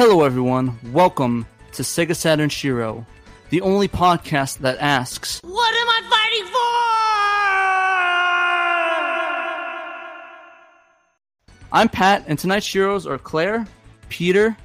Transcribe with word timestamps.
Hello, 0.00 0.22
everyone. 0.22 0.78
Welcome 0.92 1.44
to 1.72 1.82
Sega 1.82 2.14
Saturn 2.14 2.50
Shiro, 2.50 3.04
the 3.50 3.60
only 3.62 3.88
podcast 3.88 4.58
that 4.58 4.78
asks, 4.78 5.40
What 5.42 5.74
am 5.74 5.88
I 5.88 6.02
fighting 6.08 6.44
for? 11.64 11.72
I'm 11.72 11.88
Pat, 11.88 12.22
and 12.28 12.38
tonight's 12.38 12.64
Shiros 12.64 13.10
are 13.10 13.18
Claire, 13.18 13.66
Peter, 14.08 14.56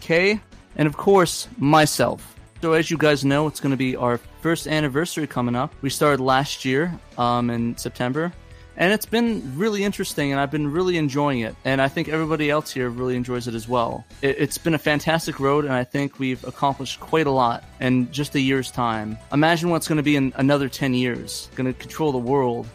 Kay, 0.00 0.40
and 0.76 0.86
of 0.86 0.96
course, 0.96 1.46
myself. 1.58 2.34
So, 2.62 2.72
as 2.72 2.90
you 2.90 2.96
guys 2.96 3.22
know, 3.22 3.48
it's 3.48 3.60
going 3.60 3.72
to 3.72 3.76
be 3.76 3.96
our 3.96 4.16
first 4.40 4.66
anniversary 4.66 5.26
coming 5.26 5.56
up. 5.56 5.74
We 5.82 5.90
started 5.90 6.22
last 6.22 6.64
year 6.64 6.98
um, 7.18 7.50
in 7.50 7.76
September, 7.76 8.32
and 8.80 8.94
it's 8.94 9.04
been 9.04 9.58
really 9.58 9.84
interesting, 9.84 10.32
and 10.32 10.40
I've 10.40 10.50
been 10.50 10.72
really 10.72 10.96
enjoying 10.96 11.40
it. 11.40 11.54
And 11.66 11.82
I 11.82 11.88
think 11.88 12.08
everybody 12.08 12.48
else 12.48 12.70
here 12.70 12.88
really 12.88 13.14
enjoys 13.14 13.46
it 13.46 13.54
as 13.54 13.68
well. 13.68 14.06
It, 14.22 14.36
it's 14.38 14.56
been 14.56 14.72
a 14.72 14.78
fantastic 14.78 15.38
road, 15.38 15.66
and 15.66 15.74
I 15.74 15.84
think 15.84 16.18
we've 16.18 16.42
accomplished 16.44 16.98
quite 16.98 17.26
a 17.26 17.30
lot 17.30 17.62
in 17.78 18.10
just 18.10 18.34
a 18.34 18.40
year's 18.40 18.70
time. 18.70 19.18
Imagine 19.34 19.68
what's 19.68 19.86
going 19.86 19.98
to 19.98 20.02
be 20.02 20.16
in 20.16 20.32
another 20.36 20.70
10 20.70 20.94
years, 20.94 21.50
going 21.56 21.70
to 21.70 21.78
control 21.78 22.10
the 22.10 22.18
world. 22.18 22.66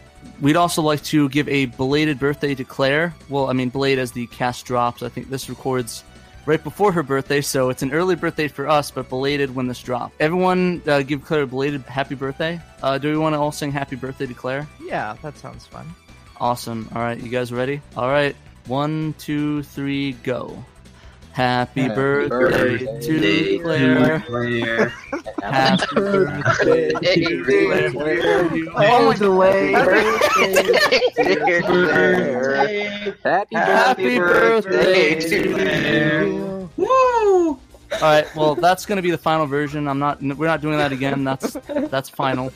We'd 0.42 0.56
also 0.56 0.84
like 0.84 1.04
to 1.06 1.28
give 1.30 1.50
a 1.50 1.66
belated 1.66 2.20
birthday 2.20 2.54
to 2.54 2.64
Claire. 2.64 3.16
Well, 3.28 3.50
I 3.50 3.54
mean, 3.54 3.70
belated 3.70 3.98
as 3.98 4.12
the 4.12 4.28
cast 4.28 4.64
drops. 4.66 5.02
I 5.02 5.10
think 5.10 5.32
this 5.32 5.50
records 5.50 6.04
right 6.46 6.64
before 6.64 6.92
her 6.92 7.04
birthday, 7.04 7.42
so 7.42 7.70
it's 7.70 7.82
an 7.84 7.92
early 7.92 8.16
birthday 8.16 8.48
for 8.48 8.68
us, 8.68 8.92
but 8.92 9.10
belated 9.10 9.54
when 9.56 9.68
this 9.68 9.82
dropped. 9.82 10.16
Everyone, 10.20 10.82
uh, 10.88 11.02
give 11.02 11.24
Claire 11.24 11.44
a 11.44 11.48
belated 11.48 11.82
happy 11.84 12.16
birthday. 12.16 12.60
Uh, 12.82 12.98
do 12.98 13.12
we 13.12 13.18
want 13.18 13.34
to 13.34 13.40
all 13.40 13.52
sing 13.52 13.72
happy 13.72 13.96
birthday 13.96 14.26
to 14.26 14.34
Claire? 14.34 14.68
Yeah, 14.82 15.16
that 15.22 15.38
sounds 15.38 15.66
fun. 15.66 15.94
Awesome. 16.40 16.90
All 16.94 17.02
right, 17.02 17.20
you 17.20 17.30
guys 17.30 17.52
ready? 17.52 17.82
All 17.96 18.10
right, 18.10 18.36
one, 18.68 19.16
two, 19.18 19.64
three, 19.64 20.14
go. 20.24 20.64
Happy, 21.36 21.82
Happy 21.82 21.94
birthday, 21.94 22.86
birthday 22.86 23.58
to 23.58 23.60
Claire. 23.60 24.20
Claire. 24.22 24.88
Happy 25.44 25.86
birthday 25.94 26.92
to 26.94 27.44
Claire. 27.44 27.92
Oh, 28.74 29.12
delay. 29.12 29.74
Happy, 33.26 33.56
Happy 33.56 34.18
birthday 34.18 35.20
to 35.20 35.54
Claire. 35.54 36.26
Woo! 36.78 36.88
All 36.88 37.60
right, 38.02 38.26
well, 38.38 38.56
that's 38.56 38.86
going 38.86 38.96
to 38.96 39.02
be 39.02 39.12
the 39.12 39.18
final 39.18 39.46
version. 39.46 39.90
I'm 39.90 40.00
not. 40.00 40.22
We're 40.22 40.48
not 40.48 40.62
doing 40.62 40.78
that 40.78 40.94
again. 40.94 41.26
That's 41.26 41.58
that's 41.68 42.08
final. 42.08 42.54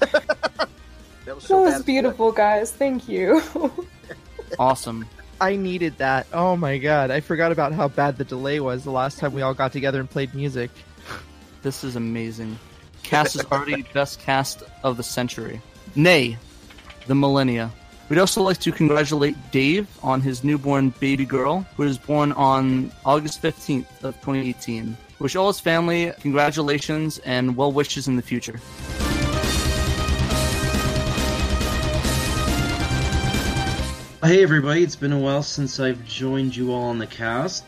That 0.00 1.48
was 1.48 1.84
beautiful, 1.84 2.32
guys. 2.32 2.72
Thank 2.72 3.08
you. 3.08 3.40
Awesome. 4.58 5.06
I 5.40 5.56
needed 5.56 5.96
that. 5.98 6.26
Oh 6.32 6.56
my 6.56 6.76
god, 6.76 7.10
I 7.10 7.20
forgot 7.20 7.50
about 7.50 7.72
how 7.72 7.88
bad 7.88 8.18
the 8.18 8.24
delay 8.24 8.60
was 8.60 8.84
the 8.84 8.90
last 8.90 9.18
time 9.18 9.32
we 9.32 9.40
all 9.40 9.54
got 9.54 9.72
together 9.72 9.98
and 9.98 10.08
played 10.08 10.34
music. 10.34 10.70
This 11.62 11.82
is 11.82 11.96
amazing. 11.96 12.58
Cast 13.02 13.36
is 13.36 13.44
already 13.46 13.82
best 13.94 14.20
cast 14.20 14.62
of 14.82 14.98
the 14.98 15.02
century. 15.02 15.60
Nay, 15.96 16.36
the 17.06 17.14
millennia. 17.14 17.70
We'd 18.10 18.18
also 18.18 18.42
like 18.42 18.58
to 18.58 18.72
congratulate 18.72 19.36
Dave 19.50 19.88
on 20.02 20.20
his 20.20 20.44
newborn 20.44 20.90
baby 21.00 21.24
girl, 21.24 21.66
who 21.76 21.84
was 21.84 21.96
born 21.96 22.32
on 22.32 22.92
August 23.04 23.40
15th 23.40 24.02
of 24.02 24.14
2018. 24.16 24.96
Wish 25.20 25.36
all 25.36 25.46
his 25.46 25.60
family 25.60 26.12
congratulations 26.20 27.18
and 27.20 27.56
well 27.56 27.72
wishes 27.72 28.08
in 28.08 28.16
the 28.16 28.22
future. 28.22 28.60
Hey 34.22 34.42
everybody, 34.42 34.82
it's 34.82 34.96
been 34.96 35.14
a 35.14 35.18
while 35.18 35.42
since 35.42 35.80
I've 35.80 36.04
joined 36.04 36.54
you 36.54 36.74
all 36.74 36.90
on 36.90 36.98
the 36.98 37.06
cast. 37.06 37.64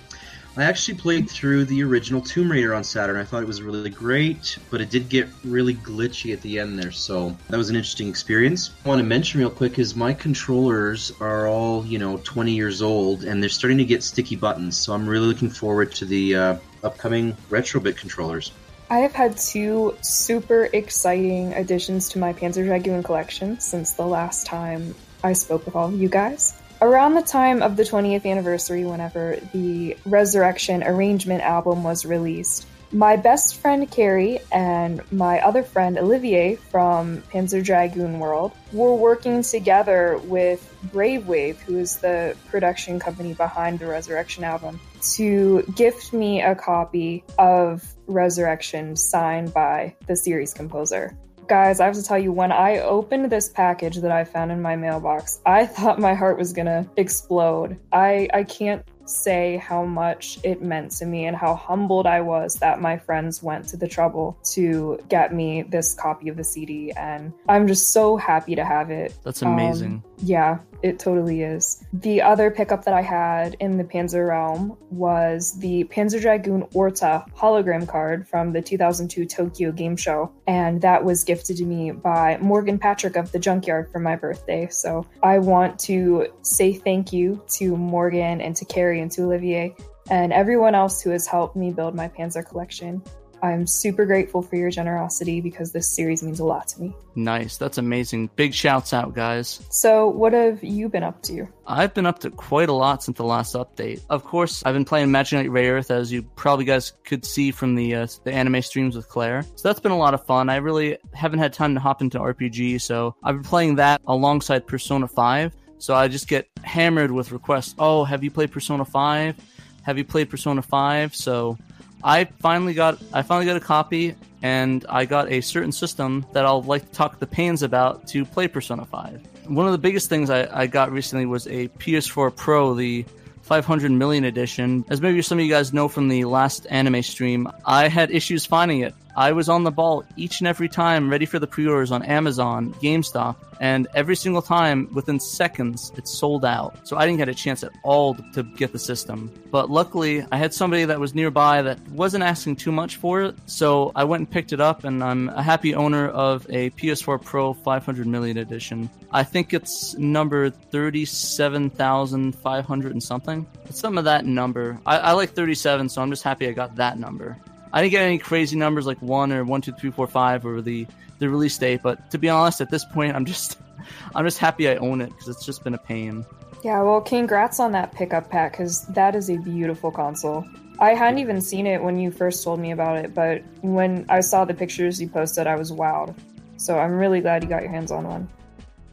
I 0.55 0.65
actually 0.65 0.99
played 0.99 1.31
through 1.31 1.65
the 1.65 1.83
original 1.83 2.21
Tomb 2.21 2.53
Raider 2.53 2.75
on 2.75 2.85
Saturn. 2.85 3.17
I 3.17 3.25
thought 3.25 3.43
it 3.43 3.47
was 3.47 3.63
really 3.63 3.89
great, 3.89 4.59
but 4.71 4.83
it 4.83 4.91
did 4.91 5.09
get 5.09 5.31
really 5.45 5.77
glitchy 5.77 6.31
at 6.31 6.43
the 6.43 6.59
end 6.59 6.79
there, 6.79 6.93
so 6.93 7.35
that 7.49 7.57
was 7.57 7.71
an 7.71 7.77
interesting 7.77 8.07
experience. 8.07 8.71
I 8.85 8.89
want 8.89 8.99
to 8.99 9.03
mention 9.03 9.41
real 9.41 9.49
quick 9.49 9.79
is 9.79 9.97
my 9.97 10.13
controllers 10.13 11.11
are 11.21 11.49
all, 11.49 11.87
you 11.87 11.99
know, 11.99 12.19
20 12.19 12.53
years 12.53 12.83
old 12.83 13.25
and 13.25 13.43
they're 13.43 13.49
starting 13.49 13.79
to 13.79 13.87
get 13.87 14.03
sticky 14.03 14.37
buttons, 14.37 14.77
so 14.77 14.93
I'm 14.93 15.09
really 15.09 15.29
looking 15.29 15.49
forward 15.49 15.93
to 15.93 16.05
the 16.05 16.37
uh, 16.37 16.57
upcoming 16.85 17.33
Retrobit 17.49 17.97
controllers. 17.97 18.53
I 18.91 18.99
have 18.99 19.15
had 19.15 19.39
two 19.39 19.97
super 20.03 20.69
exciting 20.71 21.55
additions 21.55 22.11
to 22.11 22.19
my 22.19 22.35
Panzer 22.35 22.67
Dragoon 22.67 23.03
collection 23.03 23.59
since 23.59 23.93
the 23.93 24.07
last 24.07 24.45
time 24.45 24.95
I 25.25 25.33
spoke 25.33 25.67
with 25.67 25.77
all 25.77 25.89
of 25.89 26.01
you 26.01 26.09
guys. 26.09 26.55
Around 26.81 27.15
the 27.15 27.23
time 27.23 27.63
of 27.63 27.77
the 27.77 27.85
20th 27.85 28.27
anniversary, 28.27 28.85
whenever 28.85 29.39
the 29.53 29.97
Resurrection 30.05 30.83
Arrangement 30.83 31.43
album 31.43 31.85
was 31.85 32.05
released, 32.05 32.67
my 32.95 33.17
best 33.17 33.57
friend 33.57 33.91
Carrie 33.91 34.41
and 34.51 35.01
my 35.11 35.41
other 35.41 35.63
friend 35.63 35.97
Olivier 35.97 36.57
from 36.57 37.23
Panzer 37.33 37.65
Dragoon 37.65 38.19
World 38.19 38.53
were 38.73 38.95
working 38.95 39.43
together 39.43 40.21
with 40.25 40.69
Brave 40.93 41.27
Wave, 41.27 41.59
who 41.61 41.79
is 41.79 41.97
the 41.97 42.37
production 42.51 42.99
company 42.99 43.33
behind 43.33 43.79
the 43.79 43.87
Resurrection 43.87 44.45
album, 44.45 44.79
to 45.13 45.63
gift 45.75 46.13
me 46.13 46.43
a 46.43 46.55
copy 46.55 47.25
of 47.39 47.83
Resurrection 48.09 48.95
signed 48.95 49.55
by 49.55 49.95
the 50.07 50.17
series 50.17 50.53
composer. 50.53 51.17
Guys, 51.49 51.81
I 51.81 51.87
have 51.87 51.95
to 51.95 52.03
tell 52.03 52.19
you, 52.19 52.33
when 52.33 52.53
I 52.53 52.79
opened 52.79 53.31
this 53.31 53.49
package 53.49 53.97
that 53.97 54.11
I 54.13 54.25
found 54.25 54.53
in 54.53 54.63
my 54.63 54.77
mailbox, 54.77 55.41
I 55.45 55.67
thought 55.67 55.99
my 55.99 56.15
heart 56.15 56.39
was 56.39 56.53
gonna 56.53 56.89
explode. 56.97 57.79
I 57.93 58.29
I 58.33 58.45
can't 58.45 58.85
say 59.05 59.57
how 59.57 59.85
much 59.85 60.39
it 60.45 60.63
meant 60.63 60.93
to 60.93 61.05
me 61.05 61.27
and 61.27 61.37
how 61.37 61.57
humbled 61.57 62.07
I 62.07 62.21
was 62.21 62.55
that 62.57 62.81
my 62.81 62.97
friends 62.97 63.43
went 63.43 63.67
to 63.69 63.77
the 63.77 63.89
trouble 63.89 64.39
to 64.53 64.99
get 65.09 65.35
me 65.35 65.63
this 65.63 65.93
copy 65.95 66.29
of 66.29 66.37
the 66.37 66.45
CD 66.45 66.93
and 66.93 67.33
I'm 67.49 67.67
just 67.67 67.93
so 67.93 68.17
happy 68.17 68.55
to 68.55 68.65
have 68.65 68.91
it. 68.91 69.13
That's 69.25 69.43
Um, 69.43 69.55
amazing. 69.55 70.05
Yeah, 70.23 70.59
it 70.83 70.99
totally 70.99 71.43
is. 71.43 71.85
The 71.93 72.23
other 72.23 72.51
pickup 72.51 72.85
that 72.85 72.95
I 72.95 73.03
had 73.03 73.57
in 73.61 73.77
the 73.77 73.85
Panzer 73.85 74.29
realm 74.29 74.77
was 74.91 75.59
the 75.59 75.85
Panzer 75.85 76.21
Dragoon 76.21 76.67
Orta 76.75 77.25
hologram 77.37 77.89
card 77.89 78.29
from 78.29 78.53
the 78.53 78.63
2002 78.63 79.27
Tokyo 79.27 79.73
Game 79.73 79.97
Show, 79.97 80.33
and 80.47 80.81
that 80.83 81.05
was 81.05 81.25
gifted 81.25 81.57
to 81.59 81.65
me 81.65 81.91
by 81.91 82.39
Morgan 82.41 82.79
Patrick 82.79 83.17
of 83.17 83.33
the 83.33 83.39
Junkyard 83.39 83.91
for 83.91 83.99
my 83.99 84.17
birthday. 84.17 84.69
So 84.71 85.07
I 85.23 85.39
want 85.39 85.79
to 85.81 86.29
say 86.43 86.73
thank 86.73 87.13
you 87.13 87.43
to 87.55 87.77
Morgan 87.77 88.41
and 88.41 88.57
to 88.57 88.65
Carrie 88.65 89.01
and 89.01 89.11
to 89.13 89.23
Olivier 89.23 89.75
and 90.11 90.33
everyone 90.33 90.75
else 90.75 91.01
who 91.01 91.11
has 91.11 91.27
helped 91.27 91.57
me 91.57 91.71
build 91.71 91.95
my 91.95 92.09
Panzer 92.09 92.47
collection. 92.47 93.03
I'm 93.43 93.67
super 93.67 94.07
grateful 94.07 94.41
for 94.41 94.55
your 94.55 94.71
generosity 94.71 95.41
because 95.41 95.73
this 95.73 95.89
series 95.89 96.23
means 96.23 96.39
a 96.39 96.45
lot 96.45 96.69
to 96.69 96.81
me. 96.81 96.95
Nice. 97.17 97.57
That's 97.57 97.77
amazing. 97.77 98.31
Big 98.37 98.55
shouts 98.55 98.93
out, 98.93 99.15
guys. 99.15 99.61
So, 99.69 100.07
what 100.07 100.33
have 100.33 100.63
you 100.63 100.89
been 100.89 101.03
up 101.03 101.21
to? 101.25 101.49
I've 101.67 101.93
been 101.93 102.07
up 102.07 102.21
to 102.21 102.31
quite 102.31 102.69
a 102.69 102.73
lot 102.73 103.03
since 103.03 103.17
the 103.17 103.25
last 103.25 103.55
update. 103.55 104.01
Of 104.09 104.23
course, 104.23 104.63
I've 104.65 104.75
been 104.75 104.85
playing 104.85 105.11
Magic 105.11 105.39
Knight 105.39 105.51
Rayearth, 105.51 105.91
as 105.91 106.13
you 106.13 106.23
probably 106.23 106.65
guys 106.65 106.93
could 107.05 107.25
see 107.25 107.51
from 107.51 107.75
the 107.75 107.97
uh, 107.97 108.07
the 108.23 108.33
anime 108.33 108.63
streams 108.63 108.95
with 108.95 109.09
Claire. 109.09 109.43
So 109.57 109.69
that's 109.69 109.81
been 109.81 109.93
a 109.93 109.99
lot 109.99 110.15
of 110.15 110.25
fun. 110.25 110.49
I 110.49 110.57
really 110.57 110.99
haven't 111.13 111.41
had 111.41 111.53
time 111.53 111.75
to 111.75 111.81
hop 111.81 112.01
into 112.01 112.19
RPG, 112.21 112.81
so 112.81 113.17
I've 113.25 113.35
been 113.35 113.45
playing 113.45 113.75
that 113.77 114.01
alongside 114.07 114.69
Persona 114.69 115.09
5. 115.09 115.53
So 115.79 115.97
I 115.97 116.07
just 116.07 116.29
get 116.29 116.49
hammered 116.63 117.11
with 117.11 117.33
requests. 117.33 117.75
Oh, 117.77 118.05
have 118.05 118.23
you 118.23 118.31
played 118.31 118.53
Persona 118.53 118.85
5? 118.85 119.35
Have 119.83 119.99
you 119.99 120.05
played 120.05 120.31
Persona 120.31 120.63
5? 120.63 121.13
So 121.17 121.59
I 122.05 122.25
finally 122.25 122.75
got 122.75 122.99
I 123.13 123.23
finally 123.23 123.47
got 123.47 123.57
a 123.57 123.61
copy 123.61 124.15
and 124.43 124.85
I 124.89 125.05
got 125.05 125.31
a 125.31 125.41
certain 125.41 125.73
system 125.73 126.27
that 126.33 126.45
I'll 126.45 126.63
like 126.63 126.87
to 126.87 126.93
talk 126.93 127.19
the 127.19 127.27
pains 127.27 127.63
about 127.63 128.09
to 128.09 128.25
play 128.25 128.49
Persona 128.49 128.85
5. 128.85 129.23
One 129.47 129.67
of 129.67 129.73
the 129.73 129.79
biggest 129.79 130.09
things 130.09 130.31
I, 130.31 130.49
I 130.53 130.67
got 130.67 130.91
recently 130.91 131.27
was 131.27 131.47
a 131.47 131.69
PS4 131.69 132.35
Pro, 132.35 132.75
the 132.75 133.05
500 133.43 133.91
million 133.91 134.25
edition. 134.25 134.85
As 134.89 135.01
maybe 135.01 135.23
some 135.23 135.39
of 135.39 135.45
you 135.45 135.51
guys 135.51 135.73
know 135.73 135.89
from 135.89 136.09
the 136.09 136.25
last 136.25 136.67
anime 136.71 137.03
stream, 137.03 137.49
I 137.65 137.89
had 137.89 138.11
issues 138.11 138.47
finding 138.47 138.81
it. 138.81 138.95
I 139.17 139.33
was 139.33 139.49
on 139.49 139.65
the 139.65 139.71
ball 139.71 140.05
each 140.17 140.41
and 140.41 140.49
every 140.49 140.69
time, 140.69 141.11
ready 141.11 141.27
for 141.27 141.39
the 141.39 141.47
pre-orders 141.47 141.93
on 141.93 142.03
Amazon, 142.03 142.73
GameStop, 142.75 143.37
and 143.61 143.87
every 143.95 144.17
single 144.17 144.43
time, 144.43 144.89
within 144.93 145.21
seconds, 145.21 145.93
it 145.97 146.09
sold 146.09 146.45
out. 146.45 146.77
So 146.87 146.97
I 146.97 147.07
didn't 147.07 147.19
get 147.19 147.29
a 147.29 147.35
chance 147.35 147.63
at 147.63 147.71
all 147.85 148.15
to, 148.15 148.25
to 148.33 148.43
get 148.43 148.73
the 148.73 148.79
system. 148.79 149.31
But 149.51 149.71
luckily, 149.71 150.27
I 150.33 150.37
had 150.37 150.53
somebody 150.53 150.85
that 150.85 150.99
was 150.99 151.15
nearby 151.15 151.63
that 151.63 151.79
wasn't 151.91 152.25
asking 152.25 152.57
too 152.57 152.73
much 152.73 152.97
for 152.97 153.23
it, 153.23 153.37
so 153.47 153.93
I 153.95 154.03
went 154.05 154.23
and 154.23 154.31
picked 154.31 154.53
it 154.53 154.61
up, 154.61 154.85
and 154.85 155.05
I'm 155.05 155.29
a 155.29 155.43
happy 155.43 155.75
owner 155.75 156.09
of 156.09 156.47
a 156.51 156.71
PS4 156.71 157.23
Pro 157.23 157.53
500 157.53 158.07
million 158.07 158.39
edition. 158.39 158.89
I 159.13 159.25
think 159.25 159.55
it's 159.55 159.95
number 159.97 160.51
37,500 160.51 162.93
and 162.93 163.03
something. 163.03 163.47
It's 163.67 163.79
some 163.79 163.99
of 163.99 164.05
that 164.05 164.25
number. 164.25 164.81
I, 164.87 164.99
I 164.99 165.13
like 165.13 165.31
37, 165.31 165.89
so 165.89 166.03
I'm 166.03 166.11
just 166.11 166.23
happy 166.23 166.47
I 166.49 166.53
got 166.53 166.77
that 166.77 166.99
number. 166.99 167.37
I 167.73 167.81
didn't 167.83 167.93
get 167.93 168.03
any 168.03 168.19
crazy 168.19 168.57
numbers 168.57 168.87
like 168.87 169.01
one 169.01 169.33
or 169.33 169.45
one, 169.45 169.61
two, 169.61 169.73
three, 169.73 169.91
four, 169.91 170.07
five, 170.07 170.45
or 170.45 170.61
the 170.61 170.87
the 171.19 171.29
release 171.29 171.57
date. 171.57 171.81
But 171.83 172.11
to 172.11 172.19
be 172.19 172.29
honest, 172.29 172.61
at 172.61 172.71
this 172.71 172.85
point, 172.85 173.15
I'm 173.15 173.25
just 173.25 173.59
I'm 174.15 174.25
just 174.25 174.39
happy 174.39 174.69
I 174.69 174.77
own 174.77 175.01
it 175.01 175.11
because 175.11 175.29
it's 175.29 175.45
just 175.45 175.65
been 175.65 175.75
a 175.75 175.79
pain. 175.79 176.25
Yeah, 176.63 176.83
well, 176.83 177.01
congrats 177.01 177.59
on 177.59 177.73
that 177.73 177.93
pickup 177.93 178.31
pack 178.31 178.53
because 178.53 178.87
that 178.87 179.17
is 179.17 179.29
a 179.29 179.37
beautiful 179.37 179.91
console. 179.91 180.47
I 180.79 180.95
hadn't 180.95 181.19
even 181.19 181.41
seen 181.41 181.67
it 181.67 181.83
when 181.83 181.99
you 181.99 182.11
first 182.11 182.43
told 182.45 182.61
me 182.61 182.71
about 182.71 182.97
it, 182.97 183.15
but 183.15 183.43
when 183.63 184.07
I 184.09 184.21
saw 184.21 184.45
the 184.45 184.55
pictures 184.55 185.01
you 185.01 185.09
posted, 185.09 185.47
I 185.47 185.57
was 185.57 185.73
wowed. 185.73 186.15
So 186.57 186.79
I'm 186.79 186.93
really 186.93 187.21
glad 187.21 187.43
you 187.43 187.49
got 187.49 187.63
your 187.63 187.71
hands 187.71 187.91
on 187.91 188.07
one. 188.07 188.29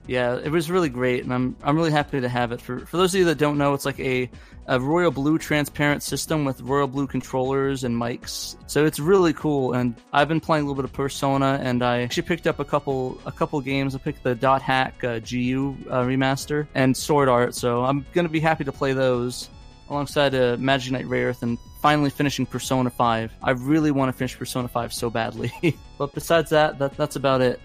Yeah, 0.07 0.37
it 0.37 0.49
was 0.49 0.71
really 0.71 0.89
great, 0.89 1.23
and 1.23 1.31
I'm 1.31 1.55
I'm 1.63 1.75
really 1.75 1.91
happy 1.91 2.19
to 2.19 2.29
have 2.29 2.51
it. 2.51 2.59
For 2.59 2.79
for 2.79 2.97
those 2.97 3.13
of 3.13 3.19
you 3.19 3.25
that 3.25 3.37
don't 3.37 3.59
know, 3.59 3.75
it's 3.75 3.85
like 3.85 3.99
a, 3.99 4.29
a 4.69 4.79
royal 4.79 5.09
blue 5.09 5.39
transparent 5.39 6.03
system 6.03 6.45
with 6.45 6.61
royal 6.61 6.87
blue 6.87 7.07
controllers 7.07 7.83
and 7.83 7.95
mics. 7.95 8.55
So 8.67 8.85
it's 8.85 8.99
really 8.99 9.33
cool. 9.33 9.73
And 9.73 9.95
I've 10.13 10.27
been 10.27 10.39
playing 10.39 10.63
a 10.63 10.67
little 10.67 10.81
bit 10.81 10.85
of 10.85 10.93
Persona, 10.93 11.59
and 11.61 11.83
I 11.83 12.01
actually 12.01 12.23
picked 12.23 12.45
up 12.45 12.59
a 12.59 12.65
couple 12.65 13.19
a 13.25 13.31
couple 13.31 13.59
games. 13.61 13.95
I 13.95 13.97
picked 13.97 14.23
the 14.23 14.35
Dot 14.35 14.61
Hack 14.61 15.03
uh, 15.03 15.19
GU 15.19 15.75
uh, 15.89 16.03
remaster 16.03 16.67
and 16.75 16.95
Sword 16.95 17.27
Art. 17.27 17.55
So 17.55 17.83
I'm 17.83 18.05
gonna 18.13 18.29
be 18.29 18.39
happy 18.39 18.63
to 18.63 18.71
play 18.71 18.93
those 18.93 19.49
alongside 19.89 20.35
uh, 20.35 20.55
Magic 20.59 20.93
Knight 20.93 21.07
Rayearth 21.07 21.41
and 21.41 21.57
finally 21.81 22.11
finishing 22.11 22.45
Persona 22.45 22.91
5. 22.91 23.33
I 23.41 23.51
really 23.51 23.89
want 23.89 24.09
to 24.09 24.17
finish 24.17 24.37
Persona 24.37 24.67
5 24.67 24.93
so 24.93 25.09
badly. 25.09 25.51
but 25.97 26.13
besides 26.13 26.51
that, 26.51 26.77
that 26.77 26.95
that's 26.95 27.15
about 27.15 27.41
it. 27.41 27.59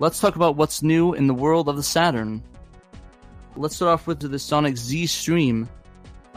Let's 0.00 0.20
talk 0.20 0.36
about 0.36 0.54
what's 0.54 0.80
new 0.80 1.14
in 1.14 1.26
the 1.26 1.34
world 1.34 1.68
of 1.68 1.74
the 1.74 1.82
Saturn. 1.82 2.40
Let's 3.56 3.74
start 3.74 3.94
off 3.94 4.06
with 4.06 4.20
the 4.20 4.38
Sonic 4.38 4.74
X-treme. 4.74 5.66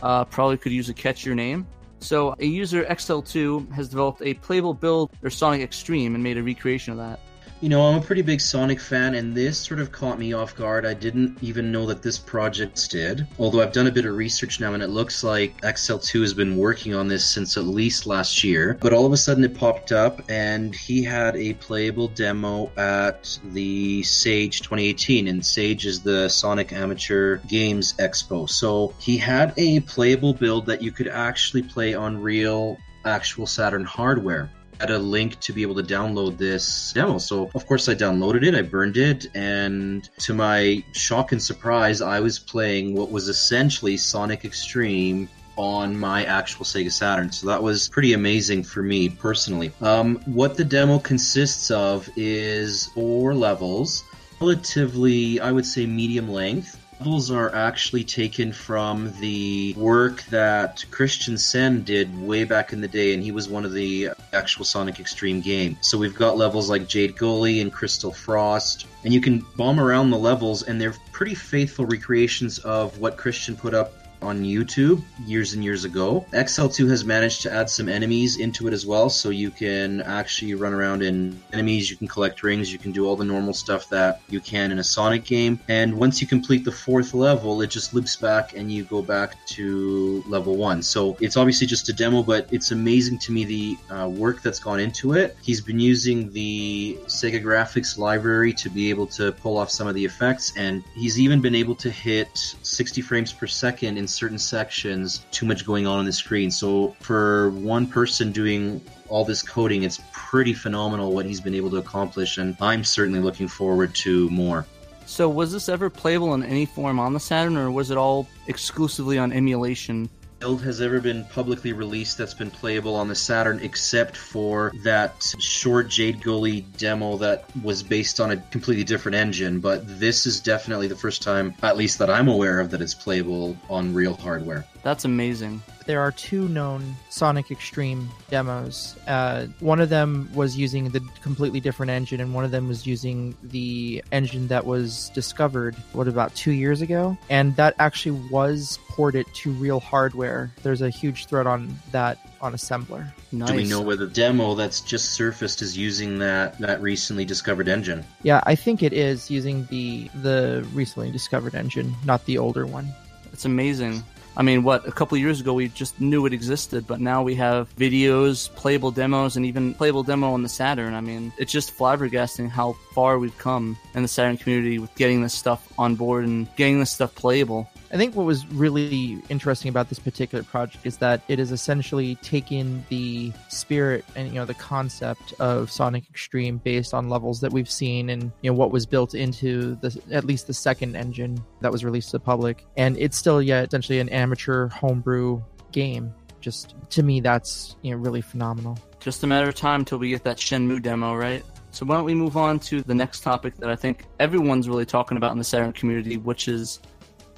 Uh, 0.01 0.25
probably 0.25 0.57
could 0.57 0.71
use 0.71 0.89
a 0.89 0.95
catch 0.95 1.23
your 1.23 1.35
name. 1.35 1.67
So, 1.99 2.35
a 2.39 2.45
user 2.45 2.83
XL2 2.85 3.71
has 3.71 3.87
developed 3.87 4.23
a 4.23 4.33
playable 4.33 4.73
build 4.73 5.11
for 5.21 5.29
Sonic 5.29 5.61
X-treme 5.61 6.15
and 6.15 6.23
made 6.23 6.39
a 6.39 6.43
recreation 6.43 6.91
of 6.91 6.97
that. 6.97 7.19
You 7.61 7.69
know, 7.69 7.85
I'm 7.85 7.99
a 7.99 8.01
pretty 8.01 8.23
big 8.23 8.41
Sonic 8.41 8.79
fan, 8.79 9.13
and 9.13 9.35
this 9.35 9.55
sort 9.55 9.79
of 9.79 9.91
caught 9.91 10.17
me 10.17 10.33
off 10.33 10.55
guard. 10.55 10.83
I 10.83 10.95
didn't 10.95 11.37
even 11.43 11.71
know 11.71 11.85
that 11.85 12.01
this 12.01 12.17
project 12.17 12.89
did. 12.89 13.27
Although 13.37 13.61
I've 13.61 13.71
done 13.71 13.85
a 13.85 13.91
bit 13.91 14.07
of 14.07 14.15
research 14.15 14.59
now, 14.59 14.73
and 14.73 14.81
it 14.81 14.87
looks 14.87 15.23
like 15.23 15.61
XL2 15.61 16.21
has 16.21 16.33
been 16.33 16.57
working 16.57 16.95
on 16.95 17.07
this 17.07 17.23
since 17.23 17.57
at 17.57 17.65
least 17.65 18.07
last 18.07 18.43
year. 18.43 18.79
But 18.81 18.93
all 18.93 19.05
of 19.05 19.13
a 19.13 19.17
sudden 19.17 19.43
it 19.43 19.53
popped 19.53 19.91
up, 19.91 20.23
and 20.27 20.73
he 20.73 21.03
had 21.03 21.35
a 21.35 21.53
playable 21.53 22.07
demo 22.07 22.71
at 22.77 23.37
the 23.51 24.01
Sage 24.01 24.61
2018, 24.61 25.27
and 25.27 25.45
Sage 25.45 25.85
is 25.85 26.01
the 26.01 26.29
Sonic 26.29 26.73
Amateur 26.73 27.37
Games 27.47 27.93
Expo. 27.99 28.49
So 28.49 28.95
he 28.97 29.17
had 29.17 29.53
a 29.57 29.81
playable 29.81 30.33
build 30.33 30.65
that 30.65 30.81
you 30.81 30.91
could 30.91 31.07
actually 31.07 31.61
play 31.61 31.93
on 31.93 32.19
real, 32.19 32.79
actual 33.05 33.45
Saturn 33.45 33.85
hardware 33.85 34.49
had 34.81 34.89
a 34.89 34.97
link 34.97 35.39
to 35.41 35.53
be 35.53 35.61
able 35.61 35.75
to 35.75 35.83
download 35.83 36.37
this 36.37 36.91
demo. 36.93 37.19
So, 37.19 37.51
of 37.53 37.67
course, 37.67 37.87
I 37.87 37.93
downloaded 37.93 38.43
it, 38.43 38.55
I 38.55 38.63
burned 38.63 38.97
it, 38.97 39.27
and 39.35 40.09
to 40.19 40.33
my 40.33 40.83
shock 40.91 41.31
and 41.31 41.41
surprise, 41.41 42.01
I 42.01 42.19
was 42.19 42.39
playing 42.39 42.95
what 42.95 43.11
was 43.11 43.27
essentially 43.29 43.95
Sonic 43.95 44.43
X-treme 44.43 45.27
on 45.55 45.95
my 45.95 46.25
actual 46.25 46.65
Sega 46.65 46.91
Saturn. 46.91 47.31
So 47.31 47.45
that 47.45 47.61
was 47.61 47.89
pretty 47.89 48.13
amazing 48.13 48.63
for 48.63 48.81
me 48.81 49.09
personally. 49.09 49.71
Um, 49.81 50.19
what 50.25 50.57
the 50.57 50.65
demo 50.65 50.97
consists 50.97 51.69
of 51.69 52.09
is 52.15 52.87
four 52.87 53.35
levels, 53.35 54.03
relatively, 54.39 55.39
I 55.39 55.51
would 55.51 55.65
say, 55.65 55.85
medium 55.85 56.29
length 56.29 56.80
levels 57.01 57.31
are 57.31 57.51
actually 57.55 58.03
taken 58.03 58.53
from 58.53 59.11
the 59.19 59.73
work 59.75 60.21
that 60.25 60.85
Christian 60.91 61.35
Senn 61.35 61.81
did 61.83 62.15
way 62.15 62.43
back 62.43 62.73
in 62.73 62.81
the 62.81 62.87
day, 62.87 63.15
and 63.15 63.23
he 63.23 63.31
was 63.31 63.49
one 63.49 63.65
of 63.65 63.73
the 63.73 64.09
actual 64.33 64.65
Sonic 64.65 64.99
X-treme 64.99 65.41
game. 65.41 65.77
So 65.81 65.97
we've 65.97 66.13
got 66.13 66.37
levels 66.37 66.69
like 66.69 66.87
Jade 66.87 67.17
Gully 67.17 67.59
and 67.59 67.73
Crystal 67.73 68.11
Frost, 68.11 68.85
and 69.03 69.11
you 69.11 69.19
can 69.19 69.39
bomb 69.55 69.79
around 69.79 70.11
the 70.11 70.17
levels, 70.19 70.61
and 70.61 70.79
they're 70.79 70.93
pretty 71.11 71.33
faithful 71.33 71.87
recreations 71.87 72.59
of 72.59 72.99
what 72.99 73.17
Christian 73.17 73.55
put 73.55 73.73
up 73.73 73.93
on 74.21 74.43
YouTube 74.43 75.01
years 75.25 75.53
and 75.53 75.63
years 75.63 75.85
ago. 75.85 76.25
XL2 76.31 76.89
has 76.89 77.05
managed 77.05 77.41
to 77.43 77.51
add 77.51 77.69
some 77.69 77.89
enemies 77.89 78.37
into 78.37 78.67
it 78.67 78.73
as 78.73 78.85
well, 78.85 79.09
so 79.09 79.29
you 79.29 79.51
can 79.51 80.01
actually 80.01 80.53
run 80.53 80.73
around 80.73 81.01
in 81.01 81.41
enemies, 81.53 81.89
you 81.89 81.97
can 81.97 82.07
collect 82.07 82.43
rings, 82.43 82.71
you 82.71 82.79
can 82.79 82.91
do 82.91 83.05
all 83.05 83.15
the 83.15 83.25
normal 83.25 83.53
stuff 83.53 83.89
that 83.89 84.21
you 84.29 84.39
can 84.39 84.71
in 84.71 84.79
a 84.79 84.83
Sonic 84.83 85.23
game. 85.23 85.59
And 85.67 85.93
once 85.97 86.21
you 86.21 86.27
complete 86.27 86.63
the 86.65 86.71
fourth 86.71 87.13
level, 87.13 87.61
it 87.61 87.67
just 87.67 87.93
loops 87.93 88.15
back 88.15 88.55
and 88.55 88.71
you 88.71 88.83
go 88.83 89.01
back 89.01 89.35
to 89.47 90.23
level 90.27 90.55
one. 90.55 90.81
So 90.81 91.17
it's 91.19 91.37
obviously 91.37 91.67
just 91.67 91.89
a 91.89 91.93
demo, 91.93 92.23
but 92.23 92.47
it's 92.51 92.71
amazing 92.71 93.19
to 93.19 93.31
me 93.31 93.45
the 93.45 93.77
uh, 93.93 94.09
work 94.09 94.41
that's 94.41 94.59
gone 94.59 94.79
into 94.79 95.13
it. 95.13 95.37
He's 95.41 95.61
been 95.61 95.79
using 95.79 96.31
the 96.31 96.97
Sega 97.05 97.41
graphics 97.41 97.97
library 97.97 98.53
to 98.53 98.69
be 98.69 98.89
able 98.89 99.07
to 99.07 99.31
pull 99.31 99.57
off 99.57 99.69
some 99.69 99.87
of 99.87 99.95
the 99.95 100.03
effects, 100.03 100.53
and 100.55 100.83
he's 100.95 101.19
even 101.19 101.41
been 101.41 101.55
able 101.55 101.75
to 101.75 101.89
hit 101.89 102.55
60 102.61 103.01
frames 103.01 103.33
per 103.33 103.47
second 103.47 103.97
in 103.97 104.07
certain 104.11 104.37
sections 104.37 105.25
too 105.31 105.45
much 105.45 105.65
going 105.65 105.87
on 105.87 105.99
on 105.99 106.05
the 106.05 106.13
screen. 106.13 106.51
So 106.51 106.95
for 106.99 107.51
one 107.51 107.87
person 107.87 108.31
doing 108.31 108.81
all 109.09 109.25
this 109.25 109.41
coding, 109.41 109.83
it's 109.83 109.99
pretty 110.13 110.53
phenomenal 110.53 111.13
what 111.13 111.25
he's 111.25 111.41
been 111.41 111.55
able 111.55 111.69
to 111.71 111.77
accomplish, 111.77 112.37
and 112.37 112.55
I'm 112.61 112.83
certainly 112.83 113.19
looking 113.19 113.47
forward 113.47 113.93
to 113.95 114.29
more. 114.29 114.65
So, 115.05 115.27
was 115.27 115.51
this 115.51 115.67
ever 115.67 115.89
playable 115.89 116.33
in 116.35 116.43
any 116.43 116.65
form 116.65 116.97
on 116.99 117.13
the 117.13 117.19
Saturn, 117.19 117.57
or 117.57 117.69
was 117.69 117.91
it 117.91 117.97
all 117.97 118.27
exclusively 118.47 119.17
on 119.17 119.33
emulation? 119.33 120.09
Build 120.41 120.63
has 120.63 120.81
ever 120.81 120.99
been 120.99 121.23
publicly 121.25 121.71
released 121.71 122.17
that's 122.17 122.33
been 122.33 122.49
playable 122.49 122.95
on 122.95 123.07
the 123.07 123.15
Saturn 123.15 123.59
except 123.61 124.17
for 124.17 124.73
that 124.83 125.33
short 125.37 125.87
Jade 125.87 126.21
Gully 126.21 126.61
demo 126.77 127.17
that 127.17 127.45
was 127.63 127.83
based 127.83 128.19
on 128.19 128.31
a 128.31 128.37
completely 128.37 128.83
different 128.83 129.15
engine. 129.15 129.59
But 129.59 129.99
this 129.99 130.25
is 130.25 130.39
definitely 130.39 130.87
the 130.87 130.95
first 130.95 131.21
time, 131.21 131.53
at 131.61 131.77
least 131.77 131.99
that 131.99 132.09
I'm 132.09 132.27
aware 132.27 132.59
of, 132.59 132.71
that 132.71 132.81
it's 132.81 132.95
playable 132.95 133.55
on 133.69 133.93
real 133.93 134.15
hardware. 134.15 134.65
That's 134.83 135.05
amazing. 135.05 135.61
There 135.85 136.01
are 136.01 136.11
two 136.11 136.47
known 136.47 136.95
Sonic 137.09 137.51
X-treme 137.51 138.07
demos. 138.29 138.95
Uh, 139.07 139.47
one 139.59 139.79
of 139.79 139.89
them 139.89 140.29
was 140.33 140.57
using 140.57 140.89
the 140.89 141.01
completely 141.21 141.59
different 141.59 141.91
engine, 141.91 142.21
and 142.21 142.33
one 142.33 142.45
of 142.45 142.51
them 142.51 142.67
was 142.67 142.85
using 142.87 143.35
the 143.43 144.03
engine 144.11 144.47
that 144.47 144.65
was 144.65 145.09
discovered, 145.09 145.75
what, 145.93 146.07
about 146.07 146.33
two 146.35 146.51
years 146.51 146.81
ago? 146.81 147.17
And 147.29 147.55
that 147.57 147.75
actually 147.79 148.19
was 148.31 148.79
ported 148.89 149.25
to 149.35 149.51
real 149.51 149.79
hardware. 149.79 150.51
There's 150.63 150.81
a 150.81 150.89
huge 150.89 151.25
thread 151.25 151.47
on 151.47 151.77
that 151.91 152.17
on 152.41 152.53
assembler. 152.53 153.11
Nice. 153.31 153.49
Do 153.49 153.55
we 153.55 153.65
know 153.65 153.81
whether 153.81 154.07
the 154.07 154.13
demo 154.13 154.55
that's 154.55 154.81
just 154.81 155.11
surfaced 155.11 155.61
is 155.61 155.77
using 155.77 156.19
that 156.19 156.57
that 156.59 156.81
recently 156.81 157.23
discovered 157.23 157.67
engine? 157.67 158.03
Yeah, 158.23 158.41
I 158.45 158.55
think 158.55 158.81
it 158.81 158.93
is 158.93 159.29
using 159.29 159.65
the 159.65 160.09
the 160.21 160.67
recently 160.73 161.11
discovered 161.11 161.53
engine, 161.53 161.95
not 162.03 162.25
the 162.25 162.39
older 162.39 162.65
one. 162.65 162.87
It's 163.31 163.45
amazing. 163.45 164.03
I 164.37 164.43
mean, 164.43 164.63
what 164.63 164.87
a 164.87 164.91
couple 164.91 165.17
years 165.17 165.41
ago 165.41 165.53
we 165.53 165.67
just 165.67 165.99
knew 165.99 166.25
it 166.25 166.33
existed, 166.33 166.87
but 166.87 167.01
now 167.01 167.21
we 167.21 167.35
have 167.35 167.73
videos, 167.75 168.53
playable 168.55 168.91
demos, 168.91 169.35
and 169.35 169.45
even 169.45 169.73
playable 169.73 170.03
demo 170.03 170.31
on 170.31 170.41
the 170.41 170.49
Saturn. 170.49 170.93
I 170.93 171.01
mean, 171.01 171.33
it's 171.37 171.51
just 171.51 171.77
flabbergasting 171.77 172.49
how 172.49 172.73
far 172.93 173.19
we've 173.19 173.37
come 173.37 173.77
in 173.93 174.03
the 174.03 174.07
Saturn 174.07 174.37
community 174.37 174.79
with 174.79 174.93
getting 174.95 175.21
this 175.21 175.33
stuff 175.33 175.71
on 175.77 175.95
board 175.95 176.25
and 176.25 176.47
getting 176.55 176.79
this 176.79 176.91
stuff 176.91 177.13
playable. 177.15 177.69
I 177.93 177.97
think 177.97 178.15
what 178.15 178.25
was 178.25 178.47
really 178.47 179.21
interesting 179.27 179.67
about 179.67 179.89
this 179.89 179.99
particular 179.99 180.45
project 180.45 180.85
is 180.85 180.97
that 180.97 181.21
it 181.27 181.39
is 181.39 181.51
essentially 181.51 182.15
taking 182.21 182.85
the 182.87 183.33
spirit 183.49 184.05
and 184.15 184.29
you 184.29 184.35
know 184.35 184.45
the 184.45 184.53
concept 184.53 185.33
of 185.39 185.69
Sonic 185.69 186.05
X-treme 186.09 186.63
based 186.63 186.93
on 186.93 187.09
levels 187.09 187.41
that 187.41 187.51
we've 187.51 187.69
seen 187.69 188.09
and 188.09 188.31
you 188.41 188.49
know 188.49 188.55
what 188.55 188.71
was 188.71 188.85
built 188.85 189.13
into 189.13 189.75
the 189.81 190.01
at 190.09 190.23
least 190.23 190.47
the 190.47 190.53
second 190.53 190.95
engine 190.95 191.37
that 191.59 191.69
was 191.69 191.83
released 191.83 192.11
to 192.11 192.17
the 192.17 192.23
public, 192.23 192.65
and 192.77 192.97
it's 192.97 193.17
still 193.17 193.41
yeah 193.41 193.63
essentially 193.63 193.99
an 193.99 194.07
amateur 194.09 194.69
homebrew 194.69 195.41
game. 195.73 196.13
Just 196.39 196.75
to 196.91 197.03
me, 197.03 197.19
that's 197.19 197.75
you 197.81 197.91
know 197.91 197.97
really 197.97 198.21
phenomenal. 198.21 198.79
Just 199.01 199.21
a 199.23 199.27
matter 199.27 199.49
of 199.49 199.55
time 199.55 199.83
till 199.83 199.97
we 199.97 200.09
get 200.09 200.23
that 200.23 200.37
Shenmue 200.37 200.81
demo, 200.81 201.13
right? 201.13 201.43
So 201.71 201.85
why 201.85 201.95
don't 201.95 202.05
we 202.05 202.13
move 202.13 202.37
on 202.37 202.59
to 202.59 202.81
the 202.81 202.95
next 202.95 203.21
topic 203.21 203.55
that 203.57 203.69
I 203.69 203.75
think 203.75 204.05
everyone's 204.19 204.69
really 204.69 204.85
talking 204.85 205.17
about 205.17 205.31
in 205.31 205.37
the 205.37 205.43
Saturn 205.43 205.73
community, 205.73 206.17
which 206.17 206.47
is 206.47 206.79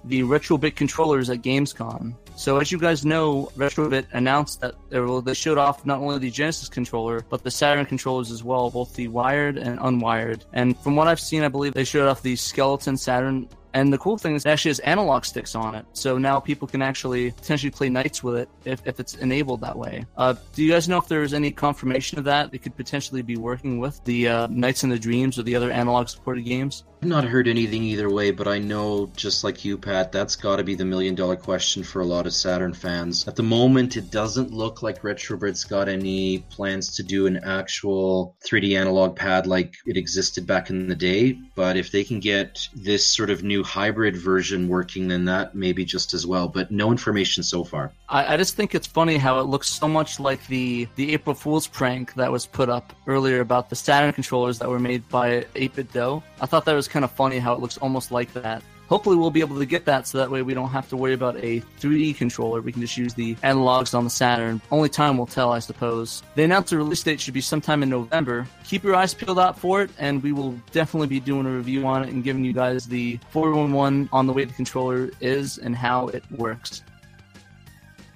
the 0.06 0.22
Retrobit 0.22 0.76
controllers 0.76 1.30
at 1.30 1.42
Gamescom. 1.42 2.16
So, 2.36 2.58
as 2.58 2.72
you 2.72 2.80
guys 2.80 3.06
know, 3.06 3.52
Retrobit 3.56 4.08
announced 4.14 4.62
that 4.62 4.76
they 4.90 5.34
showed 5.34 5.58
off 5.58 5.86
not 5.86 6.00
only 6.00 6.18
the 6.18 6.32
Genesis 6.32 6.68
controller, 6.68 7.24
but 7.30 7.44
the 7.44 7.52
Saturn 7.52 7.86
controllers 7.86 8.32
as 8.32 8.44
well, 8.44 8.70
both 8.72 8.96
the 8.96 9.08
wired 9.08 9.58
and 9.58 9.80
unwired. 9.80 10.44
And 10.52 10.78
from 10.80 10.96
what 10.96 11.08
I've 11.08 11.20
seen, 11.20 11.44
I 11.44 11.48
believe 11.48 11.74
they 11.74 11.84
showed 11.84 12.08
off 12.08 12.22
the 12.22 12.36
Skeleton 12.36 12.98
Saturn. 12.98 13.48
And 13.76 13.92
the 13.92 13.98
cool 13.98 14.20
thing 14.20 14.36
is, 14.36 14.46
it 14.46 14.50
actually 14.50 14.70
has 14.70 14.80
analog 14.80 15.26
sticks 15.26 15.56
on 15.56 15.74
it. 15.74 15.86
So 15.94 16.20
now 16.20 16.40
people 16.40 16.68
can 16.68 16.84
actually 16.84 17.32
potentially 17.32 17.72
play 17.72 17.90
Nights 17.90 18.24
with 18.24 18.36
it 18.36 18.50
if, 18.66 18.86
if 18.86 19.00
it's 19.00 19.16
enabled 19.16 19.62
that 19.62 19.76
way. 19.76 20.06
Uh, 20.16 20.36
do 20.54 20.64
you 20.64 20.72
guys 20.72 20.88
know 20.88 21.00
if 21.00 21.08
there's 21.08 21.34
any 21.34 21.50
confirmation 21.50 22.20
of 22.20 22.26
that? 22.26 22.52
They 22.52 22.60
could 22.60 22.76
potentially 22.76 23.24
be 23.24 23.36
working 23.36 23.80
with 23.80 24.04
the 24.04 24.28
uh, 24.28 24.48
Nights 24.48 24.84
into 24.84 25.00
Dreams 25.00 25.40
or 25.40 25.44
the 25.44 25.56
other 25.56 25.72
analog 25.72 26.08
supported 26.08 26.46
games? 26.46 26.84
Not 27.06 27.24
heard 27.24 27.48
anything 27.48 27.84
either 27.84 28.10
way, 28.10 28.32
but 28.32 28.48
I 28.48 28.60
know, 28.60 29.10
just 29.16 29.44
like 29.44 29.66
you, 29.66 29.78
Pat, 29.78 30.12
that's 30.12 30.36
got 30.36 30.58
to 30.58 30.64
be 30.64 30.76
the 30.76 30.86
million 30.86 31.16
dollar 31.16 31.36
question 31.36 31.84
for 31.84 32.02
a 32.02 32.06
lot 32.06 32.28
of 32.28 32.34
Saturn 32.34 32.74
fans. 32.74 33.28
At 33.28 33.36
the 33.36 33.44
moment, 33.44 33.98
it 33.98 34.12
doesn't 34.12 34.52
look 34.52 34.82
like 34.82 35.02
Retrobit's 35.02 35.64
got 35.64 35.90
any 35.90 36.40
plans 36.50 36.96
to 36.98 37.04
do 37.04 37.28
an 37.28 37.38
actual 37.44 38.36
3D 38.46 38.78
analog 38.78 39.16
pad 39.16 39.48
like 39.48 39.76
it 39.86 39.98
existed 39.98 40.46
back 40.46 40.70
in 40.70 40.88
the 40.88 40.96
day, 40.96 41.38
but 41.56 41.78
if 41.78 41.92
they 41.92 42.04
can 42.04 42.20
get 42.20 42.68
this 42.76 43.06
sort 43.06 43.30
of 43.30 43.44
new 43.44 43.64
hybrid 43.64 44.16
version 44.16 44.68
working, 44.68 45.08
then 45.08 45.26
that 45.26 45.56
may 45.56 45.74
be 45.74 45.86
just 45.86 46.14
as 46.14 46.26
well, 46.26 46.48
but 46.48 46.72
no 46.72 46.92
information 46.92 47.44
so 47.44 47.64
far. 47.64 47.92
I, 48.10 48.34
I 48.34 48.38
just 48.38 48.56
think 48.56 48.76
it's 48.76 48.88
funny 48.88 49.18
how 49.18 49.40
it 49.40 49.48
looks 49.48 49.70
so 49.70 49.88
much 49.88 50.20
like 50.20 50.46
the, 50.48 50.88
the 50.96 51.14
April 51.14 51.36
Fool's 51.36 51.68
prank 51.68 52.14
that 52.14 52.32
was 52.32 52.46
put 52.46 52.70
up 52.70 52.94
earlier 53.08 53.42
about 53.42 53.70
the 53.70 53.76
Saturn 53.76 54.14
controllers 54.14 54.60
that 54.60 54.70
were 54.70 54.80
made 54.80 55.08
by 55.10 55.42
8BitDo. 55.56 56.22
I 56.40 56.46
thought 56.46 56.66
that 56.66 56.74
was 56.74 56.88
kind 56.94 57.04
of 57.04 57.12
funny 57.12 57.40
how 57.40 57.54
it 57.54 57.60
looks 57.60 57.78
almost 57.78 58.12
like 58.12 58.32
that. 58.34 58.64
Hopefully, 58.88 59.16
we'll 59.16 59.32
be 59.32 59.40
able 59.40 59.58
to 59.58 59.66
get 59.66 59.86
that 59.86 60.06
so 60.06 60.20
that 60.20 60.30
way 60.30 60.44
we 60.44 60.54
don't 60.54 60.70
have 60.70 60.88
to 60.90 60.98
worry 60.98 61.14
about 61.14 61.36
a 61.38 61.62
3D 61.80 62.16
controller. 62.16 62.62
We 62.62 62.72
can 62.72 62.82
just 62.82 62.96
use 62.96 63.14
the 63.14 63.34
analogs 63.36 63.98
on 63.98 64.04
the 64.04 64.10
Saturn. 64.10 64.62
Only 64.72 64.90
time 64.90 65.18
will 65.18 65.26
tell, 65.26 65.52
I 65.52 65.60
suppose. 65.60 66.22
They 66.36 66.44
announced 66.44 66.70
the 66.70 66.78
release 66.78 67.02
date 67.02 67.20
should 67.20 67.34
be 67.34 67.42
sometime 67.42 67.82
in 67.82 67.90
November. 67.90 68.46
Keep 68.66 68.84
your 68.84 68.96
eyes 68.96 69.14
peeled 69.14 69.40
out 69.40 69.58
for 69.58 69.82
it, 69.82 69.90
and 69.98 70.22
we 70.22 70.32
will 70.32 70.52
definitely 70.72 71.08
be 71.08 71.20
doing 71.20 71.48
a 71.48 71.50
review 71.50 71.88
on 71.88 72.04
it 72.04 72.10
and 72.10 72.24
giving 72.24 72.46
you 72.46 72.54
guys 72.54 72.86
the 72.86 73.20
411 73.32 74.10
on 74.12 74.28
the 74.28 74.34
way 74.34 74.46
the 74.46 74.54
controller 74.54 75.10
is 75.20 75.58
and 75.58 75.76
how 75.76 76.10
it 76.10 76.24
works 76.32 76.84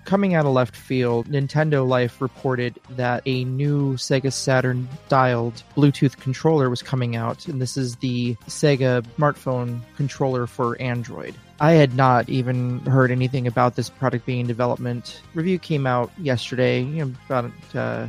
coming 0.08 0.34
out 0.34 0.46
of 0.46 0.54
left 0.54 0.76
field, 0.76 1.28
Nintendo 1.28 1.86
Life 1.86 2.22
reported 2.22 2.80
that 2.92 3.22
a 3.26 3.44
new 3.44 3.96
Sega 3.96 4.32
Saturn 4.32 4.88
dialed 5.10 5.62
Bluetooth 5.76 6.18
controller 6.18 6.70
was 6.70 6.82
coming 6.82 7.18
out, 7.18 7.46
and 7.48 7.62
this 7.62 7.76
is 7.76 7.98
the 7.98 8.36
Sega 8.48 9.06
smartphone 9.20 9.82
controller 9.98 10.48
for 10.48 10.82
Android. 10.82 11.36
I 11.60 11.74
had 11.74 11.94
not 11.94 12.30
even 12.30 12.80
heard 12.82 13.12
anything 13.12 13.48
about 13.48 13.76
this 13.76 13.90
product 13.90 14.26
being 14.26 14.40
in 14.40 14.48
development. 14.48 15.22
Review 15.34 15.60
came 15.60 15.86
out 15.86 16.10
yesterday, 16.18 16.82
you 16.82 17.06
know, 17.06 17.14
about 17.26 17.52
uh, 17.76 18.08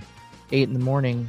8 0.53 0.69
in 0.69 0.75
the 0.75 0.79
morning, 0.79 1.29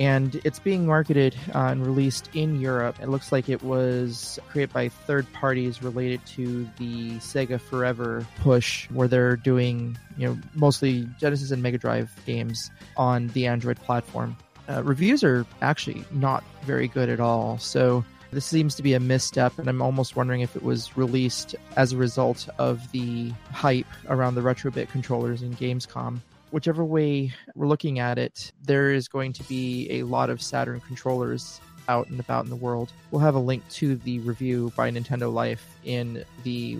and 0.00 0.40
it's 0.44 0.58
being 0.58 0.86
marketed 0.86 1.36
uh, 1.54 1.66
and 1.66 1.86
released 1.86 2.30
in 2.32 2.58
Europe. 2.58 2.96
It 3.00 3.10
looks 3.10 3.30
like 3.30 3.50
it 3.50 3.62
was 3.62 4.38
created 4.48 4.72
by 4.72 4.88
third 4.88 5.30
parties 5.34 5.82
related 5.82 6.24
to 6.28 6.64
the 6.78 7.18
Sega 7.18 7.60
Forever 7.60 8.26
push, 8.40 8.88
where 8.90 9.06
they're 9.06 9.36
doing 9.36 9.98
you 10.16 10.26
know 10.26 10.38
mostly 10.54 11.06
Genesis 11.20 11.50
and 11.50 11.62
Mega 11.62 11.76
Drive 11.78 12.10
games 12.24 12.70
on 12.96 13.28
the 13.28 13.46
Android 13.46 13.76
platform. 13.76 14.36
Uh, 14.70 14.82
reviews 14.82 15.22
are 15.22 15.44
actually 15.60 16.02
not 16.10 16.42
very 16.64 16.88
good 16.88 17.08
at 17.08 17.20
all, 17.20 17.58
so. 17.58 18.04
This 18.32 18.46
seems 18.46 18.76
to 18.76 18.84
be 18.84 18.94
a 18.94 19.00
misstep, 19.00 19.58
and 19.58 19.68
I'm 19.68 19.82
almost 19.82 20.14
wondering 20.14 20.40
if 20.40 20.54
it 20.54 20.62
was 20.62 20.96
released 20.96 21.56
as 21.76 21.92
a 21.92 21.96
result 21.96 22.48
of 22.58 22.92
the 22.92 23.32
hype 23.50 23.88
around 24.08 24.36
the 24.36 24.40
Retrobit 24.40 24.88
controllers 24.88 25.42
in 25.42 25.52
Gamescom 25.56 26.20
whichever 26.50 26.84
way 26.84 27.32
we're 27.54 27.66
looking 27.66 27.98
at 27.98 28.18
it, 28.18 28.52
there 28.62 28.92
is 28.92 29.08
going 29.08 29.32
to 29.34 29.42
be 29.44 29.88
a 29.90 30.02
lot 30.04 30.30
of 30.30 30.42
Saturn 30.42 30.80
controllers 30.80 31.60
out 31.88 32.08
and 32.08 32.20
about 32.20 32.44
in 32.44 32.50
the 32.50 32.56
world. 32.56 32.92
We'll 33.10 33.20
have 33.20 33.34
a 33.34 33.40
link 33.40 33.68
to 33.70 33.96
the 33.96 34.20
review 34.20 34.72
by 34.76 34.90
Nintendo 34.90 35.32
Life 35.32 35.64
in 35.84 36.24
the 36.44 36.78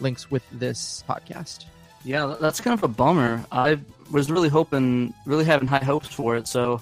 links 0.00 0.30
with 0.30 0.44
this 0.52 1.04
podcast. 1.08 1.64
Yeah, 2.04 2.36
that's 2.40 2.60
kind 2.60 2.74
of 2.74 2.82
a 2.82 2.88
bummer. 2.88 3.44
I 3.52 3.78
was 4.10 4.30
really 4.30 4.48
hoping, 4.48 5.14
really 5.26 5.44
having 5.44 5.68
high 5.68 5.84
hopes 5.84 6.08
for 6.08 6.36
it. 6.36 6.48
So, 6.48 6.80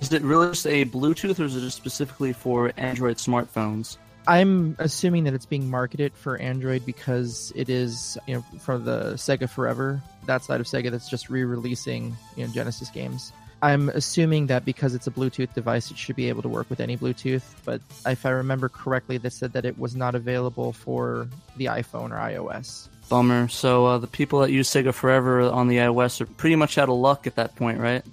is 0.00 0.12
it 0.12 0.22
really 0.22 0.48
just 0.48 0.66
a 0.66 0.84
Bluetooth, 0.86 1.40
or 1.40 1.44
is 1.44 1.56
it 1.56 1.60
just 1.60 1.76
specifically 1.76 2.32
for 2.32 2.72
Android 2.76 3.16
smartphones? 3.16 3.96
I'm 4.30 4.76
assuming 4.78 5.24
that 5.24 5.34
it's 5.34 5.44
being 5.44 5.68
marketed 5.68 6.12
for 6.12 6.36
Android 6.36 6.86
because 6.86 7.52
it 7.56 7.68
is, 7.68 8.16
you 8.28 8.34
know, 8.34 8.44
from 8.60 8.84
the 8.84 9.14
Sega 9.14 9.50
Forever, 9.50 10.00
that 10.26 10.44
side 10.44 10.60
of 10.60 10.68
Sega 10.68 10.92
that's 10.92 11.10
just 11.10 11.28
re-releasing, 11.30 12.16
you 12.36 12.46
know, 12.46 12.52
Genesis 12.52 12.90
games. 12.90 13.32
I'm 13.60 13.88
assuming 13.88 14.46
that 14.46 14.64
because 14.64 14.94
it's 14.94 15.08
a 15.08 15.10
Bluetooth 15.10 15.52
device, 15.52 15.90
it 15.90 15.98
should 15.98 16.14
be 16.14 16.28
able 16.28 16.42
to 16.42 16.48
work 16.48 16.70
with 16.70 16.78
any 16.78 16.96
Bluetooth. 16.96 17.42
But 17.64 17.80
if 18.06 18.24
I 18.24 18.30
remember 18.30 18.68
correctly, 18.68 19.18
they 19.18 19.30
said 19.30 19.52
that 19.54 19.64
it 19.64 19.76
was 19.76 19.96
not 19.96 20.14
available 20.14 20.72
for 20.72 21.26
the 21.56 21.64
iPhone 21.64 22.12
or 22.12 22.20
iOS. 22.20 22.86
Bummer. 23.08 23.48
So 23.48 23.86
uh, 23.86 23.98
the 23.98 24.06
people 24.06 24.38
that 24.42 24.52
use 24.52 24.70
Sega 24.70 24.94
Forever 24.94 25.42
on 25.42 25.66
the 25.66 25.78
iOS 25.78 26.20
are 26.20 26.26
pretty 26.26 26.54
much 26.54 26.78
out 26.78 26.88
of 26.88 26.94
luck 26.94 27.26
at 27.26 27.34
that 27.34 27.56
point, 27.56 27.80
right? 27.80 28.04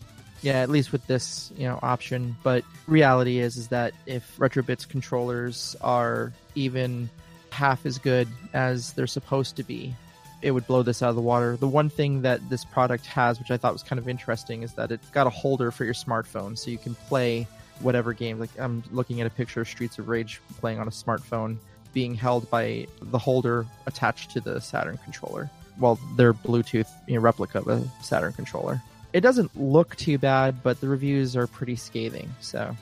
Yeah, 0.42 0.60
at 0.62 0.70
least 0.70 0.92
with 0.92 1.06
this, 1.08 1.52
you 1.58 1.68
know, 1.68 1.80
option. 1.82 2.36
But 2.44 2.64
reality 2.88 3.40
is 3.40 3.58
is 3.58 3.68
that 3.70 3.94
if 4.06 4.38
Retrobit's 4.38 4.86
controllers 4.86 5.76
are 5.82 6.32
even 6.56 7.10
half 7.52 7.86
as 7.86 7.98
good 7.98 8.28
as 8.54 8.94
they're 8.94 9.08
supposed 9.08 9.56
to 9.58 9.64
be, 9.64 9.96
it 10.42 10.52
would 10.52 10.68
blow 10.68 10.84
this 10.84 11.02
out 11.02 11.10
of 11.10 11.16
the 11.16 11.22
water. 11.22 11.58
The 11.58 11.68
one 11.68 11.90
thing 11.90 12.22
that 12.22 12.48
this 12.50 12.64
product 12.64 13.06
has, 13.08 13.40
which 13.40 13.50
I 13.50 13.58
thought 13.58 13.74
was 13.74 13.84
kind 13.84 14.00
of 14.00 14.08
interesting, 14.08 14.62
is 14.62 14.74
that 14.74 14.92
it's 14.92 15.10
got 15.10 15.28
a 15.28 15.32
holder 15.32 15.72
for 15.72 15.84
your 15.84 15.96
smartphone, 15.96 16.58
so 16.58 16.70
you 16.70 16.78
can 16.78 16.96
play 16.96 17.48
whatever 17.80 18.14
game. 18.14 18.40
Like 18.40 18.52
I'm 18.60 18.84
looking 18.92 19.22
at 19.22 19.28
a 19.28 19.32
picture 19.32 19.62
of 19.62 19.68
Streets 19.68 19.98
of 19.98 20.08
Rage 20.08 20.40
playing 20.60 20.80
on 20.80 20.88
a 20.88 20.92
smartphone, 20.92 21.58
being 21.94 22.14
held 22.14 22.50
by 22.50 22.88
the 23.02 23.18
holder 23.18 23.66
attached 23.88 24.32
to 24.32 24.42
the 24.42 24.62
Saturn 24.62 24.98
controller. 25.04 25.50
Well, 25.80 26.00
their 26.16 26.34
Bluetooth 26.34 26.88
you 27.08 27.16
know, 27.16 27.22
replica 27.22 27.60
of 27.60 27.68
a 27.68 27.84
Saturn 28.04 28.34
controller 28.34 28.82
it 29.14 29.22
doesn't 29.22 29.56
look 29.60 29.96
too 29.96 30.18
bad, 30.18 30.62
but 30.64 30.80
the 30.82 30.88
reviews 30.88 31.36
are 31.36 31.48
pretty 31.48 31.76
scathing. 31.76 32.30
So 32.42 32.76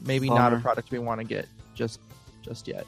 maybe 0.00 0.28
Bummer. 0.28 0.40
not 0.40 0.52
a 0.54 0.58
product 0.58 0.90
we 0.90 0.98
want 0.98 1.20
to 1.20 1.26
get 1.26 1.46
just 1.74 2.00
just 2.42 2.68
yet. 2.68 2.86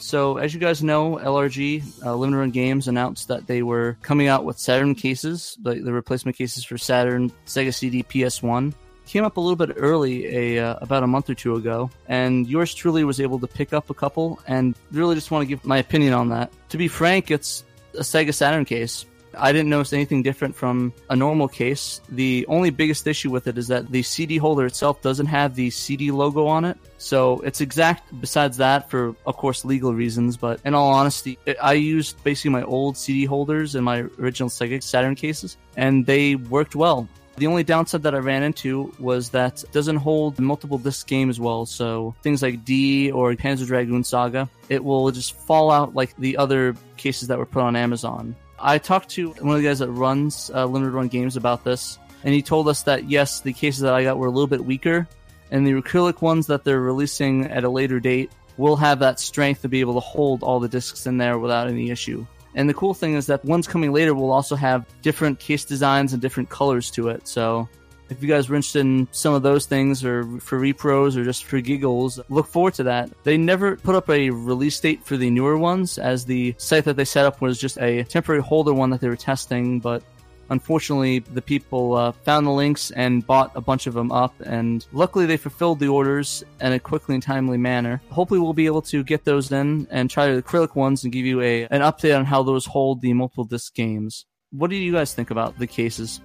So, 0.00 0.36
as 0.36 0.54
you 0.54 0.60
guys 0.60 0.82
know, 0.82 1.16
LRG 1.16 2.04
uh, 2.04 2.14
Limited 2.14 2.38
Run 2.38 2.50
Games 2.50 2.86
announced 2.86 3.28
that 3.28 3.46
they 3.46 3.62
were 3.62 3.96
coming 4.02 4.28
out 4.28 4.44
with 4.44 4.58
Saturn 4.58 4.94
cases, 4.94 5.58
like 5.62 5.82
the 5.82 5.92
replacement 5.92 6.36
cases 6.36 6.64
for 6.64 6.78
Saturn, 6.78 7.32
Sega 7.46 7.74
CD, 7.74 8.04
PS1. 8.04 8.74
Came 9.06 9.24
up 9.24 9.38
a 9.38 9.40
little 9.40 9.56
bit 9.56 9.74
early, 9.76 10.56
a 10.56 10.64
uh, 10.64 10.76
about 10.80 11.02
a 11.02 11.06
month 11.06 11.30
or 11.30 11.34
two 11.34 11.56
ago, 11.56 11.90
and 12.08 12.46
yours 12.46 12.74
truly 12.74 13.04
was 13.04 13.20
able 13.20 13.38
to 13.40 13.46
pick 13.46 13.72
up 13.72 13.90
a 13.90 13.94
couple, 13.94 14.38
and 14.46 14.76
really 14.92 15.14
just 15.14 15.30
want 15.30 15.42
to 15.42 15.46
give 15.46 15.64
my 15.64 15.78
opinion 15.78 16.12
on 16.12 16.28
that. 16.28 16.52
To 16.68 16.76
be 16.76 16.88
frank, 16.88 17.30
it's 17.30 17.64
a 17.94 18.00
Sega 18.00 18.34
Saturn 18.34 18.66
case. 18.66 19.06
I 19.38 19.52
didn't 19.52 19.70
notice 19.70 19.92
anything 19.92 20.22
different 20.22 20.54
from 20.54 20.92
a 21.10 21.16
normal 21.16 21.48
case. 21.48 22.00
The 22.08 22.44
only 22.48 22.70
biggest 22.70 23.06
issue 23.06 23.30
with 23.30 23.46
it 23.46 23.58
is 23.58 23.68
that 23.68 23.90
the 23.90 24.02
CD 24.02 24.36
holder 24.36 24.66
itself 24.66 25.00
doesn't 25.02 25.26
have 25.26 25.54
the 25.54 25.70
CD 25.70 26.10
logo 26.10 26.46
on 26.46 26.64
it. 26.64 26.76
So 26.98 27.40
it's 27.40 27.60
exact 27.60 28.20
besides 28.20 28.56
that 28.58 28.90
for, 28.90 29.14
of 29.26 29.36
course, 29.36 29.64
legal 29.64 29.94
reasons. 29.94 30.36
But 30.36 30.60
in 30.64 30.74
all 30.74 30.90
honesty, 30.92 31.38
I 31.62 31.74
used 31.74 32.22
basically 32.24 32.50
my 32.50 32.62
old 32.62 32.96
CD 32.96 33.24
holders 33.24 33.74
in 33.74 33.84
my 33.84 34.00
original 34.18 34.48
Sega 34.48 34.82
Saturn 34.82 35.14
cases, 35.14 35.56
and 35.76 36.04
they 36.04 36.34
worked 36.34 36.74
well. 36.74 37.08
The 37.36 37.46
only 37.46 37.62
downside 37.62 38.02
that 38.02 38.16
I 38.16 38.18
ran 38.18 38.42
into 38.42 38.92
was 38.98 39.30
that 39.30 39.62
it 39.62 39.70
doesn't 39.70 39.98
hold 39.98 40.40
multiple 40.40 40.76
disc 40.76 41.06
games 41.06 41.38
well. 41.38 41.66
So 41.66 42.16
things 42.20 42.42
like 42.42 42.64
D 42.64 43.12
or 43.12 43.32
Panzer 43.34 43.64
Dragoon 43.64 44.02
Saga, 44.02 44.50
it 44.68 44.82
will 44.82 45.08
just 45.12 45.36
fall 45.36 45.70
out 45.70 45.94
like 45.94 46.16
the 46.16 46.36
other 46.36 46.74
cases 46.96 47.28
that 47.28 47.38
were 47.38 47.46
put 47.46 47.62
on 47.62 47.76
Amazon. 47.76 48.34
I 48.60 48.78
talked 48.78 49.10
to 49.10 49.30
one 49.30 49.56
of 49.56 49.62
the 49.62 49.68
guys 49.68 49.78
that 49.78 49.90
runs 49.90 50.50
uh, 50.54 50.66
limited 50.66 50.92
run 50.92 51.08
games 51.08 51.36
about 51.36 51.64
this, 51.64 51.98
and 52.24 52.34
he 52.34 52.42
told 52.42 52.68
us 52.68 52.82
that 52.84 53.08
yes, 53.08 53.40
the 53.40 53.52
cases 53.52 53.80
that 53.82 53.94
I 53.94 54.04
got 54.04 54.18
were 54.18 54.26
a 54.26 54.30
little 54.30 54.46
bit 54.46 54.64
weaker, 54.64 55.06
and 55.50 55.66
the 55.66 55.72
acrylic 55.72 56.20
ones 56.20 56.46
that 56.48 56.64
they're 56.64 56.80
releasing 56.80 57.46
at 57.46 57.64
a 57.64 57.68
later 57.68 58.00
date 58.00 58.30
will 58.56 58.76
have 58.76 58.98
that 58.98 59.20
strength 59.20 59.62
to 59.62 59.68
be 59.68 59.80
able 59.80 59.94
to 59.94 60.00
hold 60.00 60.42
all 60.42 60.60
the 60.60 60.68
discs 60.68 61.06
in 61.06 61.16
there 61.16 61.38
without 61.38 61.68
any 61.68 61.90
issue. 61.90 62.26
And 62.54 62.68
the 62.68 62.74
cool 62.74 62.94
thing 62.94 63.14
is 63.14 63.26
that 63.26 63.44
ones 63.44 63.68
coming 63.68 63.92
later 63.92 64.14
will 64.14 64.32
also 64.32 64.56
have 64.56 64.84
different 65.02 65.38
case 65.38 65.64
designs 65.64 66.12
and 66.12 66.20
different 66.20 66.48
colors 66.48 66.90
to 66.92 67.08
it. 67.08 67.28
So 67.28 67.68
if 68.10 68.22
you 68.22 68.28
guys 68.28 68.48
were 68.48 68.56
interested 68.56 68.80
in 68.80 69.08
some 69.12 69.34
of 69.34 69.42
those 69.42 69.66
things 69.66 70.04
or 70.04 70.24
for 70.40 70.58
repros 70.58 71.16
or 71.16 71.24
just 71.24 71.44
for 71.44 71.60
giggles, 71.60 72.20
look 72.28 72.46
forward 72.46 72.74
to 72.74 72.82
that. 72.84 73.10
They 73.24 73.36
never 73.36 73.76
put 73.76 73.94
up 73.94 74.08
a 74.10 74.30
release 74.30 74.78
date 74.80 75.04
for 75.04 75.16
the 75.16 75.30
newer 75.30 75.58
ones 75.58 75.98
as 75.98 76.24
the 76.24 76.54
site 76.58 76.84
that 76.84 76.96
they 76.96 77.04
set 77.04 77.26
up 77.26 77.40
was 77.40 77.58
just 77.58 77.78
a 77.78 78.04
temporary 78.04 78.42
holder 78.42 78.72
one 78.72 78.90
that 78.90 79.00
they 79.00 79.08
were 79.08 79.16
testing, 79.16 79.80
but 79.80 80.02
unfortunately 80.50 81.18
the 81.18 81.42
people 81.42 81.94
uh, 81.94 82.12
found 82.12 82.46
the 82.46 82.50
links 82.50 82.90
and 82.92 83.26
bought 83.26 83.52
a 83.54 83.60
bunch 83.60 83.86
of 83.86 83.94
them 83.94 84.10
up 84.10 84.34
and 84.46 84.86
luckily 84.92 85.26
they 85.26 85.36
fulfilled 85.36 85.78
the 85.78 85.88
orders 85.88 86.42
in 86.60 86.72
a 86.72 86.78
quickly 86.78 87.14
and 87.14 87.22
timely 87.22 87.58
manner. 87.58 88.00
Hopefully 88.10 88.40
we'll 88.40 88.54
be 88.54 88.66
able 88.66 88.82
to 88.82 89.04
get 89.04 89.24
those 89.24 89.52
in 89.52 89.86
and 89.90 90.08
try 90.08 90.32
the 90.32 90.42
acrylic 90.42 90.74
ones 90.74 91.04
and 91.04 91.12
give 91.12 91.26
you 91.26 91.40
a 91.42 91.64
an 91.64 91.82
update 91.82 92.16
on 92.16 92.24
how 92.24 92.42
those 92.42 92.64
hold 92.64 93.00
the 93.00 93.12
multiple 93.12 93.44
disc 93.44 93.74
games. 93.74 94.24
What 94.50 94.70
do 94.70 94.76
you 94.76 94.92
guys 94.92 95.12
think 95.12 95.30
about 95.30 95.58
the 95.58 95.66
cases 95.66 96.20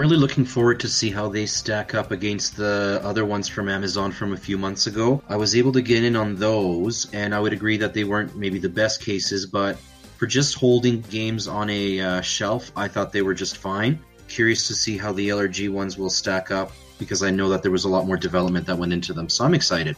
really 0.00 0.16
looking 0.16 0.46
forward 0.46 0.80
to 0.80 0.88
see 0.88 1.10
how 1.10 1.28
they 1.28 1.44
stack 1.44 1.94
up 1.94 2.10
against 2.10 2.56
the 2.56 2.98
other 3.04 3.26
ones 3.26 3.48
from 3.48 3.68
Amazon 3.68 4.10
from 4.10 4.32
a 4.32 4.36
few 4.36 4.56
months 4.56 4.86
ago. 4.86 5.22
I 5.28 5.36
was 5.36 5.54
able 5.54 5.72
to 5.72 5.82
get 5.82 6.02
in 6.02 6.16
on 6.16 6.36
those, 6.36 7.12
and 7.12 7.34
I 7.34 7.40
would 7.40 7.52
agree 7.52 7.76
that 7.76 7.92
they 7.92 8.04
weren't 8.04 8.34
maybe 8.34 8.58
the 8.58 8.70
best 8.70 9.04
cases, 9.04 9.44
but 9.44 9.76
for 10.16 10.26
just 10.26 10.54
holding 10.54 11.02
games 11.02 11.46
on 11.46 11.68
a 11.68 12.00
uh, 12.00 12.20
shelf, 12.22 12.72
I 12.74 12.88
thought 12.88 13.12
they 13.12 13.20
were 13.20 13.34
just 13.34 13.58
fine. 13.58 14.00
Curious 14.26 14.66
to 14.68 14.74
see 14.74 14.96
how 14.96 15.12
the 15.12 15.28
LRG 15.28 15.70
ones 15.70 15.98
will 15.98 16.08
stack 16.08 16.50
up 16.50 16.72
because 16.98 17.22
I 17.22 17.28
know 17.28 17.50
that 17.50 17.62
there 17.62 17.70
was 17.70 17.84
a 17.84 17.88
lot 17.90 18.06
more 18.06 18.16
development 18.16 18.64
that 18.68 18.78
went 18.78 18.94
into 18.94 19.12
them, 19.12 19.28
so 19.28 19.44
I'm 19.44 19.52
excited. 19.52 19.96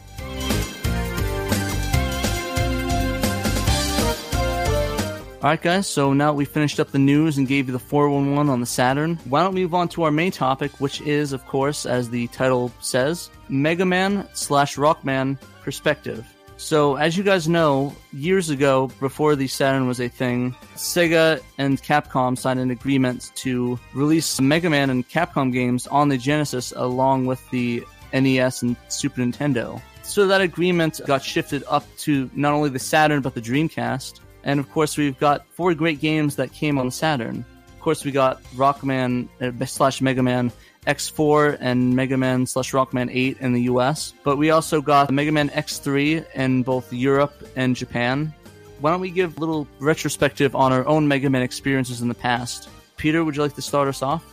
All 5.43 5.49
right, 5.49 5.61
guys. 5.61 5.87
So 5.87 6.13
now 6.13 6.31
we 6.31 6.45
finished 6.45 6.79
up 6.79 6.91
the 6.91 6.99
news 6.99 7.37
and 7.37 7.45
gave 7.45 7.67
you 7.67 7.73
the 7.73 7.79
411 7.79 8.49
on 8.49 8.61
the 8.61 8.65
Saturn. 8.65 9.17
Why 9.25 9.43
don't 9.43 9.53
we 9.53 9.63
move 9.63 9.73
on 9.73 9.89
to 9.89 10.03
our 10.03 10.11
main 10.11 10.31
topic, 10.31 10.79
which 10.79 11.01
is, 11.01 11.33
of 11.33 11.45
course, 11.47 11.85
as 11.85 12.09
the 12.09 12.27
title 12.27 12.71
says, 12.79 13.29
Mega 13.49 13.83
Man 13.83 14.25
slash 14.31 14.77
Rockman 14.77 15.37
perspective. 15.61 16.25
So, 16.55 16.95
as 16.95 17.17
you 17.17 17.25
guys 17.25 17.49
know, 17.49 17.93
years 18.13 18.49
ago, 18.49 18.89
before 19.01 19.35
the 19.35 19.47
Saturn 19.47 19.85
was 19.85 19.99
a 19.99 20.07
thing, 20.07 20.55
Sega 20.75 21.41
and 21.57 21.83
Capcom 21.83 22.37
signed 22.37 22.61
an 22.61 22.71
agreement 22.71 23.33
to 23.35 23.77
release 23.93 24.39
Mega 24.39 24.69
Man 24.69 24.89
and 24.89 25.05
Capcom 25.09 25.51
games 25.51 25.87
on 25.87 26.07
the 26.07 26.17
Genesis 26.17 26.71
along 26.73 27.25
with 27.25 27.41
the 27.49 27.83
NES 28.13 28.61
and 28.61 28.77
Super 28.87 29.19
Nintendo. 29.19 29.81
So 30.03 30.25
that 30.27 30.39
agreement 30.39 31.01
got 31.05 31.21
shifted 31.21 31.65
up 31.67 31.83
to 31.97 32.29
not 32.33 32.53
only 32.53 32.69
the 32.69 32.79
Saturn 32.79 33.21
but 33.21 33.35
the 33.35 33.41
Dreamcast. 33.41 34.21
And 34.43 34.59
of 34.59 34.69
course, 34.71 34.97
we've 34.97 35.17
got 35.19 35.45
four 35.47 35.73
great 35.73 36.01
games 36.01 36.35
that 36.35 36.51
came 36.51 36.77
on 36.77 36.91
Saturn. 36.91 37.45
Of 37.71 37.79
course, 37.79 38.05
we 38.05 38.11
got 38.11 38.43
Rockman 38.55 39.27
uh, 39.41 39.65
slash 39.65 40.01
Mega 40.01 40.23
Man 40.23 40.51
X4 40.87 41.57
and 41.59 41.95
Mega 41.95 42.17
Man 42.17 42.45
slash 42.45 42.71
Rockman 42.71 43.09
8 43.11 43.37
in 43.39 43.53
the 43.53 43.61
US. 43.63 44.13
But 44.23 44.37
we 44.37 44.51
also 44.51 44.81
got 44.81 45.11
Mega 45.11 45.31
Man 45.31 45.49
X3 45.49 46.25
in 46.35 46.63
both 46.63 46.91
Europe 46.91 47.47
and 47.55 47.75
Japan. 47.75 48.33
Why 48.79 48.91
don't 48.91 48.99
we 48.99 49.11
give 49.11 49.37
a 49.37 49.39
little 49.39 49.67
retrospective 49.79 50.55
on 50.55 50.73
our 50.73 50.85
own 50.85 51.07
Mega 51.07 51.29
Man 51.29 51.41
experiences 51.41 52.01
in 52.01 52.09
the 52.09 52.13
past? 52.13 52.69
Peter, 52.97 53.23
would 53.23 53.35
you 53.35 53.41
like 53.41 53.55
to 53.55 53.61
start 53.61 53.87
us 53.87 54.01
off? 54.01 54.25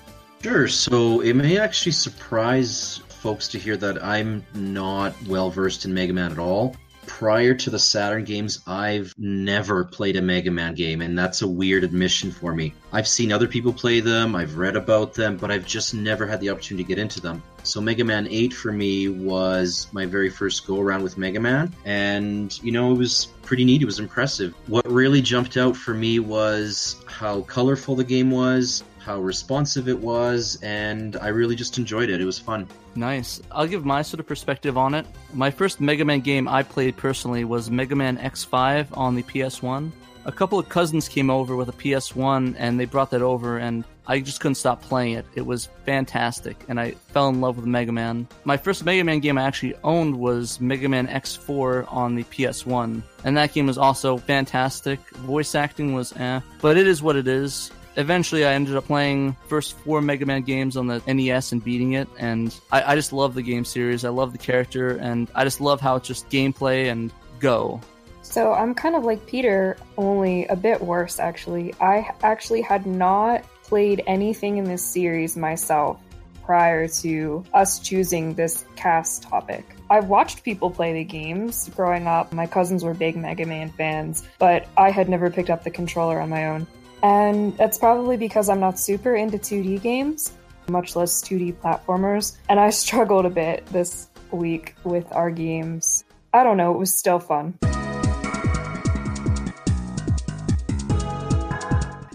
Sure. 0.43 0.69
So 0.69 1.21
it 1.21 1.35
may 1.35 1.59
actually 1.59 1.93
surprise 1.93 3.01
folks 3.09 3.47
to 3.49 3.59
hear 3.59 3.77
that 3.77 4.03
I'm 4.03 4.45
not 4.55 5.15
well 5.27 5.51
versed 5.51 5.85
in 5.85 5.95
Mega 5.95 6.13
Man 6.13 6.33
at 6.33 6.39
all 6.39 6.75
prior 7.11 7.55
to 7.55 7.71
the 7.71 7.79
Saturn 7.79 8.25
games, 8.25 8.61
I've 8.69 9.13
never 9.19 9.85
played 9.85 10.17
a 10.17 10.23
Mega 10.23 10.51
Man 10.51 10.75
game, 10.75 11.03
and 11.03 11.19
that's 11.19 11.43
a 11.43 11.49
weird 11.49 11.83
admission 11.83 12.31
for 12.31 12.55
me. 12.55 12.73
I've 12.93 13.09
seen 13.09 13.33
other 13.33 13.49
people 13.49 13.73
play 13.73 13.99
them, 13.99 14.37
I've 14.37 14.57
read 14.57 14.77
about 14.77 15.13
them, 15.15 15.37
but 15.37 15.51
I've 15.51 15.67
just 15.67 15.93
never 15.93 16.25
had 16.25 16.41
the 16.41 16.51
opportunity 16.51 16.85
to 16.85 16.89
get 16.89 16.99
into 16.99 17.21
them. 17.21 17.43
So 17.65 17.81
Mega 17.81 18.05
Man 18.05 18.29
8 18.31 18.55
for 18.55 18.71
me 18.71 19.09
was 19.09 19.89
my 19.93 20.07
very 20.07 20.31
first 20.31 20.67
go 20.67 20.81
around 20.81 21.03
with 21.03 21.19
Mega 21.19 21.41
Man, 21.41 21.75
and 21.85 22.57
you 22.63 22.71
know, 22.71 22.93
it 22.93 22.97
was 22.99 23.27
pretty 23.43 23.65
neat, 23.65 23.83
it 23.83 23.87
was 23.87 23.99
impressive. 23.99 24.55
What 24.69 24.91
really 24.91 25.21
jumped 25.21 25.57
out 25.57 25.77
for 25.77 25.93
me 25.93 26.21
was 26.21 27.03
how 27.07 27.43
colorful 27.43 27.97
the 27.97 28.05
game 28.05 28.31
was, 28.31 28.85
how 29.01 29.19
responsive 29.21 29.89
it 29.89 29.99
was, 29.99 30.59
and 30.63 31.17
I 31.17 31.29
really 31.29 31.57
just 31.57 31.79
enjoyed 31.79 32.11
it. 32.11 32.21
It 32.21 32.25
was 32.25 32.39
fun. 32.39 32.69
Nice. 32.95 33.41
I'll 33.51 33.67
give 33.67 33.85
my 33.85 34.03
sort 34.03 34.21
of 34.21 34.27
perspective 34.27 34.77
on 34.77 34.95
it. 34.95 35.07
My 35.33 35.51
first 35.51 35.81
Mega 35.81 36.05
Man 36.05 36.21
game 36.21 36.47
I 36.49 36.63
played 36.63 36.97
personally 36.97 37.45
was 37.45 37.71
Mega 37.71 37.97
Man 37.97 38.19
X5 38.19 38.97
on 38.97 39.15
the 39.15 39.23
PS1. 39.23 39.91
A 40.27 40.33
couple 40.33 40.59
of 40.59 40.69
cousins 40.69 41.09
came 41.09 41.31
over 41.31 41.57
with 41.57 41.71
a 41.71 41.73
PS1 41.73 42.55
and 42.59 42.79
they 42.79 42.85
brought 42.85 43.11
that 43.11 43.23
over, 43.23 43.57
and 43.59 43.85
I 44.07 44.21
just 44.21 44.41
couldn't 44.41 44.57
stop 44.57 44.83
playing 44.83 45.15
it. 45.15 45.25
It 45.35 45.47
was 45.47 45.71
fantastic, 45.87 46.57
and 46.69 46.79
I 46.79 46.91
fell 46.91 47.29
in 47.31 47.41
love 47.41 47.57
with 47.57 47.65
Mega 47.65 47.93
Man. 47.93 48.29
My 48.45 48.59
first 48.59 48.85
Mega 48.85 49.03
Man 49.03 49.21
game 49.21 49.39
I 49.39 49.45
actually 49.45 49.77
owned 49.83 50.15
was 50.15 50.61
Mega 50.61 50.89
Man 50.91 51.09
X4 51.09 51.91
on 51.91 52.17
the 52.17 52.25
PS1, 52.25 53.03
and 53.25 53.37
that 53.37 53.55
game 53.55 53.67
was 53.67 53.79
also 53.79 54.19
fantastic. 54.19 55.01
Voice 55.11 55.55
acting 55.55 55.95
was 55.95 56.13
eh, 56.17 56.41
but 56.61 56.77
it 56.77 56.87
is 56.87 57.03
what 57.03 57.17
it 57.17 57.27
is 57.27 57.71
eventually 57.97 58.45
I 58.45 58.53
ended 58.53 58.77
up 58.77 58.85
playing 58.87 59.37
first 59.47 59.75
four 59.79 60.01
Mega 60.01 60.27
Man 60.27 60.43
games 60.43 60.77
on 60.77 60.87
the 60.87 61.03
NES 61.07 61.53
and 61.53 61.63
beating 61.63 61.93
it, 61.93 62.09
and 62.19 62.59
I, 62.73 62.93
I 62.93 62.95
just 62.95 63.13
love 63.13 63.35
the 63.35 63.43
game 63.43 63.65
series. 63.65 64.05
I 64.05 64.11
love 64.11 64.33
the 64.33 64.39
character, 64.39 64.97
and 64.97 65.31
I 65.35 65.45
just 65.45 65.61
love 65.61 65.81
how 65.81 65.97
it's 65.97 66.07
just 66.07 66.29
gameplay 66.31 66.91
and 66.91 67.13
go. 67.39 67.81
So 68.23 68.53
I'm 68.53 68.75
kind 68.75 68.95
of 68.95 69.05
like 69.05 69.27
Peter, 69.27 69.77
only 69.97 70.47
a 70.47 70.57
bit 70.57 70.81
worse 70.81 71.19
actually. 71.19 71.75
I 71.81 72.11
actually 72.23 72.63
had 72.63 72.87
not 72.87 73.45
played 73.63 74.03
anything 74.07 74.59
in 74.59 74.65
this 74.65 74.85
series 74.85 75.37
myself 75.37 76.01
prior 76.45 76.87
to 76.89 77.45
us 77.55 77.79
choosing 77.79 78.35
this 78.35 78.65
cast 78.77 79.23
topic. 79.23 79.65
I've 79.89 80.07
watched 80.07 80.45
people 80.45 80.71
play 80.71 80.93
the 80.93 81.05
games 81.05 81.69
growing 81.75 82.07
up. 82.07 82.33
My 82.33 82.47
cousins 82.47 82.85
were 82.85 82.95
big 82.95 83.17
Mega 83.17 83.47
Man 83.47 83.71
fans, 83.71 84.27
but 84.39 84.69
I 84.77 84.91
had 84.91 85.09
never 85.09 85.31
picked 85.31 85.51
up 85.51 85.65
the 85.65 85.71
controller 85.71 86.21
on 86.21 86.29
my 86.29 86.47
own. 86.47 86.67
And 87.03 87.57
that's 87.57 87.79
probably 87.79 88.17
because 88.17 88.49
I'm 88.49 88.61
not 88.61 88.79
super 88.79 89.15
into 89.15 89.39
2D 89.39 89.81
games, 89.83 90.33
much 90.69 90.97
less 90.97 91.23
2D 91.23 91.55
platformers. 91.55 92.37
And 92.49 92.61
I 92.61 92.71
struggled 92.71 93.27
a 93.27 93.31
bit 93.31 93.67
this 93.67 94.09
week 94.31 94.75
with 94.85 95.11
our 95.13 95.31
games. 95.31 96.05
I 96.33 96.43
don't 96.43 96.57
know, 96.57 96.73
it 96.75 96.79
was 96.79 96.97
still 96.97 97.19
fun. 97.19 97.59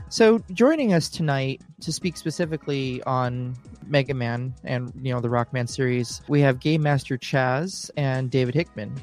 So, 0.10 0.42
joining 0.54 0.94
us 0.94 1.10
tonight 1.10 1.62
to 1.82 1.92
speak 1.92 2.16
specifically 2.16 3.04
on 3.04 3.54
Mega 3.86 4.14
Man 4.14 4.54
and 4.64 4.94
you 5.02 5.14
know 5.14 5.20
the 5.20 5.28
Rockman 5.28 5.68
series, 5.68 6.22
we 6.30 6.40
have 6.40 6.62
Game 6.62 6.82
Master 6.82 7.18
Chaz 7.18 7.90
and 7.98 8.32
David 8.32 8.56
Hickman. 8.56 8.96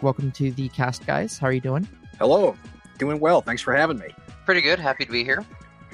Welcome 0.00 0.32
to 0.32 0.50
the 0.52 0.70
cast, 0.70 1.06
guys. 1.06 1.36
How 1.36 1.48
are 1.48 1.52
you 1.52 1.60
doing? 1.60 1.86
Hello, 2.18 2.56
doing 2.96 3.20
well. 3.20 3.42
Thanks 3.42 3.60
for 3.60 3.74
having 3.74 3.98
me. 3.98 4.08
Pretty 4.46 4.60
good. 4.62 4.78
Happy 4.78 5.04
to 5.04 5.10
be 5.10 5.24
here. 5.24 5.44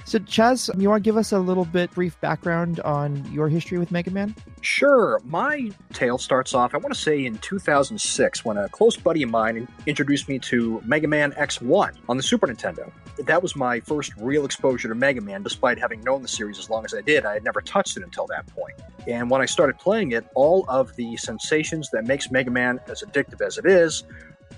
So, 0.05 0.19
Chaz, 0.19 0.69
you 0.81 0.89
want 0.89 1.03
to 1.03 1.09
give 1.09 1.17
us 1.17 1.33
a 1.33 1.39
little 1.39 1.65
bit 1.65 1.91
brief 1.93 2.21
background 2.21 2.81
on 2.81 3.25
your 3.33 3.49
history 3.49 3.79
with 3.79 3.93
Mega 3.93 4.11
Man? 4.11 4.35
Sure. 4.61 5.21
My 5.25 5.71
tale 5.93 6.19
starts 6.19 6.55
off, 6.55 6.75
I 6.75 6.79
want 6.79 6.93
to 6.93 7.01
say, 7.01 7.25
in 7.25 7.39
2006 7.39 8.45
when 8.45 8.57
a 8.57 8.69
close 8.69 8.97
buddy 8.97 9.23
of 9.23 9.31
mine 9.31 9.69
introduced 9.87 10.29
me 10.29 10.39
to 10.41 10.83
Mega 10.85 11.07
Man 11.07 11.33
X1 11.33 11.95
on 12.09 12.17
the 12.17 12.23
Super 12.23 12.47
Nintendo. 12.49 12.91
That 13.21 13.43
was 13.43 13.55
my 13.55 13.81
first 13.81 14.13
real 14.19 14.45
exposure 14.45 14.89
to 14.89 14.95
Mega 14.95 15.21
Man, 15.21 15.43
despite 15.43 15.79
having 15.79 16.03
known 16.03 16.21
the 16.21 16.29
series 16.29 16.59
as 16.59 16.69
long 16.69 16.85
as 16.85 16.93
I 16.95 17.01
did. 17.01 17.25
I 17.25 17.35
had 17.35 17.45
never 17.45 17.61
touched 17.61 17.97
it 17.97 18.03
until 18.03 18.27
that 18.27 18.47
point. 18.49 18.75
And 19.07 19.31
when 19.31 19.41
I 19.41 19.47
started 19.47 19.79
playing 19.79 20.13
it, 20.13 20.27
all 20.35 20.65
of 20.69 20.95
the 20.97 21.17
sensations 21.17 21.91
that 21.91 22.07
makes 22.07 22.31
Mega 22.31 22.51
Man 22.51 22.81
as 22.89 23.03
addictive 23.03 23.41
as 23.41 23.57
it 23.57 23.67
is 23.67 24.05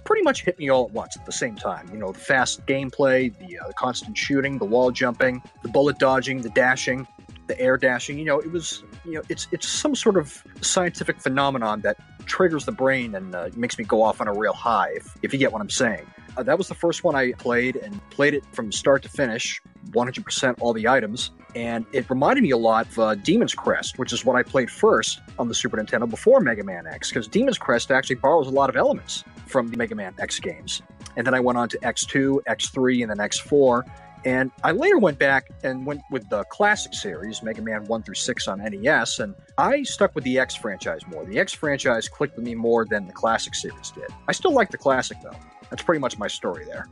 pretty 0.04 0.22
much 0.22 0.44
hit 0.44 0.58
me 0.58 0.68
all 0.68 0.84
at 0.86 0.92
once 0.92 1.16
at 1.16 1.26
the 1.26 1.32
same 1.32 1.56
time. 1.56 1.88
You 1.92 1.98
know, 1.98 2.12
the 2.12 2.18
fast 2.18 2.64
gameplay, 2.66 3.36
the, 3.38 3.58
uh, 3.58 3.68
the 3.68 3.74
constant 3.74 4.16
shooting, 4.16 4.58
the 4.58 4.64
wall 4.64 4.90
jumping, 4.90 5.42
the 5.62 5.68
bullet 5.68 5.98
dodging, 5.98 6.42
the 6.42 6.50
dashing, 6.50 7.06
the 7.46 7.58
air 7.60 7.76
dashing. 7.76 8.18
You 8.18 8.24
know, 8.24 8.38
it 8.38 8.50
was 8.50 8.82
you 9.04 9.12
know 9.12 9.22
it's 9.28 9.48
it's 9.52 9.68
some 9.68 9.94
sort 9.94 10.16
of 10.16 10.42
scientific 10.60 11.20
phenomenon 11.20 11.80
that 11.82 11.96
triggers 12.26 12.64
the 12.64 12.72
brain 12.72 13.14
and 13.14 13.34
uh, 13.34 13.50
makes 13.56 13.78
me 13.78 13.84
go 13.84 14.02
off 14.02 14.20
on 14.20 14.28
a 14.28 14.32
real 14.32 14.52
high. 14.52 14.90
If, 14.94 15.16
if 15.22 15.32
you 15.32 15.38
get 15.38 15.52
what 15.52 15.60
I'm 15.60 15.70
saying. 15.70 16.06
Uh, 16.36 16.42
that 16.42 16.58
was 16.58 16.68
the 16.68 16.74
first 16.74 17.04
one 17.04 17.14
I 17.14 17.32
played 17.32 17.76
and 17.76 18.00
played 18.10 18.34
it 18.34 18.44
from 18.52 18.72
start 18.72 19.02
to 19.02 19.08
finish, 19.08 19.60
100% 19.90 20.56
all 20.60 20.72
the 20.72 20.88
items. 20.88 21.30
And 21.54 21.86
it 21.92 22.08
reminded 22.10 22.42
me 22.42 22.50
a 22.50 22.56
lot 22.56 22.86
of 22.86 22.98
uh, 22.98 23.14
Demon's 23.14 23.54
Crest, 23.54 23.98
which 23.98 24.12
is 24.12 24.24
what 24.24 24.34
I 24.34 24.42
played 24.42 24.70
first 24.70 25.20
on 25.38 25.48
the 25.48 25.54
Super 25.54 25.76
Nintendo 25.76 26.08
before 26.10 26.40
Mega 26.40 26.64
Man 26.64 26.86
X, 26.86 27.10
because 27.10 27.28
Demon's 27.28 27.58
Crest 27.58 27.92
actually 27.92 28.16
borrows 28.16 28.48
a 28.48 28.50
lot 28.50 28.68
of 28.68 28.76
elements 28.76 29.22
from 29.46 29.68
the 29.68 29.76
Mega 29.76 29.94
Man 29.94 30.14
X 30.18 30.40
games. 30.40 30.82
And 31.16 31.24
then 31.24 31.34
I 31.34 31.40
went 31.40 31.58
on 31.58 31.68
to 31.68 31.78
X2, 31.78 32.40
X3, 32.48 33.02
and 33.02 33.10
then 33.10 33.18
X4. 33.18 33.82
And 34.24 34.50
I 34.62 34.72
later 34.72 34.98
went 34.98 35.18
back 35.18 35.50
and 35.62 35.84
went 35.84 36.00
with 36.10 36.28
the 36.30 36.44
classic 36.44 36.94
series, 36.94 37.42
Mega 37.42 37.60
Man 37.60 37.84
1 37.84 38.02
through 38.02 38.14
6 38.14 38.48
on 38.48 38.58
NES, 38.58 39.18
and 39.18 39.34
I 39.58 39.82
stuck 39.82 40.14
with 40.14 40.24
the 40.24 40.38
X 40.38 40.54
franchise 40.54 41.02
more. 41.06 41.24
The 41.26 41.38
X 41.38 41.52
franchise 41.52 42.08
clicked 42.08 42.36
with 42.36 42.44
me 42.44 42.54
more 42.54 42.86
than 42.86 43.06
the 43.06 43.12
classic 43.12 43.54
series 43.54 43.90
did. 43.90 44.08
I 44.26 44.32
still 44.32 44.52
like 44.52 44.70
the 44.70 44.78
classic, 44.78 45.18
though. 45.22 45.36
That's 45.74 45.82
pretty 45.82 45.98
much 45.98 46.16
my 46.18 46.28
story 46.28 46.64
there. 46.66 46.86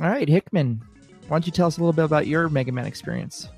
All 0.00 0.08
right, 0.08 0.26
Hickman, 0.26 0.80
why 1.28 1.34
don't 1.36 1.44
you 1.44 1.52
tell 1.52 1.66
us 1.66 1.76
a 1.76 1.80
little 1.80 1.92
bit 1.92 2.06
about 2.06 2.26
your 2.26 2.48
Mega 2.48 2.72
Man 2.72 2.86
experience? 2.86 3.50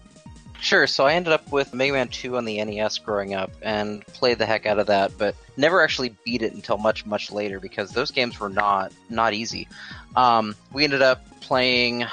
Sure. 0.60 0.88
So 0.88 1.06
I 1.06 1.12
ended 1.12 1.32
up 1.32 1.52
with 1.52 1.72
Mega 1.72 1.92
Man 1.92 2.08
2 2.08 2.36
on 2.36 2.44
the 2.44 2.64
NES 2.64 2.98
growing 2.98 3.32
up 3.32 3.52
and 3.62 4.04
played 4.08 4.38
the 4.38 4.46
heck 4.46 4.66
out 4.66 4.80
of 4.80 4.88
that, 4.88 5.16
but 5.16 5.36
never 5.56 5.84
actually 5.84 6.16
beat 6.24 6.42
it 6.42 6.52
until 6.52 6.78
much, 6.78 7.06
much 7.06 7.30
later 7.30 7.60
because 7.60 7.92
those 7.92 8.10
games 8.10 8.40
were 8.40 8.48
not 8.48 8.92
not 9.08 9.34
easy. 9.34 9.68
Um, 10.16 10.56
we 10.72 10.82
ended 10.82 11.00
up 11.00 11.24
playing 11.40 12.04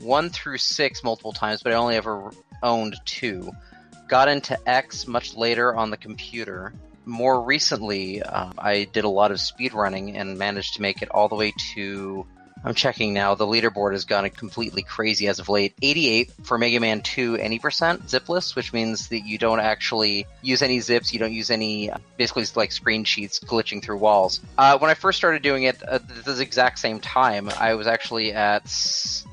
one 0.00 0.28
through 0.28 0.58
six 0.58 1.02
multiple 1.02 1.32
times, 1.32 1.62
but 1.62 1.72
I 1.72 1.76
only 1.76 1.96
ever 1.96 2.30
owned 2.62 2.96
two. 3.06 3.50
Got 4.06 4.28
into 4.28 4.58
X 4.68 5.06
much 5.06 5.34
later 5.34 5.74
on 5.74 5.88
the 5.88 5.96
computer. 5.96 6.74
More 7.04 7.40
recently, 7.42 8.22
uh, 8.22 8.52
I 8.58 8.84
did 8.92 9.04
a 9.04 9.08
lot 9.08 9.30
of 9.30 9.38
speedrunning 9.38 10.14
and 10.16 10.38
managed 10.38 10.74
to 10.74 10.82
make 10.82 11.02
it 11.02 11.10
all 11.10 11.28
the 11.28 11.36
way 11.36 11.52
to 11.74 12.26
I'm 12.66 12.72
checking 12.74 13.12
now. 13.12 13.34
The 13.34 13.46
leaderboard 13.46 13.92
has 13.92 14.06
gone 14.06 14.28
completely 14.30 14.82
crazy 14.82 15.28
as 15.28 15.38
of 15.38 15.50
late. 15.50 15.74
88 15.82 16.32
for 16.44 16.56
Mega 16.56 16.80
Man 16.80 17.02
2 17.02 17.36
any 17.36 17.58
percent 17.58 18.06
zipless, 18.06 18.56
which 18.56 18.72
means 18.72 19.08
that 19.08 19.20
you 19.26 19.36
don't 19.36 19.60
actually 19.60 20.26
use 20.40 20.62
any 20.62 20.80
zips. 20.80 21.12
You 21.12 21.18
don't 21.18 21.34
use 21.34 21.50
any, 21.50 21.90
basically, 22.16 22.46
like 22.56 22.72
screen 22.72 23.04
sheets 23.04 23.38
glitching 23.38 23.82
through 23.82 23.98
walls. 23.98 24.40
Uh, 24.56 24.78
when 24.78 24.90
I 24.90 24.94
first 24.94 25.18
started 25.18 25.42
doing 25.42 25.64
it 25.64 25.82
at 25.82 26.08
this 26.24 26.38
exact 26.40 26.78
same 26.78 27.00
time, 27.00 27.50
I 27.50 27.74
was 27.74 27.86
actually 27.86 28.32
at 28.32 28.64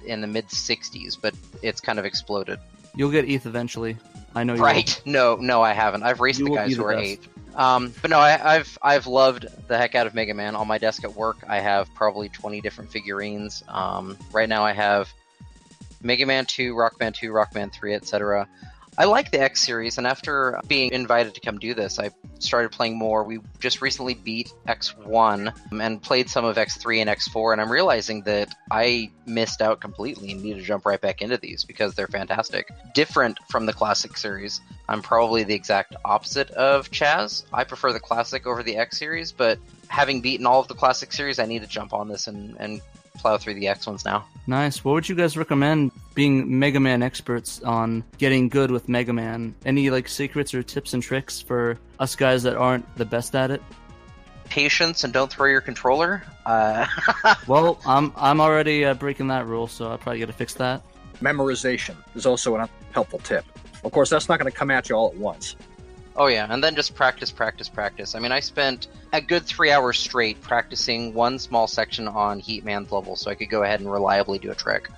in 0.06 0.20
the 0.20 0.28
mid 0.28 0.48
60s, 0.50 1.16
but 1.22 1.34
it's 1.62 1.80
kind 1.80 2.00
of 2.00 2.04
exploded. 2.06 2.60
You'll 2.98 3.12
get 3.12 3.30
ETH 3.30 3.46
eventually. 3.46 3.96
I 4.36 4.44
know 4.44 4.56
you 4.56 4.62
Right. 4.62 5.02
will. 5.06 5.12
No, 5.14 5.36
no, 5.38 5.62
I 5.62 5.72
haven't. 5.72 6.04
I've 6.04 6.20
raced 6.20 6.40
You 6.40 6.50
the 6.50 6.56
guys 6.56 6.76
who 6.76 6.84
are 6.84 6.96
best. 6.96 7.06
eight. 7.06 7.20
Um, 7.56 7.94
but 8.02 8.10
no, 8.12 8.20
I, 8.20 8.56
I've 8.56 8.78
I've 8.82 9.08
loved 9.08 9.46
the 9.68 9.78
heck 9.78 9.96
out 9.96 10.08
of 10.08 10.14
Mega 10.14 10.34
Man. 10.34 10.56
On 10.56 10.68
my 10.68 10.78
desk 10.78 11.04
at 11.04 11.14
work, 11.14 11.38
I 11.48 11.60
have 11.60 11.94
probably 11.94 12.30
20 12.30 12.62
different 12.62 12.92
figurines. 12.92 13.64
Um, 13.68 14.18
right 14.32 14.48
now, 14.48 14.64
I 14.64 14.72
have 14.72 15.14
Mega 16.02 16.26
Man 16.26 16.46
2, 16.46 16.74
Rockman 16.74 17.14
2, 17.14 17.32
Rockman 17.32 17.72
3, 17.72 17.94
etc. 17.94 18.48
I 18.98 19.06
like 19.06 19.32
the 19.32 19.40
X 19.40 19.62
series, 19.62 19.98
and 19.98 20.06
after 20.06 20.60
being 20.68 20.92
invited 20.92 21.34
to 21.36 21.42
come 21.42 21.60
do 21.60 21.74
this, 21.74 21.98
I 21.98 22.12
started 22.40 22.72
playing 22.72 22.98
more. 22.98 23.24
We 23.24 23.40
just 23.60 23.82
recently 23.82 24.16
beat 24.16 24.54
X1 24.68 25.54
um, 25.72 25.82
and 25.82 26.02
played 26.02 26.30
some 26.30 26.44
of 26.44 26.58
X3 26.58 27.00
and 27.00 27.10
X4, 27.10 27.54
and 27.54 27.62
I'm 27.62 27.72
realizing 27.72 28.24
that 28.24 28.54
I 28.70 29.12
missed 29.26 29.62
out 29.62 29.80
completely 29.80 30.32
and 30.32 30.44
need 30.44 30.56
to 30.56 30.62
jump 30.62 30.86
right 30.86 31.00
back 31.00 31.22
into 31.22 31.38
these 31.38 31.64
because 31.64 31.96
they're 31.96 32.08
fantastic. 32.08 32.70
Different 32.94 33.40
from 33.50 33.66
the 33.66 33.74
classic 33.74 34.18
series. 34.18 34.60
I'm 34.90 35.02
probably 35.02 35.44
the 35.44 35.54
exact 35.56 35.96
opposite 36.04 36.52
of 36.52 36.92
Chaz. 36.92 37.46
I 37.54 37.64
prefer 37.64 37.94
the 37.94 38.00
classic 38.00 38.46
over 38.46 38.62
the 38.62 38.76
X 38.76 39.00
series, 39.00 39.32
but 39.32 39.58
having 39.88 40.22
beaten 40.22 40.46
all 40.46 40.60
of 40.60 40.68
the 40.68 40.76
classic 40.76 41.14
series, 41.14 41.40
I 41.40 41.46
need 41.46 41.62
to 41.62 41.68
jump 41.68 41.94
on 41.94 42.10
this 42.10 42.28
and, 42.28 42.58
and 42.60 42.82
plow 43.14 43.38
through 43.38 43.56
the 43.56 43.68
X 43.68 43.88
ones 43.88 44.06
now. 44.06 44.26
Nice. 44.48 44.84
What 44.84 44.94
would 44.94 45.10
you 45.10 45.16
guys 45.16 45.38
recommend 45.38 45.92
being 46.16 46.60
Mega 46.60 46.80
Man 46.80 47.04
experts 47.04 47.62
on 47.64 48.04
getting 48.18 48.50
good 48.50 48.72
with 48.72 48.90
Mega 48.90 49.14
Man? 49.14 49.54
Any 49.66 49.90
like 49.90 50.08
secrets 50.08 50.54
or 50.54 50.64
tips 50.64 50.94
and 50.94 51.04
tricks 51.04 51.42
for 51.42 51.78
us 52.00 52.16
guys 52.16 52.44
that 52.44 52.56
aren't 52.56 52.86
the 52.98 53.06
best 53.06 53.36
at 53.36 53.52
it? 53.52 53.62
Patience 54.46 55.04
and 55.04 55.14
don't 55.14 55.32
throw 55.32 55.48
your 55.48 55.62
controller. 55.62 56.24
Uh, 56.46 56.86
Well, 57.48 57.80
I'm 57.86 58.12
I'm 58.18 58.42
already 58.42 58.84
uh, 58.86 58.94
breaking 58.96 59.28
that 59.28 59.46
rule, 59.46 59.68
so 59.68 59.92
I 59.92 59.98
probably 59.98 60.20
got 60.20 60.26
to 60.28 60.34
fix 60.34 60.54
that. 60.56 60.82
Memorization 61.22 61.96
is 62.16 62.26
also 62.26 62.56
a 62.56 62.68
helpful 62.92 63.20
tip. 63.20 63.46
Of 63.84 63.92
course, 63.92 64.10
that's 64.10 64.28
not 64.28 64.40
going 64.40 64.52
to 64.52 64.58
come 64.58 64.72
at 64.72 64.90
you 64.90 64.96
all 64.96 65.10
at 65.10 65.16
once. 65.16 65.56
Oh 66.16 66.28
yeah, 66.28 66.48
and 66.50 66.64
then 66.64 66.76
just 66.76 66.96
practice, 66.96 67.32
practice, 67.32 67.70
practice. 67.70 68.16
I 68.16 68.20
mean, 68.20 68.32
I 68.32 68.40
spent 68.40 68.88
a 69.14 69.22
good 69.22 69.46
three 69.46 69.72
hours 69.72 70.00
straight 70.00 70.42
practicing 70.42 71.14
one 71.14 71.40
small 71.40 71.68
section 71.68 72.08
on 72.08 72.42
Heatman's 72.42 72.92
level, 72.92 73.16
so 73.16 73.32
I 73.32 73.36
could 73.36 73.50
go 73.50 73.64
ahead 73.64 73.80
and 73.80 73.92
reliably 73.92 74.40
do 74.40 74.52
a 74.52 74.56
trick. 74.56 74.90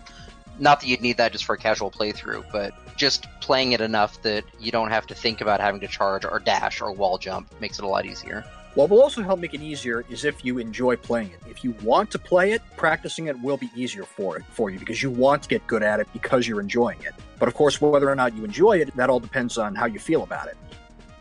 Not 0.59 0.81
that 0.81 0.87
you'd 0.87 1.01
need 1.01 1.17
that 1.17 1.31
just 1.31 1.45
for 1.45 1.55
a 1.55 1.57
casual 1.57 1.89
playthrough, 1.89 2.45
but 2.51 2.73
just 2.95 3.27
playing 3.41 3.71
it 3.71 3.81
enough 3.81 4.21
that 4.21 4.43
you 4.59 4.71
don't 4.71 4.89
have 4.89 5.07
to 5.07 5.15
think 5.15 5.41
about 5.41 5.59
having 5.59 5.81
to 5.81 5.87
charge 5.87 6.25
or 6.25 6.39
dash 6.39 6.81
or 6.81 6.91
wall 6.91 7.17
jump 7.17 7.51
makes 7.59 7.79
it 7.79 7.85
a 7.85 7.87
lot 7.87 8.05
easier. 8.05 8.45
What 8.75 8.89
will 8.89 9.03
also 9.03 9.21
help 9.21 9.39
make 9.39 9.53
it 9.53 9.61
easier 9.61 10.03
is 10.09 10.25
if 10.25 10.43
you 10.43 10.57
enjoy 10.57 10.95
playing 10.95 11.29
it. 11.29 11.39
If 11.47 11.63
you 11.63 11.75
want 11.83 12.09
to 12.09 12.17
play 12.17 12.53
it, 12.53 12.61
practicing 12.75 13.27
it 13.27 13.39
will 13.39 13.57
be 13.57 13.69
easier 13.75 14.03
for 14.03 14.37
it 14.37 14.43
for 14.49 14.71
you 14.71 14.79
because 14.79 15.03
you 15.03 15.11
want 15.11 15.43
to 15.43 15.49
get 15.49 15.65
good 15.67 15.83
at 15.83 15.99
it 15.99 16.07
because 16.11 16.47
you're 16.47 16.59
enjoying 16.59 16.99
it. 17.03 17.13
But 17.37 17.47
of 17.47 17.53
course, 17.53 17.79
whether 17.79 18.09
or 18.09 18.15
not 18.15 18.35
you 18.35 18.43
enjoy 18.43 18.79
it, 18.79 18.95
that 18.95 19.11
all 19.11 19.19
depends 19.19 19.59
on 19.59 19.75
how 19.75 19.85
you 19.85 19.99
feel 19.99 20.23
about 20.23 20.47
it. 20.47 20.57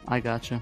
I 0.08 0.20
gotcha. 0.20 0.60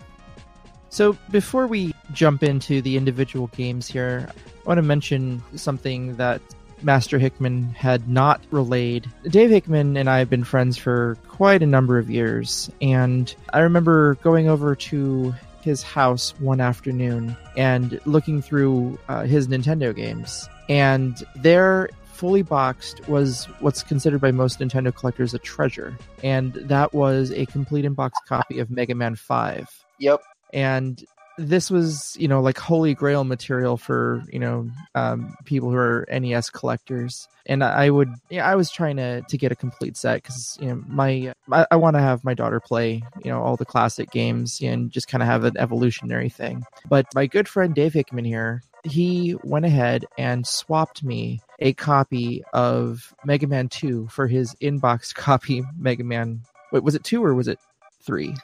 So 0.90 1.16
before 1.30 1.66
we 1.66 1.94
jump 2.12 2.42
into 2.42 2.82
the 2.82 2.96
individual 2.96 3.46
games 3.48 3.86
here, 3.86 4.28
I 4.64 4.68
want 4.68 4.78
to 4.78 4.82
mention 4.82 5.42
something 5.54 6.16
that 6.16 6.42
Master 6.82 7.18
Hickman 7.18 7.70
had 7.70 8.08
not 8.08 8.40
relayed. 8.50 9.08
Dave 9.24 9.50
Hickman 9.50 9.96
and 9.96 10.08
I 10.08 10.18
have 10.18 10.30
been 10.30 10.44
friends 10.44 10.76
for 10.76 11.16
quite 11.28 11.62
a 11.62 11.66
number 11.66 11.98
of 11.98 12.10
years, 12.10 12.70
and 12.80 13.32
I 13.52 13.60
remember 13.60 14.16
going 14.16 14.48
over 14.48 14.74
to 14.74 15.34
his 15.62 15.82
house 15.82 16.34
one 16.38 16.60
afternoon 16.60 17.36
and 17.56 18.00
looking 18.06 18.40
through 18.40 18.98
uh, 19.08 19.24
his 19.24 19.48
Nintendo 19.48 19.94
games, 19.94 20.48
and 20.68 21.22
there 21.36 21.90
fully 22.20 22.42
boxed 22.42 23.08
was 23.08 23.46
what's 23.60 23.82
considered 23.82 24.20
by 24.20 24.30
most 24.30 24.60
Nintendo 24.60 24.94
collectors 24.94 25.32
a 25.32 25.38
treasure, 25.38 25.96
and 26.22 26.52
that 26.52 26.92
was 26.92 27.32
a 27.32 27.46
complete 27.46 27.86
in 27.86 27.94
box 27.94 28.18
copy 28.28 28.58
of 28.58 28.70
Mega 28.70 28.94
Man 28.94 29.16
5 29.16 29.66
Yep. 29.98 30.20
and 30.52 31.02
this 31.38 31.70
was 31.70 32.14
you 32.20 32.28
know 32.28 32.42
like 32.42 32.58
holy 32.58 32.92
grail 32.92 33.24
material 33.24 33.78
for 33.78 34.22
you 34.30 34.38
know 34.38 34.68
um, 34.94 35.34
people 35.46 35.70
who 35.70 35.76
are 35.76 36.06
nes 36.12 36.50
collectors. 36.50 37.26
And 37.46 37.64
i 37.64 37.88
would 37.88 38.10
yeah 38.28 38.46
i 38.46 38.54
was 38.54 38.70
trying 38.70 38.96
to 38.96 39.22
to 39.22 39.38
get 39.38 39.50
a 39.50 39.56
complete 39.56 39.96
set 39.96 40.16
because 40.22 40.58
you 40.60 40.68
know 40.68 40.84
my 40.86 41.32
i, 41.50 41.66
I 41.70 41.76
want 41.76 41.96
to 41.96 42.02
have 42.02 42.22
my 42.22 42.34
daughter 42.34 42.60
play 42.60 43.02
you 43.24 43.30
know 43.30 43.40
all 43.42 43.56
the 43.56 43.64
classic 43.64 44.10
games 44.10 44.60
and 44.62 44.90
just 44.90 45.08
kind 45.08 45.22
of 45.22 45.28
have 45.28 45.44
an 45.44 45.56
evolutionary 45.56 46.28
thing. 46.28 46.64
But 46.88 47.06
my 47.14 47.26
good 47.26 47.48
friend 47.48 47.74
dave 47.74 47.94
hickman 47.94 48.26
here 48.26 48.62
he 48.84 49.36
went 49.42 49.64
ahead 49.64 50.04
and 50.18 50.46
swapped 50.46 51.02
me 51.02 51.40
a 51.60 51.72
copy 51.74 52.42
of 52.52 53.14
mega 53.24 53.46
man 53.46 53.68
2 53.68 54.08
for 54.08 54.26
his 54.26 54.54
inbox 54.62 55.14
copy 55.14 55.62
mega 55.78 56.04
man 56.04 56.40
wait 56.72 56.82
was 56.82 56.94
it 56.94 57.04
2 57.04 57.24
or 57.24 57.34
was 57.34 57.48
it 57.48 57.58
3 58.02 58.34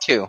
Two. 0.00 0.28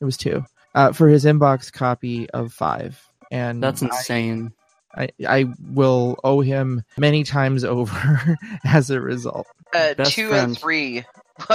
it 0.00 0.04
was 0.04 0.16
two. 0.16 0.44
Uh, 0.74 0.90
for 0.92 1.08
his 1.08 1.24
inbox 1.24 1.72
copy 1.72 2.28
of 2.30 2.52
five, 2.52 3.00
and 3.30 3.62
That's 3.62 3.82
insane. 3.82 4.52
I, 4.94 5.10
I 5.26 5.46
will 5.60 6.18
owe 6.24 6.40
him 6.40 6.82
many 6.98 7.22
times 7.24 7.62
over 7.76 8.36
as 8.64 8.90
a 8.90 9.00
result. 9.00 9.46
Uh, 9.74 9.94
two 9.94 10.30
friend. 10.30 10.48
and 10.48 10.58
three. 10.58 11.04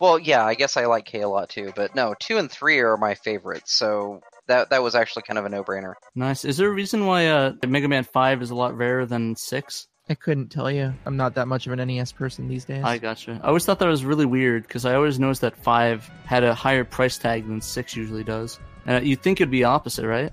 well, 0.00 0.18
yeah, 0.18 0.44
I 0.44 0.54
guess 0.54 0.76
I 0.76 0.86
like 0.86 1.06
K 1.06 1.20
a 1.20 1.28
lot 1.28 1.48
too, 1.48 1.72
but 1.74 1.94
no, 1.94 2.14
two 2.18 2.38
and 2.38 2.50
three 2.50 2.80
are 2.80 2.96
my 2.96 3.14
favorites. 3.14 3.72
So 3.72 4.20
that 4.50 4.70
that 4.70 4.82
was 4.82 4.94
actually 4.94 5.22
kind 5.22 5.38
of 5.38 5.44
a 5.44 5.48
no-brainer. 5.48 5.94
Nice. 6.14 6.44
Is 6.44 6.56
there 6.56 6.68
a 6.68 6.72
reason 6.72 7.06
why 7.06 7.26
uh, 7.26 7.52
Mega 7.66 7.88
Man 7.88 8.04
Five 8.04 8.42
is 8.42 8.50
a 8.50 8.54
lot 8.54 8.76
rarer 8.76 9.06
than 9.06 9.36
Six? 9.36 9.88
I 10.08 10.14
couldn't 10.14 10.48
tell 10.48 10.70
you. 10.70 10.92
I'm 11.06 11.16
not 11.16 11.34
that 11.36 11.46
much 11.46 11.68
of 11.68 11.72
an 11.72 11.86
NES 11.86 12.10
person 12.10 12.48
these 12.48 12.64
days. 12.64 12.82
I 12.82 12.98
gotcha. 12.98 13.40
I 13.42 13.46
always 13.46 13.64
thought 13.64 13.78
that 13.78 13.86
was 13.86 14.04
really 14.04 14.26
weird 14.26 14.64
because 14.64 14.84
I 14.84 14.94
always 14.94 15.20
noticed 15.20 15.40
that 15.42 15.56
Five 15.56 16.10
had 16.26 16.42
a 16.42 16.52
higher 16.52 16.84
price 16.84 17.16
tag 17.16 17.46
than 17.46 17.60
Six 17.60 17.94
usually 17.94 18.24
does. 18.24 18.58
And 18.86 19.06
you'd 19.06 19.22
think 19.22 19.40
it'd 19.40 19.52
be 19.52 19.62
opposite, 19.62 20.06
right? 20.06 20.32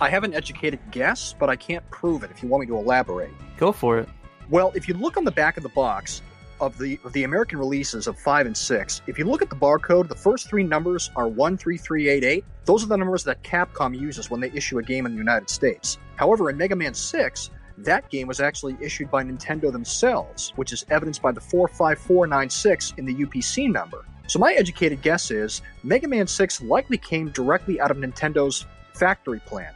I 0.00 0.08
have 0.08 0.22
an 0.22 0.34
educated 0.34 0.78
guess, 0.92 1.34
but 1.36 1.50
I 1.50 1.56
can't 1.56 1.88
prove 1.90 2.22
it 2.22 2.30
if 2.30 2.42
you 2.42 2.48
want 2.48 2.60
me 2.60 2.66
to 2.68 2.76
elaborate. 2.76 3.32
Go 3.56 3.72
for 3.72 3.98
it. 3.98 4.08
Well, 4.48 4.70
if 4.76 4.86
you 4.86 4.94
look 4.94 5.16
on 5.16 5.24
the 5.24 5.32
back 5.32 5.56
of 5.56 5.64
the 5.64 5.68
box 5.70 6.22
of 6.60 6.76
the 6.78 6.98
of 7.04 7.12
the 7.12 7.24
American 7.24 7.58
releases 7.58 8.06
of 8.06 8.18
5 8.18 8.46
and 8.46 8.56
6, 8.56 9.02
if 9.06 9.18
you 9.18 9.24
look 9.24 9.42
at 9.42 9.50
the 9.50 9.56
barcode, 9.56 10.08
the 10.08 10.14
first 10.14 10.48
three 10.48 10.64
numbers 10.64 11.10
are 11.16 11.28
13388. 11.28 12.44
Those 12.64 12.84
are 12.84 12.86
the 12.86 12.96
numbers 12.96 13.24
that 13.24 13.42
Capcom 13.42 13.98
uses 13.98 14.30
when 14.30 14.40
they 14.40 14.50
issue 14.52 14.78
a 14.78 14.82
game 14.82 15.06
in 15.06 15.12
the 15.12 15.18
United 15.18 15.50
States. 15.50 15.98
However, 16.16 16.50
in 16.50 16.56
Mega 16.56 16.76
Man 16.76 16.94
6, 16.94 17.50
that 17.78 18.08
game 18.10 18.26
was 18.26 18.40
actually 18.40 18.76
issued 18.80 19.10
by 19.10 19.22
Nintendo 19.22 19.70
themselves, 19.70 20.52
which 20.56 20.72
is 20.72 20.84
evidenced 20.90 21.22
by 21.22 21.32
the 21.32 21.40
45496 21.40 22.94
in 22.96 23.04
the 23.04 23.14
UPC 23.14 23.70
number. 23.70 24.04
So 24.26 24.38
my 24.38 24.52
educated 24.52 25.00
guess 25.00 25.30
is 25.30 25.62
Mega 25.82 26.08
Man 26.08 26.26
6 26.26 26.62
likely 26.62 26.98
came 26.98 27.30
directly 27.30 27.80
out 27.80 27.90
of 27.90 27.96
Nintendo's 27.96 28.66
factory 28.92 29.40
plant 29.40 29.74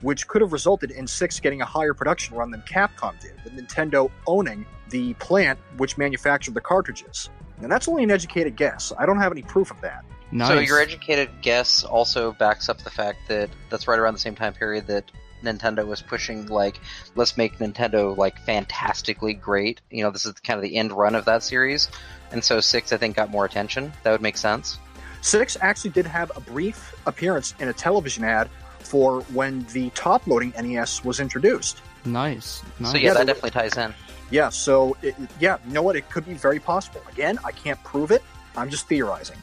which 0.00 0.26
could 0.28 0.40
have 0.40 0.52
resulted 0.52 0.90
in 0.90 1.06
6 1.06 1.40
getting 1.40 1.60
a 1.60 1.64
higher 1.64 1.94
production 1.94 2.36
run 2.36 2.50
than 2.50 2.62
Capcom 2.62 3.18
did, 3.20 3.34
with 3.44 3.54
Nintendo 3.54 4.10
owning 4.26 4.66
the 4.90 5.14
plant 5.14 5.58
which 5.76 5.98
manufactured 5.98 6.54
the 6.54 6.60
cartridges. 6.60 7.30
And 7.62 7.70
that's 7.70 7.88
only 7.88 8.04
an 8.04 8.10
educated 8.10 8.56
guess. 8.56 8.92
I 8.98 9.06
don't 9.06 9.18
have 9.18 9.32
any 9.32 9.42
proof 9.42 9.70
of 9.70 9.80
that. 9.82 10.04
Nice. 10.32 10.48
So 10.48 10.58
your 10.60 10.80
educated 10.80 11.28
guess 11.42 11.84
also 11.84 12.32
backs 12.32 12.68
up 12.68 12.78
the 12.78 12.90
fact 12.90 13.18
that 13.28 13.50
that's 13.68 13.88
right 13.88 13.98
around 13.98 14.14
the 14.14 14.20
same 14.20 14.34
time 14.34 14.54
period 14.54 14.86
that 14.86 15.10
Nintendo 15.42 15.86
was 15.86 16.02
pushing 16.02 16.46
like 16.46 16.80
let's 17.16 17.36
make 17.36 17.58
Nintendo 17.58 18.16
like 18.16 18.38
fantastically 18.40 19.34
great. 19.34 19.80
You 19.90 20.04
know, 20.04 20.10
this 20.10 20.26
is 20.26 20.32
kind 20.34 20.58
of 20.58 20.62
the 20.62 20.76
end 20.76 20.92
run 20.92 21.14
of 21.14 21.24
that 21.24 21.42
series. 21.42 21.88
And 22.30 22.44
so 22.44 22.60
6 22.60 22.92
I 22.92 22.96
think 22.96 23.16
got 23.16 23.30
more 23.30 23.44
attention. 23.44 23.92
That 24.02 24.12
would 24.12 24.22
make 24.22 24.36
sense. 24.36 24.78
6 25.22 25.58
actually 25.60 25.90
did 25.90 26.06
have 26.06 26.30
a 26.36 26.40
brief 26.40 26.94
appearance 27.06 27.54
in 27.58 27.68
a 27.68 27.72
television 27.72 28.24
ad 28.24 28.48
for 28.90 29.20
when 29.32 29.64
the 29.72 29.88
top 29.90 30.26
loading 30.26 30.52
NES 30.60 31.04
was 31.04 31.20
introduced. 31.20 31.80
nice. 32.04 32.64
nice. 32.80 32.90
So 32.90 32.98
yeah, 32.98 33.08
Yeah, 33.08 33.14
that 33.14 33.26
definitely 33.28 33.52
ties 33.52 33.76
in. 33.76 33.94
Yeah, 34.30 34.48
so 34.48 34.96
it, 35.00 35.14
yeah, 35.38 35.58
you 35.64 35.72
know 35.72 35.82
what? 35.82 35.94
It 35.94 36.10
could 36.10 36.26
be 36.26 36.34
very 36.34 36.58
possible. 36.58 37.00
Again, 37.12 37.38
I 37.44 37.52
can't 37.52 37.80
prove 37.84 38.10
it. 38.10 38.22
I'm 38.56 38.68
just 38.68 38.88
theorizing. 38.88 39.36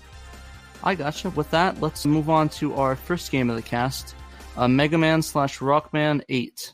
I 0.83 0.95
gotcha. 0.95 1.29
With 1.29 1.49
that, 1.51 1.79
let's 1.79 2.05
move 2.05 2.29
on 2.29 2.49
to 2.59 2.75
our 2.75 2.97
first 2.97 3.31
game 3.31 3.49
of 3.49 3.55
the 3.55 3.61
cast, 3.61 4.15
uh, 4.57 4.67
Mega 4.67 4.97
Man 4.97 5.21
slash 5.21 5.59
Rockman 5.59 6.21
Eight. 6.27 6.73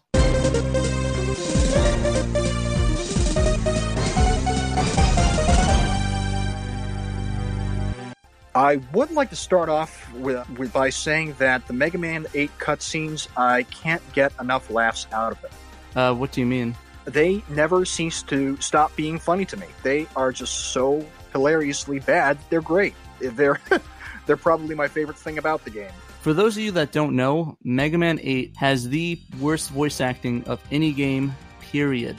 I 8.55 8.75
would 8.93 9.09
like 9.11 9.31
to 9.31 9.35
start 9.35 9.67
off 9.67 10.13
with, 10.13 10.47
with 10.57 10.71
by 10.71 10.91
saying 10.91 11.35
that 11.39 11.65
the 11.67 11.73
Mega 11.73 11.97
Man 11.97 12.27
8 12.35 12.51
cutscenes, 12.59 13.27
I 13.35 13.63
can't 13.63 14.01
get 14.13 14.31
enough 14.39 14.69
laughs 14.69 15.07
out 15.11 15.31
of 15.31 15.41
them. 15.41 15.51
Uh, 15.95 16.13
what 16.13 16.31
do 16.31 16.41
you 16.41 16.45
mean? 16.45 16.75
They 17.05 17.43
never 17.49 17.83
cease 17.83 18.21
to 18.23 18.55
stop 18.57 18.95
being 18.95 19.17
funny 19.17 19.45
to 19.45 19.57
me. 19.57 19.67
They 19.81 20.07
are 20.15 20.31
just 20.31 20.71
so 20.71 21.05
hilariously 21.31 21.99
bad. 21.99 22.37
They're 22.49 22.61
great. 22.61 22.93
They're 23.19 23.59
they're 24.25 24.37
probably 24.37 24.75
my 24.75 24.87
favorite 24.87 25.17
thing 25.17 25.37
about 25.39 25.63
the 25.63 25.71
game. 25.71 25.91
For 26.21 26.33
those 26.33 26.55
of 26.55 26.63
you 26.63 26.71
that 26.71 26.91
don't 26.91 27.15
know, 27.15 27.57
Mega 27.63 27.97
Man 27.97 28.19
8 28.21 28.55
has 28.55 28.87
the 28.87 29.19
worst 29.41 29.71
voice 29.71 29.99
acting 29.99 30.43
of 30.45 30.61
any 30.71 30.93
game, 30.93 31.35
period. 31.59 32.15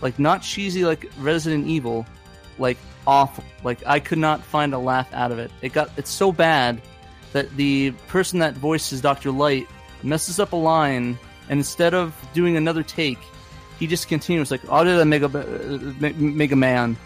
Like, 0.00 0.18
not 0.18 0.42
cheesy 0.42 0.84
like 0.84 1.10
Resident 1.18 1.66
Evil, 1.66 2.06
like 2.58 2.78
awful. 3.06 3.44
Like, 3.62 3.84
I 3.86 4.00
could 4.00 4.18
not 4.18 4.42
find 4.42 4.74
a 4.74 4.78
laugh 4.78 5.12
out 5.12 5.32
of 5.32 5.38
it. 5.38 5.50
It 5.62 5.72
got, 5.72 5.90
it's 5.96 6.10
so 6.10 6.32
bad 6.32 6.80
that 7.32 7.54
the 7.56 7.90
person 8.08 8.38
that 8.38 8.54
voices 8.54 9.00
Dr. 9.00 9.30
Light 9.30 9.68
messes 10.02 10.38
up 10.38 10.52
a 10.52 10.56
line, 10.56 11.18
and 11.48 11.58
instead 11.60 11.94
of 11.94 12.14
doing 12.32 12.56
another 12.56 12.82
take, 12.82 13.18
he 13.78 13.86
just 13.86 14.08
continues 14.08 14.50
like, 14.50 14.60
"Oh, 14.68 14.84
the 14.84 15.04
Mega 15.04 15.26
uh, 15.26 16.12
Mega 16.16 16.56
Man." 16.56 16.96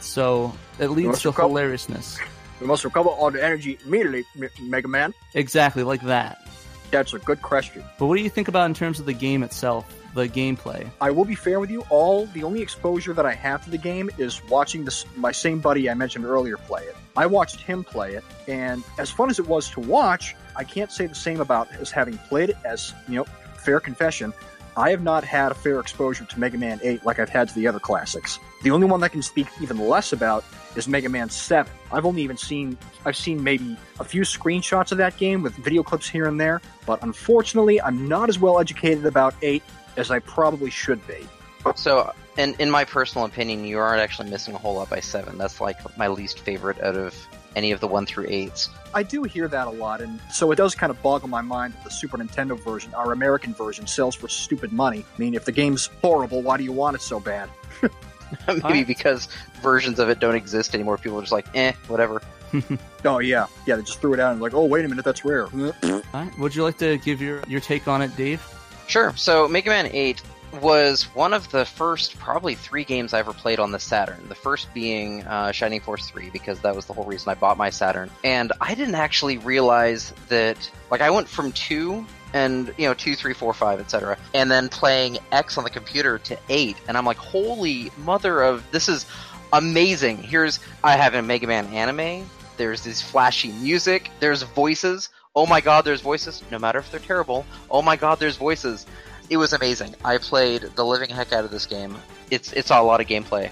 So 0.00 0.52
it 0.78 0.88
leads 0.88 1.22
to 1.22 1.28
recover- 1.28 1.48
hilariousness. 1.48 2.18
We 2.60 2.66
must 2.66 2.84
recover 2.84 3.08
all 3.08 3.30
the 3.30 3.42
energy 3.42 3.78
immediately, 3.86 4.24
Mega 4.60 4.88
Man. 4.88 5.14
Exactly 5.34 5.84
like 5.84 6.02
that. 6.02 6.44
That's 6.90 7.14
a 7.14 7.18
good 7.18 7.40
question. 7.42 7.84
But 7.98 8.06
what 8.06 8.16
do 8.16 8.22
you 8.22 8.30
think 8.30 8.48
about 8.48 8.66
in 8.66 8.74
terms 8.74 8.98
of 8.98 9.06
the 9.06 9.12
game 9.12 9.42
itself, 9.42 9.94
the 10.14 10.28
gameplay? 10.28 10.88
I 11.00 11.10
will 11.10 11.24
be 11.24 11.34
fair 11.34 11.60
with 11.60 11.70
you. 11.70 11.84
All 11.90 12.26
the 12.26 12.42
only 12.42 12.62
exposure 12.62 13.12
that 13.12 13.26
I 13.26 13.34
have 13.34 13.64
to 13.64 13.70
the 13.70 13.78
game 13.78 14.10
is 14.18 14.42
watching 14.44 14.84
this 14.84 15.04
my 15.16 15.32
same 15.32 15.60
buddy 15.60 15.88
I 15.90 15.94
mentioned 15.94 16.24
earlier 16.24 16.56
play 16.56 16.82
it. 16.82 16.96
I 17.16 17.26
watched 17.26 17.60
him 17.60 17.84
play 17.84 18.14
it, 18.14 18.24
and 18.46 18.82
as 18.98 19.10
fun 19.10 19.30
as 19.30 19.38
it 19.38 19.46
was 19.46 19.70
to 19.70 19.80
watch, 19.80 20.36
I 20.56 20.64
can't 20.64 20.90
say 20.90 21.06
the 21.06 21.14
same 21.14 21.40
about 21.40 21.70
as 21.72 21.90
having 21.90 22.16
played 22.18 22.50
it. 22.50 22.56
As 22.64 22.94
you 23.08 23.16
know, 23.16 23.24
fair 23.56 23.80
confession, 23.80 24.32
I 24.76 24.90
have 24.90 25.02
not 25.02 25.24
had 25.24 25.50
a 25.50 25.56
fair 25.56 25.80
exposure 25.80 26.24
to 26.24 26.38
Mega 26.40 26.56
Man 26.56 26.78
8 26.82 27.04
like 27.04 27.18
I've 27.18 27.28
had 27.28 27.48
to 27.48 27.54
the 27.56 27.66
other 27.66 27.80
classics. 27.80 28.38
The 28.62 28.70
only 28.70 28.86
one 28.86 29.00
that 29.00 29.06
I 29.06 29.08
can 29.08 29.22
speak 29.22 29.48
even 29.60 29.78
less 29.78 30.12
about 30.12 30.44
is 30.76 30.86
Mega 30.86 31.08
Man 31.08 31.28
7. 31.28 31.72
I've 31.90 32.06
only 32.06 32.22
even 32.22 32.36
seen 32.36 32.78
I've 33.04 33.16
seen 33.16 33.42
maybe 33.42 33.76
a 33.98 34.04
few 34.04 34.22
screenshots 34.22 34.92
of 34.92 34.98
that 34.98 35.16
game 35.16 35.42
with 35.42 35.54
video 35.56 35.82
clips 35.82 36.08
here 36.08 36.26
and 36.26 36.40
there, 36.40 36.62
but 36.86 37.02
unfortunately, 37.02 37.82
I'm 37.82 38.08
not 38.08 38.28
as 38.28 38.38
well 38.38 38.60
educated 38.60 39.04
about 39.04 39.34
8 39.42 39.62
as 39.98 40.10
I 40.10 40.18
probably 40.20 40.70
should 40.70 41.06
be. 41.06 41.26
So, 41.74 42.12
in 42.36 42.54
in 42.58 42.70
my 42.70 42.84
personal 42.84 43.26
opinion, 43.26 43.64
you 43.64 43.78
aren't 43.78 44.00
actually 44.00 44.30
missing 44.30 44.54
a 44.54 44.58
whole 44.58 44.74
lot 44.74 44.88
by 44.88 45.00
seven. 45.00 45.36
That's 45.36 45.60
like 45.60 45.76
my 45.98 46.08
least 46.08 46.40
favorite 46.40 46.80
out 46.80 46.96
of 46.96 47.14
any 47.56 47.72
of 47.72 47.80
the 47.80 47.88
one 47.88 48.06
through 48.06 48.26
eights. 48.28 48.70
I 48.94 49.02
do 49.02 49.24
hear 49.24 49.48
that 49.48 49.66
a 49.66 49.70
lot, 49.70 50.00
and 50.00 50.20
so 50.32 50.50
it 50.52 50.56
does 50.56 50.74
kind 50.74 50.90
of 50.90 51.02
boggle 51.02 51.28
my 51.28 51.40
mind 51.40 51.74
that 51.74 51.84
the 51.84 51.90
Super 51.90 52.16
Nintendo 52.16 52.58
version, 52.58 52.94
our 52.94 53.12
American 53.12 53.52
version, 53.52 53.86
sells 53.86 54.14
for 54.14 54.28
stupid 54.28 54.72
money. 54.72 55.04
I 55.14 55.18
mean, 55.18 55.34
if 55.34 55.44
the 55.44 55.52
game's 55.52 55.90
horrible, 56.00 56.42
why 56.42 56.56
do 56.56 56.64
you 56.64 56.72
want 56.72 56.94
it 56.94 57.02
so 57.02 57.18
bad? 57.20 57.50
Maybe 58.64 58.84
because 58.84 59.28
versions 59.62 59.98
of 59.98 60.08
it 60.08 60.20
don't 60.20 60.34
exist 60.34 60.74
anymore. 60.74 60.98
People 60.98 61.18
are 61.18 61.22
just 61.22 61.32
like, 61.32 61.46
eh, 61.54 61.72
whatever. 61.88 62.22
Oh 63.04 63.20
yeah, 63.20 63.46
yeah. 63.64 63.76
They 63.76 63.82
just 63.82 64.00
threw 64.00 64.12
it 64.12 64.18
out 64.18 64.32
and 64.32 64.40
like, 64.40 64.54
oh 64.54 64.64
wait 64.64 64.84
a 64.84 64.88
minute, 64.88 65.04
that's 65.04 65.24
rare. 65.24 65.46
Alright, 65.46 66.38
Would 66.38 66.54
you 66.54 66.64
like 66.64 66.78
to 66.78 66.98
give 66.98 67.22
your 67.22 67.42
your 67.46 67.60
take 67.60 67.86
on 67.86 68.02
it, 68.02 68.14
Dave? 68.16 68.42
Sure. 68.88 69.14
So 69.16 69.46
Mega 69.46 69.70
Man 69.70 69.88
8 69.92 70.22
was 70.62 71.02
one 71.14 71.34
of 71.34 71.50
the 71.50 71.66
first, 71.66 72.18
probably 72.18 72.54
three 72.54 72.84
games 72.84 73.12
I 73.12 73.18
ever 73.18 73.34
played 73.34 73.60
on 73.60 73.70
the 73.70 73.78
Saturn. 73.78 74.26
The 74.28 74.34
first 74.34 74.72
being 74.72 75.22
uh, 75.24 75.52
Shining 75.52 75.80
Force 75.80 76.08
3, 76.08 76.30
because 76.30 76.58
that 76.60 76.74
was 76.74 76.86
the 76.86 76.94
whole 76.94 77.04
reason 77.04 77.30
I 77.30 77.34
bought 77.34 77.58
my 77.58 77.68
Saturn. 77.68 78.10
And 78.24 78.52
I 78.60 78.74
didn't 78.74 78.94
actually 78.94 79.36
realize 79.38 80.14
that, 80.28 80.70
like, 80.90 81.02
I 81.02 81.10
went 81.10 81.28
from 81.28 81.52
2 81.52 82.04
and, 82.32 82.72
you 82.78 82.86
know, 82.86 82.94
2, 82.94 83.14
3, 83.14 83.34
4, 83.34 83.52
5, 83.52 83.80
etc. 83.80 84.16
And 84.32 84.50
then 84.50 84.70
playing 84.70 85.18
X 85.32 85.58
on 85.58 85.64
the 85.64 85.70
computer 85.70 86.18
to 86.20 86.38
8. 86.48 86.76
And 86.88 86.96
I'm 86.96 87.04
like, 87.04 87.18
holy 87.18 87.92
mother 87.98 88.42
of, 88.42 88.64
this 88.70 88.88
is 88.88 89.04
amazing. 89.52 90.16
Here's, 90.16 90.60
I 90.82 90.96
have 90.96 91.12
a 91.14 91.20
Mega 91.20 91.46
Man 91.46 91.66
anime. 91.66 92.26
There's 92.56 92.82
this 92.82 93.02
flashy 93.02 93.52
music. 93.52 94.10
There's 94.18 94.42
voices. 94.42 95.10
Oh 95.38 95.46
my 95.46 95.60
god, 95.60 95.84
there's 95.84 96.00
voices. 96.00 96.42
No 96.50 96.58
matter 96.58 96.80
if 96.80 96.90
they're 96.90 96.98
terrible. 96.98 97.46
Oh 97.70 97.80
my 97.80 97.94
god, 97.94 98.18
there's 98.18 98.36
voices. 98.36 98.86
It 99.30 99.36
was 99.36 99.52
amazing. 99.52 99.94
I 100.04 100.18
played 100.18 100.62
the 100.74 100.84
living 100.84 101.10
heck 101.10 101.32
out 101.32 101.44
of 101.44 101.52
this 101.52 101.64
game. 101.64 101.96
It's 102.28 102.52
it's 102.54 102.72
a 102.72 102.82
lot 102.82 103.00
of 103.00 103.06
gameplay. 103.06 103.48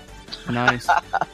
Nice. 0.50 0.88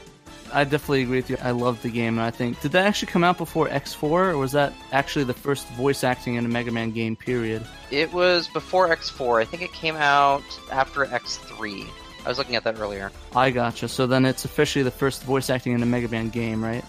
I 0.53 0.65
definitely 0.65 1.05
agree 1.05 1.17
with 1.17 1.31
you. 1.31 1.39
I 1.41 1.53
love 1.53 1.81
the 1.81 1.89
game, 1.89 2.19
and 2.19 2.27
I 2.27 2.31
think 2.31 2.61
did 2.61 2.73
that 2.73 2.85
actually 2.85 3.11
come 3.11 3.25
out 3.25 3.39
before 3.39 3.67
X4, 3.69 4.03
or 4.03 4.37
was 4.37 4.53
that 4.53 4.75
actually 4.93 5.25
the 5.25 5.33
first 5.33 5.67
voice 5.69 6.05
acting 6.05 6.35
in 6.35 6.45
a 6.45 6.49
Mega 6.51 6.71
Man 6.71 6.91
game? 6.91 7.17
Period. 7.17 7.67
It 7.91 8.13
was 8.13 8.47
before 8.49 8.95
X4. 8.95 9.41
I 9.41 9.47
think 9.47 9.63
it 9.63 9.73
came 9.73 9.97
out 9.97 10.45
after 10.71 11.07
X3. 11.07 11.89
I 12.27 12.29
was 12.29 12.37
looking 12.37 12.57
at 12.57 12.65
that 12.65 12.79
earlier. 12.79 13.11
I 13.35 13.53
gotcha. 13.53 13.89
So 13.89 14.07
then 14.07 14.27
it's 14.27 14.45
officially 14.45 14.83
the 14.83 14.91
first 14.91 15.23
voice 15.23 15.49
acting 15.49 15.73
in 15.73 15.83
a 15.83 15.87
Mega 15.87 16.09
Man 16.09 16.29
game, 16.29 16.63
right? 16.63 16.85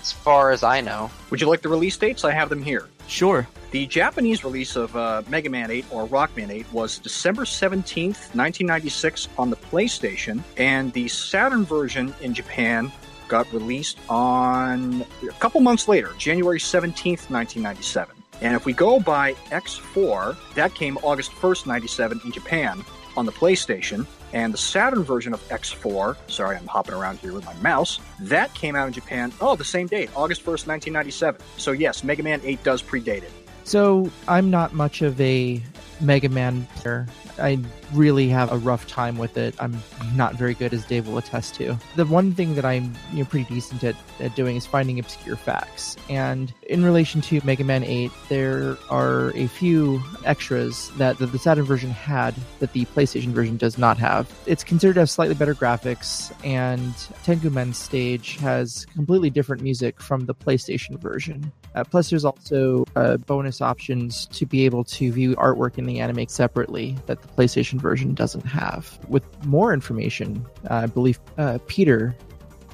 As 0.00 0.12
far 0.12 0.50
as 0.50 0.62
I 0.62 0.80
know. 0.80 1.10
Would 1.30 1.40
you 1.40 1.48
like 1.48 1.62
the 1.62 1.68
release 1.68 1.96
dates? 1.96 2.24
I 2.24 2.32
have 2.32 2.48
them 2.48 2.62
here. 2.62 2.88
Sure. 3.06 3.46
The 3.70 3.86
Japanese 3.86 4.44
release 4.44 4.76
of 4.76 4.94
uh, 4.96 5.22
Mega 5.28 5.50
Man 5.50 5.70
8 5.70 5.84
or 5.90 6.06
Rockman 6.06 6.50
8 6.50 6.72
was 6.72 6.98
December 6.98 7.44
17th, 7.44 8.34
1996 8.34 9.28
on 9.36 9.50
the 9.50 9.56
PlayStation, 9.56 10.42
and 10.56 10.92
the 10.92 11.08
Saturn 11.08 11.64
version 11.64 12.14
in 12.20 12.32
Japan 12.32 12.90
got 13.28 13.50
released 13.52 13.98
on 14.08 15.04
a 15.22 15.32
couple 15.38 15.60
months 15.60 15.86
later, 15.86 16.12
January 16.18 16.58
17th, 16.58 17.28
1997. 17.30 18.16
And 18.40 18.54
if 18.54 18.64
we 18.64 18.72
go 18.72 19.00
by 19.00 19.34
X4, 19.50 20.36
that 20.54 20.74
came 20.74 20.96
August 20.98 21.32
1st, 21.32 21.66
97 21.66 22.20
in 22.24 22.32
Japan 22.32 22.84
on 23.16 23.26
the 23.26 23.32
PlayStation, 23.32 24.06
and 24.32 24.52
the 24.52 24.58
Saturn 24.58 25.02
version 25.02 25.32
of 25.32 25.46
X4, 25.48 26.16
sorry, 26.26 26.56
I'm 26.56 26.66
hopping 26.66 26.94
around 26.94 27.18
here 27.18 27.32
with 27.32 27.44
my 27.44 27.54
mouse, 27.54 28.00
that 28.20 28.52
came 28.54 28.76
out 28.76 28.86
in 28.86 28.92
Japan, 28.92 29.32
oh, 29.40 29.56
the 29.56 29.64
same 29.64 29.86
date, 29.86 30.10
August 30.16 30.42
1st, 30.42 30.66
1997. 30.66 31.40
So 31.56 31.72
yes, 31.72 32.04
Mega 32.04 32.22
Man 32.22 32.40
8 32.44 32.62
does 32.62 32.82
predate 32.82 33.22
it. 33.22 33.32
So 33.64 34.10
I'm 34.26 34.50
not 34.50 34.72
much 34.72 35.02
of 35.02 35.20
a 35.20 35.62
Mega 36.00 36.28
Man 36.28 36.66
player. 36.76 37.06
I 37.38 37.58
really 37.92 38.28
have 38.28 38.52
a 38.52 38.58
rough 38.58 38.86
time 38.86 39.18
with 39.18 39.36
it. 39.36 39.54
I'm 39.58 39.80
not 40.14 40.34
very 40.34 40.54
good, 40.54 40.74
as 40.74 40.84
Dave 40.84 41.06
will 41.06 41.18
attest 41.18 41.54
to. 41.56 41.78
The 41.96 42.06
one 42.06 42.34
thing 42.34 42.54
that 42.54 42.64
I'm 42.64 42.94
you 43.12 43.20
know, 43.20 43.24
pretty 43.24 43.52
decent 43.52 43.84
at, 43.84 43.96
at 44.20 44.34
doing 44.34 44.56
is 44.56 44.66
finding 44.66 44.98
obscure 44.98 45.36
facts. 45.36 45.96
And 46.08 46.52
in 46.64 46.84
relation 46.84 47.20
to 47.22 47.40
Mega 47.44 47.64
Man 47.64 47.84
8, 47.84 48.10
there 48.28 48.76
are 48.90 49.30
a 49.34 49.46
few 49.46 50.02
extras 50.24 50.90
that 50.96 51.18
the, 51.18 51.26
the 51.26 51.38
Saturn 51.38 51.64
version 51.64 51.90
had 51.90 52.34
that 52.58 52.72
the 52.72 52.84
PlayStation 52.86 53.28
version 53.28 53.56
does 53.56 53.78
not 53.78 53.98
have. 53.98 54.32
It's 54.46 54.64
considered 54.64 54.94
to 54.94 55.00
have 55.00 55.10
slightly 55.10 55.34
better 55.34 55.54
graphics, 55.54 56.32
and 56.44 56.94
Tengu 57.24 57.50
Man's 57.50 57.78
stage 57.78 58.36
has 58.36 58.86
completely 58.86 59.30
different 59.30 59.62
music 59.62 60.00
from 60.00 60.26
the 60.26 60.34
PlayStation 60.34 60.98
version. 61.00 61.52
Uh, 61.74 61.84
plus, 61.84 62.10
there's 62.10 62.24
also 62.24 62.84
uh, 62.96 63.16
bonus 63.18 63.60
options 63.60 64.26
to 64.26 64.46
be 64.46 64.64
able 64.64 64.84
to 64.84 65.12
view 65.12 65.36
artwork 65.36 65.78
in 65.78 65.86
the 65.88 66.00
anime 66.00 66.28
separately 66.28 66.96
that 67.06 67.20
the 67.22 67.28
PlayStation 67.28 67.80
version 67.80 68.14
doesn't 68.14 68.46
have. 68.46 68.98
With 69.08 69.24
more 69.46 69.72
information, 69.72 70.46
uh, 70.70 70.74
I 70.74 70.86
believe 70.86 71.18
uh, 71.36 71.58
Peter. 71.66 72.16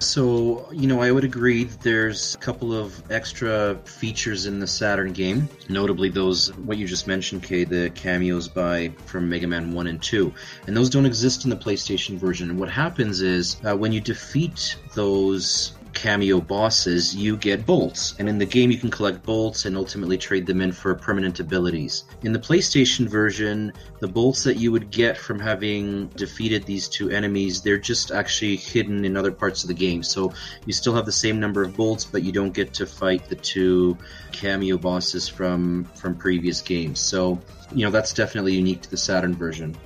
So, 0.00 0.68
you 0.72 0.87
know, 0.87 1.00
I 1.00 1.12
would 1.12 1.24
agree 1.24 1.64
that 1.64 1.81
there's 1.81 2.35
a 2.35 2.38
couple 2.38 2.74
of 2.74 3.11
extra 3.11 3.79
features 3.85 4.44
in 4.44 4.59
the 4.59 4.66
Saturn 4.66 5.12
game, 5.12 5.48
notably 5.68 6.09
those, 6.11 6.55
what 6.59 6.77
you 6.77 6.87
just 6.87 7.07
mentioned, 7.07 7.44
Kay, 7.44 7.64
the 7.64 7.90
cameos 7.90 8.48
by 8.48 8.90
from 9.07 9.29
Mega 9.29 9.46
Man 9.46 9.72
1 9.72 9.87
and 9.87 10.03
2. 10.03 10.35
And 10.66 10.77
those 10.77 10.90
don't 10.90 11.07
exist 11.07 11.44
in 11.44 11.50
the 11.50 11.57
PlayStation 11.57 12.18
version. 12.18 12.50
And 12.50 12.59
what 12.59 12.68
happens 12.68 13.22
is, 13.22 13.57
uh, 13.64 13.77
when 13.77 13.92
you 13.92 14.00
defeat 14.00 14.77
those 14.94 15.74
cameo 15.94 16.40
bosses, 16.40 17.14
you 17.14 17.37
get 17.37 17.64
bolts. 17.64 18.14
And 18.18 18.28
in 18.28 18.38
the 18.38 18.46
game, 18.46 18.70
you 18.70 18.78
can 18.78 18.90
collect 18.90 19.22
bolts 19.22 19.64
and 19.64 19.76
ultimately 19.76 20.18
trade 20.18 20.46
them 20.46 20.61
in 20.61 20.72
for 20.72 20.94
permanent 20.94 21.40
abilities. 21.40 22.04
In 22.22 22.33
the 22.33 22.38
PlayStation 22.38 23.09
version, 23.09 23.72
the 24.00 24.09
bolts 24.09 24.42
that 24.44 24.57
you 24.57 24.72
would 24.72 24.90
get 24.90 25.16
from 25.16 25.38
having 25.38 26.09
defeated 26.09 26.64
these 26.64 26.88
two 26.88 27.11
enemies, 27.11 27.62
they're 27.62 27.78
just 27.78 28.11
actually 28.11 28.57
hidden 28.57 29.04
in 29.04 29.16
other 29.16 29.33
parts 29.33 29.62
of 29.64 29.68
the 29.68 29.74
game. 29.74 30.02
So 30.02 30.33
you 30.66 30.72
still 30.72 30.94
have 30.94 31.07
the 31.07 31.12
same 31.12 31.40
number 31.40 31.62
of 31.62 31.76
bolts, 31.76 32.04
but 32.04 32.22
you 32.22 32.33
don't 32.33 32.52
get 32.52 32.74
to 32.74 32.87
fight 32.87 33.28
the 33.28 33.37
two 33.37 33.96
cameo 34.33 34.76
bosses 34.76 35.28
from 35.28 35.85
from 35.94 36.16
previous 36.16 36.61
games. 36.61 37.00
So, 37.00 37.40
you 37.74 37.85
know, 37.85 37.90
that's 37.90 38.12
definitely 38.12 38.54
unique 38.54 38.83
to 38.83 38.90
the 38.90 38.96
Saturn 38.96 39.35
version. 39.35 39.76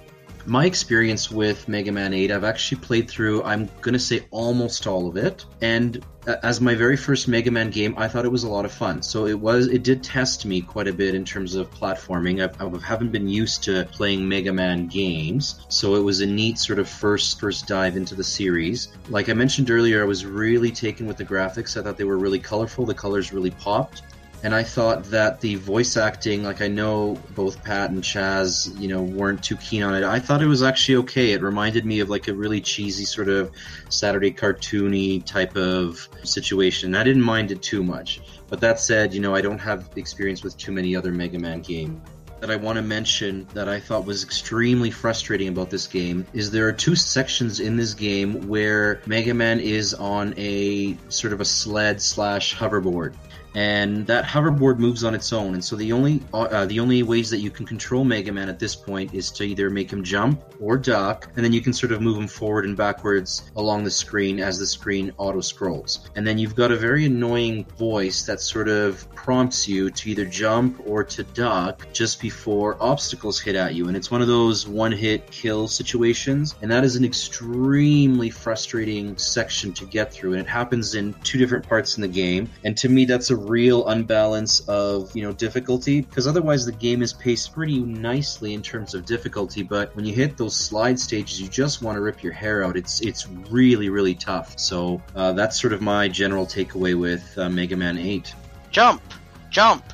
My 0.49 0.65
experience 0.65 1.31
with 1.31 1.69
Mega 1.69 1.93
Man 1.93 2.15
8, 2.15 2.31
I've 2.31 2.43
actually 2.43 2.81
played 2.81 3.07
through, 3.07 3.43
I'm 3.43 3.69
going 3.83 3.93
to 3.93 3.99
say 3.99 4.25
almost 4.31 4.87
all 4.87 5.07
of 5.07 5.19
it. 5.19 5.45
And 5.61 6.03
uh, 6.27 6.37
as 6.43 6.59
my 6.59 6.75
very 6.75 6.97
first 6.97 7.29
Mega 7.29 7.51
Man 7.51 7.69
game, 7.69 7.93
I 7.99 8.09
thought 8.09 8.25
it 8.25 8.33
was 8.33 8.45
a 8.45 8.49
lot 8.49 8.65
of 8.65 8.73
fun. 8.73 9.03
So 9.03 9.27
it 9.27 9.39
was, 9.39 9.67
it 9.67 9.83
did 9.83 10.03
test 10.03 10.47
me 10.47 10.63
quite 10.63 10.89
a 10.89 10.93
bit 10.95 11.15
in 11.15 11.23
terms 11.23 11.55
of 11.55 11.71
platforming. 11.71 12.41
I, 12.41 12.65
I 12.65 12.81
haven't 12.81 13.13
been 13.13 13.29
used 13.29 13.63
to 13.65 13.85
playing 13.93 14.27
Mega 14.27 14.51
Man 14.51 14.87
games. 14.87 15.67
So 15.69 15.97
it 15.97 16.03
was 16.03 16.23
a 16.23 16.27
neat 16.27 16.59
sort 16.59 16.79
of 16.79 16.89
first, 16.89 17.39
first 17.39 17.67
dive 17.67 17.99
into 17.99 18.15
the 18.15 18.25
series. 18.25 18.89
Like 19.11 19.29
I 19.29 19.35
mentioned 19.35 19.71
earlier, 19.71 20.01
I 20.01 20.07
was 20.07 20.25
really 20.25 20.71
taken 20.71 21.07
with 21.07 21.19
the 21.19 21.27
graphics. 21.27 21.79
I 21.79 21.83
thought 21.83 21.99
they 21.99 22.05
were 22.05 22.17
really 22.17 22.39
colorful. 22.39 22.87
The 22.87 22.95
colors 22.95 23.35
really 23.35 23.51
popped 23.51 24.01
and 24.43 24.55
I 24.55 24.63
thought 24.63 25.05
that 25.05 25.41
the 25.41 25.57
voice 25.57 25.97
acting, 25.97 26.45
like 26.45 26.63
I 26.63 26.69
know 26.69 27.21
both 27.35 27.63
Pat 27.65 27.91
and 27.91 28.03
Chaz, 28.03 28.79
you 28.81 28.87
know, 28.87 29.03
weren't 29.03 29.43
too 29.43 29.57
keen 29.57 29.83
on 29.83 29.95
it. 29.95 30.05
I 30.05 30.21
thought 30.21 30.43
it 30.43 30.47
was 30.47 30.63
actually 30.63 30.97
okay. 30.99 31.33
It 31.33 31.43
reminded 31.43 31.85
me 31.85 31.99
of 32.01 32.09
like 32.09 32.29
a 32.29 32.35
really 32.35 32.61
cheesy 32.61 33.05
sort 33.05 33.29
of 33.29 33.51
Saturday 33.89 34.31
cartoony 34.31 35.25
type 35.25 35.57
of 35.57 36.09
situation. 36.23 36.95
I 36.95 37.03
didn't 37.03 37.23
mind 37.23 37.51
it 37.51 37.63
too 37.63 37.83
much. 37.83 38.21
But 38.49 38.61
that 38.61 38.79
said, 38.79 39.13
you 39.13 39.21
know, 39.21 39.35
I 39.35 39.41
don't 39.41 39.59
have 39.59 39.91
experience 39.97 40.45
with 40.45 40.57
too 40.57 40.73
many 40.73 40.95
other 40.95 41.11
Mega 41.11 41.39
Man 41.39 41.61
games. 41.61 42.01
that 42.41 42.53
I 42.53 42.57
want 42.57 42.77
to 42.77 42.83
mention 42.83 43.49
that 43.55 43.69
I 43.69 43.81
thought 43.81 44.07
was 44.07 44.23
extremely 44.23 44.93
frustrating 44.93 45.49
about 45.49 45.71
this 45.71 45.89
game 45.89 46.25
is 46.33 46.53
there 46.53 46.69
are 46.69 46.73
two 46.73 46.95
sections 46.95 47.59
in 47.59 47.77
this 47.77 47.95
game 47.95 48.47
where 48.47 49.03
Mega 49.07 49.35
Man 49.35 49.59
is 49.59 49.95
on 49.95 50.33
a 50.37 50.97
sort 51.09 51.33
of 51.33 51.41
a 51.41 51.45
sled 51.45 52.01
slash 52.01 52.55
hoverboard 52.55 53.17
and 53.55 54.07
that 54.07 54.25
hoverboard 54.25 54.79
moves 54.79 55.05
on 55.05 55.15
its 55.15 55.33
own. 55.33 55.55
And 55.55 55.65
so 55.65 55.77
the 55.77 55.93
only 55.93 56.23
uh, 56.33 56.67
the 56.67 56.81
only 56.81 57.03
ways 57.03 57.31
that 57.31 57.39
you 57.39 57.51
can 57.51 57.67
control 57.67 58.05
Mega 58.05 58.33
Man 58.33 58.49
at 58.49 58.59
this 58.59 58.77
point 58.77 59.15
is 59.15 59.31
to 59.33 59.45
either 59.45 59.71
make 59.71 59.91
him 59.93 60.05
jump 60.05 60.41
or 60.61 60.77
duck, 60.77 61.31
and 61.37 61.45
then 61.45 61.53
you 61.53 61.61
can 61.61 61.73
sort 61.73 61.93
of 61.93 62.01
move 62.01 62.17
him 62.17 62.29
forward 62.29 62.65
and 62.65 62.77
backwards 62.77 63.51
along 63.57 63.85
the 63.85 63.91
screen 63.91 64.41
as 64.41 64.59
the 64.59 64.67
screen 64.67 65.13
auto 65.17 65.41
scrolls. 65.41 66.09
And 66.17 66.27
then 66.27 66.39
you've 66.39 66.55
got 66.55 66.71
a 66.73 66.77
very 66.77 67.07
annoying 67.07 67.65
voice 67.77 68.23
that 68.25 68.41
sort 68.41 68.69
of 68.69 69.09
prompts 69.15 69.69
you 69.69 69.91
to 69.91 70.11
either 70.11 70.25
jump 70.25 70.81
or 70.87 71.05
to 71.05 71.23
duck 71.25 71.87
just 71.93 72.21
before 72.21 72.77
obstacles 72.81 73.41
hit 73.41 73.57
at 73.57 73.75
you. 73.75 73.89
And 73.89 73.97
it's 73.97 74.11
one 74.11 74.23
of 74.23 74.29
those 74.29 74.67
one 74.67 74.93
hit 74.93 75.31
kill 75.31 75.69
situations, 75.69 76.55
and 76.63 76.71
that 76.71 76.85
is 76.85 76.97
an 76.97 77.05
extremely 77.05 78.31
frustrating 78.31 79.17
section 79.17 79.73
to 79.75 79.85
get 79.87 80.13
through. 80.13 80.33
And 80.33 80.41
it 80.41 80.49
happens 80.49 80.95
in 80.95 81.15
two 81.25 81.39
different 81.39 81.69
parts 81.69 81.97
in 81.97 82.03
the 82.03 82.09
game. 82.09 82.49
And 82.65 82.77
to 82.79 82.89
me, 82.89 83.05
that's 83.05 83.31
a 83.31 83.37
real 83.39 83.87
unbalance 83.89 84.61
of 84.69 85.15
you 85.17 85.23
know 85.23 85.33
difficulty 85.33 86.01
because 86.01 86.27
otherwise 86.27 86.67
the 86.67 86.73
game 86.73 87.03
is 87.03 87.13
paced 87.13 87.53
pretty 87.55 87.79
nicely 87.81 88.55
in 88.55 88.63
terms 88.63 88.95
of 88.95 89.05
difficulty 89.05 89.63
but 89.63 89.95
when 89.97 90.05
you 90.05 90.13
hit 90.15 90.37
those 90.37 90.55
slide 90.57 90.99
stages 90.99 91.41
you 91.41 91.49
just 91.49 91.83
want 91.83 91.97
to 91.97 92.01
rip 92.01 92.23
your 92.23 92.33
hair 92.33 92.65
out. 92.65 92.77
It's 92.77 93.01
it's 93.01 93.29
really 93.51 93.89
really 93.89 94.15
tough. 94.15 94.59
So 94.59 95.01
uh, 95.15 95.33
that's 95.33 95.61
sort 95.61 95.73
of 95.73 95.81
my 95.81 96.09
general 96.09 96.47
takeaway 96.47 96.99
with 96.99 97.37
uh, 97.39 97.49
mega 97.49 97.77
man 97.77 97.99
8 97.99 98.35
Jump, 98.71 99.03
jump, 99.51 99.85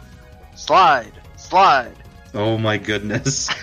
slide, 0.57 1.13
slide. 1.37 1.95
oh 2.35 2.59
my 2.59 2.77
goodness. 2.79 3.49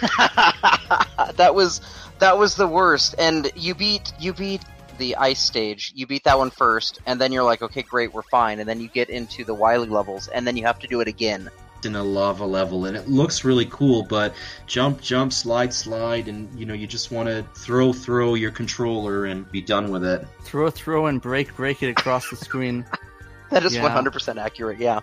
That 1.36 1.56
was 1.56 1.82
that 2.20 2.38
was 2.38 2.56
the 2.56 2.68
worst. 2.68 3.16
And 3.18 3.52
you 3.56 3.74
beat 3.74 4.14
you 4.20 4.34
beat 4.34 4.62
the 5.02 5.16
ice 5.18 5.42
stage. 5.42 5.92
You 5.96 6.06
beat 6.08 6.24
that 6.24 6.38
one 6.38 6.52
first, 6.52 7.00
and 7.06 7.20
then 7.20 7.34
you're 7.34 7.44
like, 7.44 7.62
okay, 7.62 7.82
great, 7.82 8.14
we're 8.14 8.22
fine. 8.40 8.60
And 8.60 8.70
then 8.70 8.80
you 8.80 8.88
get 8.88 9.10
into 9.10 9.44
the 9.44 9.54
Wily 9.54 9.90
levels, 9.90 10.28
and 10.30 10.46
then 10.48 10.56
you 10.56 10.64
have 10.66 10.80
to 10.80 10.88
do 10.88 11.02
it 11.02 11.08
again. 11.10 11.50
in 11.84 11.96
a 11.96 12.04
lava 12.04 12.46
level 12.46 12.86
and 12.86 12.96
it 12.96 13.08
looks 13.10 13.44
really 13.44 13.66
cool 13.66 14.04
but 14.04 14.36
jump 14.68 15.02
jump 15.02 15.34
slide 15.34 15.74
slide 15.74 16.28
and 16.28 16.48
you 16.60 16.64
know 16.64 16.76
you 16.76 16.86
just 16.86 17.10
want 17.12 17.28
to 17.28 17.44
throw 17.58 17.92
throw 17.92 18.36
your 18.36 18.52
controller 18.52 19.26
and 19.26 19.52
be 19.52 19.62
done 19.64 19.90
with 19.90 20.04
it 20.06 20.22
Throw, 20.44 20.70
throw, 20.70 21.08
and 21.08 21.20
break, 21.20 21.48
break 21.56 21.82
it 21.82 21.90
across 21.90 22.30
the 22.30 22.36
screen. 22.36 22.86
That 23.50 23.66
is 23.66 23.74
Yeah. 23.76 23.90
100% 23.90 24.38
accurate. 24.38 24.78
Yeah. 24.80 25.00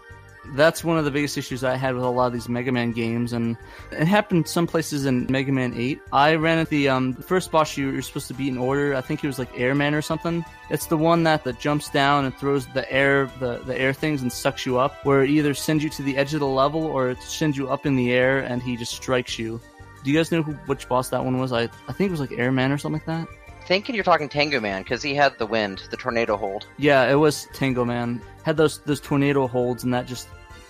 That's 0.55 0.83
one 0.83 0.99
of 0.99 1.05
the 1.05 1.11
biggest 1.11 1.37
issues 1.37 1.65
I 1.65 1.77
had 1.77 1.95
with 1.95 2.05
a 2.05 2.09
lot 2.09 2.27
of 2.27 2.33
these 2.33 2.49
Mega 2.49 2.73
Man 2.73 2.93
games, 2.93 3.33
and 3.33 3.57
it 3.91 4.07
happened 4.07 4.49
some 4.49 4.67
places 4.67 5.07
in 5.07 5.27
Mega 5.31 5.53
Man 5.53 5.75
8. 5.75 6.01
I 6.13 6.35
ran 6.35 6.59
at 6.59 6.69
the 6.69 6.89
um, 6.89 7.15
first 7.15 7.51
boss 7.51 7.77
you, 7.77 7.91
you're 7.91 8.03
supposed 8.03 8.29
to 8.29 8.35
beat 8.35 8.49
in 8.49 8.59
order. 8.59 8.95
I 8.95 9.01
think 9.01 9.23
it 9.23 9.27
was 9.27 9.39
like 9.39 9.51
Airman 9.59 9.95
or 9.95 10.03
something. 10.03 10.45
It's 10.71 10.87
the 10.87 10.97
one 10.97 11.23
that, 11.25 11.45
that 11.45 11.59
jumps 11.59 11.91
down 11.91 12.25
and 12.25 12.37
throws 12.37 12.67
the 12.69 12.91
air 12.93 13.31
the, 13.41 13.59
the 13.59 13.79
air 13.79 13.93
things 13.93 14.23
and 14.23 14.33
sucks 14.33 14.67
you 14.67 14.79
up, 14.79 15.05
where 15.05 15.23
it 15.23 15.31
either 15.31 15.55
sends 15.55 15.85
you 15.85 15.91
to 15.91 16.03
the 16.03 16.17
edge 16.17 16.35
of 16.35 16.41
the 16.41 16.47
level 16.47 16.85
or 16.85 17.11
it 17.11 17.23
sends 17.23 17.57
you 17.57 17.69
up 17.69 17.87
in 17.87 17.97
the 17.97 18.13
air 18.13 18.41
and 18.41 18.63
he 18.63 18.77
just 18.77 18.93
strikes 18.93 19.39
you. 19.39 19.61
Do 20.05 20.11
you 20.11 20.17
guys 20.19 20.31
know 20.31 20.43
who, 20.43 20.53
which 20.67 20.89
boss 20.89 21.09
that 21.11 21.25
one 21.25 21.39
was? 21.39 21.53
I 21.53 21.63
I 21.89 21.93
think 21.93 22.09
it 22.09 22.11
was 22.11 22.21
like 22.21 22.33
Airman 22.33 22.73
or 22.73 22.79
something 22.79 23.01
like 23.01 23.07
that. 23.07 23.29
Thinking 23.67 23.95
you're 23.95 24.05
talking 24.05 24.29
Tengu 24.31 24.61
Man 24.61 24.83
because 24.83 25.03
he 25.03 25.15
had 25.15 25.37
the 25.39 25.45
wind, 25.45 25.83
the 25.91 25.97
tornado 25.97 26.37
hold. 26.37 26.67
Yeah, 26.79 27.11
it 27.11 27.17
was 27.17 27.49
Tengu 27.53 27.85
Man. 27.85 28.23
Had 28.43 28.57
those 28.57 28.79
those 28.79 29.01
tornado 29.01 29.47
holds, 29.47 29.85
and 29.85 29.93
that 29.93 30.07
just 30.07 30.29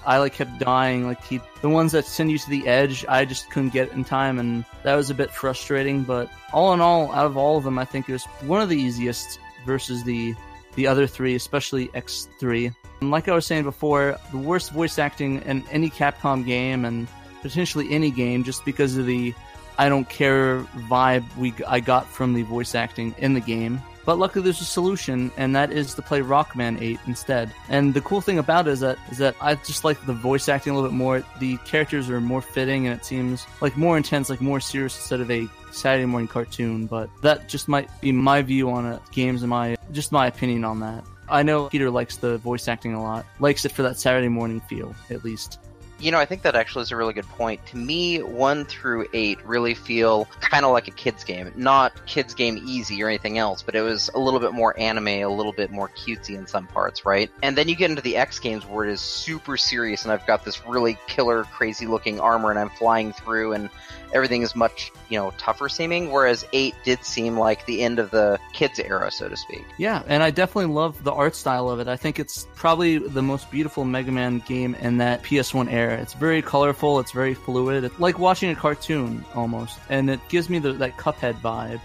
I 0.08 0.16
like 0.16 0.32
kept 0.32 0.58
dying. 0.58 1.06
Like 1.06 1.22
he, 1.22 1.38
the 1.60 1.68
ones 1.68 1.92
that 1.92 2.06
send 2.06 2.30
you 2.30 2.38
to 2.38 2.48
the 2.48 2.66
edge, 2.66 3.04
I 3.10 3.26
just 3.26 3.50
couldn't 3.50 3.74
get 3.74 3.92
in 3.92 4.04
time, 4.04 4.38
and 4.38 4.64
that 4.82 4.94
was 4.94 5.10
a 5.10 5.14
bit 5.14 5.30
frustrating. 5.30 6.02
But 6.02 6.30
all 6.54 6.72
in 6.72 6.80
all, 6.80 7.12
out 7.12 7.26
of 7.26 7.36
all 7.36 7.58
of 7.58 7.64
them, 7.64 7.78
I 7.78 7.84
think 7.84 8.08
it 8.08 8.12
was 8.12 8.24
one 8.40 8.62
of 8.62 8.70
the 8.70 8.76
easiest 8.76 9.38
versus 9.66 10.04
the 10.04 10.34
the 10.76 10.86
other 10.86 11.06
three, 11.06 11.34
especially 11.34 11.90
X 11.92 12.26
three. 12.40 12.72
And 13.02 13.10
like 13.10 13.28
I 13.28 13.34
was 13.34 13.44
saying 13.44 13.64
before, 13.64 14.16
the 14.30 14.38
worst 14.38 14.72
voice 14.72 14.98
acting 14.98 15.42
in 15.42 15.62
any 15.70 15.90
Capcom 15.90 16.46
game, 16.46 16.86
and 16.86 17.06
potentially 17.42 17.92
any 17.92 18.10
game, 18.10 18.44
just 18.44 18.64
because 18.64 18.96
of 18.96 19.04
the 19.04 19.34
I 19.76 19.90
don't 19.90 20.08
care 20.08 20.60
vibe 20.88 21.24
we 21.36 21.52
I 21.66 21.80
got 21.80 22.06
from 22.06 22.32
the 22.32 22.44
voice 22.44 22.74
acting 22.74 23.14
in 23.18 23.34
the 23.34 23.40
game. 23.40 23.82
But 24.08 24.18
luckily, 24.18 24.42
there's 24.42 24.62
a 24.62 24.64
solution, 24.64 25.30
and 25.36 25.54
that 25.54 25.70
is 25.70 25.92
to 25.92 26.00
play 26.00 26.20
Rockman 26.20 26.80
8 26.80 26.98
instead. 27.06 27.52
And 27.68 27.92
the 27.92 28.00
cool 28.00 28.22
thing 28.22 28.38
about 28.38 28.66
it 28.66 28.70
is 28.70 28.80
that 28.80 28.98
is 29.10 29.18
that 29.18 29.36
I 29.38 29.56
just 29.56 29.84
like 29.84 30.02
the 30.06 30.14
voice 30.14 30.48
acting 30.48 30.72
a 30.72 30.74
little 30.74 30.88
bit 30.88 30.96
more. 30.96 31.22
The 31.40 31.58
characters 31.58 32.08
are 32.08 32.18
more 32.18 32.40
fitting, 32.40 32.86
and 32.86 32.98
it 32.98 33.04
seems 33.04 33.46
like 33.60 33.76
more 33.76 33.98
intense, 33.98 34.30
like 34.30 34.40
more 34.40 34.60
serious 34.60 34.96
instead 34.96 35.20
of 35.20 35.30
a 35.30 35.46
Saturday 35.72 36.06
morning 36.06 36.26
cartoon. 36.26 36.86
But 36.86 37.10
that 37.20 37.50
just 37.50 37.68
might 37.68 37.90
be 38.00 38.10
my 38.10 38.40
view 38.40 38.70
on 38.70 38.86
it, 38.86 39.02
games, 39.12 39.42
and 39.42 39.50
my 39.50 39.76
just 39.92 40.10
my 40.10 40.26
opinion 40.26 40.64
on 40.64 40.80
that. 40.80 41.04
I 41.28 41.42
know 41.42 41.68
Peter 41.68 41.90
likes 41.90 42.16
the 42.16 42.38
voice 42.38 42.66
acting 42.66 42.94
a 42.94 43.02
lot, 43.02 43.26
likes 43.40 43.66
it 43.66 43.72
for 43.72 43.82
that 43.82 43.98
Saturday 43.98 44.28
morning 44.28 44.60
feel, 44.60 44.94
at 45.10 45.22
least. 45.22 45.58
You 46.00 46.12
know, 46.12 46.18
I 46.18 46.26
think 46.26 46.42
that 46.42 46.54
actually 46.54 46.82
is 46.82 46.92
a 46.92 46.96
really 46.96 47.12
good 47.12 47.26
point. 47.26 47.64
To 47.66 47.76
me, 47.76 48.22
1 48.22 48.64
through 48.66 49.08
8 49.12 49.44
really 49.44 49.74
feel 49.74 50.26
kind 50.40 50.64
of 50.64 50.70
like 50.70 50.86
a 50.86 50.92
kid's 50.92 51.24
game. 51.24 51.52
Not 51.56 52.06
kid's 52.06 52.34
game 52.34 52.62
easy 52.64 53.02
or 53.02 53.08
anything 53.08 53.36
else, 53.38 53.62
but 53.62 53.74
it 53.74 53.82
was 53.82 54.08
a 54.14 54.18
little 54.18 54.38
bit 54.38 54.52
more 54.52 54.78
anime, 54.78 55.08
a 55.08 55.26
little 55.26 55.52
bit 55.52 55.72
more 55.72 55.88
cutesy 55.88 56.36
in 56.36 56.46
some 56.46 56.68
parts, 56.68 57.04
right? 57.04 57.30
And 57.42 57.58
then 57.58 57.68
you 57.68 57.74
get 57.74 57.90
into 57.90 58.02
the 58.02 58.16
X 58.16 58.38
games 58.38 58.64
where 58.64 58.86
it 58.86 58.92
is 58.92 59.00
super 59.00 59.56
serious, 59.56 60.04
and 60.04 60.12
I've 60.12 60.24
got 60.24 60.44
this 60.44 60.64
really 60.66 60.96
killer, 61.08 61.42
crazy 61.44 61.86
looking 61.86 62.20
armor, 62.20 62.50
and 62.50 62.60
I'm 62.60 62.70
flying 62.70 63.12
through, 63.12 63.54
and 63.54 63.68
everything 64.12 64.42
is 64.42 64.54
much, 64.56 64.92
you 65.08 65.18
know, 65.18 65.32
tougher 65.38 65.68
seeming. 65.68 66.10
Whereas 66.10 66.46
8 66.52 66.74
did 66.84 67.04
seem 67.04 67.38
like 67.38 67.64
the 67.66 67.82
end 67.82 67.98
of 67.98 68.10
the 68.10 68.38
kids' 68.52 68.78
era, 68.78 69.10
so 69.10 69.28
to 69.28 69.36
speak. 69.36 69.64
Yeah, 69.76 70.02
and 70.06 70.22
I 70.22 70.30
definitely 70.30 70.72
love 70.72 71.02
the 71.04 71.12
art 71.12 71.34
style 71.34 71.68
of 71.68 71.80
it. 71.80 71.88
I 71.88 71.96
think 71.96 72.18
it's 72.18 72.46
probably 72.54 72.98
the 72.98 73.22
most 73.22 73.50
beautiful 73.50 73.84
Mega 73.84 74.12
Man 74.12 74.40
game 74.40 74.74
in 74.76 74.98
that 74.98 75.22
PS1 75.22 75.72
era. 75.72 75.98
It's 75.98 76.14
very 76.14 76.42
colorful, 76.42 77.00
it's 77.00 77.12
very 77.12 77.34
fluid. 77.34 77.84
It's 77.84 77.98
like 78.00 78.18
watching 78.18 78.50
a 78.50 78.54
cartoon 78.54 79.24
almost, 79.34 79.78
and 79.88 80.10
it 80.10 80.20
gives 80.28 80.48
me 80.48 80.58
the, 80.58 80.72
that 80.74 80.96
Cuphead 80.96 81.34
vibe. 81.40 81.80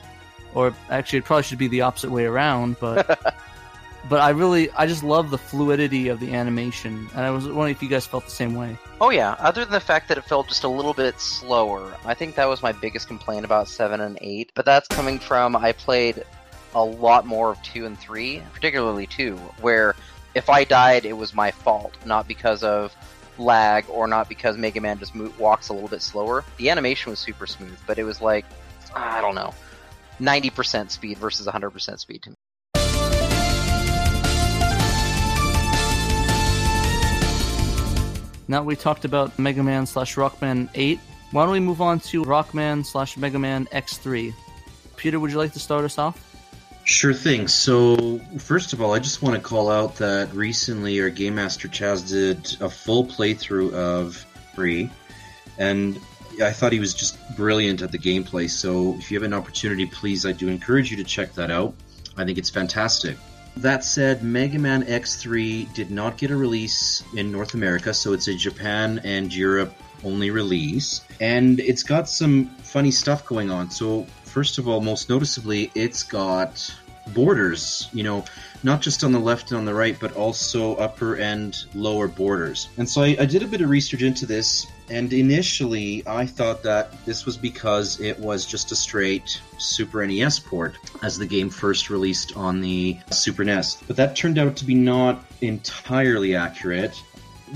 Or 0.54 0.76
actually, 0.90 1.20
it 1.20 1.26
probably 1.26 1.44
should 1.44 1.58
be 1.58 1.68
the 1.68 1.82
opposite 1.82 2.12
way 2.12 2.26
around, 2.26 2.78
but 2.80 3.36
but 4.10 4.20
I 4.20 4.30
really 4.30 4.70
I 4.72 4.86
just 4.86 5.04
love 5.04 5.30
the 5.30 5.38
fluidity 5.38 6.10
of 6.10 6.20
the 6.20 6.34
animation, 6.34 7.10
and 7.16 7.26
I 7.26 7.32
was 7.32 7.46
wondering 7.46 7.72
if 7.72 7.82
you 7.82 7.90
guys 7.90 8.06
felt 8.06 8.26
the 8.26 8.32
same 8.32 8.56
way. 8.56 8.78
Oh 9.00 9.10
yeah, 9.10 9.36
other 9.40 9.64
than 9.64 9.72
the 9.72 9.80
fact 9.80 10.08
that 10.10 10.18
it 10.18 10.26
felt 10.26 10.48
just 10.48 10.64
a 10.64 10.68
little 10.68 10.94
bit 10.94 11.20
slower. 11.20 11.96
I 12.06 12.14
think 12.14 12.36
that 12.36 12.46
was 12.46 12.62
my 12.62 12.72
biggest 12.72 13.08
complaint 13.08 13.46
about 13.46 13.68
7 13.68 14.02
and 14.02 14.18
8, 14.22 14.52
but 14.56 14.66
that's 14.66 14.88
coming 14.88 15.20
from 15.20 15.56
I 15.56 15.72
played 15.72 16.24
a 16.76 16.84
lot 16.84 17.26
more 17.26 17.52
of 17.52 17.62
2 17.64 17.86
and 17.86 17.98
3, 17.98 18.42
particularly 18.54 19.08
2, 19.08 19.36
where 19.62 19.96
if 20.36 20.50
I 20.50 20.64
died 20.64 21.06
it 21.06 21.14
was 21.14 21.34
my 21.34 21.52
fault, 21.52 21.96
not 22.06 22.28
because 22.28 22.64
of 22.64 22.96
lag 23.38 23.86
or 23.90 24.08
not 24.08 24.30
because 24.30 24.58
Mega 24.58 24.80
Man 24.80 25.00
just 25.00 25.16
mo- 25.16 25.34
walks 25.40 25.70
a 25.70 25.74
little 25.74 25.90
bit 25.90 26.02
slower. 26.02 26.44
The 26.58 26.70
animation 26.70 27.10
was 27.10 27.20
super 27.20 27.48
smooth, 27.48 27.78
but 27.88 27.98
it 27.98 28.04
was 28.04 28.22
like 28.22 28.46
I 28.96 29.22
don't 29.22 29.36
know, 29.36 29.54
90% 30.20 30.92
speed 30.92 31.18
versus 31.18 31.48
100% 31.48 32.00
speed 32.00 32.22
to 32.24 32.30
me. 32.30 32.36
Now 38.54 38.62
we 38.62 38.76
talked 38.76 39.04
about 39.04 39.40
Mega 39.40 39.64
Man 39.64 39.88
slash 39.88 40.14
Rockman 40.14 40.70
8, 40.76 41.00
why 41.32 41.44
don't 41.44 41.54
we 41.54 41.60
move 41.60 41.82
on 41.82 42.00
to 42.02 42.24
Rockman 42.24 42.86
slash 42.86 43.18
Mega 43.18 43.40
Man 43.40 43.66
X3? 43.72 44.32
Peter, 44.96 45.20
would 45.20 45.32
you 45.32 45.40
like 45.40 45.54
to 45.54 45.60
start 45.60 45.84
us 45.84 45.98
off? 45.98 46.24
Sure 46.84 47.16
thing. 47.16 47.48
So, 47.48 48.20
first 48.38 48.72
of 48.72 48.80
all, 48.80 48.94
I 48.94 49.00
just 49.00 49.24
want 49.24 49.36
to 49.36 49.42
call 49.42 49.72
out 49.72 49.96
that 49.96 50.32
recently 50.36 51.02
our 51.02 51.10
Game 51.10 51.34
Master 51.34 51.68
Chaz 51.68 52.08
did 52.08 52.62
a 52.62 52.70
full 52.70 53.08
playthrough 53.08 53.74
of 53.74 54.24
Free, 54.54 54.88
and 55.58 56.00
I 56.40 56.52
thought 56.52 56.74
he 56.74 56.80
was 56.80 56.94
just 56.94 57.18
brilliant 57.36 57.82
at 57.82 57.92
the 57.92 57.98
gameplay. 57.98 58.48
So, 58.48 58.94
if 59.00 59.10
you 59.10 59.18
have 59.18 59.26
an 59.26 59.34
opportunity, 59.34 59.88
please, 59.88 60.28
I 60.28 60.32
do 60.32 60.48
encourage 60.48 60.92
you 60.92 60.98
to 60.98 61.04
check 61.04 61.34
that 61.34 61.50
out. 61.50 61.74
I 62.18 62.24
think 62.24 62.38
it's 62.38 62.52
fantastic. 62.52 63.18
That 63.58 63.84
said, 63.84 64.24
Mega 64.24 64.58
Man 64.58 64.84
X3 64.84 65.74
did 65.74 65.92
not 65.92 66.18
get 66.18 66.32
a 66.32 66.36
release 66.36 67.04
in 67.16 67.32
North 67.32 67.54
America, 67.54 67.94
so 67.94 68.14
it's 68.14 68.28
a 68.28 68.34
Japan 68.34 69.00
and 69.04 69.34
Europe 69.34 69.74
only 70.04 70.32
release. 70.32 71.02
And 71.22 71.60
it's 71.60 71.84
got 71.84 72.10
some 72.10 72.46
funny 72.64 72.92
stuff 72.92 73.26
going 73.26 73.52
on. 73.52 73.70
So, 73.70 74.06
first 74.24 74.58
of 74.58 74.68
all, 74.68 74.82
most 74.82 75.10
noticeably, 75.10 75.72
it's 75.76 76.04
got 76.04 76.74
borders, 77.14 77.90
you 77.94 78.04
know, 78.04 78.26
not 78.64 78.82
just 78.82 79.04
on 79.04 79.12
the 79.12 79.20
left 79.20 79.52
and 79.52 79.58
on 79.58 79.66
the 79.66 79.74
right, 79.74 79.98
but 80.00 80.14
also 80.14 80.76
upper 80.76 81.16
and 81.18 81.66
lower 81.74 82.08
borders. 82.08 82.70
And 82.78 82.90
so 82.90 83.02
I, 83.02 83.18
I 83.20 83.26
did 83.26 83.44
a 83.44 83.48
bit 83.48 83.62
of 83.62 83.70
research 83.70 84.02
into 84.02 84.26
this, 84.26 84.68
and 84.94 85.12
initially 85.12 86.04
I 86.06 86.28
thought 86.28 86.62
that 86.64 87.04
this 87.04 87.26
was 87.26 87.36
because 87.36 88.00
it 88.00 88.20
was 88.20 88.46
just 88.46 88.72
a 88.72 88.76
straight 88.76 89.42
Super 89.58 90.06
NES 90.06 90.38
port 90.38 90.78
as 91.02 91.18
the 91.18 91.26
game 91.26 91.50
first 91.50 91.90
released 91.90 92.38
on 92.38 92.62
the 92.62 93.00
Super 93.10 93.44
NES. 93.44 93.82
But 93.88 93.96
that 93.96 94.16
turned 94.16 94.38
out 94.38 94.56
to 94.58 94.66
be 94.66 94.76
not 94.76 95.26
entirely 95.42 96.36
accurate. 96.36 97.02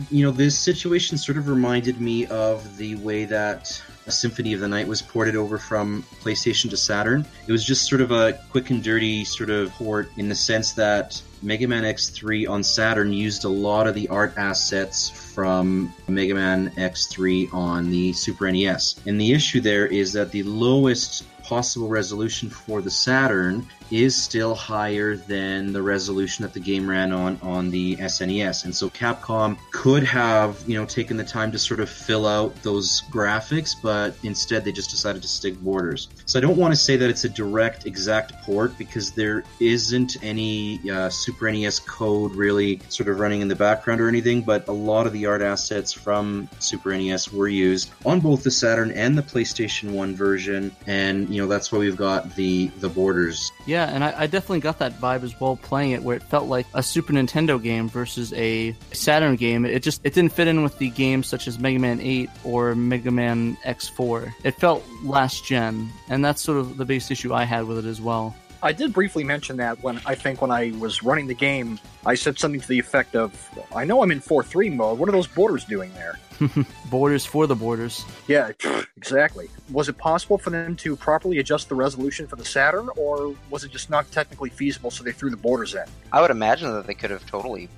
you 0.09 0.25
know, 0.25 0.31
this 0.31 0.57
situation 0.57 1.17
sort 1.17 1.37
of 1.37 1.47
reminded 1.47 2.01
me 2.01 2.25
of 2.25 2.77
the 2.77 2.95
way 2.95 3.25
that 3.25 3.81
Symphony 4.11 4.53
of 4.53 4.59
the 4.59 4.67
Night 4.67 4.87
was 4.87 5.01
ported 5.01 5.35
over 5.35 5.57
from 5.57 6.03
PlayStation 6.21 6.69
to 6.69 6.77
Saturn. 6.77 7.25
It 7.47 7.51
was 7.51 7.63
just 7.63 7.87
sort 7.87 8.01
of 8.01 8.11
a 8.11 8.39
quick 8.51 8.69
and 8.69 8.83
dirty 8.83 9.25
sort 9.25 9.49
of 9.49 9.71
port 9.71 10.09
in 10.17 10.29
the 10.29 10.35
sense 10.35 10.73
that 10.73 11.21
Mega 11.41 11.67
Man 11.67 11.83
X3 11.83 12.49
on 12.49 12.63
Saturn 12.63 13.13
used 13.13 13.43
a 13.43 13.49
lot 13.49 13.87
of 13.87 13.95
the 13.95 14.07
art 14.07 14.33
assets 14.37 15.09
from 15.09 15.93
Mega 16.07 16.33
Man 16.33 16.71
X3 16.71 17.53
on 17.53 17.91
the 17.91 18.13
Super 18.13 18.51
NES. 18.51 18.95
And 19.05 19.19
the 19.19 19.33
issue 19.33 19.61
there 19.61 19.85
is 19.85 20.13
that 20.13 20.31
the 20.31 20.43
lowest 20.43 21.25
possible 21.43 21.87
resolution 21.87 22.49
for 22.49 22.81
the 22.81 22.91
Saturn 22.91 23.67
is 23.91 24.15
still 24.15 24.55
higher 24.55 25.15
than 25.15 25.73
the 25.73 25.81
resolution 25.81 26.43
that 26.43 26.53
the 26.53 26.59
game 26.59 26.89
ran 26.89 27.11
on 27.11 27.39
on 27.41 27.69
the 27.69 27.95
SNES. 27.97 28.65
And 28.65 28.75
so 28.75 28.89
Capcom 28.89 29.57
could 29.71 30.03
have, 30.03 30.63
you 30.67 30.77
know, 30.77 30.85
taken 30.85 31.17
the 31.17 31.23
time 31.23 31.51
to 31.51 31.59
sort 31.59 31.79
of 31.79 31.89
fill 31.89 32.25
out 32.25 32.55
those 32.63 33.03
graphics, 33.11 33.75
but 33.81 34.15
instead 34.23 34.63
they 34.63 34.71
just 34.71 34.89
decided 34.89 35.21
to 35.21 35.27
stick 35.27 35.59
borders. 35.59 36.09
So 36.25 36.39
I 36.39 36.41
don't 36.41 36.57
want 36.57 36.73
to 36.73 36.79
say 36.79 36.97
that 36.97 37.09
it's 37.09 37.23
a 37.23 37.29
direct 37.29 37.85
exact 37.85 38.33
port 38.43 38.77
because 38.77 39.11
there 39.11 39.43
isn't 39.59 40.17
any 40.23 40.79
uh, 40.89 41.09
Super 41.09 41.51
NES 41.51 41.79
code 41.79 42.35
really 42.35 42.79
sort 42.89 43.09
of 43.09 43.19
running 43.19 43.41
in 43.41 43.47
the 43.47 43.55
background 43.55 44.01
or 44.01 44.07
anything, 44.07 44.41
but 44.41 44.67
a 44.67 44.71
lot 44.71 45.07
of 45.07 45.13
the 45.13 45.25
art 45.25 45.41
assets 45.41 45.93
from 45.93 46.49
Super 46.59 46.95
NES 46.97 47.31
were 47.31 47.47
used 47.47 47.91
on 48.05 48.19
both 48.19 48.43
the 48.43 48.51
Saturn 48.51 48.91
and 48.91 49.17
the 49.17 49.21
PlayStation 49.21 49.91
1 49.91 50.15
version, 50.15 50.75
and 50.85 51.29
you 51.29 51.41
know 51.41 51.47
that's 51.47 51.71
why 51.71 51.79
we've 51.79 51.97
got 51.97 52.35
the 52.35 52.67
the 52.79 52.89
borders. 52.89 53.51
Yeah, 53.65 53.76
and 53.85 54.03
I, 54.03 54.21
I 54.21 54.27
definitely 54.27 54.59
got 54.59 54.79
that 54.79 54.99
vibe 54.99 55.23
as 55.23 55.39
well 55.39 55.55
playing 55.55 55.91
it, 55.91 56.03
where 56.03 56.15
it 56.15 56.23
felt 56.23 56.47
like 56.47 56.65
a 56.73 56.83
Super 56.83 57.13
Nintendo 57.13 57.61
game 57.61 57.89
versus 57.89 58.33
a 58.33 58.75
Saturn 58.91 59.35
game. 59.35 59.65
It 59.65 59.83
just 59.83 60.01
it 60.03 60.13
didn't 60.13 60.33
fit 60.33 60.47
in 60.47 60.63
with 60.63 60.77
the 60.77 60.89
games 60.89 61.27
such 61.27 61.47
as 61.47 61.59
Mega 61.59 61.79
Man 61.79 61.99
8 62.01 62.29
or 62.43 62.75
Mega 62.75 63.11
Man 63.11 63.57
X4. 63.65 64.33
It 64.43 64.55
felt 64.55 64.83
last 65.03 65.45
gen, 65.45 65.89
and 66.09 66.23
that's 66.23 66.41
sort 66.41 66.57
of 66.57 66.77
the 66.77 66.85
biggest 66.85 67.11
issue 67.11 67.33
I 67.33 67.43
had 67.43 67.65
with 67.65 67.79
it 67.79 67.85
as 67.85 68.01
well. 68.01 68.35
I 68.61 68.71
did 68.71 68.93
briefly 68.93 69.23
mention 69.23 69.57
that 69.57 69.81
when 69.83 70.01
I 70.05 70.15
think 70.15 70.41
when 70.41 70.51
I 70.51 70.73
was 70.79 71.03
running 71.03 71.27
the 71.27 71.35
game, 71.35 71.79
I 72.05 72.15
said 72.15 72.39
something 72.39 72.61
to 72.61 72.67
the 72.67 72.79
effect 72.79 73.15
of, 73.15 73.31
"I 73.75 73.85
know 73.85 74.01
I'm 74.01 74.11
in 74.11 74.19
4-3 74.19 74.69
mode. 74.69 74.97
What 74.99 75.09
are 75.09 75.11
those 75.11 75.27
borders 75.27 75.65
doing 75.65 75.93
there?" 75.93 76.19
borders 76.89 77.25
for 77.25 77.47
the 77.47 77.55
borders. 77.55 78.05
Yeah, 78.27 78.51
exactly. 78.95 79.49
Was 79.71 79.89
it 79.89 79.97
possible 79.97 80.37
for 80.37 80.49
them 80.49 80.75
to 80.77 80.95
properly 80.95 81.39
adjust 81.39 81.69
the 81.69 81.75
resolution 81.75 82.27
for 82.27 82.35
the 82.35 82.45
Saturn, 82.45 82.89
or 82.95 83.35
was 83.49 83.63
it 83.63 83.71
just 83.71 83.89
not 83.89 84.09
technically 84.11 84.49
feasible, 84.49 84.91
so 84.91 85.03
they 85.03 85.11
threw 85.11 85.29
the 85.29 85.37
borders 85.37 85.73
in? 85.73 85.85
I 86.11 86.21
would 86.21 86.31
imagine 86.31 86.71
that 86.73 86.87
they 86.87 86.93
could 86.93 87.11
have 87.11 87.25
totally 87.25 87.69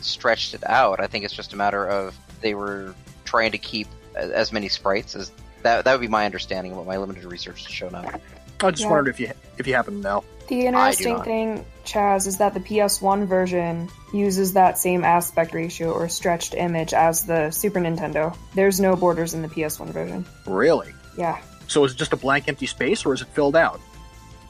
stretched 0.00 0.54
it 0.54 0.62
out. 0.68 1.00
I 1.00 1.06
think 1.06 1.24
it's 1.24 1.34
just 1.34 1.52
a 1.52 1.56
matter 1.56 1.86
of 1.86 2.18
they 2.40 2.54
were 2.54 2.94
trying 3.24 3.52
to 3.52 3.58
keep 3.58 3.88
as 4.14 4.52
many 4.52 4.68
sprites 4.68 5.14
as 5.14 5.30
that. 5.62 5.84
That 5.84 5.92
would 5.92 6.00
be 6.00 6.08
my 6.08 6.24
understanding 6.24 6.72
of 6.72 6.78
what 6.78 6.86
my 6.86 6.96
limited 6.96 7.24
research 7.24 7.64
has 7.64 7.72
shown 7.72 7.94
up. 7.94 8.20
I 8.62 8.70
just 8.70 8.82
Yeah. 8.84 8.90
wondered 8.90 9.10
if 9.10 9.20
you 9.20 9.30
if 9.58 9.66
you 9.66 9.74
happen 9.74 9.96
to 9.96 10.00
know. 10.00 10.24
The 10.48 10.66
interesting 10.66 11.20
thing, 11.22 11.64
Chaz, 11.84 12.26
is 12.26 12.38
that 12.38 12.54
the 12.54 12.60
PS1 12.60 13.26
version 13.26 13.88
uses 14.12 14.52
that 14.52 14.78
same 14.78 15.04
aspect 15.04 15.52
ratio 15.54 15.90
or 15.90 16.08
stretched 16.08 16.54
image 16.54 16.94
as 16.94 17.24
the 17.24 17.50
Super 17.50 17.80
Nintendo. 17.80 18.36
There's 18.54 18.78
no 18.78 18.94
borders 18.94 19.34
in 19.34 19.42
the 19.42 19.48
PS1 19.48 19.90
version. 19.90 20.24
Really? 20.46 20.92
Yeah. 21.18 21.38
So 21.66 21.84
is 21.84 21.92
it 21.92 21.96
just 21.96 22.12
a 22.12 22.16
blank 22.16 22.46
empty 22.48 22.66
space, 22.66 23.04
or 23.04 23.12
is 23.12 23.22
it 23.22 23.28
filled 23.28 23.56
out? 23.56 23.80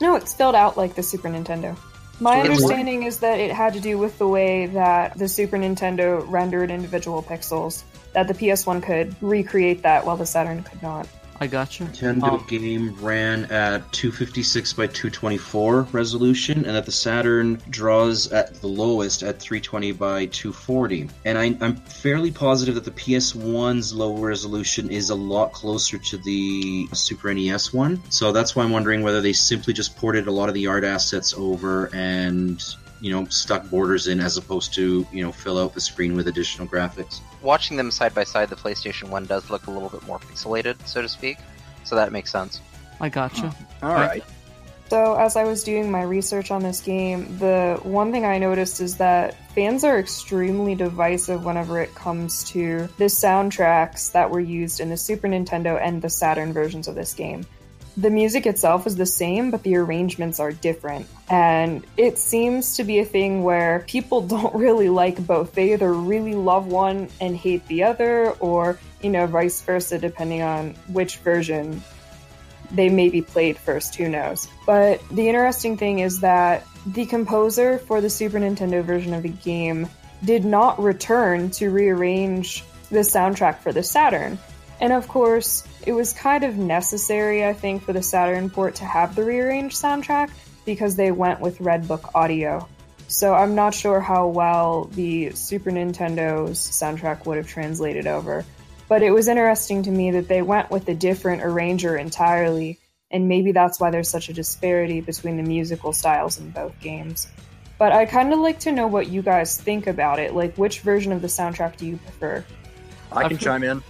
No, 0.00 0.16
it's 0.16 0.34
filled 0.34 0.54
out 0.54 0.76
like 0.76 0.94
the 0.94 1.02
Super 1.02 1.28
Nintendo. 1.28 1.76
My 2.20 2.42
So 2.42 2.50
understanding 2.50 3.04
is 3.04 3.20
that 3.20 3.38
it 3.38 3.50
had 3.50 3.72
to 3.74 3.80
do 3.80 3.96
with 3.96 4.18
the 4.18 4.28
way 4.28 4.66
that 4.66 5.16
the 5.16 5.28
Super 5.28 5.56
Nintendo 5.56 6.24
rendered 6.28 6.70
individual 6.70 7.22
pixels, 7.22 7.84
that 8.12 8.28
the 8.28 8.34
PS1 8.34 8.82
could 8.82 9.14
recreate 9.22 9.82
that 9.82 10.04
while 10.04 10.16
the 10.18 10.26
Saturn 10.26 10.62
could 10.62 10.82
not. 10.82 11.06
I 11.40 11.46
got 11.46 11.78
you. 11.78 11.86
Nintendo 11.86 12.40
Oh. 12.40 12.44
game 12.48 12.94
ran 13.00 13.44
at 13.46 13.92
256 13.92 14.72
by 14.72 14.86
224 14.86 15.82
resolution, 15.92 16.64
and 16.64 16.74
that 16.76 16.86
the 16.86 16.92
Saturn 16.92 17.60
draws 17.70 18.32
at 18.32 18.60
the 18.60 18.66
lowest 18.66 19.22
at 19.22 19.38
320 19.38 19.92
by 19.92 20.26
240. 20.26 21.08
And 21.24 21.36
I, 21.36 21.56
I'm 21.60 21.76
fairly 21.76 22.30
positive 22.30 22.74
that 22.76 22.84
the 22.84 22.90
PS1's 22.90 23.92
low 23.92 24.16
resolution 24.16 24.90
is 24.90 25.10
a 25.10 25.14
lot 25.14 25.52
closer 25.52 25.98
to 25.98 26.16
the 26.18 26.88
Super 26.92 27.32
NES 27.34 27.72
one. 27.72 28.00
So 28.10 28.32
that's 28.32 28.56
why 28.56 28.64
I'm 28.64 28.70
wondering 28.70 29.02
whether 29.02 29.20
they 29.20 29.32
simply 29.32 29.72
just 29.74 29.96
ported 29.96 30.26
a 30.26 30.32
lot 30.32 30.48
of 30.48 30.54
the 30.54 30.66
art 30.68 30.84
assets 30.84 31.34
over 31.36 31.90
and 31.94 32.62
you 33.06 33.12
know 33.12 33.24
stuck 33.26 33.70
borders 33.70 34.08
in 34.08 34.18
as 34.18 34.36
opposed 34.36 34.74
to 34.74 35.06
you 35.12 35.22
know 35.22 35.30
fill 35.30 35.60
out 35.60 35.74
the 35.74 35.80
screen 35.80 36.16
with 36.16 36.26
additional 36.26 36.66
graphics. 36.66 37.20
Watching 37.40 37.76
them 37.76 37.92
side 37.92 38.12
by 38.12 38.24
side, 38.24 38.48
the 38.48 38.56
PlayStation 38.56 39.10
One 39.10 39.26
does 39.26 39.48
look 39.48 39.68
a 39.68 39.70
little 39.70 39.88
bit 39.88 40.04
more 40.08 40.18
pixelated, 40.18 40.84
so 40.88 41.02
to 41.02 41.08
speak. 41.08 41.38
So 41.84 41.94
that 41.94 42.10
makes 42.10 42.32
sense. 42.32 42.60
I 43.00 43.08
got 43.08 43.38
you. 43.38 43.52
All 43.80 43.94
right. 43.94 44.24
So, 44.88 45.14
as 45.14 45.36
I 45.36 45.44
was 45.44 45.62
doing 45.62 45.90
my 45.90 46.02
research 46.02 46.50
on 46.50 46.62
this 46.62 46.80
game, 46.80 47.38
the 47.38 47.78
one 47.82 48.10
thing 48.10 48.24
I 48.24 48.38
noticed 48.38 48.80
is 48.80 48.96
that 48.96 49.36
fans 49.52 49.84
are 49.84 49.98
extremely 49.98 50.74
divisive 50.74 51.44
whenever 51.44 51.80
it 51.80 51.94
comes 51.94 52.44
to 52.50 52.88
the 52.98 53.06
soundtracks 53.06 54.12
that 54.12 54.30
were 54.30 54.40
used 54.40 54.80
in 54.80 54.88
the 54.88 54.96
Super 54.96 55.28
Nintendo 55.28 55.80
and 55.80 56.02
the 56.02 56.10
Saturn 56.10 56.52
versions 56.52 56.88
of 56.88 56.94
this 56.96 57.14
game. 57.14 57.44
The 57.96 58.10
music 58.10 58.46
itself 58.46 58.86
is 58.86 58.96
the 58.96 59.06
same, 59.06 59.50
but 59.50 59.62
the 59.62 59.76
arrangements 59.76 60.38
are 60.38 60.52
different. 60.52 61.06
And 61.30 61.84
it 61.96 62.18
seems 62.18 62.76
to 62.76 62.84
be 62.84 62.98
a 62.98 63.04
thing 63.04 63.42
where 63.42 63.84
people 63.86 64.20
don't 64.26 64.54
really 64.54 64.88
like 64.88 65.24
both. 65.26 65.52
They 65.52 65.72
either 65.72 65.92
really 65.92 66.34
love 66.34 66.66
one 66.66 67.08
and 67.20 67.36
hate 67.36 67.66
the 67.68 67.84
other, 67.84 68.30
or, 68.32 68.78
you 69.02 69.10
know, 69.10 69.26
vice 69.26 69.60
versa, 69.62 69.98
depending 69.98 70.42
on 70.42 70.74
which 70.88 71.18
version 71.18 71.82
they 72.70 72.88
maybe 72.88 73.22
played 73.22 73.56
first, 73.56 73.94
who 73.94 74.08
knows. 74.08 74.48
But 74.66 75.00
the 75.10 75.28
interesting 75.28 75.76
thing 75.76 76.00
is 76.00 76.20
that 76.20 76.66
the 76.86 77.06
composer 77.06 77.78
for 77.78 78.00
the 78.00 78.10
Super 78.10 78.38
Nintendo 78.38 78.82
version 78.82 79.14
of 79.14 79.22
the 79.22 79.28
game 79.28 79.88
did 80.24 80.44
not 80.44 80.80
return 80.82 81.50
to 81.52 81.70
rearrange 81.70 82.64
the 82.90 83.00
soundtrack 83.00 83.58
for 83.58 83.72
the 83.72 83.82
Saturn. 83.82 84.38
And 84.80 84.92
of 84.92 85.08
course, 85.08 85.64
it 85.86 85.92
was 85.92 86.12
kind 86.12 86.42
of 86.42 86.58
necessary, 86.58 87.44
I 87.44 87.52
think, 87.52 87.84
for 87.84 87.92
the 87.92 88.02
Saturn 88.02 88.50
port 88.50 88.74
to 88.76 88.84
have 88.84 89.14
the 89.14 89.22
rearranged 89.22 89.80
soundtrack 89.80 90.30
because 90.64 90.96
they 90.96 91.12
went 91.12 91.40
with 91.40 91.60
Red 91.60 91.86
Book 91.86 92.10
Audio. 92.14 92.68
So 93.06 93.34
I'm 93.34 93.54
not 93.54 93.72
sure 93.72 94.00
how 94.00 94.26
well 94.26 94.86
the 94.92 95.30
Super 95.30 95.70
Nintendo's 95.70 96.58
soundtrack 96.58 97.24
would 97.24 97.36
have 97.36 97.46
translated 97.46 98.08
over. 98.08 98.44
But 98.88 99.02
it 99.02 99.12
was 99.12 99.28
interesting 99.28 99.84
to 99.84 99.90
me 99.92 100.10
that 100.12 100.26
they 100.26 100.42
went 100.42 100.70
with 100.70 100.88
a 100.88 100.94
different 100.94 101.42
arranger 101.42 101.96
entirely, 101.96 102.80
and 103.12 103.28
maybe 103.28 103.52
that's 103.52 103.78
why 103.78 103.90
there's 103.90 104.10
such 104.10 104.28
a 104.28 104.32
disparity 104.32 105.00
between 105.00 105.36
the 105.36 105.44
musical 105.44 105.92
styles 105.92 106.38
in 106.38 106.50
both 106.50 106.78
games. 106.80 107.28
But 107.78 107.92
I 107.92 108.06
kind 108.06 108.32
of 108.32 108.40
like 108.40 108.58
to 108.60 108.72
know 108.72 108.88
what 108.88 109.08
you 109.08 109.22
guys 109.22 109.60
think 109.60 109.86
about 109.86 110.18
it. 110.18 110.34
Like, 110.34 110.56
which 110.56 110.80
version 110.80 111.12
of 111.12 111.22
the 111.22 111.28
soundtrack 111.28 111.76
do 111.76 111.86
you 111.86 111.96
prefer? 111.98 112.44
I 113.12 113.28
can 113.28 113.38
chime 113.38 113.62
in. 113.62 113.82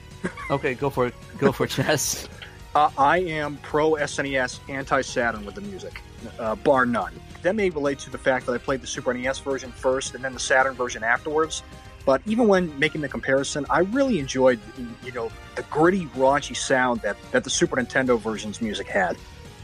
Okay, 0.50 0.74
go 0.74 0.90
for 0.90 1.06
it. 1.06 1.14
Go 1.38 1.52
for 1.52 1.66
Chaz. 1.66 2.28
Uh, 2.76 2.90
I 2.98 3.20
am 3.20 3.56
pro 3.62 3.92
SNES, 3.92 4.60
anti 4.68 5.00
Saturn 5.00 5.46
with 5.46 5.54
the 5.54 5.62
music, 5.62 6.02
uh, 6.38 6.54
bar 6.56 6.84
none. 6.84 7.18
That 7.40 7.56
may 7.56 7.70
relate 7.70 7.98
to 8.00 8.10
the 8.10 8.18
fact 8.18 8.44
that 8.44 8.52
I 8.52 8.58
played 8.58 8.82
the 8.82 8.86
Super 8.86 9.14
NES 9.14 9.38
version 9.38 9.72
first 9.72 10.14
and 10.14 10.22
then 10.22 10.34
the 10.34 10.38
Saturn 10.38 10.74
version 10.74 11.02
afterwards. 11.02 11.62
But 12.04 12.20
even 12.26 12.48
when 12.48 12.78
making 12.78 13.00
the 13.00 13.08
comparison, 13.08 13.64
I 13.70 13.78
really 13.78 14.18
enjoyed, 14.18 14.60
you 15.02 15.12
know, 15.12 15.30
the 15.54 15.62
gritty, 15.62 16.04
raunchy 16.08 16.54
sound 16.54 17.00
that, 17.00 17.16
that 17.32 17.44
the 17.44 17.50
Super 17.50 17.76
Nintendo 17.76 18.20
version's 18.20 18.60
music 18.60 18.88
had. 18.88 19.16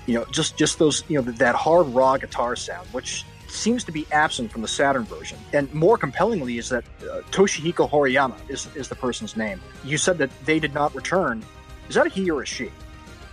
You 0.07 0.15
know, 0.15 0.25
just 0.31 0.57
just 0.57 0.79
those, 0.79 1.05
you 1.09 1.21
know, 1.21 1.31
that 1.33 1.55
hard 1.55 1.89
raw 1.89 2.17
guitar 2.17 2.57
sound, 2.57 2.89
which 2.93 3.27
seems 3.53 3.85
to 3.85 3.93
be 3.93 4.07
absent 4.13 4.51
from 4.51 4.63
the 4.63 4.69
Saturn 4.69 5.05
version. 5.05 5.39
And 5.53 5.73
more 5.75 5.99
compellingly 5.99 6.59
is 6.59 6.69
that 6.71 6.85
uh, 7.03 7.21
Toshihiko 7.31 7.89
Horiyama 7.89 8.35
is, 8.49 8.69
is 8.75 8.89
the 8.89 8.95
person's 8.95 9.37
name. 9.37 9.61
You 9.85 9.99
said 9.99 10.19
that 10.19 10.31
they 10.45 10.59
did 10.59 10.73
not 10.75 10.95
return. 10.95 11.45
Is 11.89 11.95
that 11.97 12.07
a 12.07 12.09
he 12.09 12.31
or 12.31 12.43
a 12.43 12.47
she? 12.47 12.71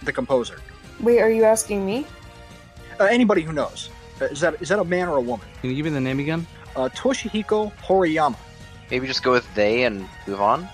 The 0.03 0.11
composer. 0.11 0.59
Wait, 0.99 1.19
are 1.21 1.31
you 1.31 1.43
asking 1.45 1.85
me? 1.85 2.05
Uh, 2.99 3.05
anybody 3.05 3.41
who 3.41 3.53
knows. 3.53 3.89
Uh, 4.21 4.25
is 4.25 4.41
that 4.41 4.61
is 4.61 4.67
that 4.69 4.79
a 4.79 4.83
man 4.83 5.07
or 5.07 5.17
a 5.17 5.21
woman? 5.21 5.45
Can 5.61 5.69
you 5.69 5.75
give 5.77 5.85
me 5.85 5.91
the 5.91 6.01
name 6.01 6.19
again? 6.19 6.45
Uh, 6.75 6.89
Toshihiko 6.89 7.71
Horiyama. 7.77 8.35
Maybe 8.91 9.07
just 9.07 9.23
go 9.23 9.31
with 9.31 9.47
they 9.55 9.83
and 9.83 10.05
move 10.27 10.41
on. 10.41 10.67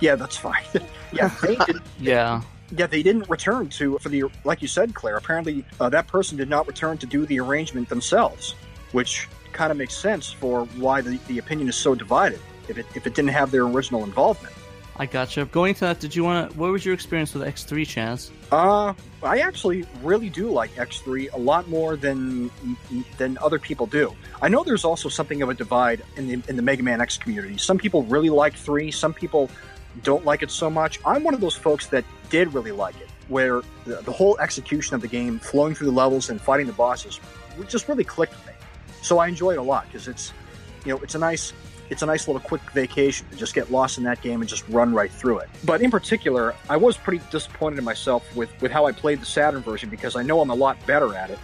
Yeah, 0.00 0.16
that's 0.16 0.36
fine. 0.36 0.64
yeah, 1.12 1.28
they 1.42 1.56
did, 1.56 1.76
Yeah. 1.98 2.42
yeah, 2.76 2.86
they 2.86 3.02
didn't 3.02 3.28
return 3.30 3.68
to 3.70 3.98
for 3.98 4.10
the 4.10 4.24
like 4.44 4.60
you 4.60 4.68
said, 4.68 4.94
Claire. 4.94 5.16
Apparently, 5.16 5.64
uh, 5.80 5.88
that 5.88 6.06
person 6.06 6.36
did 6.36 6.50
not 6.50 6.66
return 6.66 6.98
to 6.98 7.06
do 7.06 7.24
the 7.24 7.40
arrangement 7.40 7.88
themselves, 7.88 8.54
which 8.92 9.28
kind 9.52 9.70
of 9.70 9.78
makes 9.78 9.96
sense 9.96 10.32
for 10.32 10.64
why 10.76 11.00
the, 11.00 11.18
the 11.26 11.38
opinion 11.38 11.68
is 11.68 11.76
so 11.76 11.94
divided. 11.94 12.40
If 12.68 12.78
it 12.78 12.86
if 12.94 13.06
it 13.06 13.14
didn't 13.14 13.30
have 13.30 13.50
their 13.50 13.62
original 13.62 14.04
involvement. 14.04 14.54
I 14.96 15.06
gotcha. 15.06 15.46
Going 15.46 15.72
to 15.74 15.80
that, 15.80 15.98
did 15.98 16.14
you 16.14 16.24
want 16.24 16.50
to? 16.50 16.58
What 16.58 16.70
was 16.70 16.84
your 16.84 16.92
experience 16.92 17.32
with 17.32 17.42
X3, 17.42 17.82
Chaz? 17.82 18.30
Uh, 18.52 18.92
I 19.22 19.38
actually 19.38 19.86
really 20.02 20.28
do 20.28 20.50
like 20.50 20.74
X3 20.74 21.32
a 21.32 21.38
lot 21.38 21.68
more 21.68 21.96
than 21.96 22.50
than 23.16 23.38
other 23.38 23.58
people 23.58 23.86
do. 23.86 24.14
I 24.42 24.48
know 24.48 24.62
there's 24.62 24.84
also 24.84 25.08
something 25.08 25.40
of 25.40 25.48
a 25.48 25.54
divide 25.54 26.04
in 26.16 26.28
the 26.28 26.50
in 26.50 26.56
the 26.56 26.62
Mega 26.62 26.82
Man 26.82 27.00
X 27.00 27.16
community. 27.16 27.56
Some 27.56 27.78
people 27.78 28.02
really 28.04 28.28
like 28.28 28.54
3, 28.54 28.90
some 28.90 29.14
people 29.14 29.50
don't 30.02 30.24
like 30.26 30.42
it 30.42 30.50
so 30.50 30.68
much. 30.68 31.00
I'm 31.06 31.24
one 31.24 31.32
of 31.32 31.40
those 31.40 31.56
folks 31.56 31.86
that 31.86 32.04
did 32.28 32.52
really 32.52 32.72
like 32.72 32.96
it, 33.00 33.08
where 33.28 33.62
the, 33.86 34.02
the 34.02 34.12
whole 34.12 34.38
execution 34.38 34.94
of 34.94 35.00
the 35.00 35.08
game, 35.08 35.38
flowing 35.38 35.74
through 35.74 35.86
the 35.86 35.96
levels 35.96 36.30
and 36.30 36.38
fighting 36.38 36.66
the 36.66 36.74
bosses, 36.74 37.20
just 37.68 37.88
really 37.88 38.04
clicked 38.04 38.34
with 38.34 38.46
me. 38.46 38.52
So 39.02 39.18
I 39.18 39.28
enjoy 39.28 39.52
it 39.52 39.58
a 39.58 39.62
lot 39.62 39.86
because 39.86 40.08
it's, 40.08 40.32
you 40.84 40.92
know, 40.92 41.00
it's 41.00 41.14
a 41.14 41.18
nice 41.18 41.52
it's 41.90 42.02
a 42.02 42.06
nice 42.06 42.28
little 42.28 42.40
quick 42.40 42.62
vacation 42.70 43.26
to 43.30 43.36
just 43.36 43.52
get 43.52 43.70
lost 43.70 43.98
in 43.98 44.04
that 44.04 44.22
game 44.22 44.40
and 44.40 44.48
just 44.48 44.66
run 44.68 44.94
right 44.94 45.10
through 45.10 45.38
it. 45.40 45.50
But 45.64 45.82
in 45.82 45.90
particular, 45.90 46.54
I 46.68 46.76
was 46.76 46.96
pretty 46.96 47.22
disappointed 47.32 47.78
in 47.78 47.84
myself 47.84 48.34
with, 48.36 48.48
with 48.62 48.70
how 48.70 48.86
I 48.86 48.92
played 48.92 49.20
the 49.20 49.26
Saturn 49.26 49.60
version 49.60 49.90
because 49.90 50.14
I 50.14 50.22
know 50.22 50.40
I'm 50.40 50.50
a 50.50 50.54
lot 50.54 50.78
better 50.86 51.14
at 51.16 51.30
it. 51.30 51.38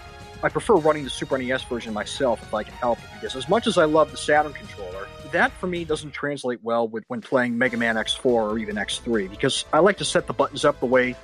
I 0.44 0.48
prefer 0.48 0.76
running 0.76 1.02
the 1.02 1.10
Super 1.10 1.36
NES 1.36 1.64
version 1.64 1.92
myself 1.92 2.40
if 2.42 2.54
I 2.54 2.62
can 2.62 2.74
help 2.74 2.98
it 2.98 3.08
because 3.14 3.34
as 3.34 3.48
much 3.48 3.66
as 3.66 3.76
I 3.76 3.86
love 3.86 4.12
the 4.12 4.16
Saturn 4.16 4.52
controller, 4.52 5.08
that 5.32 5.50
for 5.52 5.66
me 5.66 5.84
doesn't 5.84 6.12
translate 6.12 6.62
well 6.62 6.86
with 6.86 7.04
when 7.08 7.20
playing 7.20 7.58
Mega 7.58 7.76
Man 7.76 7.96
X4 7.96 8.24
or 8.24 8.58
even 8.58 8.76
X3 8.76 9.28
because 9.28 9.64
I 9.72 9.80
like 9.80 9.96
to 9.98 10.04
set 10.04 10.28
the 10.28 10.32
buttons 10.32 10.64
up 10.64 10.78
the 10.78 10.86
way 10.86 11.16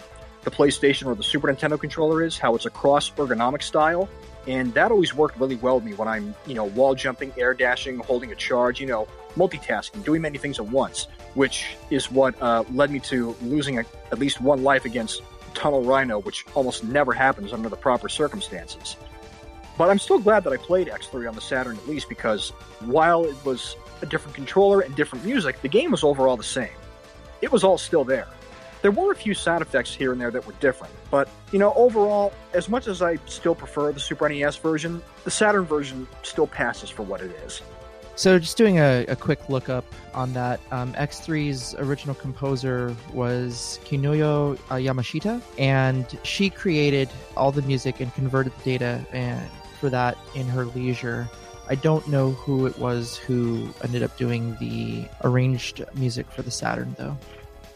the 0.42 0.50
PlayStation 0.50 1.06
or 1.06 1.14
the 1.14 1.22
Super 1.22 1.52
Nintendo 1.52 1.80
controller 1.80 2.22
is, 2.24 2.36
how 2.36 2.56
it's 2.56 2.66
a 2.66 2.70
cross 2.70 3.10
ergonomic 3.10 3.62
style 3.62 4.08
and 4.46 4.74
that 4.74 4.90
always 4.90 5.14
worked 5.14 5.38
really 5.38 5.56
well 5.56 5.76
with 5.76 5.84
me 5.84 5.94
when 5.94 6.08
I'm, 6.08 6.34
you 6.46 6.54
know, 6.54 6.64
wall 6.64 6.94
jumping, 6.94 7.32
air 7.36 7.54
dashing, 7.54 7.98
holding 7.98 8.32
a 8.32 8.34
charge, 8.34 8.80
you 8.80 8.86
know, 8.86 9.06
multitasking, 9.36 10.04
doing 10.04 10.22
many 10.22 10.38
things 10.38 10.58
at 10.58 10.66
once, 10.66 11.06
which 11.34 11.76
is 11.90 12.10
what 12.10 12.40
uh, 12.42 12.64
led 12.72 12.90
me 12.90 13.00
to 13.00 13.36
losing 13.42 13.78
a, 13.78 13.84
at 14.10 14.18
least 14.18 14.40
one 14.40 14.62
life 14.62 14.84
against 14.84 15.22
Tunnel 15.54 15.82
Rhino, 15.82 16.20
which 16.20 16.44
almost 16.54 16.84
never 16.84 17.12
happens 17.12 17.52
under 17.52 17.68
the 17.68 17.76
proper 17.76 18.08
circumstances. 18.08 18.96
But 19.78 19.88
I'm 19.90 19.98
still 19.98 20.18
glad 20.18 20.44
that 20.44 20.52
I 20.52 20.56
played 20.56 20.88
X3 20.88 21.28
on 21.28 21.34
the 21.34 21.40
Saturn 21.40 21.76
at 21.76 21.88
least 21.88 22.08
because 22.08 22.50
while 22.80 23.24
it 23.24 23.36
was 23.44 23.76
a 24.02 24.06
different 24.06 24.34
controller 24.34 24.80
and 24.80 24.94
different 24.94 25.24
music, 25.24 25.60
the 25.62 25.68
game 25.68 25.92
was 25.92 26.04
overall 26.04 26.36
the 26.36 26.42
same. 26.42 26.68
It 27.40 27.50
was 27.50 27.64
all 27.64 27.78
still 27.78 28.04
there. 28.04 28.28
There 28.82 28.90
were 28.90 29.12
a 29.12 29.14
few 29.14 29.32
sound 29.32 29.62
effects 29.62 29.94
here 29.94 30.10
and 30.10 30.20
there 30.20 30.32
that 30.32 30.44
were 30.44 30.54
different, 30.54 30.92
but 31.08 31.28
you 31.52 31.60
know, 31.60 31.72
overall, 31.74 32.32
as 32.52 32.68
much 32.68 32.88
as 32.88 33.00
I 33.00 33.16
still 33.26 33.54
prefer 33.54 33.92
the 33.92 34.00
Super 34.00 34.28
NES 34.28 34.56
version, 34.56 35.00
the 35.22 35.30
Saturn 35.30 35.64
version 35.64 36.08
still 36.22 36.48
passes 36.48 36.90
for 36.90 37.04
what 37.04 37.20
it 37.20 37.30
is. 37.46 37.62
So, 38.16 38.38
just 38.40 38.56
doing 38.56 38.78
a, 38.78 39.06
a 39.06 39.16
quick 39.16 39.48
look 39.48 39.68
up 39.68 39.84
on 40.14 40.32
that, 40.34 40.60
um, 40.72 40.92
X3's 40.94 41.74
original 41.76 42.14
composer 42.14 42.94
was 43.14 43.78
Kinuyo 43.84 44.58
uh, 44.68 44.74
Yamashita, 44.74 45.40
and 45.58 46.18
she 46.24 46.50
created 46.50 47.08
all 47.36 47.52
the 47.52 47.62
music 47.62 48.00
and 48.00 48.12
converted 48.14 48.52
the 48.58 48.64
data 48.64 49.06
and, 49.12 49.48
for 49.80 49.88
that 49.90 50.18
in 50.34 50.46
her 50.48 50.66
leisure. 50.66 51.28
I 51.68 51.76
don't 51.76 52.06
know 52.08 52.32
who 52.32 52.66
it 52.66 52.76
was 52.78 53.16
who 53.16 53.72
ended 53.82 54.02
up 54.02 54.16
doing 54.18 54.56
the 54.60 55.08
arranged 55.24 55.82
music 55.94 56.30
for 56.30 56.42
the 56.42 56.50
Saturn, 56.50 56.94
though. 56.98 57.16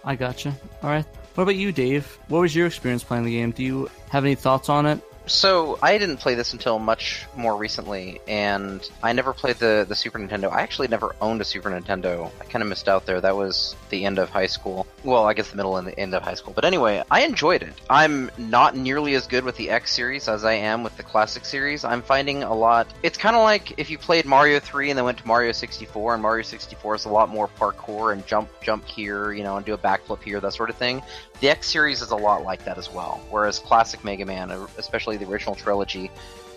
I 0.06 0.14
gotcha. 0.14 0.54
All 0.82 0.90
right. 0.90 1.04
What 1.34 1.42
about 1.42 1.56
you, 1.56 1.72
Dave? 1.72 2.06
What 2.28 2.40
was 2.40 2.54
your 2.54 2.66
experience 2.66 3.04
playing 3.04 3.24
the 3.24 3.32
game? 3.32 3.50
Do 3.50 3.62
you 3.62 3.90
have 4.08 4.24
any 4.24 4.36
thoughts 4.36 4.70
on 4.70 4.86
it? 4.86 5.00
So 5.26 5.78
I 5.82 5.98
didn't 5.98 6.18
play 6.18 6.34
this 6.34 6.52
until 6.52 6.78
much 6.78 7.26
more 7.36 7.56
recently, 7.56 8.20
and 8.28 8.88
I 9.02 9.12
never 9.12 9.32
played 9.32 9.56
the 9.56 9.84
the 9.88 9.94
Super 9.94 10.18
Nintendo. 10.18 10.52
I 10.52 10.62
actually 10.62 10.88
never 10.88 11.16
owned 11.20 11.40
a 11.40 11.44
Super 11.44 11.68
Nintendo. 11.70 12.30
I 12.40 12.44
kind 12.44 12.62
of 12.62 12.68
missed 12.68 12.88
out 12.88 13.06
there. 13.06 13.20
That 13.20 13.36
was 13.36 13.74
the 13.90 14.04
end 14.04 14.18
of 14.18 14.30
high 14.30 14.46
school. 14.46 14.86
Well, 15.02 15.24
I 15.24 15.34
guess 15.34 15.50
the 15.50 15.56
middle 15.56 15.76
and 15.76 15.86
the 15.86 15.98
end 15.98 16.14
of 16.14 16.22
high 16.22 16.34
school. 16.34 16.52
But 16.54 16.64
anyway, 16.64 17.02
I 17.10 17.22
enjoyed 17.22 17.62
it. 17.62 17.74
I'm 17.90 18.30
not 18.38 18.76
nearly 18.76 19.14
as 19.14 19.26
good 19.26 19.44
with 19.44 19.56
the 19.56 19.70
X 19.70 19.92
series 19.92 20.28
as 20.28 20.44
I 20.44 20.54
am 20.54 20.84
with 20.84 20.96
the 20.96 21.02
classic 21.02 21.44
series. 21.44 21.84
I'm 21.84 22.02
finding 22.02 22.44
a 22.44 22.54
lot. 22.54 22.86
It's 23.02 23.18
kind 23.18 23.34
of 23.34 23.42
like 23.42 23.78
if 23.78 23.90
you 23.90 23.98
played 23.98 24.26
Mario 24.26 24.60
3 24.60 24.90
and 24.90 24.98
then 24.98 25.04
went 25.04 25.18
to 25.18 25.26
Mario 25.26 25.50
64, 25.52 26.14
and 26.14 26.22
Mario 26.22 26.42
64 26.42 26.94
is 26.94 27.04
a 27.04 27.08
lot 27.08 27.28
more 27.28 27.48
parkour 27.48 28.12
and 28.12 28.24
jump 28.26 28.48
jump 28.60 28.84
here, 28.84 29.32
you 29.32 29.42
know, 29.42 29.56
and 29.56 29.66
do 29.66 29.74
a 29.74 29.78
backflip 29.78 30.22
here, 30.22 30.40
that 30.40 30.52
sort 30.52 30.70
of 30.70 30.76
thing. 30.76 31.02
The 31.40 31.50
X 31.50 31.70
series 31.70 32.02
is 32.02 32.10
a 32.10 32.16
lot 32.16 32.44
like 32.44 32.64
that 32.64 32.78
as 32.78 32.90
well. 32.90 33.20
Whereas 33.30 33.58
classic 33.58 34.04
Mega 34.04 34.24
Man, 34.24 34.50
uh, 34.50 34.66
especially 34.78 35.16
the 35.16 35.28
original 35.28 35.54
trilogy, 35.54 36.10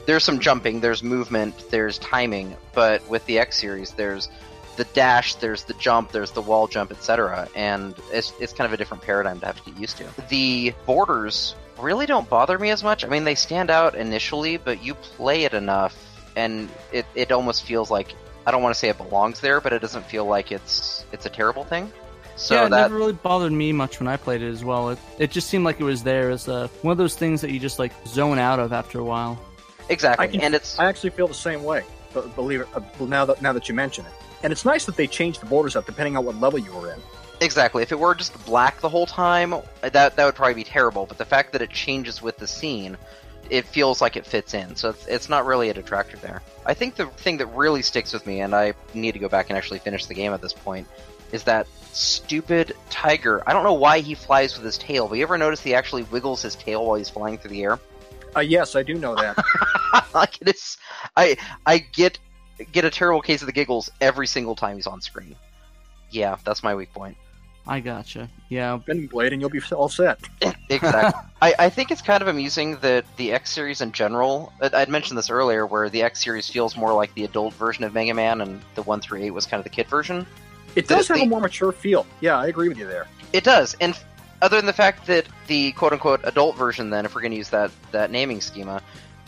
there's 0.05 0.23
some 0.23 0.39
jumping, 0.39 0.79
there's 0.79 1.03
movement, 1.03 1.69
there's 1.69 1.97
timing, 1.99 2.55
but 2.73 3.07
with 3.09 3.25
the 3.25 3.39
X 3.39 3.59
series, 3.59 3.91
there's 3.91 4.29
the 4.77 4.85
dash, 4.85 5.35
there's 5.35 5.65
the 5.65 5.73
jump, 5.73 6.11
there's 6.11 6.31
the 6.31 6.41
wall 6.41 6.67
jump, 6.67 6.91
etc. 6.91 7.49
And 7.53 7.93
it's, 8.11 8.33
it's 8.39 8.53
kind 8.53 8.65
of 8.65 8.73
a 8.73 8.77
different 8.77 9.03
paradigm 9.03 9.39
to 9.41 9.45
have 9.45 9.63
to 9.63 9.69
get 9.69 9.79
used 9.79 9.97
to. 9.97 10.05
The 10.29 10.73
borders 10.85 11.55
really 11.77 12.05
don't 12.05 12.29
bother 12.29 12.57
me 12.57 12.69
as 12.69 12.83
much. 12.83 13.03
I 13.03 13.09
mean, 13.09 13.25
they 13.25 13.35
stand 13.35 13.69
out 13.69 13.95
initially, 13.95 14.57
but 14.57 14.83
you 14.83 14.95
play 14.95 15.43
it 15.43 15.53
enough, 15.53 15.95
and 16.35 16.69
it, 16.93 17.05
it 17.13 17.31
almost 17.31 17.63
feels 17.63 17.91
like 17.91 18.15
I 18.45 18.51
don't 18.51 18.63
want 18.63 18.73
to 18.73 18.79
say 18.79 18.89
it 18.89 18.97
belongs 18.97 19.41
there, 19.41 19.61
but 19.61 19.73
it 19.73 19.79
doesn't 19.79 20.05
feel 20.05 20.25
like 20.25 20.51
it's 20.51 21.05
it's 21.11 21.25
a 21.25 21.29
terrible 21.29 21.63
thing. 21.63 21.91
So 22.39 22.55
yeah, 22.55 22.65
it 22.67 22.69
that 22.69 22.81
never 22.83 22.95
really 22.95 23.13
bothered 23.13 23.51
me 23.51 23.73
much 23.73 23.99
when 23.99 24.07
I 24.07 24.15
played 24.15 24.41
it 24.41 24.49
as 24.49 24.63
well. 24.63 24.89
It, 24.91 24.99
it 25.17 25.29
just 25.29 25.49
seemed 25.49 25.65
like 25.65 25.79
it 25.81 25.83
was 25.83 26.03
there 26.03 26.29
as 26.31 26.47
uh, 26.47 26.69
one 26.83 26.93
of 26.93 26.97
those 26.97 27.15
things 27.15 27.41
that 27.41 27.51
you 27.51 27.59
just 27.59 27.79
like 27.79 27.91
zone 28.07 28.39
out 28.39 28.59
of 28.59 28.71
after 28.71 28.99
a 28.99 29.03
while. 29.03 29.37
exactly, 29.89 30.25
I 30.27 30.31
can- 30.31 30.41
and 30.41 30.55
it's 30.55 30.79
I 30.79 30.85
actually 30.85 31.09
feel 31.09 31.27
the 31.27 31.33
same 31.33 31.63
way. 31.63 31.83
b- 32.13 32.21
Believe 32.35 32.61
it, 32.61 32.67
uh, 32.73 32.79
now 33.05 33.25
that 33.25 33.41
now 33.41 33.51
that 33.53 33.67
you 33.67 33.75
mention 33.75 34.05
it, 34.05 34.11
and 34.41 34.53
it's 34.53 34.63
nice 34.63 34.85
that 34.85 34.95
they 34.95 35.05
changed 35.05 35.41
the 35.41 35.47
borders 35.47 35.75
up 35.75 35.85
depending 35.85 36.15
on 36.15 36.23
what 36.25 36.35
level 36.39 36.57
you 36.59 36.71
were 36.73 36.93
in. 36.93 36.99
Exactly. 37.41 37.83
If 37.83 37.91
it 37.91 37.99
were 37.99 38.15
just 38.15 38.33
black 38.45 38.79
the 38.81 38.89
whole 38.89 39.05
time, 39.05 39.53
that 39.81 39.93
that 39.93 40.17
would 40.17 40.35
probably 40.35 40.53
be 40.55 40.63
terrible. 40.63 41.05
But 41.05 41.17
the 41.17 41.25
fact 41.25 41.51
that 41.53 41.61
it 41.61 41.69
changes 41.71 42.21
with 42.21 42.37
the 42.37 42.47
scene, 42.47 42.95
it 43.49 43.65
feels 43.65 44.01
like 44.01 44.15
it 44.15 44.25
fits 44.25 44.53
in. 44.53 44.75
So 44.77 44.89
it's, 44.91 45.05
it's 45.07 45.29
not 45.29 45.45
really 45.45 45.69
a 45.69 45.73
detractor 45.73 46.15
there. 46.17 46.41
I 46.65 46.73
think 46.73 46.95
the 46.95 47.07
thing 47.07 47.37
that 47.37 47.47
really 47.47 47.81
sticks 47.81 48.13
with 48.13 48.25
me, 48.25 48.39
and 48.41 48.53
I 48.55 48.73
need 48.93 49.11
to 49.13 49.19
go 49.19 49.27
back 49.29 49.49
and 49.49 49.57
actually 49.57 49.79
finish 49.79 50.05
the 50.05 50.13
game 50.13 50.31
at 50.33 50.41
this 50.41 50.53
point, 50.53 50.87
is 51.31 51.43
that 51.43 51.65
stupid 51.93 52.75
tiger. 52.89 53.43
I 53.47 53.53
don't 53.53 53.63
know 53.63 53.73
why 53.73 53.99
he 53.99 54.15
flies 54.15 54.55
with 54.55 54.65
his 54.65 54.77
tail. 54.77 55.07
But 55.07 55.17
you 55.17 55.23
ever 55.23 55.37
notice 55.37 55.61
he 55.61 55.73
actually 55.73 56.03
wiggles 56.03 56.41
his 56.41 56.55
tail 56.55 56.85
while 56.85 56.97
he's 56.97 57.09
flying 57.09 57.37
through 57.37 57.51
the 57.51 57.63
air? 57.63 57.79
Uh, 58.35 58.41
yes, 58.41 58.75
I 58.75 58.83
do 58.83 58.95
know 58.95 59.15
that. 59.15 59.37
like 60.13 60.39
it 60.41 60.49
is, 60.55 60.77
I 61.17 61.37
I 61.65 61.79
get 61.79 62.19
get 62.71 62.85
a 62.85 62.89
terrible 62.89 63.21
case 63.21 63.41
of 63.41 63.47
the 63.47 63.51
giggles 63.53 63.89
every 64.01 64.27
single 64.27 64.55
time 64.55 64.75
he's 64.75 64.87
on 64.87 65.01
screen. 65.01 65.35
Yeah, 66.11 66.37
that's 66.43 66.63
my 66.63 66.75
weak 66.75 66.93
point. 66.93 67.17
I 67.67 67.81
gotcha. 67.81 68.29
Yeah, 68.49 68.79
Spinning 68.81 69.07
blade, 69.07 69.31
and 69.31 69.39
you'll 69.41 69.51
be 69.51 69.61
all 69.71 69.89
set. 69.89 70.19
exactly. 70.69 71.21
I, 71.41 71.53
I 71.59 71.69
think 71.69 71.91
it's 71.91 72.01
kind 72.01 72.21
of 72.21 72.27
amusing 72.27 72.77
that 72.77 73.05
the 73.17 73.31
X 73.31 73.51
series 73.51 73.81
in 73.81 73.91
general. 73.91 74.51
I- 74.61 74.71
I'd 74.73 74.89
mentioned 74.89 75.17
this 75.17 75.29
earlier, 75.29 75.67
where 75.67 75.87
the 75.89 76.01
X 76.01 76.23
series 76.23 76.49
feels 76.49 76.75
more 76.75 76.93
like 76.93 77.13
the 77.13 77.25
adult 77.25 77.53
version 77.53 77.83
of 77.83 77.93
Mega 77.93 78.13
Man, 78.13 78.41
and 78.41 78.59
the 78.73 78.81
one 78.83 79.01
through 79.01 79.21
eight 79.21 79.31
was 79.31 79.45
kind 79.45 79.59
of 79.59 79.65
the 79.65 79.69
kid 79.69 79.87
version. 79.87 80.25
It 80.75 80.87
does 80.87 81.07
The- 81.07 81.15
have 81.15 81.23
a 81.23 81.29
more 81.29 81.41
mature 81.41 81.71
feel. 81.71 82.05
Yeah, 82.21 82.37
I 82.37 82.47
agree 82.47 82.69
with 82.69 82.77
you 82.77 82.87
there. 82.87 83.07
It 83.33 83.43
does, 83.43 83.75
and 83.81 83.97
other 84.41 84.55
than 84.57 84.65
the 84.65 84.73
fact 84.73 85.07
that 85.07 85.25
the 85.47 85.71
quote 85.73 85.93
unquote 85.93 86.21
adult 86.23 86.55
version, 86.57 86.89
then 86.89 87.05
if 87.05 87.13
we're 87.15 87.21
going 87.21 87.31
to 87.31 87.37
use 87.37 87.49
that 87.49 87.71
that 87.91 88.11
naming 88.11 88.41
schema, 88.41 88.81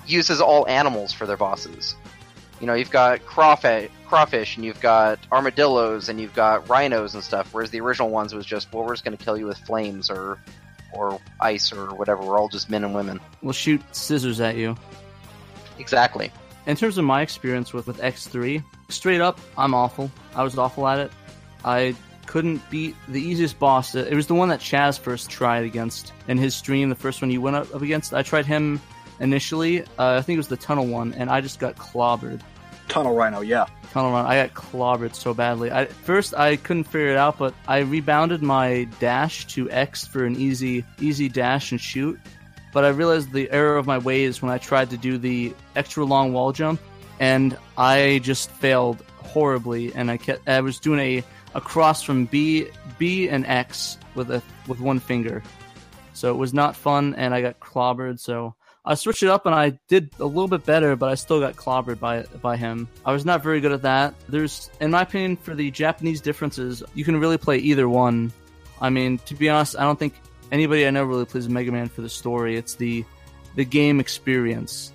uses 0.08 0.40
all 0.42 0.68
animals 0.68 1.12
for 1.14 1.26
their 1.26 1.38
bosses. 1.38 1.96
You 2.60 2.68
know, 2.68 2.74
you've 2.76 2.92
got 2.92 3.26
crawfish, 3.26 3.90
crawfish, 4.08 4.56
and 4.56 4.64
you've 4.64 4.80
got 4.82 5.18
armadillos, 5.32 6.10
and 6.10 6.22
you've 6.22 6.36
got 6.36 6.70
rhinos 6.70 7.16
and 7.16 7.24
stuff. 7.24 7.50
Whereas 7.54 7.72
the 7.72 7.82
original 7.82 8.10
ones 8.10 8.36
was 8.36 8.46
just, 8.46 8.72
well, 8.72 8.84
we're 8.84 8.94
just 8.94 9.04
going 9.04 9.18
to 9.18 9.24
kill 9.24 9.36
you 9.38 9.46
with 9.48 9.58
flames 9.60 10.10
or 10.12 10.38
or 10.94 11.20
ice 11.40 11.72
or 11.74 11.94
whatever. 11.96 12.22
We're 12.22 12.38
all 12.40 12.50
just 12.50 12.70
men 12.70 12.84
and 12.84 12.94
women. 12.94 13.20
we'll 13.42 13.54
shoot 13.54 13.82
scissors 13.96 14.40
at 14.42 14.58
you. 14.58 14.76
Exactly. 15.80 16.32
In 16.68 16.76
terms 16.76 16.98
of 16.98 17.06
my 17.06 17.22
experience 17.22 17.74
with, 17.74 17.88
with 17.88 17.98
X3, 18.00 18.64
straight 18.90 19.22
up, 19.22 19.40
I'm 19.58 19.74
awful. 19.74 20.12
I 20.36 20.44
was 20.44 20.58
awful 20.58 20.88
at 20.88 21.00
it. 21.00 21.12
I 21.64 21.96
couldn't 22.26 22.62
beat 22.70 22.96
the 23.08 23.22
easiest 23.22 23.60
boss. 23.60 23.94
It 23.96 24.14
was 24.14 24.28
the 24.28 24.36
one 24.36 24.50
that 24.50 24.60
Chaz 24.60 24.98
first 24.98 25.30
tried 25.30 25.66
against 25.66 26.14
in 26.28 26.38
his 26.38 26.56
stream, 26.56 26.90
the 26.90 26.96
first 26.96 27.22
one 27.22 27.32
you 27.32 27.42
went 27.42 27.56
up, 27.56 27.74
against. 27.74 28.14
I 28.14 28.24
tried 28.24 28.46
him 28.46 28.80
initially. 29.20 29.82
Uh, 29.82 30.18
I 30.18 30.22
think 30.22 30.36
it 30.36 30.40
was 30.40 30.48
the 30.48 30.58
tunnel 30.58 30.88
one, 30.88 31.14
and 31.14 31.30
I 31.30 31.42
just 31.42 31.60
got 31.60 31.76
clobbered. 31.76 32.42
Tunnel 32.88 33.16
Rhino, 33.16 33.42
yeah. 33.42 33.68
Tunnel 33.92 34.12
run. 34.12 34.26
I 34.26 34.48
got 34.48 34.54
clobbered 34.54 35.16
so 35.16 35.34
badly. 35.34 35.72
I, 35.72 35.86
first, 35.86 36.34
I 36.34 36.56
couldn't 36.58 36.86
figure 36.86 37.10
it 37.10 37.18
out, 37.18 37.38
but 37.38 37.54
I 37.68 37.80
rebounded 37.80 38.42
my 38.42 38.88
dash 39.00 39.46
to 39.48 39.70
X 39.70 40.06
for 40.06 40.26
an 40.26 40.36
easy, 40.36 40.84
easy 41.00 41.30
dash 41.30 41.72
and 41.72 41.80
shoot. 41.80 42.20
But 42.74 42.86
I 42.86 42.90
realized 42.90 43.32
the 43.32 43.50
error 43.52 43.78
of 43.78 43.86
my 43.86 43.98
ways 43.98 44.42
when 44.42 44.52
I 44.52 44.58
tried 44.58 44.90
to 44.92 44.98
do 44.98 45.18
the 45.18 45.54
extra 45.76 46.06
long 46.06 46.32
wall 46.34 46.52
jump, 46.52 46.82
and 47.20 47.58
I 47.78 48.20
just 48.24 48.50
failed 48.52 49.04
horribly. 49.18 49.94
And 49.94 50.10
I 50.10 50.18
kept, 50.18 50.48
I 50.48 50.62
was 50.62 50.80
doing 50.80 51.00
a, 51.00 51.24
a 51.54 51.62
cross 51.62 52.02
from 52.02 52.26
B, 52.26 52.68
B 52.98 53.30
and 53.30 53.46
X 53.46 53.98
with 54.16 54.32
a 54.32 54.42
with 54.68 54.80
one 54.80 55.00
finger, 55.00 55.44
so 56.14 56.32
it 56.32 56.38
was 56.38 56.54
not 56.54 56.76
fun, 56.76 57.16
and 57.16 57.34
I 57.34 57.42
got 57.42 57.60
clobbered. 57.60 58.20
So 58.20 58.56
I 58.86 58.96
switched 58.96 59.24
it 59.24 59.30
up 59.30 59.46
and 59.46 59.54
I 59.54 59.80
did 59.88 60.12
a 60.20 60.26
little 60.26 60.48
bit 60.48 60.66
better, 60.66 60.96
but 60.96 61.10
I 61.10 61.16
still 61.16 61.40
got 61.40 61.56
clobbered 61.56 62.00
by 62.00 62.24
by 62.42 62.58
him. 62.58 62.88
I 63.06 63.12
was 63.12 63.26
not 63.26 63.44
very 63.44 63.60
good 63.60 63.72
at 63.72 63.82
that. 63.84 64.14
There's, 64.30 64.70
in 64.80 64.92
my 64.92 65.02
opinion, 65.02 65.38
for 65.38 65.56
the 65.56 65.72
Japanese 65.72 66.22
differences, 66.22 66.84
you 66.94 67.06
can 67.06 67.20
really 67.20 67.38
play 67.38 67.58
either 67.58 67.88
one 67.88 68.32
I 68.82 68.90
mean, 68.90 69.20
to 69.20 69.36
be 69.36 69.48
honest, 69.48 69.78
I 69.78 69.84
don't 69.84 69.98
think 69.98 70.16
anybody 70.52 70.88
I 70.88 70.90
know 70.90 71.04
really 71.04 71.26
plays 71.26 71.48
Mega 71.48 71.72
Man 71.72 71.88
for 71.88 72.02
the 72.02 72.10
story. 72.10 72.58
It's 72.58 72.76
the 72.76 73.06
the 73.56 73.64
game 73.64 74.00
experience. 74.00 74.92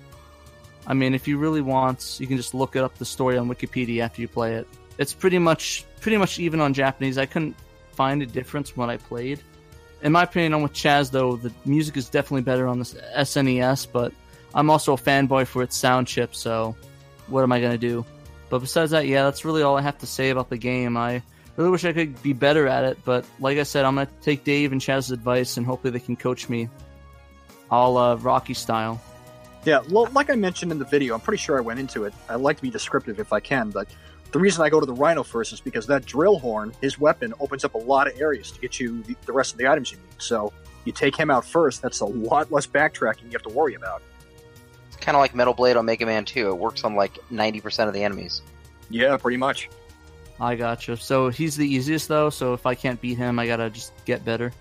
I 0.85 0.93
mean, 0.93 1.13
if 1.13 1.27
you 1.27 1.37
really 1.37 1.61
want, 1.61 2.17
you 2.19 2.27
can 2.27 2.37
just 2.37 2.53
look 2.53 2.75
it 2.75 2.83
up 2.83 2.97
the 2.97 3.05
story 3.05 3.37
on 3.37 3.47
Wikipedia 3.47 4.01
after 4.01 4.21
you 4.21 4.27
play 4.27 4.55
it. 4.55 4.67
It's 4.97 5.13
pretty 5.13 5.39
much 5.39 5.85
pretty 6.01 6.17
much 6.17 6.39
even 6.39 6.59
on 6.61 6.73
Japanese. 6.73 7.17
I 7.17 7.25
couldn't 7.25 7.55
find 7.91 8.21
a 8.21 8.25
difference 8.25 8.75
when 8.77 8.89
I 8.89 8.97
played. 8.97 9.39
In 10.01 10.11
my 10.11 10.23
opinion, 10.23 10.53
I'm 10.53 10.61
with 10.61 10.73
Chaz 10.73 11.11
though. 11.11 11.35
The 11.35 11.51
music 11.65 11.97
is 11.97 12.09
definitely 12.09 12.43
better 12.43 12.67
on 12.67 12.79
the 12.79 12.85
SNES, 12.85 13.87
but 13.91 14.13
I'm 14.53 14.69
also 14.69 14.93
a 14.93 14.97
fanboy 14.97 15.47
for 15.47 15.63
its 15.63 15.75
sound 15.75 16.07
chip. 16.07 16.35
So, 16.35 16.75
what 17.27 17.43
am 17.43 17.51
I 17.51 17.59
gonna 17.59 17.77
do? 17.77 18.05
But 18.49 18.59
besides 18.59 18.91
that, 18.91 19.07
yeah, 19.07 19.23
that's 19.23 19.43
really 19.43 19.63
all 19.63 19.77
I 19.77 19.81
have 19.81 19.97
to 19.99 20.05
say 20.05 20.29
about 20.29 20.49
the 20.49 20.57
game. 20.57 20.95
I 20.95 21.21
really 21.57 21.71
wish 21.71 21.83
I 21.83 21.93
could 21.93 22.21
be 22.21 22.33
better 22.33 22.67
at 22.67 22.83
it, 22.85 22.99
but 23.03 23.25
like 23.39 23.57
I 23.57 23.63
said, 23.63 23.83
I'm 23.85 23.95
gonna 23.95 24.07
take 24.21 24.43
Dave 24.43 24.71
and 24.71 24.79
Chaz's 24.79 25.11
advice, 25.11 25.57
and 25.57 25.65
hopefully 25.65 25.91
they 25.91 25.99
can 25.99 26.15
coach 26.15 26.47
me, 26.47 26.69
all 27.71 27.97
uh, 27.97 28.15
Rocky 28.15 28.53
style. 28.53 29.01
Yeah, 29.65 29.81
well, 29.89 30.07
like 30.13 30.29
I 30.29 30.35
mentioned 30.35 30.71
in 30.71 30.79
the 30.79 30.85
video, 30.85 31.13
I'm 31.13 31.19
pretty 31.19 31.41
sure 31.41 31.57
I 31.57 31.61
went 31.61 31.79
into 31.79 32.05
it. 32.05 32.13
I 32.29 32.35
like 32.35 32.55
to 32.57 32.61
be 32.61 32.69
descriptive 32.69 33.19
if 33.19 33.33
I 33.33 33.39
can, 33.39 33.71
but 33.71 33.89
the 34.31 34.39
reason 34.39 34.63
I 34.63 34.69
go 34.69 34.79
to 34.79 34.85
the 34.85 34.93
Rhino 34.93 35.23
first 35.23 35.53
is 35.53 35.61
because 35.61 35.87
that 35.87 36.05
drill 36.05 36.39
horn, 36.39 36.73
his 36.81 36.99
weapon, 36.99 37.33
opens 37.39 37.63
up 37.63 37.75
a 37.75 37.79
lot 37.79 38.07
of 38.07 38.19
areas 38.19 38.51
to 38.51 38.59
get 38.59 38.79
you 38.79 39.01
the, 39.03 39.15
the 39.25 39.33
rest 39.33 39.53
of 39.53 39.57
the 39.57 39.67
items 39.67 39.91
you 39.91 39.97
need. 39.97 40.21
So 40.21 40.51
you 40.85 40.91
take 40.91 41.15
him 41.15 41.29
out 41.29 41.45
first, 41.45 41.81
that's 41.81 41.99
a 42.01 42.05
lot 42.05 42.51
less 42.51 42.67
backtracking 42.67 43.23
you 43.25 43.31
have 43.31 43.43
to 43.43 43.49
worry 43.49 43.75
about. 43.75 44.01
It's 44.87 44.97
kind 44.97 45.15
of 45.15 45.21
like 45.21 45.35
Metal 45.35 45.53
Blade 45.53 45.77
on 45.77 45.85
Mega 45.85 46.05
Man 46.05 46.25
2. 46.25 46.49
It 46.49 46.57
works 46.57 46.83
on 46.83 46.95
like 46.95 47.17
90% 47.31 47.87
of 47.87 47.93
the 47.93 48.03
enemies. 48.03 48.41
Yeah, 48.89 49.17
pretty 49.17 49.37
much. 49.37 49.69
I 50.39 50.55
gotcha. 50.55 50.97
So 50.97 51.29
he's 51.29 51.55
the 51.55 51.67
easiest 51.67 52.07
though. 52.07 52.29
So 52.29 52.53
if 52.53 52.65
I 52.65 52.75
can't 52.75 52.99
beat 53.01 53.17
him, 53.17 53.39
I 53.39 53.47
gotta 53.47 53.69
just 53.69 53.93
get 54.05 54.23
better. 54.23 54.51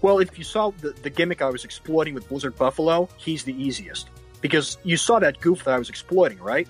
Well, 0.00 0.18
if 0.18 0.36
you 0.36 0.44
saw 0.44 0.70
the, 0.70 0.90
the 0.90 1.10
gimmick 1.10 1.42
I 1.42 1.48
was 1.48 1.64
exploiting 1.64 2.14
with 2.14 2.28
Blizzard 2.28 2.56
Buffalo, 2.56 3.08
he's 3.18 3.44
the 3.44 3.54
easiest 3.54 4.08
because 4.40 4.78
you 4.82 4.96
saw 4.96 5.20
that 5.20 5.40
goof 5.40 5.64
that 5.64 5.74
I 5.74 5.78
was 5.78 5.88
exploiting, 5.88 6.38
right? 6.38 6.66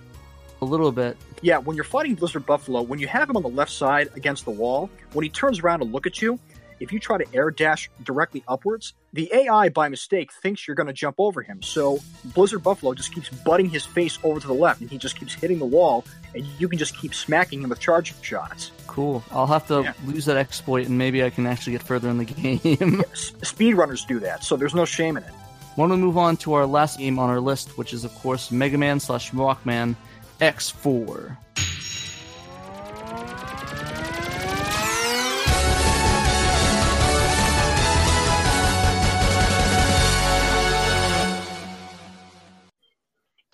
A 0.60 0.64
little 0.64 0.92
bit. 0.92 1.16
Yeah, 1.42 1.58
when 1.58 1.74
you're 1.76 1.84
fighting 1.84 2.14
Blizzard 2.14 2.46
Buffalo, 2.46 2.82
when 2.82 2.98
you 3.00 3.08
have 3.08 3.28
him 3.28 3.36
on 3.36 3.42
the 3.42 3.48
left 3.48 3.72
side 3.72 4.08
against 4.14 4.44
the 4.44 4.52
wall, 4.52 4.88
when 5.12 5.24
he 5.24 5.28
turns 5.28 5.58
around 5.60 5.80
to 5.80 5.84
look 5.84 6.06
at 6.06 6.22
you, 6.22 6.38
if 6.78 6.92
you 6.92 6.98
try 7.00 7.16
to 7.18 7.24
air 7.34 7.50
dash 7.50 7.90
directly 8.04 8.42
upwards, 8.48 8.94
the 9.12 9.28
AI 9.32 9.68
by 9.68 9.88
mistake 9.88 10.32
thinks 10.32 10.66
you're 10.66 10.74
going 10.74 10.86
to 10.88 10.92
jump 10.92 11.16
over 11.18 11.42
him. 11.42 11.60
So 11.62 11.98
Blizzard 12.26 12.62
Buffalo 12.62 12.94
just 12.94 13.12
keeps 13.14 13.28
butting 13.28 13.68
his 13.68 13.84
face 13.84 14.18
over 14.24 14.40
to 14.40 14.46
the 14.46 14.52
left, 14.54 14.80
and 14.80 14.90
he 14.90 14.98
just 14.98 15.16
keeps 15.18 15.34
hitting 15.34 15.58
the 15.58 15.66
wall, 15.66 16.04
and 16.34 16.44
you 16.58 16.68
can 16.68 16.78
just 16.78 16.96
keep 16.96 17.14
smacking 17.14 17.62
him 17.62 17.70
with 17.70 17.78
charge 17.80 18.14
shots. 18.22 18.70
Cool. 18.86 19.22
I'll 19.32 19.46
have 19.46 19.66
to 19.68 19.82
Yeah. 19.82 19.92
lose 20.06 20.24
that 20.26 20.36
exploit, 20.36 20.86
and 20.88 20.96
maybe 20.98 21.22
I 21.24 21.30
can 21.30 21.46
actually 21.46 21.72
get 21.72 21.82
further 21.82 22.08
in 22.08 22.18
the 22.18 22.24
game. 22.64 23.00
S- 23.12 23.32
speedrunners 23.42 24.06
do 24.06 24.18
that, 24.20 24.42
so 24.44 24.56
there's 24.56 24.74
no 24.74 24.84
shame 24.84 25.16
in 25.16 25.22
it. 25.24 25.32
Want 25.76 25.90
we 25.90 25.96
move 25.96 26.18
on 26.18 26.36
to 26.38 26.52
our 26.52 26.66
last 26.66 26.98
game 26.98 27.18
on 27.18 27.30
our 27.30 27.40
list, 27.40 27.78
which 27.78 27.92
is 27.94 28.04
of 28.04 28.14
course 28.16 28.50
Mega 28.50 28.76
Man 28.76 29.00
slash 29.00 29.30
Rockman 29.32 29.96
X4. 30.42 31.36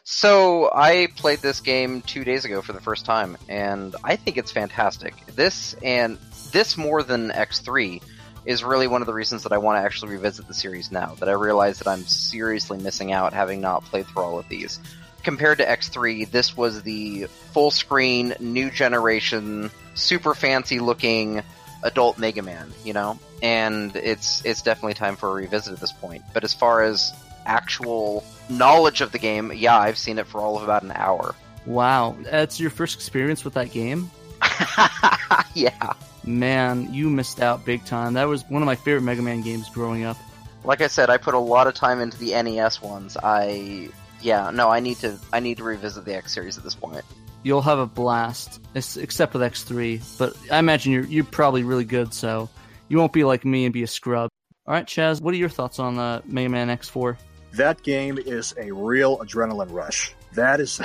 So 0.02 0.70
I 0.74 1.08
played 1.14 1.40
this 1.40 1.60
game 1.60 2.00
two 2.00 2.24
days 2.24 2.46
ago 2.46 2.62
for 2.62 2.72
the 2.72 2.80
first 2.80 3.04
time, 3.04 3.36
and 3.50 3.94
I 4.02 4.16
think 4.16 4.38
it's 4.38 4.50
fantastic. 4.50 5.14
This 5.36 5.74
and 5.82 6.16
this 6.52 6.78
more 6.78 7.02
than 7.02 7.28
X3 7.28 8.02
is 8.46 8.64
really 8.64 8.86
one 8.86 9.02
of 9.02 9.06
the 9.06 9.12
reasons 9.12 9.42
that 9.42 9.52
I 9.52 9.58
want 9.58 9.76
to 9.76 9.82
actually 9.82 10.12
revisit 10.12 10.48
the 10.48 10.54
series 10.54 10.90
now. 10.90 11.16
That 11.16 11.28
I 11.28 11.32
realize 11.32 11.78
that 11.80 11.86
I'm 11.86 12.06
seriously 12.06 12.78
missing 12.78 13.12
out 13.12 13.34
having 13.34 13.60
not 13.60 13.84
played 13.84 14.06
through 14.06 14.22
all 14.22 14.38
of 14.38 14.48
these. 14.48 14.80
Compared 15.22 15.58
to 15.58 15.64
X3, 15.64 16.30
this 16.30 16.56
was 16.56 16.82
the 16.82 17.24
full 17.52 17.70
screen, 17.70 18.34
new 18.40 18.70
generation, 18.70 19.70
super 19.94 20.34
fancy 20.34 20.78
looking 20.78 21.42
adult 21.82 22.18
Mega 22.18 22.42
Man, 22.42 22.72
you 22.84 22.92
know? 22.92 23.18
And 23.42 23.94
it's 23.96 24.44
it's 24.44 24.62
definitely 24.62 24.94
time 24.94 25.16
for 25.16 25.30
a 25.30 25.32
revisit 25.32 25.72
at 25.72 25.80
this 25.80 25.92
point. 25.92 26.22
But 26.32 26.44
as 26.44 26.54
far 26.54 26.82
as 26.82 27.12
actual 27.46 28.24
knowledge 28.48 29.00
of 29.00 29.12
the 29.12 29.18
game, 29.18 29.52
yeah, 29.54 29.78
I've 29.78 29.98
seen 29.98 30.18
it 30.18 30.26
for 30.26 30.40
all 30.40 30.56
of 30.56 30.62
about 30.62 30.82
an 30.82 30.92
hour. 30.92 31.34
Wow, 31.66 32.16
that's 32.22 32.58
your 32.58 32.70
first 32.70 32.94
experience 32.94 33.44
with 33.44 33.54
that 33.54 33.70
game? 33.70 34.10
yeah. 35.54 35.92
Man, 36.24 36.92
you 36.92 37.08
missed 37.10 37.40
out 37.40 37.64
big 37.64 37.84
time. 37.84 38.14
That 38.14 38.24
was 38.24 38.44
one 38.48 38.62
of 38.62 38.66
my 38.66 38.74
favorite 38.74 39.02
Mega 39.02 39.22
Man 39.22 39.42
games 39.42 39.68
growing 39.68 40.04
up. 40.04 40.16
Like 40.64 40.80
I 40.80 40.88
said, 40.88 41.10
I 41.10 41.16
put 41.16 41.34
a 41.34 41.38
lot 41.38 41.66
of 41.66 41.74
time 41.74 42.00
into 42.00 42.18
the 42.18 42.30
NES 42.42 42.82
ones. 42.82 43.16
I 43.22 43.90
yeah, 44.20 44.50
no, 44.50 44.68
I 44.68 44.80
need 44.80 44.98
to 44.98 45.18
I 45.32 45.40
need 45.40 45.58
to 45.58 45.64
revisit 45.64 46.04
the 46.04 46.14
X 46.14 46.34
series 46.34 46.58
at 46.58 46.64
this 46.64 46.74
point. 46.74 47.04
You'll 47.42 47.62
have 47.62 47.78
a 47.78 47.86
blast, 47.86 48.60
except 48.74 49.32
with 49.32 49.42
X3. 49.42 50.18
But 50.18 50.36
I 50.50 50.58
imagine 50.58 50.92
you're 50.92 51.04
you're 51.04 51.24
probably 51.24 51.62
really 51.62 51.84
good, 51.84 52.12
so 52.12 52.48
you 52.88 52.98
won't 52.98 53.12
be 53.12 53.24
like 53.24 53.44
me 53.44 53.64
and 53.64 53.72
be 53.72 53.82
a 53.82 53.86
scrub. 53.86 54.30
All 54.66 54.74
right, 54.74 54.86
Chaz, 54.86 55.20
what 55.20 55.32
are 55.34 55.38
your 55.38 55.48
thoughts 55.48 55.78
on 55.78 55.98
uh, 55.98 56.20
Mega 56.26 56.48
Man 56.48 56.68
X4? 56.68 57.16
That 57.54 57.82
game 57.82 58.18
is 58.18 58.54
a 58.58 58.70
real 58.72 59.18
adrenaline 59.18 59.72
rush. 59.72 60.14
That 60.34 60.60
is 60.60 60.80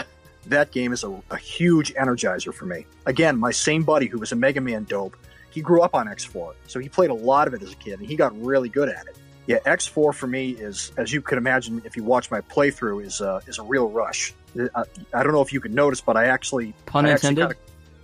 that 0.46 0.72
game 0.72 0.94
is 0.94 1.04
a, 1.04 1.22
a 1.32 1.38
huge 1.38 1.94
energizer 1.96 2.54
for 2.54 2.66
me. 2.66 2.86
Again, 3.06 3.38
my 3.38 3.52
same 3.52 3.84
buddy 3.84 4.08
who 4.08 4.20
was 4.20 4.32
a 4.32 4.36
Mega 4.36 4.62
Man 4.62 4.84
dope, 4.84 5.18
he 5.50 5.62
grew 5.62 5.82
up 5.82 5.96
on 5.96 6.08
X4, 6.08 6.54
so 6.68 6.80
he 6.80 6.90
played 6.90 7.10
a 7.10 7.14
lot 7.14 7.48
of 7.48 7.54
it 7.54 7.62
as 7.62 7.72
a 7.72 7.76
kid, 7.76 8.00
and 8.00 8.08
he 8.08 8.16
got 8.16 8.40
really 8.42 8.70
good 8.70 8.90
at 8.90 9.06
it. 9.08 9.18
Yeah, 9.46 9.58
X4 9.66 10.14
for 10.16 10.28
me 10.28 10.52
is, 10.52 10.92
as 10.98 11.12
you 11.12 11.22
can 11.22 11.38
imagine, 11.38 11.82
if 11.84 11.98
you 11.98 12.04
watch 12.04 12.32
my 12.32 12.40
playthrough, 12.42 13.06
is 13.06 13.20
uh, 13.22 13.42
is 13.48 13.60
a 13.60 13.64
real 13.64 13.90
rush. 13.90 14.34
I, 14.58 14.84
I 15.14 15.24
don't 15.24 15.34
know 15.34 15.42
if 15.42 15.52
you 15.52 15.60
could 15.60 15.74
notice, 15.74 16.00
but 16.00 16.16
I 16.16 16.26
actually 16.28 16.74
Pun 16.86 17.06
I 17.06 17.10
actually 17.12 17.30
intended? 17.30 17.58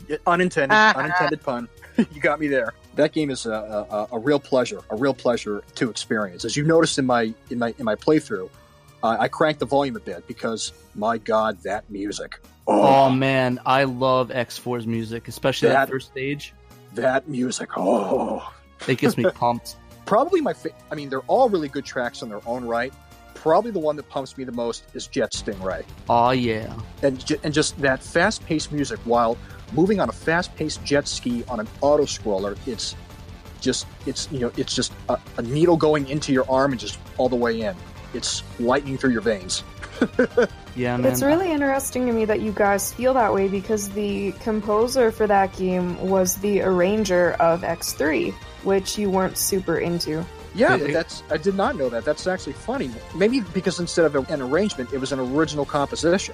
kinda- 0.08 0.22
unintended, 0.28 0.78
unintended 0.96 1.42
pun. 1.44 1.70
you 1.98 2.20
got 2.22 2.40
me 2.40 2.48
there. 2.48 2.74
That 2.96 3.14
game 3.14 3.30
is 3.30 3.46
a, 3.46 3.52
a, 3.52 4.08
a 4.16 4.20
real 4.20 4.40
pleasure, 4.40 4.82
a 4.90 4.96
real 4.98 5.14
pleasure 5.14 5.64
to 5.76 5.90
experience. 5.90 6.44
As 6.44 6.58
you 6.58 6.64
noticed 6.64 7.00
in 7.00 7.06
my 7.06 7.34
in 7.50 7.60
my 7.60 7.74
in 7.78 7.86
my 7.86 7.96
playthrough, 7.96 8.50
uh, 9.04 9.16
I 9.20 9.28
cranked 9.30 9.60
the 9.62 9.66
volume 9.66 9.96
a 9.96 10.00
bit 10.02 10.28
because 10.28 10.74
my 10.96 11.18
God, 11.20 11.58
that 11.64 11.90
music! 11.90 12.40
Oh 12.68 13.10
man, 13.10 13.60
I 13.66 13.86
love 13.86 14.30
X4's 14.30 14.86
music, 14.86 15.30
especially 15.30 15.70
that, 15.70 15.86
That- 15.86 15.90
first 15.90 16.08
stage. 16.08 16.54
that 16.96 17.30
music! 17.30 17.70
Oh, 17.78 18.52
It 18.90 18.98
gets 18.98 19.16
me 19.16 19.24
pumped. 19.34 19.78
Probably 20.06 20.42
my. 20.42 20.54
Fa- 20.54 20.72
I 20.92 20.96
mean, 20.96 21.10
they're 21.10 21.22
all 21.28 21.50
really 21.50 21.68
good 21.68 21.86
tracks 21.86 22.22
in 22.22 22.30
their 22.30 22.42
own 22.46 22.66
right. 22.66 22.94
Probably 23.34 23.72
the 23.72 23.80
one 23.80 23.96
that 23.96 24.10
pumps 24.10 24.38
me 24.38 24.44
the 24.44 24.52
most 24.52 24.84
is 24.94 25.08
Jet 25.08 25.32
Stingray. 25.32 25.86
Oh 26.10 26.32
yeah. 26.32 26.76
and 27.04 27.26
ju- 27.26 27.40
and 27.44 27.54
just 27.54 27.80
that 27.82 28.04
fast 28.04 28.46
paced 28.46 28.72
music 28.72 29.00
while 29.06 29.38
moving 29.72 30.00
on 30.00 30.10
a 30.10 30.12
fast 30.12 30.54
paced 30.56 30.84
jet 30.84 31.08
ski 31.08 31.44
on 31.48 31.60
an 31.60 31.68
auto 31.82 32.04
scroller. 32.04 32.58
It's 32.68 32.96
just 33.62 33.88
it's 34.06 34.30
you 34.32 34.40
know 34.40 34.52
it's 34.58 34.76
just 34.76 34.92
a, 35.08 35.18
a 35.38 35.42
needle 35.42 35.78
going 35.78 36.10
into 36.10 36.34
your 36.34 36.50
arm 36.52 36.72
and 36.72 36.80
just 36.80 37.00
all 37.18 37.30
the 37.30 37.36
way 37.36 37.62
in. 37.62 37.76
It's 38.14 38.44
lightning 38.60 38.98
through 38.98 39.12
your 39.12 39.22
veins. 39.22 39.64
Yeah, 40.76 40.96
man. 40.96 41.12
It's 41.12 41.22
really 41.22 41.52
interesting 41.52 42.06
to 42.06 42.14
me 42.14 42.24
that 42.26 42.40
you 42.42 42.54
guys 42.54 42.94
feel 42.94 43.14
that 43.16 43.34
way 43.34 43.50
because 43.50 43.90
the 43.90 44.32
composer 44.34 45.12
for 45.12 45.28
that 45.28 45.54
game 45.58 46.00
was 46.08 46.36
the 46.38 46.62
arranger 46.62 47.34
of 47.34 47.62
X3, 47.64 48.34
which 48.64 48.98
you 48.98 49.10
weren't 49.10 49.38
super 49.38 49.78
into. 49.80 50.26
Yeah, 50.56 50.76
It- 50.76 50.82
it- 50.90 50.94
that's 50.94 51.24
I 51.30 51.38
did 51.38 51.56
not 51.56 51.76
know 51.78 51.90
that. 51.90 52.06
That's 52.06 52.26
actually 52.28 52.54
funny. 52.54 52.90
Maybe 53.16 53.42
because 53.54 53.80
instead 53.80 54.06
of 54.06 54.16
an 54.30 54.42
arrangement, 54.42 54.92
it 54.94 54.98
was 55.00 55.12
an 55.12 55.20
original 55.20 55.64
composition, 55.66 56.34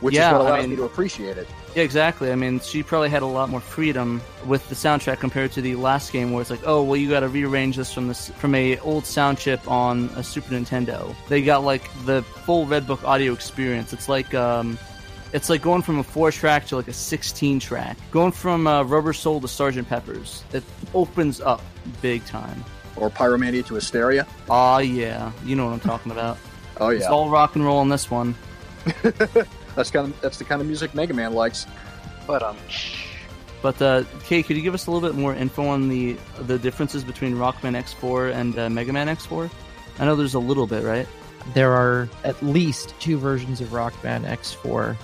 which 0.00 0.14
Yeah, 0.14 0.28
is 0.28 0.32
what 0.34 0.40
I 0.42 0.48
allowed 0.50 0.60
mean- 0.60 0.70
me 0.70 0.76
to 0.76 0.84
appreciate 0.84 1.36
it. 1.36 1.48
Yeah, 1.74 1.82
exactly. 1.82 2.30
I 2.30 2.36
mean, 2.36 2.60
she 2.60 2.82
probably 2.84 3.08
had 3.10 3.22
a 3.22 3.26
lot 3.26 3.50
more 3.50 3.60
freedom 3.60 4.22
with 4.46 4.66
the 4.68 4.74
soundtrack 4.76 5.18
compared 5.18 5.50
to 5.52 5.60
the 5.62 5.74
last 5.74 6.12
game, 6.12 6.30
where 6.32 6.40
it's 6.40 6.50
like, 6.50 6.62
oh, 6.64 6.82
well, 6.82 6.96
you 6.96 7.10
got 7.10 7.20
to 7.20 7.28
rearrange 7.28 7.76
this 7.76 7.92
from 7.92 8.06
this 8.08 8.30
from 8.38 8.54
a 8.54 8.78
old 8.78 9.04
sound 9.04 9.38
chip 9.38 9.68
on 9.68 10.10
a 10.16 10.22
Super 10.22 10.54
Nintendo. 10.54 11.12
They 11.28 11.42
got 11.42 11.64
like 11.64 11.90
the 12.06 12.22
full 12.22 12.66
Red 12.66 12.86
Book 12.86 13.02
audio 13.04 13.32
experience. 13.32 13.92
It's 13.92 14.08
like 14.08 14.32
um, 14.32 14.78
it's 15.32 15.50
like 15.50 15.62
going 15.62 15.82
from 15.82 15.98
a 15.98 16.02
four 16.02 16.30
track 16.30 16.66
to 16.68 16.76
like 16.76 16.88
a 16.88 16.92
sixteen 16.92 17.58
track. 17.58 17.96
Going 18.10 18.32
from 18.32 18.66
uh, 18.66 18.82
Rubber 18.84 19.12
Soul 19.12 19.40
to 19.40 19.48
Sergeant 19.48 19.88
Pepper's. 19.88 20.44
It 20.52 20.62
opens 20.94 21.40
up 21.40 21.62
big 22.00 22.24
time. 22.26 22.64
Or 22.96 23.10
Pyromania 23.10 23.64
to 23.66 23.74
Hysteria. 23.74 24.26
Oh 24.48 24.78
yeah, 24.78 25.32
you 25.44 25.56
know 25.56 25.66
what 25.66 25.72
I'm 25.72 25.80
talking 25.80 26.12
about. 26.12 26.38
Oh 26.78 26.88
It's 26.88 27.04
yeah, 27.04 27.10
all 27.10 27.30
rock 27.30 27.54
and 27.56 27.64
roll 27.64 27.78
on 27.78 27.88
this 27.88 28.10
one. 28.10 28.34
that's 29.74 29.90
kind 29.90 30.08
of 30.12 30.20
that's 30.20 30.36
the 30.36 30.44
kind 30.44 30.60
of 30.60 30.66
music 30.66 30.94
Mega 30.94 31.14
Man 31.14 31.32
likes. 31.32 31.66
But 32.26 32.42
um 32.42 32.54
But 33.62 33.80
uh, 33.80 34.04
Kay, 34.24 34.42
could 34.42 34.56
you 34.58 34.62
give 34.62 34.74
us 34.74 34.86
a 34.86 34.90
little 34.90 35.08
bit 35.08 35.18
more 35.18 35.34
info 35.34 35.66
on 35.68 35.88
the 35.88 36.18
the 36.40 36.58
differences 36.58 37.02
between 37.02 37.34
Rockman 37.34 37.74
X4 37.82 38.34
and 38.34 38.58
uh, 38.58 38.68
Mega 38.68 38.92
Man 38.92 39.06
X4? 39.08 39.50
I 39.98 40.04
know 40.04 40.14
there's 40.16 40.34
a 40.34 40.38
little 40.38 40.66
bit, 40.66 40.84
right? 40.84 41.08
There 41.54 41.72
are 41.72 42.10
at 42.24 42.42
least 42.42 42.94
two 43.00 43.16
versions 43.16 43.62
of 43.62 43.68
Rockman 43.68 44.26
X4 44.28 44.96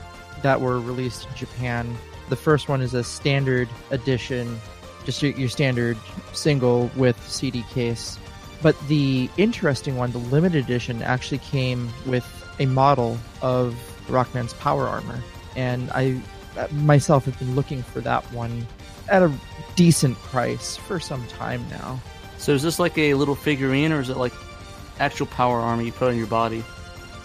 that 0.43 0.61
were 0.61 0.81
released 0.81 1.29
in 1.29 1.35
Japan. 1.35 1.97
The 2.29 2.37
first 2.37 2.69
one 2.69 2.81
is 2.81 2.95
a 2.95 3.05
standard 3.05 3.69
edition 3.91 4.61
just 5.05 5.23
your, 5.23 5.33
your 5.33 5.49
standard 5.49 5.97
single 6.33 6.91
with 6.97 7.21
CD 7.29 7.63
case. 7.71 8.19
But 8.63 8.79
the 8.89 9.29
interesting 9.37 9.97
one, 9.97 10.13
the 10.13 10.19
limited 10.19 10.65
edition, 10.65 11.03
actually 11.03 11.39
came 11.39 11.91
with 12.07 12.25
a 12.61 12.67
model 12.67 13.19
of 13.41 13.77
Rockman's 14.09 14.53
power 14.55 14.87
armor, 14.87 15.21
and 15.57 15.91
I 15.93 16.21
uh, 16.57 16.69
myself 16.73 17.25
have 17.25 17.39
been 17.39 17.57
looking 17.57 17.83
for 17.83 18.01
that 18.03 18.25
one 18.33 18.67
at 19.09 19.23
a 19.23 19.33
decent 19.75 20.17
price 20.19 20.77
for 20.77 21.01
some 21.01 21.27
time 21.27 21.65
now. 21.71 22.01
So 22.39 22.53
is 22.53 22.63
this 22.63 22.79
like 22.79 22.97
a 22.99 23.15
little 23.15 23.35
figurine, 23.35 23.91
or 23.93 24.01
is 24.01 24.11
it 24.11 24.17
like 24.17 24.33
actual 25.01 25.27
power 25.27 25.59
armor 25.59 25.83
you 25.83 25.93
put 25.93 26.09
on 26.09 26.17
your 26.17 26.27
body? 26.27 26.63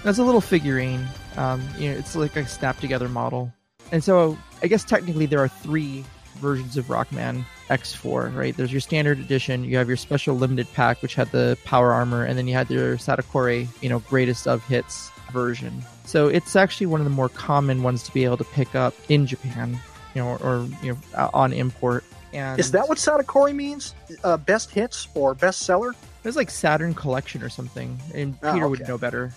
That's 0.03 0.18
a 0.18 0.24
little 0.24 0.41
figurine. 0.41 1.07
Um, 1.38 1.67
you 1.77 1.91
know, 1.91 1.97
it's 1.97 2.15
like 2.15 2.35
a 2.35 2.45
snap 2.47 2.79
together 2.79 3.07
model. 3.07 3.51
And 3.91 4.03
so 4.03 4.38
I 4.61 4.67
guess 4.67 4.83
technically 4.83 5.25
there 5.27 5.39
are 5.39 5.47
three 5.47 6.03
versions 6.35 6.77
of 6.77 6.85
Rockman 6.85 7.45
X4, 7.69 8.35
right? 8.35 8.55
There's 8.55 8.71
your 8.71 8.81
standard 8.81 9.19
edition, 9.19 9.63
you 9.63 9.77
have 9.77 9.88
your 9.88 9.97
special 9.97 10.35
limited 10.35 10.67
pack, 10.73 11.01
which 11.01 11.15
had 11.15 11.31
the 11.31 11.57
power 11.63 11.93
armor, 11.93 12.23
and 12.23 12.38
then 12.38 12.47
you 12.47 12.53
had 12.53 12.69
your 12.69 12.97
Satakore, 12.97 13.67
you 13.81 13.89
know, 13.89 13.99
greatest 13.99 14.47
of 14.47 14.63
hits 14.67 15.09
version. 15.31 15.83
So 16.05 16.27
it's 16.27 16.55
actually 16.55 16.88
one 16.88 16.99
of 17.01 17.05
the 17.05 17.11
more 17.11 17.29
common 17.29 17.83
ones 17.83 18.03
to 18.03 18.13
be 18.13 18.23
able 18.23 18.38
to 18.38 18.43
pick 18.45 18.75
up 18.75 18.93
in 19.09 19.25
Japan, 19.25 19.79
you 20.15 20.21
know, 20.21 20.29
or, 20.29 20.38
or 20.43 20.67
you 20.83 20.93
know, 21.15 21.29
on 21.33 21.53
import. 21.53 22.03
And 22.33 22.59
Is 22.59 22.71
that 22.71 22.88
what 22.88 22.97
Satakore 22.97 23.53
means? 23.55 23.95
Uh, 24.23 24.38
best 24.38 24.69
hits 24.71 25.07
or 25.15 25.33
best 25.33 25.61
seller? 25.61 25.91
It 25.91 25.95
was 26.23 26.35
like 26.35 26.49
Saturn 26.49 26.93
Collection 26.93 27.41
or 27.41 27.49
something, 27.49 27.97
and 28.13 28.38
Oh, 28.43 28.53
Peter 28.53 28.67
would 28.67 28.88
know 28.88 28.97
better. 28.97 29.31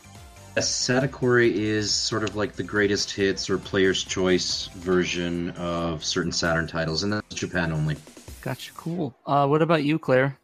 Satakore 0.69 1.51
is 1.51 1.93
sort 1.93 2.25
of 2.25 2.37
like 2.37 2.53
the 2.53 2.63
greatest 2.63 3.11
hits 3.11 3.51
or 3.51 3.59
player's 3.59 4.03
choice 4.03 4.67
version 4.69 5.51
of 5.51 6.05
certain 6.05 6.33
Saturn 6.33 6.67
titles, 6.67 7.03
and 7.03 7.13
that's 7.13 7.35
Japan 7.35 7.73
only. 7.73 7.97
Gotcha. 8.43 8.73
Cool. 8.73 9.15
Uh, 9.27 9.47
what 9.47 9.63
about 9.63 9.85
you, 9.85 9.99
Claire? 9.99 10.39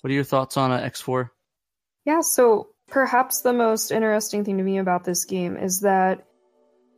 What 0.00 0.10
are 0.10 0.14
your 0.14 0.24
thoughts 0.24 0.56
on 0.56 0.70
uh, 0.70 0.80
X4? 0.80 1.30
Yeah, 2.04 2.20
so 2.20 2.68
perhaps 2.88 3.40
the 3.40 3.52
most 3.52 3.90
interesting 3.90 4.44
thing 4.44 4.58
to 4.58 4.62
me 4.62 4.78
about 4.78 5.04
this 5.04 5.24
game 5.24 5.56
is 5.56 5.80
that 5.80 6.24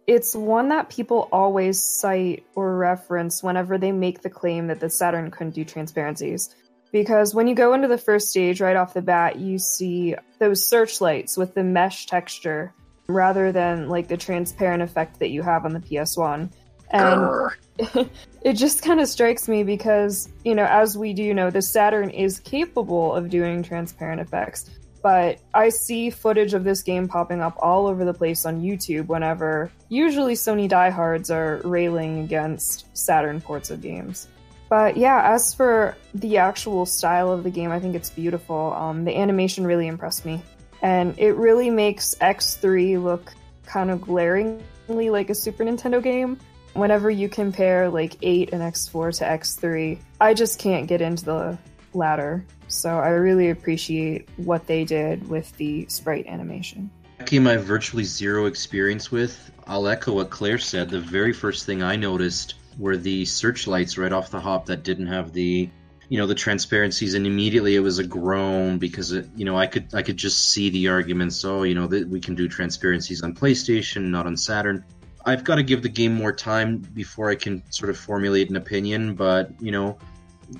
it's 0.06 0.34
one 0.34 0.68
that 0.68 0.90
people 0.90 1.28
always 1.30 1.80
cite 1.80 2.44
or 2.54 2.76
reference 2.76 3.42
whenever 3.42 3.78
they 3.78 3.92
make 3.92 4.22
the 4.22 4.30
claim 4.30 4.66
that 4.68 4.80
the 4.80 4.90
Saturn 4.90 5.30
couldn't 5.30 5.54
do 5.54 5.64
transparencies. 5.64 6.54
Because 6.92 7.34
when 7.34 7.46
you 7.46 7.54
go 7.54 7.72
into 7.74 7.88
the 7.88 7.98
first 7.98 8.30
stage 8.30 8.60
right 8.60 8.76
off 8.76 8.94
the 8.94 9.02
bat, 9.02 9.38
you 9.38 9.58
see 9.58 10.16
those 10.38 10.66
searchlights 10.66 11.36
with 11.36 11.54
the 11.54 11.62
mesh 11.62 12.06
texture 12.06 12.72
rather 13.06 13.52
than 13.52 13.88
like 13.88 14.08
the 14.08 14.16
transparent 14.16 14.82
effect 14.82 15.18
that 15.20 15.30
you 15.30 15.42
have 15.42 15.64
on 15.64 15.72
the 15.72 15.80
PS1. 15.80 16.50
And 16.90 17.50
it 18.42 18.54
just 18.54 18.82
kind 18.82 19.00
of 19.00 19.08
strikes 19.08 19.48
me 19.48 19.62
because, 19.62 20.28
you 20.44 20.54
know, 20.54 20.64
as 20.64 20.98
we 20.98 21.12
do 21.12 21.32
know, 21.32 21.50
the 21.50 21.62
Saturn 21.62 22.10
is 22.10 22.40
capable 22.40 23.14
of 23.14 23.30
doing 23.30 23.62
transparent 23.62 24.20
effects. 24.20 24.70
But 25.02 25.38
I 25.54 25.70
see 25.70 26.10
footage 26.10 26.52
of 26.52 26.64
this 26.64 26.82
game 26.82 27.08
popping 27.08 27.40
up 27.40 27.56
all 27.60 27.86
over 27.86 28.04
the 28.04 28.12
place 28.12 28.44
on 28.44 28.60
YouTube 28.60 29.06
whenever 29.06 29.70
usually 29.88 30.34
Sony 30.34 30.68
diehards 30.68 31.30
are 31.30 31.60
railing 31.64 32.20
against 32.20 32.84
Saturn 32.96 33.40
ports 33.40 33.70
of 33.70 33.80
games. 33.80 34.28
But 34.70 34.96
yeah, 34.96 35.34
as 35.34 35.52
for 35.52 35.96
the 36.14 36.38
actual 36.38 36.86
style 36.86 37.30
of 37.30 37.42
the 37.42 37.50
game, 37.50 37.70
I 37.70 37.78
think 37.78 37.94
it's 37.94 38.08
beautiful. 38.08 38.72
Um, 38.72 39.04
the 39.04 39.14
animation 39.14 39.66
really 39.66 39.86
impressed 39.86 40.24
me. 40.24 40.40
And 40.80 41.18
it 41.18 41.34
really 41.34 41.68
makes 41.68 42.14
X3 42.14 43.02
look 43.02 43.34
kind 43.66 43.90
of 43.90 44.00
glaringly 44.00 45.10
like 45.10 45.28
a 45.28 45.34
Super 45.34 45.64
Nintendo 45.64 46.02
game 46.02 46.38
whenever 46.74 47.10
you 47.10 47.28
compare 47.28 47.88
like 47.88 48.16
8 48.22 48.52
and 48.52 48.62
X4 48.62 49.18
to 49.18 49.24
X3, 49.24 49.98
I 50.20 50.34
just 50.34 50.58
can't 50.58 50.86
get 50.86 51.00
into 51.00 51.24
the 51.24 51.58
latter. 51.94 52.44
So 52.68 52.98
I 52.98 53.08
really 53.10 53.50
appreciate 53.50 54.28
what 54.36 54.66
they 54.66 54.84
did 54.84 55.28
with 55.28 55.56
the 55.56 55.86
sprite 55.88 56.26
animation. 56.26 56.90
That 57.18 57.28
game 57.28 57.46
I 57.46 57.56
virtually 57.56 58.04
zero 58.04 58.46
experience 58.46 59.10
with. 59.10 59.50
I'll 59.66 59.88
echo 59.88 60.14
what 60.14 60.30
Claire 60.30 60.58
said. 60.58 60.90
The 60.90 61.00
very 61.00 61.32
first 61.32 61.66
thing 61.66 61.82
I 61.82 61.96
noticed 61.96 62.54
were 62.78 62.96
the 62.96 63.24
searchlights 63.24 63.98
right 63.98 64.12
off 64.12 64.30
the 64.30 64.40
hop 64.40 64.66
that 64.66 64.82
didn't 64.82 65.06
have 65.06 65.32
the 65.32 65.68
you 66.08 66.18
know 66.18 66.26
the 66.26 66.34
transparencies 66.34 67.14
and 67.14 67.26
immediately 67.26 67.76
it 67.76 67.80
was 67.80 67.98
a 67.98 68.04
groan 68.04 68.78
because 68.78 69.12
it, 69.12 69.28
you 69.36 69.44
know 69.44 69.56
I 69.56 69.66
could 69.66 69.94
I 69.94 70.02
could 70.02 70.16
just 70.16 70.50
see 70.50 70.70
the 70.70 70.88
arguments 70.88 71.44
oh 71.44 71.62
you 71.62 71.74
know 71.74 71.86
that 71.86 72.08
we 72.08 72.20
can 72.20 72.34
do 72.34 72.48
transparencies 72.48 73.22
on 73.22 73.34
PlayStation 73.34 74.10
not 74.10 74.26
on 74.26 74.36
Saturn. 74.36 74.84
I've 75.24 75.44
got 75.44 75.56
to 75.56 75.62
give 75.62 75.82
the 75.82 75.88
game 75.88 76.14
more 76.14 76.32
time 76.32 76.78
before 76.78 77.30
I 77.30 77.34
can 77.34 77.62
sort 77.70 77.90
of 77.90 77.98
formulate 77.98 78.50
an 78.50 78.56
opinion 78.56 79.14
but 79.14 79.52
you 79.60 79.70
know 79.70 79.98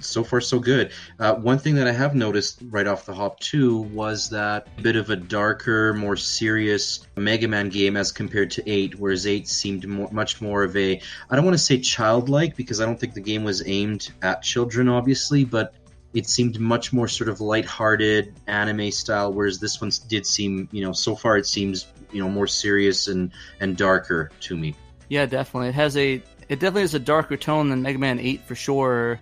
so 0.01 0.23
far 0.23 0.41
so 0.41 0.59
good. 0.59 0.93
Uh, 1.19 1.35
one 1.35 1.59
thing 1.59 1.75
that 1.75 1.87
I 1.87 1.93
have 1.93 2.15
noticed 2.15 2.63
right 2.71 2.87
off 2.87 3.07
the 3.07 3.15
hop 3.15 3.41
too 3.41 3.79
was 3.79 4.31
that 4.31 4.69
bit 4.83 4.97
of 4.97 5.11
a 5.11 5.17
darker, 5.17 5.93
more 5.95 6.17
serious 6.17 7.07
Mega 7.17 7.49
Man 7.49 7.69
game 7.69 7.97
as 7.97 8.13
compared 8.13 8.51
to 8.53 8.71
eight, 8.71 8.99
whereas 8.99 9.27
eight 9.27 9.49
seemed 9.49 9.87
more, 9.87 10.09
much 10.13 10.41
more 10.41 10.63
of 10.63 10.77
a 10.77 11.01
I 11.29 11.37
don't 11.37 11.45
want 11.45 11.57
to 11.57 11.63
say 11.63 11.79
childlike 11.79 12.57
because 12.57 12.81
I 12.81 12.87
don't 12.87 12.99
think 12.99 13.15
the 13.15 13.21
game 13.21 13.45
was 13.45 13.67
aimed 13.67 14.11
at 14.23 14.43
children, 14.43 14.89
obviously, 14.89 15.45
but 15.45 15.75
it 16.13 16.29
seemed 16.29 16.59
much 16.59 16.93
more 16.93 17.09
sort 17.09 17.29
of 17.29 17.41
lighthearted 17.41 18.35
anime 18.47 18.91
style, 18.91 19.33
whereas 19.33 19.61
this 19.61 19.81
one 19.81 19.91
did 20.09 20.27
seem, 20.27 20.69
you 20.73 20.83
know, 20.83 20.93
so 20.93 21.15
far 21.15 21.37
it 21.37 21.47
seems, 21.47 21.87
you 22.13 22.21
know, 22.21 22.29
more 22.29 22.47
serious 22.47 23.09
and 23.09 23.31
and 23.61 23.77
darker 23.77 24.31
to 24.41 24.57
me. 24.57 24.75
Yeah, 25.09 25.27
definitely. 25.27 25.69
It 25.69 25.75
has 25.75 25.97
a 25.97 26.23
it 26.49 26.59
definitely 26.59 26.83
has 26.83 26.95
a 26.95 27.01
darker 27.01 27.37
tone 27.37 27.69
than 27.71 27.83
Mega 27.83 27.99
Man 27.99 28.19
Eight 28.19 28.45
for 28.45 28.55
sure. 28.55 29.21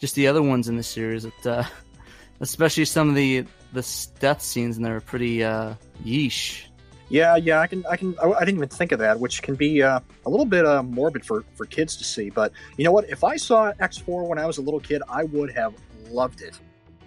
Just 0.00 0.14
the 0.14 0.26
other 0.26 0.42
ones 0.42 0.68
in 0.68 0.76
the 0.76 0.82
series. 0.82 1.24
It, 1.24 1.46
uh, 1.46 1.64
especially 2.40 2.86
some 2.86 3.08
of 3.08 3.14
the 3.14 3.44
the 3.72 4.08
death 4.18 4.42
scenes 4.42 4.76
in 4.76 4.82
there 4.82 4.96
are 4.96 5.00
pretty 5.00 5.44
uh, 5.44 5.74
yeesh. 6.04 6.64
Yeah, 7.08 7.36
yeah, 7.36 7.60
I 7.60 7.66
can, 7.66 7.84
I 7.86 7.96
can, 7.96 8.16
I, 8.20 8.38
didn't 8.38 8.56
even 8.56 8.68
think 8.68 8.92
of 8.92 9.00
that, 9.00 9.18
which 9.18 9.42
can 9.42 9.56
be 9.56 9.82
uh, 9.82 9.98
a 10.26 10.30
little 10.30 10.46
bit 10.46 10.64
uh, 10.64 10.82
morbid 10.82 11.24
for 11.24 11.44
for 11.54 11.66
kids 11.66 11.96
to 11.96 12.04
see. 12.04 12.30
But 12.30 12.52
you 12.76 12.84
know 12.84 12.92
what? 12.92 13.08
If 13.08 13.24
I 13.24 13.36
saw 13.36 13.72
X4 13.72 14.28
when 14.28 14.38
I 14.38 14.46
was 14.46 14.58
a 14.58 14.62
little 14.62 14.80
kid, 14.80 15.02
I 15.08 15.24
would 15.24 15.52
have 15.52 15.74
loved 16.08 16.40
it. 16.40 16.58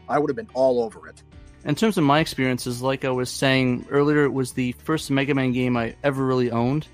I 0.08 0.20
would 0.20 0.30
have 0.30 0.36
been 0.36 0.50
all 0.54 0.84
over 0.84 1.08
it. 1.08 1.24
In 1.66 1.76
terms 1.76 1.98
of 1.98 2.04
my 2.04 2.20
experiences, 2.20 2.82
like 2.82 3.06
I 3.06 3.10
was 3.10 3.30
saying 3.30 3.88
earlier, 3.89 4.26
it 4.26 4.34
was 4.34 4.52
the 4.52 4.74
first 4.74 5.10
Mega 5.10 5.34
Man 5.34 5.54
game 5.54 5.78
I 5.78 5.96
ever 6.04 6.26
really 6.26 6.52
owned. 6.52 6.88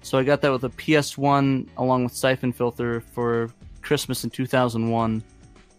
So 0.00 0.18
I 0.18 0.22
got 0.22 0.40
that 0.40 0.52
with 0.52 0.64
a 0.64 0.70
PS1 0.70 1.68
along 1.76 2.04
with 2.04 2.14
Syphon 2.14 2.52
Filter 2.52 3.02
for 3.12 3.50
Christmas 3.82 4.24
in 4.24 4.30
2001. 4.30 5.22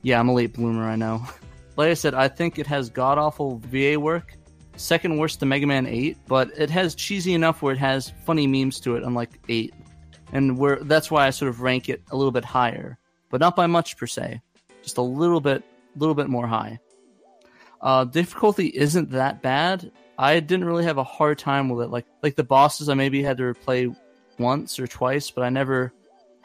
Yeah, 0.05 0.19
I'm 0.19 0.29
a 0.29 0.33
late 0.35 0.53
bloomer, 0.53 0.83
I 0.83 0.95
know. 0.95 1.25
like 1.77 1.89
I 1.89 1.95
said, 1.95 2.13
I 2.13 2.27
think 2.27 2.59
it 2.59 2.67
has 2.67 2.91
god 2.91 3.17
awful 3.17 3.59
VA 3.65 3.99
work. 3.99 4.35
Second 4.77 5.17
worst 5.17 5.39
to 5.39 5.47
Mega 5.47 5.65
Man 5.65 5.87
8, 5.87 6.15
but 6.27 6.51
it 6.55 6.69
has 6.69 6.93
cheesy 6.93 7.33
enough 7.33 7.63
where 7.63 7.73
it 7.73 7.79
has 7.79 8.13
funny 8.23 8.45
memes 8.45 8.79
to 8.81 8.97
it, 8.97 9.03
unlike 9.03 9.31
8. 9.49 9.73
And 10.31 10.59
where 10.59 10.75
that's 10.75 11.09
why 11.09 11.25
I 11.25 11.31
sort 11.31 11.49
of 11.49 11.61
rank 11.61 11.89
it 11.89 12.03
a 12.11 12.15
little 12.15 12.31
bit 12.31 12.45
higher, 12.45 12.99
but 13.31 13.39
not 13.39 13.55
by 13.55 13.65
much 13.65 13.97
per 13.97 14.05
se. 14.05 14.41
Just 14.83 14.97
a 14.97 15.01
little 15.01 15.41
bit, 15.41 15.63
little 15.95 16.13
bit 16.13 16.29
more 16.29 16.45
high. 16.45 16.77
Uh, 17.81 18.03
difficulty 18.03 18.67
isn't 18.67 19.09
that 19.09 19.41
bad. 19.41 19.91
I 20.19 20.39
didn't 20.39 20.65
really 20.65 20.83
have 20.83 20.99
a 20.99 21.03
hard 21.03 21.39
time 21.39 21.67
with 21.67 21.83
it. 21.83 21.89
Like 21.89 22.05
like 22.21 22.35
the 22.35 22.43
bosses, 22.43 22.89
I 22.89 22.93
maybe 22.93 23.23
had 23.23 23.37
to 23.37 23.55
replay 23.55 23.95
once 24.37 24.77
or 24.77 24.85
twice, 24.85 25.31
but 25.31 25.43
I 25.43 25.49
never 25.49 25.93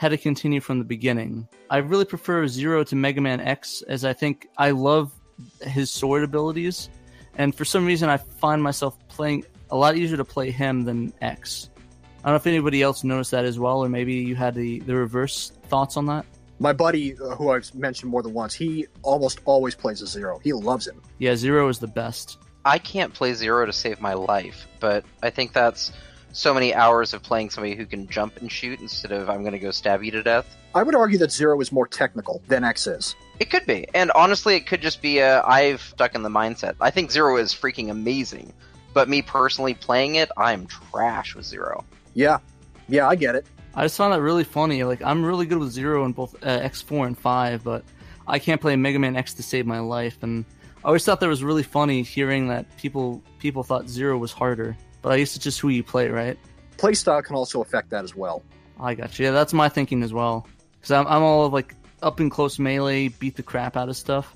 had 0.00 0.08
to 0.08 0.16
continue 0.16 0.62
from 0.62 0.78
the 0.78 0.84
beginning. 0.84 1.46
I 1.68 1.76
really 1.76 2.06
prefer 2.06 2.48
Zero 2.48 2.82
to 2.84 2.96
Mega 2.96 3.20
Man 3.20 3.38
X, 3.38 3.82
as 3.82 4.02
I 4.02 4.14
think 4.14 4.48
I 4.56 4.70
love 4.70 5.12
his 5.60 5.90
sword 5.90 6.24
abilities, 6.24 6.88
and 7.34 7.54
for 7.54 7.66
some 7.66 7.84
reason 7.84 8.08
I 8.08 8.16
find 8.16 8.62
myself 8.62 8.96
playing 9.08 9.44
a 9.70 9.76
lot 9.76 9.98
easier 9.98 10.16
to 10.16 10.24
play 10.24 10.50
him 10.50 10.84
than 10.84 11.12
X. 11.20 11.68
I 11.76 12.28
don't 12.28 12.32
know 12.32 12.36
if 12.36 12.46
anybody 12.46 12.80
else 12.80 13.04
noticed 13.04 13.30
that 13.32 13.44
as 13.44 13.58
well, 13.58 13.84
or 13.84 13.90
maybe 13.90 14.14
you 14.14 14.34
had 14.34 14.54
the, 14.54 14.80
the 14.80 14.94
reverse 14.94 15.52
thoughts 15.68 15.98
on 15.98 16.06
that. 16.06 16.24
My 16.60 16.72
buddy, 16.72 17.14
uh, 17.18 17.34
who 17.34 17.50
I've 17.50 17.74
mentioned 17.74 18.10
more 18.10 18.22
than 18.22 18.32
once, 18.32 18.54
he 18.54 18.86
almost 19.02 19.40
always 19.44 19.74
plays 19.74 20.00
a 20.00 20.06
zero. 20.06 20.40
He 20.42 20.54
loves 20.54 20.88
him. 20.88 21.02
Yeah, 21.18 21.36
Zero 21.36 21.68
is 21.68 21.78
the 21.78 21.86
best. 21.86 22.38
I 22.64 22.78
can't 22.78 23.12
play 23.12 23.34
Zero 23.34 23.66
to 23.66 23.72
save 23.72 24.00
my 24.00 24.14
life, 24.14 24.66
but 24.80 25.04
I 25.22 25.28
think 25.28 25.52
that's 25.52 25.92
so 26.32 26.54
many 26.54 26.74
hours 26.74 27.14
of 27.14 27.22
playing 27.22 27.50
somebody 27.50 27.74
who 27.74 27.86
can 27.86 28.08
jump 28.08 28.36
and 28.38 28.50
shoot 28.50 28.80
instead 28.80 29.12
of 29.12 29.28
I'm 29.28 29.40
going 29.40 29.52
to 29.52 29.58
go 29.58 29.70
stab 29.70 30.02
you 30.02 30.10
to 30.12 30.22
death. 30.22 30.56
I 30.74 30.82
would 30.82 30.94
argue 30.94 31.18
that 31.18 31.32
zero 31.32 31.60
is 31.60 31.72
more 31.72 31.86
technical 31.86 32.42
than 32.46 32.64
X 32.64 32.86
is. 32.86 33.14
It 33.40 33.50
could 33.50 33.66
be, 33.66 33.86
and 33.94 34.10
honestly, 34.10 34.54
it 34.54 34.66
could 34.66 34.82
just 34.82 35.00
be 35.00 35.18
a 35.18 35.42
I've 35.42 35.80
stuck 35.80 36.14
in 36.14 36.22
the 36.22 36.28
mindset. 36.28 36.74
I 36.78 36.90
think 36.90 37.10
Zero 37.10 37.38
is 37.38 37.54
freaking 37.54 37.90
amazing, 37.90 38.52
but 38.92 39.08
me 39.08 39.22
personally 39.22 39.72
playing 39.72 40.16
it, 40.16 40.30
I'm 40.36 40.66
trash 40.66 41.34
with 41.34 41.46
Zero. 41.46 41.84
Yeah, 42.12 42.38
yeah, 42.86 43.08
I 43.08 43.16
get 43.16 43.36
it. 43.36 43.46
I 43.74 43.84
just 43.84 43.96
found 43.96 44.12
that 44.12 44.20
really 44.20 44.44
funny. 44.44 44.84
Like 44.84 45.00
I'm 45.02 45.24
really 45.24 45.46
good 45.46 45.56
with 45.56 45.70
Zero 45.70 46.04
in 46.04 46.12
both 46.12 46.34
uh, 46.42 46.60
X4 46.60 47.06
and 47.06 47.18
5, 47.18 47.64
but 47.64 47.82
I 48.28 48.38
can't 48.38 48.60
play 48.60 48.76
Mega 48.76 48.98
Man 48.98 49.16
X 49.16 49.32
to 49.34 49.42
save 49.42 49.64
my 49.64 49.78
life. 49.78 50.18
And 50.22 50.44
I 50.84 50.88
always 50.88 51.04
thought 51.04 51.20
that 51.20 51.28
was 51.28 51.42
really 51.42 51.62
funny 51.62 52.02
hearing 52.02 52.48
that 52.48 52.76
people 52.76 53.22
people 53.38 53.62
thought 53.62 53.88
Zero 53.88 54.18
was 54.18 54.32
harder. 54.32 54.76
But 55.02 55.12
I 55.12 55.18
guess 55.18 55.34
it's 55.34 55.44
just 55.44 55.60
who 55.60 55.68
you 55.68 55.82
play, 55.82 56.08
right? 56.08 56.38
Playstyle 56.76 57.24
can 57.24 57.36
also 57.36 57.60
affect 57.62 57.90
that 57.90 58.04
as 58.04 58.14
well. 58.14 58.42
I 58.78 58.94
got 58.94 59.18
you. 59.18 59.26
Yeah, 59.26 59.32
that's 59.32 59.52
my 59.52 59.68
thinking 59.68 60.02
as 60.02 60.12
well. 60.12 60.46
Because 60.72 60.92
I'm, 60.92 61.06
I'm 61.06 61.22
all 61.22 61.46
of 61.46 61.52
like 61.52 61.74
up 62.02 62.20
and 62.20 62.30
close 62.30 62.58
melee, 62.58 63.08
beat 63.08 63.36
the 63.36 63.42
crap 63.42 63.76
out 63.76 63.88
of 63.88 63.96
stuff. 63.96 64.34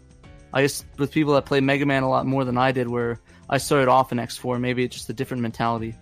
I 0.52 0.62
guess 0.62 0.84
with 0.98 1.10
people 1.10 1.34
that 1.34 1.46
play 1.46 1.60
Mega 1.60 1.86
Man 1.86 2.02
a 2.02 2.08
lot 2.08 2.26
more 2.26 2.44
than 2.44 2.56
I 2.56 2.70
did, 2.70 2.88
where 2.88 3.18
I 3.48 3.58
started 3.58 3.88
off 3.88 4.12
in 4.12 4.18
X4, 4.18 4.60
maybe 4.60 4.84
it's 4.84 4.94
just 4.94 5.10
a 5.10 5.12
different 5.12 5.42
mentality. 5.42 5.94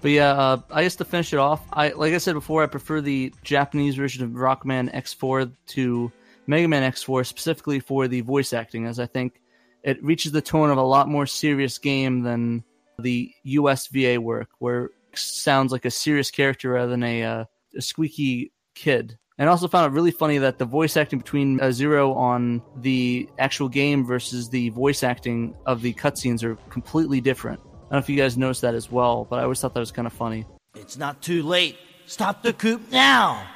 But 0.00 0.12
yeah, 0.12 0.32
uh, 0.32 0.60
I 0.70 0.82
guess 0.82 0.96
to 0.96 1.04
finish 1.04 1.32
it 1.32 1.38
off, 1.38 1.66
I 1.72 1.88
like 1.90 2.14
I 2.14 2.18
said 2.18 2.34
before, 2.34 2.62
I 2.62 2.66
prefer 2.66 3.00
the 3.00 3.34
Japanese 3.42 3.96
version 3.96 4.24
of 4.24 4.30
Rockman 4.30 4.94
X4 4.94 5.52
to 5.68 6.12
Mega 6.46 6.68
Man 6.68 6.90
X4 6.90 7.26
specifically 7.26 7.80
for 7.80 8.06
the 8.06 8.20
voice 8.20 8.52
acting, 8.52 8.86
as 8.86 9.00
I 9.00 9.06
think 9.06 9.40
it 9.82 10.02
reaches 10.02 10.32
the 10.32 10.40
tone 10.40 10.70
of 10.70 10.78
a 10.78 10.82
lot 10.82 11.08
more 11.08 11.26
serious 11.26 11.78
game 11.78 12.22
than 12.22 12.64
the 13.00 13.32
US 13.44 13.86
VA 13.88 14.20
work, 14.20 14.48
where 14.58 14.86
it 14.86 15.18
sounds 15.18 15.72
like 15.72 15.84
a 15.84 15.90
serious 15.90 16.30
character 16.30 16.70
rather 16.70 16.90
than 16.90 17.02
a, 17.02 17.22
uh, 17.22 17.44
a 17.76 17.82
squeaky 17.82 18.52
kid. 18.74 19.18
And 19.38 19.48
I 19.48 19.52
also 19.52 19.68
found 19.68 19.92
it 19.92 19.94
really 19.94 20.10
funny 20.10 20.38
that 20.38 20.58
the 20.58 20.64
voice 20.64 20.96
acting 20.96 21.20
between 21.20 21.60
uh, 21.60 21.70
Zero 21.70 22.12
on 22.14 22.60
the 22.76 23.28
actual 23.38 23.68
game 23.68 24.04
versus 24.04 24.48
the 24.48 24.70
voice 24.70 25.04
acting 25.04 25.54
of 25.64 25.80
the 25.80 25.94
cutscenes 25.94 26.42
are 26.42 26.56
completely 26.70 27.20
different. 27.20 27.60
I 27.60 27.64
don't 27.64 27.90
know 27.92 27.98
if 27.98 28.08
you 28.08 28.16
guys 28.16 28.36
noticed 28.36 28.62
that 28.62 28.74
as 28.74 28.90
well, 28.90 29.26
but 29.30 29.38
I 29.38 29.44
always 29.44 29.60
thought 29.60 29.74
that 29.74 29.80
was 29.80 29.92
kind 29.92 30.06
of 30.06 30.12
funny. 30.12 30.44
It's 30.74 30.96
not 30.96 31.22
too 31.22 31.44
late. 31.44 31.76
Stop 32.06 32.42
the 32.42 32.52
coup 32.52 32.80
now. 32.90 33.46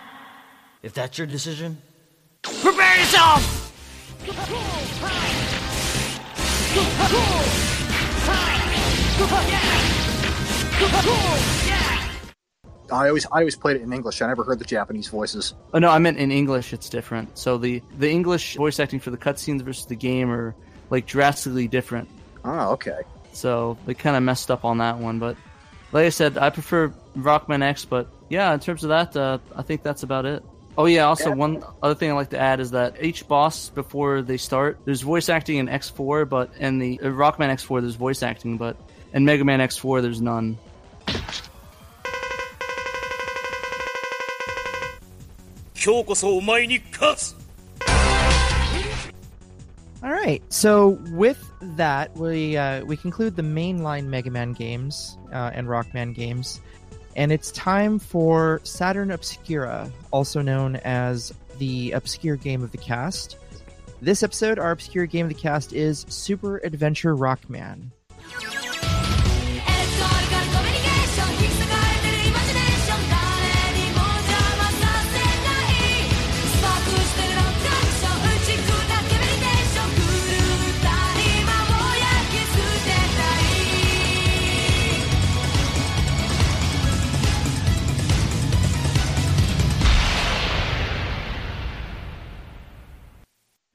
If 0.82 0.94
that's 0.94 1.18
your 1.18 1.26
decision, 1.26 1.82
prepare 2.42 2.98
yourself! 2.98 3.58
I 12.90 13.08
always 13.08 13.26
I 13.26 13.38
always 13.40 13.56
played 13.56 13.76
it 13.76 13.82
in 13.82 13.92
English. 13.92 14.20
I 14.22 14.26
never 14.26 14.44
heard 14.44 14.58
the 14.58 14.64
Japanese 14.64 15.08
voices. 15.08 15.54
Oh 15.72 15.78
no, 15.78 15.88
I 15.90 15.98
meant 15.98 16.18
in 16.18 16.30
English. 16.30 16.72
It's 16.72 16.88
different. 16.88 17.36
So 17.38 17.58
the 17.58 17.82
the 17.98 18.10
English 18.10 18.56
voice 18.56 18.78
acting 18.80 19.00
for 19.00 19.10
the 19.10 19.16
cutscenes 19.16 19.62
versus 19.62 19.86
the 19.86 19.96
game 19.96 20.30
are 20.30 20.54
like 20.90 21.06
drastically 21.06 21.68
different. 21.68 22.08
Oh, 22.44 22.72
okay. 22.72 23.00
So 23.32 23.78
they 23.86 23.94
kind 23.94 24.16
of 24.16 24.22
messed 24.22 24.50
up 24.50 24.64
on 24.64 24.78
that 24.78 24.98
one. 24.98 25.18
But 25.18 25.36
like 25.92 26.06
I 26.06 26.10
said, 26.10 26.36
I 26.38 26.50
prefer 26.50 26.88
Rockman 27.16 27.62
X. 27.62 27.84
But 27.86 28.08
yeah, 28.28 28.52
in 28.52 28.60
terms 28.60 28.82
of 28.84 28.90
that, 28.90 29.16
uh, 29.16 29.38
I 29.56 29.62
think 29.62 29.82
that's 29.82 30.02
about 30.02 30.26
it. 30.26 30.42
Oh 30.76 30.86
yeah, 30.86 31.02
also 31.04 31.30
Yeah. 31.30 31.34
one 31.36 31.62
other 31.82 31.94
thing 31.94 32.10
I'd 32.10 32.14
like 32.14 32.30
to 32.30 32.38
add 32.38 32.60
is 32.60 32.70
that 32.70 33.02
each 33.02 33.28
boss 33.28 33.68
before 33.68 34.22
they 34.22 34.38
start, 34.38 34.78
there's 34.86 35.02
voice 35.02 35.28
acting 35.28 35.58
in 35.58 35.66
X4, 35.68 36.26
but 36.28 36.50
in 36.58 36.78
the 36.78 36.98
uh, 37.00 37.04
Rockman 37.08 37.50
X4 37.50 37.82
there's 37.82 37.94
voice 37.94 38.22
acting, 38.22 38.56
but 38.56 38.76
in 39.12 39.24
Mega 39.24 39.44
Man 39.44 39.60
X4 39.60 40.02
there's 40.02 40.20
none. 40.20 40.58
All 50.04 50.10
right. 50.10 50.42
So 50.48 50.90
with 51.10 51.44
that, 51.60 52.16
we 52.16 52.56
uh, 52.56 52.84
we 52.84 52.96
conclude 52.96 53.36
the 53.36 53.42
mainline 53.42 54.06
Mega 54.06 54.30
Man 54.30 54.52
games 54.52 55.16
uh, 55.32 55.50
and 55.52 55.66
Rockman 55.66 56.14
games, 56.14 56.60
and 57.16 57.32
it's 57.32 57.50
time 57.52 57.98
for 57.98 58.60
Saturn 58.64 59.10
Obscura, 59.10 59.90
also 60.12 60.40
known 60.42 60.76
as 60.76 61.32
the 61.58 61.92
obscure 61.92 62.36
game 62.36 62.62
of 62.62 62.72
the 62.72 62.78
cast. 62.78 63.36
This 64.00 64.22
episode, 64.22 64.58
our 64.58 64.72
obscure 64.72 65.06
game 65.06 65.26
of 65.26 65.30
the 65.30 65.40
cast 65.40 65.72
is 65.72 66.04
Super 66.08 66.58
Adventure 66.58 67.16
Rockman. 67.16 67.90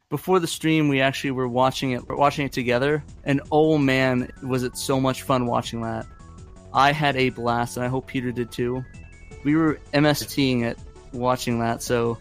Before 0.10 0.40
the 0.40 0.48
stream, 0.48 0.88
we 0.88 1.02
actually 1.02 1.32
were 1.32 1.50
watching 1.50 1.92
it, 1.92 2.08
watching 2.08 2.46
it 2.46 2.54
together, 2.54 3.04
and 3.26 3.42
oh 3.52 3.78
man, 3.78 4.32
was 4.42 4.64
it 4.64 4.78
so 4.78 5.02
much 5.02 5.24
fun 5.24 5.46
watching 5.46 5.82
that! 5.82 6.06
I 6.74 6.94
had 6.94 7.18
a 7.18 7.30
blast, 7.30 7.76
and 7.76 7.86
I 7.86 7.90
hope 7.90 8.08
Peter 8.08 8.32
did 8.32 8.50
too. 8.50 8.86
We 9.44 9.56
were 9.56 9.80
MSTing 9.94 10.64
it, 10.64 10.78
watching 11.12 11.60
that, 11.60 11.84
so 11.84 12.18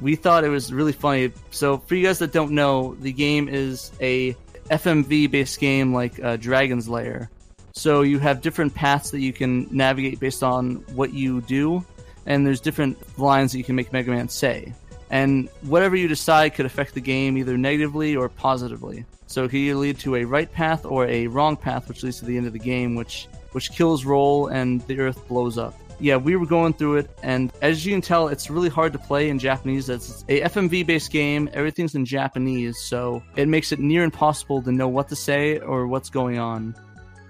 we 0.00 0.16
thought 0.16 0.44
it 0.44 0.48
was 0.48 0.72
really 0.72 0.92
funny. 0.92 1.30
So, 1.50 1.76
for 1.76 1.94
you 1.94 2.06
guys 2.06 2.18
that 2.20 2.32
don't 2.32 2.52
know, 2.52 2.94
the 2.94 3.12
game 3.12 3.50
is 3.50 3.92
a 4.00 4.34
FMV 4.70 5.30
based 5.30 5.60
game 5.60 5.92
like 5.92 6.22
uh, 6.22 6.36
Dragon's 6.36 6.88
Lair. 6.88 7.30
So 7.72 8.00
you 8.00 8.18
have 8.18 8.40
different 8.40 8.74
paths 8.74 9.10
that 9.10 9.20
you 9.20 9.34
can 9.34 9.68
navigate 9.70 10.18
based 10.18 10.42
on 10.42 10.76
what 10.94 11.12
you 11.12 11.42
do, 11.42 11.84
and 12.24 12.46
there's 12.46 12.62
different 12.62 13.18
lines 13.18 13.52
that 13.52 13.58
you 13.58 13.64
can 13.64 13.76
make 13.76 13.92
Mega 13.92 14.10
Man 14.10 14.30
say. 14.30 14.72
And 15.10 15.48
whatever 15.62 15.96
you 15.96 16.08
decide 16.08 16.54
could 16.54 16.66
affect 16.66 16.94
the 16.94 17.00
game 17.00 17.36
either 17.38 17.56
negatively 17.56 18.16
or 18.16 18.28
positively. 18.28 19.04
So 19.26 19.44
it 19.44 19.48
could 19.48 19.58
either 19.58 19.76
lead 19.76 19.98
to 20.00 20.16
a 20.16 20.24
right 20.24 20.50
path 20.52 20.84
or 20.84 21.06
a 21.06 21.26
wrong 21.26 21.56
path, 21.56 21.88
which 21.88 22.02
leads 22.02 22.18
to 22.20 22.24
the 22.24 22.36
end 22.36 22.46
of 22.46 22.52
the 22.52 22.58
game, 22.58 22.94
which 22.94 23.28
which 23.52 23.72
kills 23.72 24.04
Roll 24.04 24.48
and 24.48 24.82
the 24.82 25.00
Earth 25.00 25.26
blows 25.28 25.56
up. 25.56 25.74
Yeah, 25.98 26.16
we 26.16 26.36
were 26.36 26.44
going 26.44 26.74
through 26.74 26.98
it, 26.98 27.10
and 27.22 27.50
as 27.62 27.86
you 27.86 27.92
can 27.92 28.02
tell, 28.02 28.28
it's 28.28 28.50
really 28.50 28.68
hard 28.68 28.92
to 28.92 28.98
play 28.98 29.30
in 29.30 29.38
Japanese. 29.38 29.88
It's 29.88 30.26
a 30.28 30.42
FMV 30.42 30.86
based 30.86 31.10
game. 31.10 31.48
Everything's 31.54 31.94
in 31.94 32.04
Japanese, 32.04 32.78
so 32.78 33.22
it 33.34 33.48
makes 33.48 33.72
it 33.72 33.78
near 33.78 34.04
impossible 34.04 34.60
to 34.60 34.72
know 34.72 34.88
what 34.88 35.08
to 35.08 35.16
say 35.16 35.58
or 35.58 35.86
what's 35.86 36.10
going 36.10 36.38
on. 36.38 36.74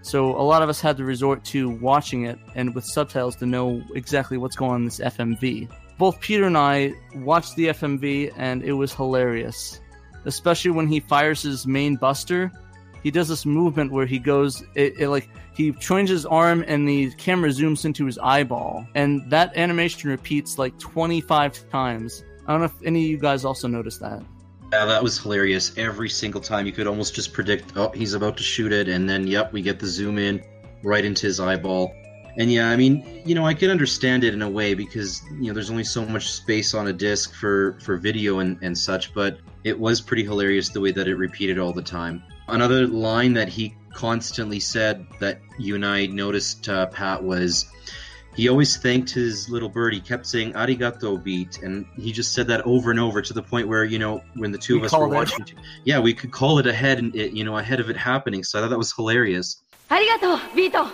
So 0.02 0.30
a 0.36 0.42
lot 0.42 0.62
of 0.62 0.68
us 0.68 0.80
had 0.80 0.96
to 0.96 1.04
resort 1.04 1.44
to 1.46 1.68
watching 1.68 2.24
it 2.24 2.38
and 2.56 2.74
with 2.74 2.84
subtitles 2.84 3.36
to 3.36 3.46
know 3.46 3.82
exactly 3.94 4.36
what's 4.36 4.56
going 4.56 4.72
on 4.72 4.80
in 4.80 4.84
this 4.86 4.98
FMV. 4.98 5.68
Both 5.98 6.20
Peter 6.20 6.44
and 6.44 6.58
I 6.58 6.92
watched 7.14 7.56
the 7.56 7.68
FMV 7.68 8.32
and 8.36 8.62
it 8.62 8.72
was 8.72 8.92
hilarious. 8.92 9.80
Especially 10.24 10.70
when 10.70 10.88
he 10.88 11.00
fires 11.00 11.42
his 11.42 11.66
main 11.66 11.96
buster. 11.96 12.50
He 13.02 13.10
does 13.10 13.28
this 13.28 13.46
movement 13.46 13.92
where 13.92 14.06
he 14.06 14.18
goes 14.18 14.64
it, 14.74 14.98
it 14.98 15.08
like 15.08 15.28
he 15.54 15.72
changes 15.72 16.22
his 16.22 16.26
arm 16.26 16.64
and 16.66 16.88
the 16.88 17.10
camera 17.12 17.50
zooms 17.50 17.84
into 17.84 18.04
his 18.04 18.18
eyeball. 18.18 18.86
And 18.94 19.30
that 19.30 19.56
animation 19.56 20.10
repeats 20.10 20.58
like 20.58 20.76
25 20.78 21.70
times. 21.70 22.24
I 22.46 22.52
don't 22.52 22.60
know 22.60 22.66
if 22.66 22.82
any 22.84 23.04
of 23.04 23.10
you 23.10 23.18
guys 23.18 23.44
also 23.44 23.68
noticed 23.68 24.00
that. 24.00 24.22
Yeah, 24.72 24.84
that 24.84 25.02
was 25.02 25.18
hilarious. 25.18 25.76
Every 25.78 26.08
single 26.08 26.40
time 26.40 26.66
you 26.66 26.72
could 26.72 26.86
almost 26.86 27.14
just 27.14 27.32
predict, 27.32 27.76
oh, 27.76 27.90
he's 27.90 28.14
about 28.14 28.36
to 28.36 28.42
shoot 28.42 28.72
it, 28.72 28.88
and 28.88 29.08
then, 29.08 29.26
yep, 29.26 29.52
we 29.52 29.62
get 29.62 29.78
the 29.78 29.86
zoom 29.86 30.18
in 30.18 30.42
right 30.82 31.04
into 31.04 31.26
his 31.26 31.38
eyeball 31.38 31.94
and 32.38 32.52
yeah, 32.52 32.68
I 32.68 32.76
mean, 32.76 33.22
you 33.24 33.34
know, 33.34 33.46
I 33.46 33.54
can 33.54 33.70
understand 33.70 34.22
it 34.22 34.34
in 34.34 34.42
a 34.42 34.50
way 34.50 34.74
because 34.74 35.22
you 35.40 35.48
know 35.48 35.54
there's 35.54 35.70
only 35.70 35.84
so 35.84 36.04
much 36.04 36.30
space 36.30 36.74
on 36.74 36.86
a 36.88 36.92
disc 36.92 37.34
for 37.34 37.78
for 37.80 37.96
video 37.96 38.40
and 38.40 38.58
and 38.62 38.76
such. 38.76 39.14
But 39.14 39.38
it 39.64 39.78
was 39.78 40.00
pretty 40.00 40.24
hilarious 40.24 40.68
the 40.68 40.80
way 40.80 40.92
that 40.92 41.08
it 41.08 41.16
repeated 41.16 41.58
all 41.58 41.72
the 41.72 41.82
time. 41.82 42.22
Another 42.48 42.86
line 42.86 43.32
that 43.34 43.48
he 43.48 43.74
constantly 43.92 44.60
said 44.60 45.06
that 45.20 45.40
you 45.58 45.74
and 45.74 45.84
I 45.84 46.06
noticed, 46.06 46.68
uh, 46.68 46.86
Pat, 46.86 47.22
was 47.24 47.64
he 48.36 48.50
always 48.50 48.76
thanked 48.76 49.10
his 49.10 49.48
little 49.48 49.70
bird. 49.70 49.94
He 49.94 50.00
kept 50.00 50.26
saying 50.26 50.52
"arigato 50.52 51.22
beat," 51.22 51.62
and 51.62 51.86
he 51.96 52.12
just 52.12 52.34
said 52.34 52.46
that 52.48 52.60
over 52.66 52.90
and 52.90 53.00
over 53.00 53.22
to 53.22 53.32
the 53.32 53.42
point 53.42 53.66
where 53.66 53.84
you 53.84 53.98
know 53.98 54.22
when 54.34 54.52
the 54.52 54.58
two 54.58 54.74
we 54.74 54.80
of 54.80 54.84
us 54.84 54.92
were 54.92 55.08
watching, 55.08 55.40
it. 55.40 55.54
yeah, 55.84 55.98
we 55.98 56.12
could 56.12 56.32
call 56.32 56.58
it 56.58 56.66
ahead 56.66 56.98
and 56.98 57.16
it, 57.16 57.32
you 57.32 57.44
know 57.44 57.56
ahead 57.56 57.80
of 57.80 57.88
it 57.88 57.96
happening. 57.96 58.44
So 58.44 58.58
I 58.58 58.62
thought 58.62 58.68
that 58.68 58.78
was 58.78 58.92
hilarious. 58.92 59.62
Arigato, 59.90 60.38
Vito. 60.54 60.90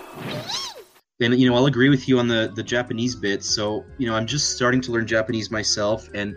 And 1.20 1.38
you 1.38 1.48
know, 1.48 1.56
I'll 1.56 1.66
agree 1.66 1.88
with 1.88 2.08
you 2.08 2.18
on 2.18 2.28
the 2.28 2.52
the 2.54 2.62
Japanese 2.62 3.14
bit. 3.14 3.44
So 3.44 3.84
you 3.98 4.06
know, 4.06 4.14
I'm 4.14 4.26
just 4.26 4.56
starting 4.56 4.80
to 4.82 4.92
learn 4.92 5.06
Japanese 5.06 5.50
myself, 5.50 6.08
and 6.14 6.36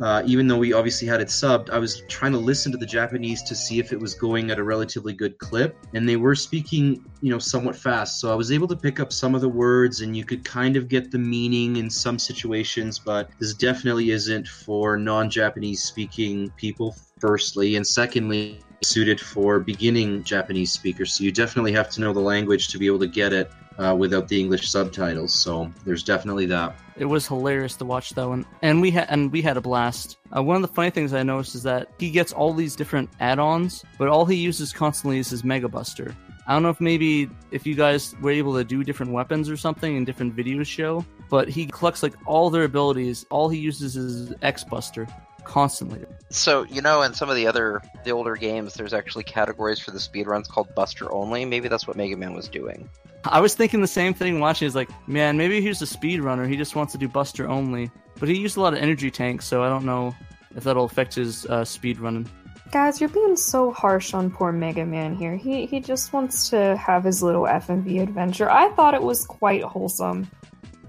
uh, 0.00 0.22
even 0.24 0.48
though 0.48 0.56
we 0.56 0.72
obviously 0.72 1.06
had 1.06 1.20
it 1.20 1.28
subbed, 1.28 1.68
I 1.68 1.78
was 1.78 2.02
trying 2.08 2.32
to 2.32 2.38
listen 2.38 2.72
to 2.72 2.78
the 2.78 2.86
Japanese 2.86 3.42
to 3.42 3.54
see 3.54 3.78
if 3.78 3.92
it 3.92 4.00
was 4.00 4.14
going 4.14 4.50
at 4.50 4.58
a 4.58 4.62
relatively 4.62 5.12
good 5.12 5.36
clip, 5.38 5.76
and 5.92 6.08
they 6.08 6.16
were 6.16 6.34
speaking, 6.34 7.04
you 7.20 7.30
know, 7.30 7.38
somewhat 7.38 7.76
fast. 7.76 8.18
So 8.18 8.32
I 8.32 8.34
was 8.34 8.50
able 8.50 8.66
to 8.68 8.76
pick 8.76 8.98
up 8.98 9.12
some 9.12 9.34
of 9.34 9.42
the 9.42 9.48
words, 9.48 10.00
and 10.00 10.16
you 10.16 10.24
could 10.24 10.42
kind 10.42 10.76
of 10.76 10.88
get 10.88 11.10
the 11.10 11.18
meaning 11.18 11.76
in 11.76 11.90
some 11.90 12.18
situations. 12.18 12.98
But 12.98 13.30
this 13.38 13.52
definitely 13.52 14.10
isn't 14.10 14.48
for 14.48 14.96
non-Japanese 14.96 15.82
speaking 15.82 16.50
people. 16.56 16.96
Firstly, 17.20 17.76
and 17.76 17.86
secondly, 17.86 18.60
suited 18.82 19.20
for 19.20 19.60
beginning 19.60 20.22
Japanese 20.24 20.72
speakers. 20.72 21.14
So 21.14 21.24
you 21.24 21.32
definitely 21.32 21.72
have 21.72 21.90
to 21.90 22.00
know 22.00 22.12
the 22.12 22.20
language 22.20 22.68
to 22.68 22.78
be 22.78 22.86
able 22.86 23.00
to 23.00 23.06
get 23.06 23.32
it 23.32 23.50
uh, 23.78 23.94
without 23.94 24.28
the 24.28 24.38
English 24.38 24.70
subtitles. 24.70 25.32
So 25.32 25.72
there's 25.84 26.02
definitely 26.02 26.46
that. 26.46 26.76
It 26.96 27.06
was 27.06 27.26
hilarious 27.26 27.76
to 27.76 27.84
watch 27.84 28.10
though, 28.10 28.32
and 28.32 28.44
and 28.62 28.82
we 28.82 28.90
had 28.90 29.06
and 29.08 29.32
we 29.32 29.40
had 29.40 29.56
a 29.56 29.60
blast. 29.60 30.18
Uh, 30.36 30.42
one 30.42 30.56
of 30.56 30.62
the 30.62 30.68
funny 30.68 30.90
things 30.90 31.14
I 31.14 31.22
noticed 31.22 31.54
is 31.54 31.62
that 31.62 31.88
he 31.98 32.10
gets 32.10 32.32
all 32.32 32.52
these 32.52 32.76
different 32.76 33.08
add-ons, 33.20 33.84
but 33.98 34.08
all 34.08 34.26
he 34.26 34.36
uses 34.36 34.72
constantly 34.72 35.18
is 35.18 35.30
his 35.30 35.42
Mega 35.42 35.68
Buster. 35.68 36.14
I 36.46 36.52
don't 36.52 36.62
know 36.62 36.70
if 36.70 36.80
maybe 36.80 37.30
if 37.52 37.66
you 37.66 37.74
guys 37.74 38.14
were 38.20 38.32
able 38.32 38.54
to 38.56 38.64
do 38.64 38.82
different 38.82 39.12
weapons 39.12 39.48
or 39.48 39.56
something 39.56 39.96
in 39.96 40.04
different 40.04 40.36
videos 40.36 40.66
show, 40.66 41.04
but 41.28 41.48
he 41.48 41.66
collects 41.66 42.02
like 42.02 42.14
all 42.26 42.50
their 42.50 42.64
abilities. 42.64 43.24
All 43.30 43.48
he 43.48 43.58
uses 43.58 43.96
is 43.96 44.34
X 44.42 44.64
Buster. 44.64 45.06
Constantly. 45.44 46.04
So 46.30 46.64
you 46.64 46.80
know, 46.80 47.02
in 47.02 47.14
some 47.14 47.28
of 47.28 47.36
the 47.36 47.46
other 47.46 47.82
the 48.04 48.12
older 48.12 48.36
games, 48.36 48.74
there's 48.74 48.94
actually 48.94 49.24
categories 49.24 49.78
for 49.78 49.90
the 49.90 49.98
speedruns 49.98 50.48
called 50.48 50.74
Buster 50.74 51.12
only. 51.12 51.44
Maybe 51.44 51.68
that's 51.68 51.86
what 51.86 51.96
Mega 51.96 52.16
Man 52.16 52.34
was 52.34 52.48
doing. 52.48 52.88
I 53.24 53.40
was 53.40 53.54
thinking 53.54 53.80
the 53.80 53.86
same 53.86 54.14
thing 54.14 54.40
watching. 54.40 54.66
Is 54.66 54.74
like, 54.74 54.90
man, 55.08 55.36
maybe 55.36 55.60
he's 55.60 55.82
a 55.82 55.86
speedrunner. 55.86 56.48
He 56.48 56.56
just 56.56 56.76
wants 56.76 56.92
to 56.92 56.98
do 56.98 57.08
Buster 57.08 57.48
only. 57.48 57.90
But 58.18 58.28
he 58.28 58.38
used 58.38 58.56
a 58.56 58.60
lot 58.60 58.74
of 58.74 58.78
energy 58.78 59.10
tanks, 59.10 59.46
so 59.46 59.62
I 59.62 59.68
don't 59.68 59.84
know 59.84 60.14
if 60.54 60.64
that'll 60.64 60.84
affect 60.84 61.14
his 61.14 61.46
uh, 61.46 61.64
speed 61.64 61.98
running. 61.98 62.28
Guys, 62.70 63.00
you're 63.00 63.10
being 63.10 63.36
so 63.36 63.72
harsh 63.72 64.14
on 64.14 64.30
poor 64.30 64.52
Mega 64.52 64.86
Man 64.86 65.16
here. 65.16 65.34
He 65.34 65.66
he 65.66 65.80
just 65.80 66.12
wants 66.12 66.50
to 66.50 66.76
have 66.76 67.02
his 67.02 67.22
little 67.22 67.42
FMV 67.42 68.00
adventure. 68.00 68.48
I 68.48 68.70
thought 68.70 68.94
it 68.94 69.02
was 69.02 69.24
quite 69.24 69.62
wholesome. 69.64 70.30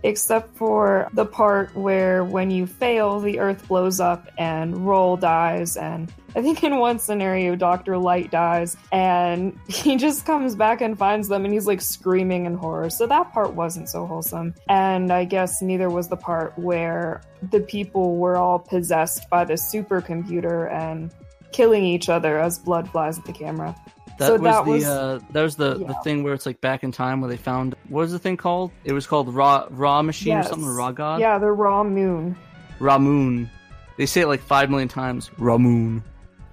Except 0.04 0.56
for 0.56 1.08
the 1.14 1.26
part 1.26 1.76
where 1.76 2.24
when 2.24 2.49
you 2.49 2.66
fail, 2.66 3.20
the 3.20 3.39
earth 3.39 3.68
blows 3.68 3.99
up 3.99 4.28
and 4.38 4.86
Roll 4.88 5.16
dies, 5.16 5.78
and 5.78 6.12
I 6.36 6.41
think 6.41 6.64
in 6.64 6.78
one 6.78 6.99
scenario, 6.99 7.56
Dr. 7.56 7.97
Light 7.97 8.32
dies, 8.32 8.78
and 8.91 9.60
he 9.68 9.97
just 9.97 10.26
comes 10.26 10.56
back 10.56 10.82
and 10.82 10.97
finds 10.97 11.28
them, 11.28 11.45
and 11.45 11.54
he's 11.54 11.68
like 11.68 11.82
screaming 11.82 12.45
in 12.45 12.56
horror. 12.56 12.89
So 12.89 13.06
that 13.08 13.34
part 13.34 13.54
wasn't 13.54 13.89
so 13.89 14.06
wholesome. 14.06 14.56
And 14.70 15.12
I 15.12 15.26
guess 15.26 15.62
neither 15.62 15.89
was 15.89 16.08
the 16.08 16.18
part 16.18 16.58
where 16.58 17.22
the 17.52 17.60
people 17.60 18.18
were 18.18 18.38
all 18.38 18.60
possessed 18.60 19.30
by 19.30 19.43
the 19.43 19.54
supercomputer 19.54 20.72
and 20.72 21.14
killing 21.52 21.84
each 21.84 22.08
other 22.08 22.39
as 22.39 22.58
blood 22.60 22.89
flies 22.89 23.20
at 23.20 23.26
the 23.26 23.34
camera. 23.34 23.76
That 24.22 24.28
So 24.28 24.34
was 24.34 24.41
that 24.43 24.65
the 24.65 24.72
was- 24.72 24.86
uh, 24.86 25.19
that 25.32 25.41
was 25.41 25.55
the, 25.55 25.74
the 25.86 25.95
thing 26.03 26.24
where 26.24 26.34
it's 26.34 26.45
like 26.45 26.61
back 26.61 26.84
in 26.84 26.91
time 26.91 27.22
where 27.22 27.30
they 27.30 27.38
found 27.38 27.76
what 27.89 28.01
was 28.01 28.11
the 28.11 28.19
thing 28.19 28.38
called? 28.38 28.72
It 28.84 28.93
was 28.93 29.07
called 29.07 29.34
Raw 29.34 29.65
Raw 29.72 30.01
Machine 30.03 30.34
Yes. 30.34 30.45
or 30.45 30.49
something. 30.49 30.69
Raw 30.69 30.91
God. 30.91 31.19
Yeah, 31.19 31.39
the 31.39 31.51
Ra 31.51 31.84
Moon. 31.84 32.36
Ramoon. 32.80 33.49
They 33.97 34.05
say 34.05 34.22
it 34.22 34.28
like 34.28 34.41
five 34.41 34.69
million 34.69 34.88
times. 34.88 35.30
Ra 35.38 35.57
Moon. 35.57 36.03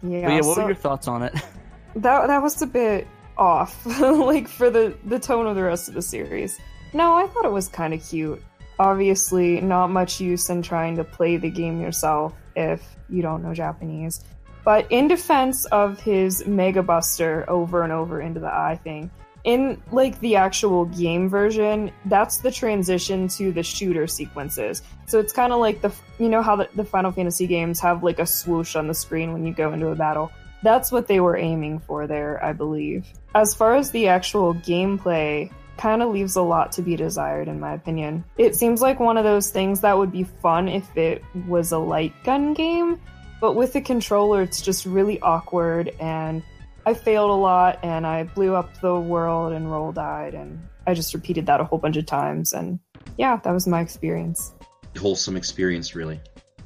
Yeah. 0.03 0.23
but 0.23 0.33
yeah, 0.33 0.41
what 0.41 0.55
so- 0.57 0.63
were 0.63 0.69
your 0.69 0.75
thoughts 0.77 1.09
on 1.09 1.23
it? 1.23 1.33
that 1.97 2.27
that 2.29 2.43
was 2.43 2.61
a 2.63 2.67
bit 2.67 3.07
off 3.37 3.85
like 4.01 4.49
for 4.49 4.71
the 4.71 4.97
the 5.05 5.19
tone 5.19 5.47
of 5.47 5.55
the 5.57 5.63
rest 5.63 5.89
of 5.89 5.95
the 5.95 6.03
series 6.03 6.59
no 6.93 7.15
i 7.15 7.25
thought 7.29 7.45
it 7.45 7.53
was 7.53 7.69
kind 7.69 7.95
of 7.95 8.03
cute 8.05 8.43
obviously 8.81 9.61
not 9.61 9.91
much 9.91 10.21
use 10.21 10.49
in 10.51 10.61
trying 10.63 10.97
to 10.97 11.05
play 11.05 11.37
the 11.37 11.49
game 11.51 11.81
yourself 11.81 12.33
if 12.57 12.97
you 13.09 13.23
don't 13.23 13.43
know 13.43 13.55
japanese 13.55 14.25
but 14.69 14.85
in 14.93 15.09
defense 15.09 15.65
of 15.73 15.99
his 15.99 16.47
mega 16.47 16.83
buster 16.83 17.43
over 17.49 17.85
and 17.85 17.91
over 17.91 18.21
into 18.21 18.39
the 18.39 18.53
eye 18.53 18.79
thing 18.85 19.11
in 19.45 19.81
like 19.93 20.21
the 20.21 20.37
actual 20.37 20.85
game 20.85 21.27
version 21.27 21.91
that's 22.05 22.37
the 22.41 22.51
transition 22.51 23.29
to 23.29 23.51
the 23.51 23.63
shooter 23.63 24.07
sequences 24.07 24.83
so 25.07 25.19
it's 25.19 25.33
kind 25.33 25.55
of 25.55 25.59
like 25.59 25.81
the 25.81 25.91
you 26.19 26.29
know 26.29 26.43
how 26.43 26.55
the, 26.55 26.69
the 26.75 26.85
final 26.85 27.11
fantasy 27.11 27.47
games 27.47 27.81
have 27.81 28.03
like 28.03 28.19
a 28.19 28.27
swoosh 28.27 28.77
on 28.77 28.87
the 28.87 28.93
screen 28.93 29.33
when 29.33 29.47
you 29.47 29.55
go 29.55 29.73
into 29.73 29.89
a 29.89 29.95
battle 29.95 30.31
that's 30.63 30.93
what 30.93 31.07
they 31.07 31.21
were 31.21 31.37
aiming 31.37 31.79
for 31.79 32.09
there, 32.09 32.45
I 32.45 32.53
believe. 32.53 33.07
As 33.33 33.55
far 33.55 33.77
as 33.77 33.93
the 33.93 34.09
actual 34.09 34.55
gameplay, 34.55 35.53
kind 35.77 36.03
of 36.03 36.11
leaves 36.11 36.35
a 36.35 36.43
lot 36.43 36.73
to 36.73 36.83
be 36.83 36.97
desired, 36.97 37.47
in 37.47 37.61
my 37.61 37.73
opinion. 37.75 38.25
It 38.37 38.57
seems 38.57 38.83
like 38.83 38.99
one 38.99 39.17
of 39.17 39.23
those 39.23 39.51
things 39.51 39.81
that 39.83 39.97
would 39.97 40.11
be 40.11 40.25
fun 40.25 40.69
if 40.69 40.97
it 40.97 41.23
was 41.47 41.71
a 41.71 41.79
light 41.79 42.13
gun 42.25 42.53
game, 42.53 43.01
but 43.41 43.55
with 43.55 43.73
the 43.73 43.81
controller, 43.81 44.43
it's 44.43 44.61
just 44.61 44.87
really 44.87 45.21
awkward, 45.21 45.95
and 46.01 46.43
I 46.87 46.95
failed 46.95 47.31
a 47.31 47.35
lot, 47.35 47.79
and 47.83 48.07
I 48.07 48.25
blew 48.25 48.55
up 48.55 48.81
the 48.81 48.99
world, 48.99 49.53
and 49.53 49.71
Roll 49.71 49.93
died, 49.93 50.35
and 50.35 50.61
I 50.87 50.95
just 50.95 51.15
repeated 51.15 51.47
that 51.47 51.61
a 51.61 51.65
whole 51.65 51.79
bunch 51.79 51.97
of 51.97 52.07
times, 52.07 52.53
and 52.53 52.79
yeah, 53.17 53.37
that 53.37 53.53
was 53.53 53.67
my 53.67 53.81
experience. 53.81 54.53
Wholesome 54.97 55.37
experience, 55.37 55.95
really. 55.95 56.21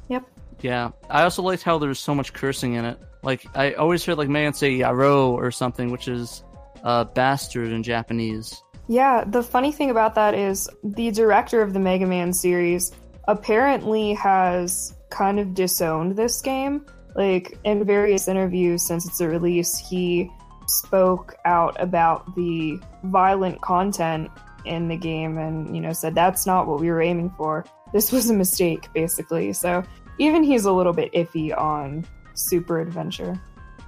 Yep. 0.07 0.25
Yeah, 0.61 0.91
I 1.09 1.23
also 1.23 1.41
liked 1.41 1.63
how 1.63 1.77
there's 1.77 1.99
so 1.99 2.15
much 2.15 2.33
cursing 2.33 2.75
in 2.75 2.85
it. 2.85 2.97
Like 3.21 3.45
I 3.55 3.73
always 3.73 4.03
heard 4.05 4.17
like 4.17 4.29
man 4.29 4.53
say 4.53 4.77
"yaro" 4.79 5.29
or 5.29 5.51
something, 5.51 5.91
which 5.91 6.07
is 6.07 6.43
uh, 6.83 7.05
bastard 7.05 7.71
in 7.71 7.83
Japanese. 7.83 8.61
Yeah, 8.87 9.23
the 9.25 9.43
funny 9.43 9.71
thing 9.71 9.89
about 9.89 10.15
that 10.15 10.33
is 10.33 10.69
the 10.83 11.11
director 11.11 11.61
of 11.61 11.73
the 11.73 11.79
Mega 11.79 12.05
Man 12.05 12.33
series 12.33 12.91
apparently 13.27 14.13
has 14.13 14.93
kind 15.13 15.39
of 15.39 15.53
disowned 15.53 16.15
this 16.15 16.41
game. 16.41 16.85
Like, 17.15 17.57
in 17.63 17.85
various 17.85 18.27
interviews 18.27 18.85
since 18.85 19.07
its 19.07 19.21
release, 19.21 19.77
he 19.77 20.29
spoke 20.67 21.35
out 21.45 21.79
about 21.79 22.35
the 22.35 22.79
violent 23.03 23.61
content 23.61 24.31
in 24.65 24.87
the 24.87 24.97
game 24.97 25.37
and, 25.37 25.75
you 25.75 25.81
know, 25.81 25.93
said 25.93 26.15
that's 26.15 26.45
not 26.45 26.67
what 26.67 26.79
we 26.79 26.89
were 26.89 27.01
aiming 27.01 27.29
for. 27.37 27.65
This 27.93 28.11
was 28.11 28.29
a 28.29 28.33
mistake, 28.33 28.91
basically. 28.93 29.53
So, 29.53 29.83
even 30.17 30.43
he's 30.43 30.65
a 30.65 30.71
little 30.71 30.93
bit 30.93 31.13
iffy 31.13 31.55
on 31.55 32.05
Super 32.33 32.79
Adventure. 32.79 33.39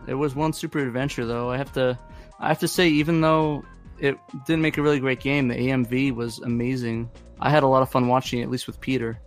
It 0.08 0.14
was 0.14 0.36
one 0.36 0.54
super 0.54 0.80
adventure 0.80 1.26
though. 1.26 1.50
I 1.50 1.58
have 1.58 1.72
to, 1.74 1.98
I 2.40 2.48
have 2.48 2.60
to 2.60 2.68
say, 2.68 2.88
even 2.88 3.22
though 3.22 3.64
it 4.00 4.18
didn't 4.46 4.62
make 4.62 4.78
a 4.78 4.82
really 4.82 5.00
great 5.00 5.20
game, 5.20 5.48
the 5.48 5.56
AMV 5.56 6.14
was 6.14 6.40
amazing. 6.40 7.10
I 7.40 7.50
had 7.50 7.64
a 7.64 7.68
lot 7.68 7.82
of 7.82 7.90
fun 7.90 8.08
watching 8.08 8.40
it, 8.40 8.44
at 8.44 8.50
least 8.50 8.68
with 8.68 8.80
Peter. 8.80 9.20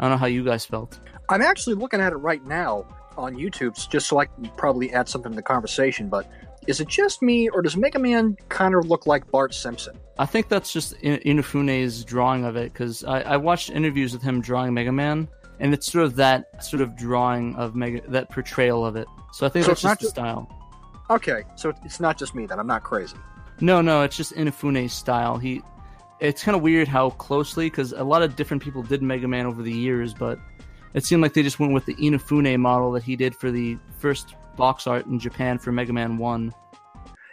I 0.00 0.04
don't 0.04 0.12
know 0.12 0.16
how 0.16 0.26
you 0.26 0.42
guys 0.42 0.64
felt. 0.64 0.98
I'm 1.28 1.42
actually 1.42 1.76
looking 1.76 2.00
at 2.00 2.12
it 2.12 2.16
right 2.16 2.42
now 2.46 2.86
on 3.18 3.34
YouTube, 3.34 3.76
just 3.90 4.08
so 4.08 4.18
I 4.18 4.24
can 4.24 4.50
probably 4.56 4.92
add 4.92 5.08
something 5.08 5.30
to 5.30 5.36
the 5.36 5.42
conversation. 5.42 6.08
But 6.08 6.26
is 6.66 6.80
it 6.80 6.88
just 6.88 7.20
me, 7.20 7.50
or 7.50 7.60
does 7.60 7.76
Mega 7.76 7.98
Man 7.98 8.36
kind 8.48 8.74
of 8.74 8.86
look 8.86 9.06
like 9.06 9.30
Bart 9.30 9.52
Simpson? 9.52 9.98
I 10.18 10.24
think 10.24 10.48
that's 10.48 10.72
just 10.72 10.94
Inafune's 11.02 12.02
drawing 12.02 12.46
of 12.46 12.56
it 12.56 12.72
because 12.72 13.04
I, 13.04 13.20
I 13.20 13.36
watched 13.36 13.68
interviews 13.68 14.14
with 14.14 14.22
him 14.22 14.40
drawing 14.40 14.72
Mega 14.72 14.90
Man, 14.90 15.28
and 15.58 15.74
it's 15.74 15.92
sort 15.92 16.06
of 16.06 16.16
that 16.16 16.64
sort 16.64 16.80
of 16.80 16.96
drawing 16.96 17.54
of 17.56 17.76
Mega, 17.76 18.00
that 18.08 18.30
portrayal 18.30 18.86
of 18.86 18.96
it. 18.96 19.06
So 19.32 19.44
I 19.44 19.50
think 19.50 19.66
So 19.66 19.72
that's 19.72 19.82
just 19.82 20.00
the 20.00 20.06
style. 20.08 20.48
Okay, 21.10 21.42
so 21.56 21.74
it's 21.84 22.00
not 22.00 22.18
just 22.18 22.34
me 22.34 22.46
then. 22.46 22.58
I'm 22.58 22.66
not 22.66 22.84
crazy. 22.84 23.16
No, 23.60 23.82
no, 23.82 24.02
it's 24.02 24.16
just 24.16 24.32
Inafune's 24.34 24.94
style. 24.94 25.36
He, 25.36 25.60
it's 26.20 26.42
kind 26.42 26.56
of 26.56 26.62
weird 26.62 26.88
how 26.88 27.10
closely 27.10 27.70
because 27.70 27.92
a 27.92 28.04
lot 28.04 28.22
of 28.22 28.36
different 28.36 28.62
people 28.62 28.82
did 28.82 29.02
Mega 29.02 29.26
Man 29.26 29.46
over 29.46 29.62
the 29.62 29.72
years, 29.72 30.14
but 30.14 30.38
it 30.94 31.04
seemed 31.04 31.22
like 31.22 31.34
they 31.34 31.42
just 31.42 31.58
went 31.58 31.72
with 31.72 31.86
the 31.86 31.94
Inafune 31.94 32.58
model 32.58 32.92
that 32.92 33.02
he 33.02 33.16
did 33.16 33.34
for 33.34 33.50
the 33.50 33.78
first 33.98 34.34
box 34.56 34.86
art 34.86 35.06
in 35.06 35.18
Japan 35.18 35.58
for 35.58 35.72
Mega 35.72 35.92
Man 35.92 36.18
One. 36.18 36.52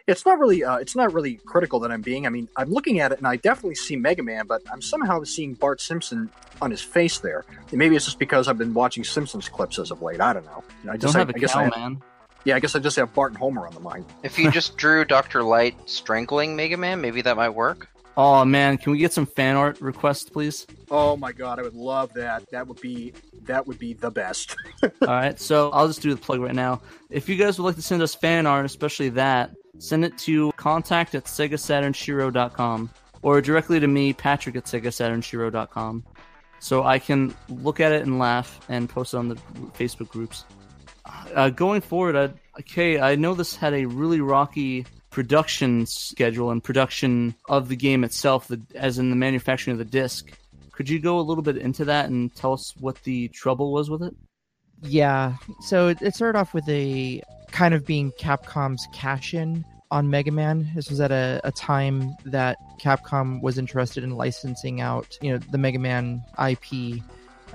It's 0.08 0.26
not 0.26 0.40
really. 0.40 0.64
Uh, 0.64 0.78
it's 0.78 0.96
not 0.96 1.12
really 1.12 1.36
critical 1.46 1.82
that 1.82 1.92
I'm 1.92 2.02
being. 2.02 2.26
I 2.26 2.30
mean, 2.30 2.48
I'm 2.56 2.70
looking 2.70 3.02
at 3.02 3.12
it 3.12 3.18
and 3.18 3.28
I 3.28 3.36
definitely 3.36 3.76
see 3.76 3.98
Mega 3.98 4.24
Man, 4.24 4.48
but 4.48 4.62
I'm 4.72 4.82
somehow 4.82 5.22
seeing 5.24 5.54
Bart 5.54 5.82
Simpson 5.82 6.30
on 6.62 6.72
his 6.72 6.82
face 6.82 7.20
there. 7.20 7.44
And 7.72 7.78
maybe 7.78 7.98
it's 7.98 8.06
just 8.06 8.18
because 8.18 8.48
I've 8.48 8.58
been 8.58 8.74
watching 8.74 9.04
Simpsons 9.04 9.50
clips 9.50 9.80
as 9.80 9.92
of 9.92 10.02
late. 10.02 10.22
I 10.22 10.32
don't 10.32 10.46
know. 10.46 10.64
I 10.84 10.96
Don't 10.96 11.02
just 11.02 11.16
have 11.16 11.28
I, 11.28 11.34
a 11.34 11.36
I 11.36 11.40
guess 11.40 11.54
cow, 11.54 11.70
I, 11.76 11.78
man. 11.78 12.02
yeah, 12.46 12.56
I 12.56 12.62
guess 12.62 12.74
I 12.74 12.80
just 12.80 12.96
have 12.96 13.14
Bart 13.14 13.32
and 13.34 13.38
Homer 13.38 13.68
on 13.68 13.74
the 13.74 13.82
mind. 13.82 14.06
If 14.24 14.40
you 14.40 14.50
just 14.50 14.78
drew 14.78 15.04
Dr. 15.04 15.44
Light 15.44 15.76
strangling 15.90 16.56
Mega 16.56 16.78
Man, 16.78 17.02
maybe 17.02 17.22
that 17.24 17.36
might 17.36 17.50
work. 17.50 17.90
Oh 18.20 18.44
man, 18.44 18.80
can 18.80 18.92
we 18.92 18.98
get 18.98 19.14
some 19.14 19.28
fan 19.28 19.56
art 19.56 19.80
requests, 19.80 20.28
please? 20.28 20.66
Oh 20.90 21.16
my 21.16 21.32
god, 21.32 21.60
I 21.60 21.62
would 21.62 21.76
love 21.76 22.12
that. 22.14 22.50
That 22.50 22.68
would 22.68 22.82
be 22.82 23.14
that 23.44 23.68
would 23.68 23.78
be 23.78 23.94
the 23.94 24.10
best. 24.10 24.56
All 24.84 24.90
right, 25.08 25.40
so 25.40 25.70
I'll 25.70 25.86
just 25.86 26.02
do 26.02 26.10
the 26.16 26.20
plug 26.20 26.40
right 26.40 26.56
now. 26.56 26.82
If 27.12 27.30
you 27.30 27.36
guys 27.36 27.60
would 27.60 27.66
like 27.66 27.76
to 27.76 27.82
send 27.84 28.02
us 28.02 28.16
fan 28.16 28.48
art, 28.48 28.66
especially 28.66 29.10
that, 29.10 29.52
send 29.78 30.04
it 30.04 30.18
to 30.20 30.52
contact 30.54 31.14
at 31.14 31.26
SegaSaturnShiro.com 31.26 32.90
or 33.22 33.40
directly 33.40 33.80
to 33.80 33.88
me, 33.88 34.14
Patrick 34.14 34.56
at 34.56 34.66
SegaSaturnShiro.com, 34.66 36.04
so 36.58 36.84
I 36.86 36.98
can 36.98 37.36
look 37.50 37.80
at 37.80 37.92
it 37.92 38.02
and 38.02 38.18
laugh 38.18 38.60
and 38.68 38.90
post 38.90 39.14
it 39.14 39.18
on 39.18 39.30
the 39.30 39.36
Facebook 39.78 40.10
groups. 40.10 40.46
Uh, 41.36 41.52
going 41.52 41.82
forward, 41.82 42.16
I, 42.16 42.60
okay, 42.62 43.00
I 43.00 43.14
know 43.14 43.36
this 43.36 43.56
had 43.56 43.76
a 43.76 43.86
really 43.86 44.22
rocky 44.22 44.88
production 45.18 45.84
schedule 45.88 46.52
and 46.52 46.64
production 46.64 47.34
of 47.50 47.70
the 47.70 47.76
game 47.76 48.04
itself, 48.04 48.48
the, 48.50 48.62
as 48.76 49.00
in 49.00 49.10
the 49.10 49.16
manufacturing 49.16 49.72
of 49.72 49.80
the 49.80 49.84
disc. 49.84 50.32
Could 50.74 50.88
you 50.88 51.00
go 51.00 51.20
a 51.20 51.22
little 51.22 51.42
bit 51.42 51.58
into 51.58 51.86
that 51.86 52.08
and 52.08 52.32
tell 52.36 52.54
us 52.54 52.76
what 52.80 53.02
the 53.02 53.28
trouble 53.30 53.74
was 53.74 53.90
with 53.90 54.04
it? 54.04 54.16
Yeah. 54.84 55.34
So 55.62 55.88
it, 55.88 56.14
started 56.14 56.38
off 56.38 56.54
with 56.54 56.70
a 56.70 57.24
kind 57.50 57.74
of 57.74 57.84
being 57.84 58.12
Capcom's 58.20 58.88
cash 58.94 59.34
in 59.34 59.66
on 59.90 60.08
Mega 60.08 60.30
Man. 60.30 60.70
This 60.76 60.88
was 60.88 61.00
at 61.00 61.12
a, 61.12 61.42
a 61.44 61.52
time 61.52 62.16
that 62.26 62.58
Capcom 62.80 63.42
was 63.42 63.58
interested 63.58 64.04
in 64.04 64.12
licensing 64.12 64.82
out, 64.82 65.18
you 65.24 65.32
know, 65.32 65.40
the 65.40 65.58
Mega 65.58 65.80
Man 65.80 66.22
IP, 66.48 67.02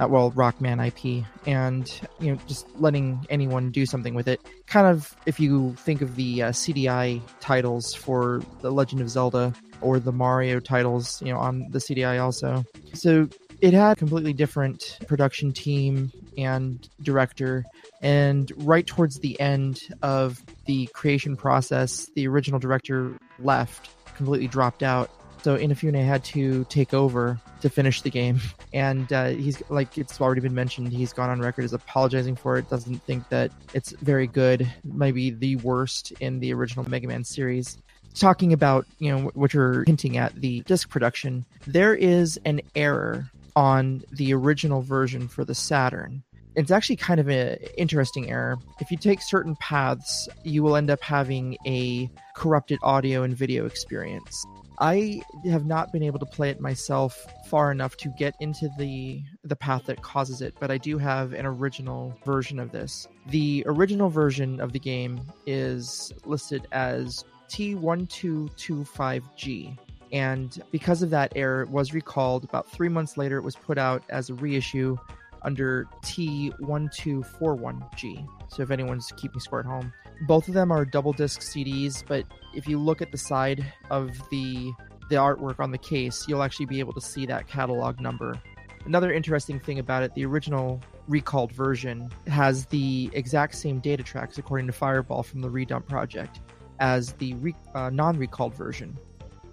uh, 0.01 0.09
well, 0.09 0.31
Rockman 0.33 0.85
IP, 0.87 1.25
and, 1.47 2.01
you 2.21 2.33
know, 2.33 2.39
just 2.47 2.67
letting 2.81 3.27
anyone 3.31 3.71
do 3.71 3.87
something 3.87 4.15
with 4.15 4.29
it. 4.29 4.41
Kind 4.67 4.87
of, 4.87 5.15
if 5.27 5.39
you 5.39 5.75
think 5.79 6.03
of 6.03 6.17
the 6.17 6.43
uh, 6.43 6.51
CDI 6.51 7.21
titles 7.41 7.95
for 7.95 8.43
The 8.61 8.71
Legend 8.71 9.03
of 9.03 9.11
Zelda 9.11 9.53
or 9.81 9.99
the 9.99 10.13
Mario 10.13 10.61
titles, 10.61 11.21
you 11.23 11.33
know, 11.33 11.39
on 11.39 11.67
the 11.71 11.79
CDI 11.79 12.23
also. 12.23 12.65
So 12.95 13.29
it 13.61 13.75
had 13.75 13.93
a 13.93 13.97
completely 13.97 14.33
different 14.33 14.99
production 15.07 15.53
team 15.53 16.13
and 16.37 16.89
director 17.03 17.65
and 18.01 18.51
right 18.57 18.87
towards 18.87 19.21
the 19.21 19.39
end 19.41 19.83
of 20.03 20.43
the 20.67 20.87
creation 20.95 21.37
process 21.37 22.11
the 22.17 22.27
original 22.27 22.59
director 22.59 23.17
left 23.39 23.91
completely 24.17 24.49
dropped 24.49 24.83
out 24.83 25.11
So 25.43 25.57
Inafune 25.59 26.05
had 26.05 26.23
to 26.25 26.65
take 26.65 26.95
over 26.95 27.41
to 27.63 27.69
finish 27.69 28.03
the 28.03 28.11
game, 28.11 28.41
and 28.73 29.13
uh, 29.13 29.31
he's 29.31 29.61
like 29.71 29.99
it's 29.99 30.21
already 30.21 30.41
been 30.41 30.55
mentioned. 30.55 30.93
He's 30.93 31.13
gone 31.13 31.31
on 31.31 31.41
record 31.41 31.65
as 31.65 31.73
apologizing 31.73 32.37
for 32.37 32.57
it. 32.59 32.71
Doesn't 32.71 33.03
think 33.03 33.29
that 33.31 33.51
it's 33.75 33.91
very 33.91 34.29
good. 34.29 34.71
Maybe 34.85 35.31
the 35.31 35.57
worst 35.57 36.13
in 36.21 36.39
the 36.39 36.53
original 36.55 36.89
Mega 36.89 37.09
Man 37.09 37.25
series. 37.25 37.79
Talking 38.15 38.53
about 38.53 38.87
you 38.99 39.11
know 39.11 39.31
what 39.35 39.53
you're 39.53 39.85
hinting 39.85 40.17
at 40.17 40.35
the 40.37 40.61
disc 40.61 40.89
production, 40.89 41.45
there 41.67 41.95
is 41.95 42.39
an 42.45 42.61
error 42.77 43.29
on 43.57 44.03
the 44.13 44.33
original 44.35 44.81
version 44.81 45.27
for 45.27 45.45
the 45.45 45.55
Saturn. 45.55 46.23
It's 46.55 46.71
actually 46.71 46.97
kind 46.97 47.19
of 47.19 47.29
an 47.29 47.57
interesting 47.79 48.31
error. 48.31 48.59
If 48.79 48.91
you 48.91 48.99
take 48.99 49.23
certain 49.23 49.57
paths, 49.57 50.29
you 50.45 50.63
will 50.63 50.77
end 50.77 50.91
up 50.91 51.01
having 51.03 51.57
a 51.67 52.11
corrupted 52.37 52.79
audio 52.83 53.23
and 53.23 53.35
video 53.35 53.65
experience. 53.65 54.45
I 54.83 55.23
have 55.45 55.65
not 55.65 55.93
been 55.93 56.03
able 56.03 56.19
to 56.19 56.27
play 56.27 56.51
it 56.51 56.61
myself 56.61 57.25
far 57.47 57.71
enough 57.71 57.97
to 57.99 58.09
get 58.19 58.35
into 58.41 58.69
the 58.77 59.23
the 59.45 59.55
path 59.55 59.87
that 59.87 60.03
causes 60.03 60.43
it, 60.43 60.57
but 60.59 60.73
I 60.73 60.79
do 60.79 60.99
have 60.99 61.35
an 61.35 61.47
original 61.47 62.19
version 62.25 62.59
of 62.59 62.73
this. 62.73 63.07
The 63.29 63.63
original 63.67 64.09
version 64.09 64.61
of 64.61 64.73
the 64.73 64.81
game 64.81 65.21
is 65.47 66.13
listed 66.25 66.67
as 66.73 67.25
T1225G. 67.49 69.79
And 70.11 70.61
because 70.73 71.03
of 71.03 71.11
that 71.11 71.33
error, 71.37 71.63
it 71.63 71.71
was 71.71 71.95
recalled. 71.95 72.43
About 72.43 72.69
three 72.69 72.89
months 72.89 73.17
later, 73.17 73.37
it 73.37 73.43
was 73.43 73.55
put 73.55 73.79
out 73.79 74.03
as 74.09 74.31
a 74.31 74.35
reissue 74.35 74.97
under 75.43 75.87
T1241G. 76.03 78.27
So 78.49 78.65
if 78.65 78.73
anyone's 78.73 79.13
keeping 79.17 79.39
score 79.39 79.61
at 79.61 79.67
home, 79.67 79.93
both 80.27 80.49
of 80.49 80.55
them 80.55 80.73
are 80.73 80.85
double 80.85 81.13
disc 81.13 81.41
CDs. 81.41 82.03
But 82.05 82.27
if 82.55 82.67
you 82.67 82.79
look 82.79 83.03
at 83.03 83.11
the 83.11 83.19
side 83.19 83.73
of 83.91 84.11
the 84.31 84.73
the 85.09 85.17
artwork 85.17 85.61
on 85.61 85.71
the 85.71 85.79
case, 85.79 86.27
you'll 86.27 86.43
actually 86.43 86.67
be 86.67 86.81
able 86.81 86.93
to 86.95 87.01
see 87.01 87.27
that 87.27 87.47
catalog 87.47 88.01
number. 88.01 88.41
Another 88.87 89.13
interesting 89.13 89.61
thing 89.61 89.79
about 89.79 90.03
it, 90.03 90.15
the 90.15 90.25
original 90.25 90.81
recalled 91.07 91.53
version 91.53 92.11
has 92.27 92.67
the 92.67 93.11
exact 93.13 93.55
same 93.55 93.79
data 93.81 94.03
tracks, 94.03 94.39
according 94.39 94.67
to 94.67 94.73
Fireball 94.73 95.23
from 95.23 95.41
the 95.41 95.49
Redump 95.49 95.87
project, 95.87 96.41
as 96.81 97.13
the 97.15 97.35
re- 97.35 97.55
uh, 97.75 97.91
non 97.91 98.17
recalled 98.17 98.55
version. 98.55 98.97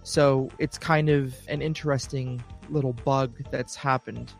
So 0.03 0.49
it's 0.59 0.77
kind 0.77 1.09
of 1.09 1.35
an 1.47 1.61
interesting 1.61 2.41
little 2.69 2.93
bug 2.93 3.35
that's 3.51 3.75
happened. 3.75 4.33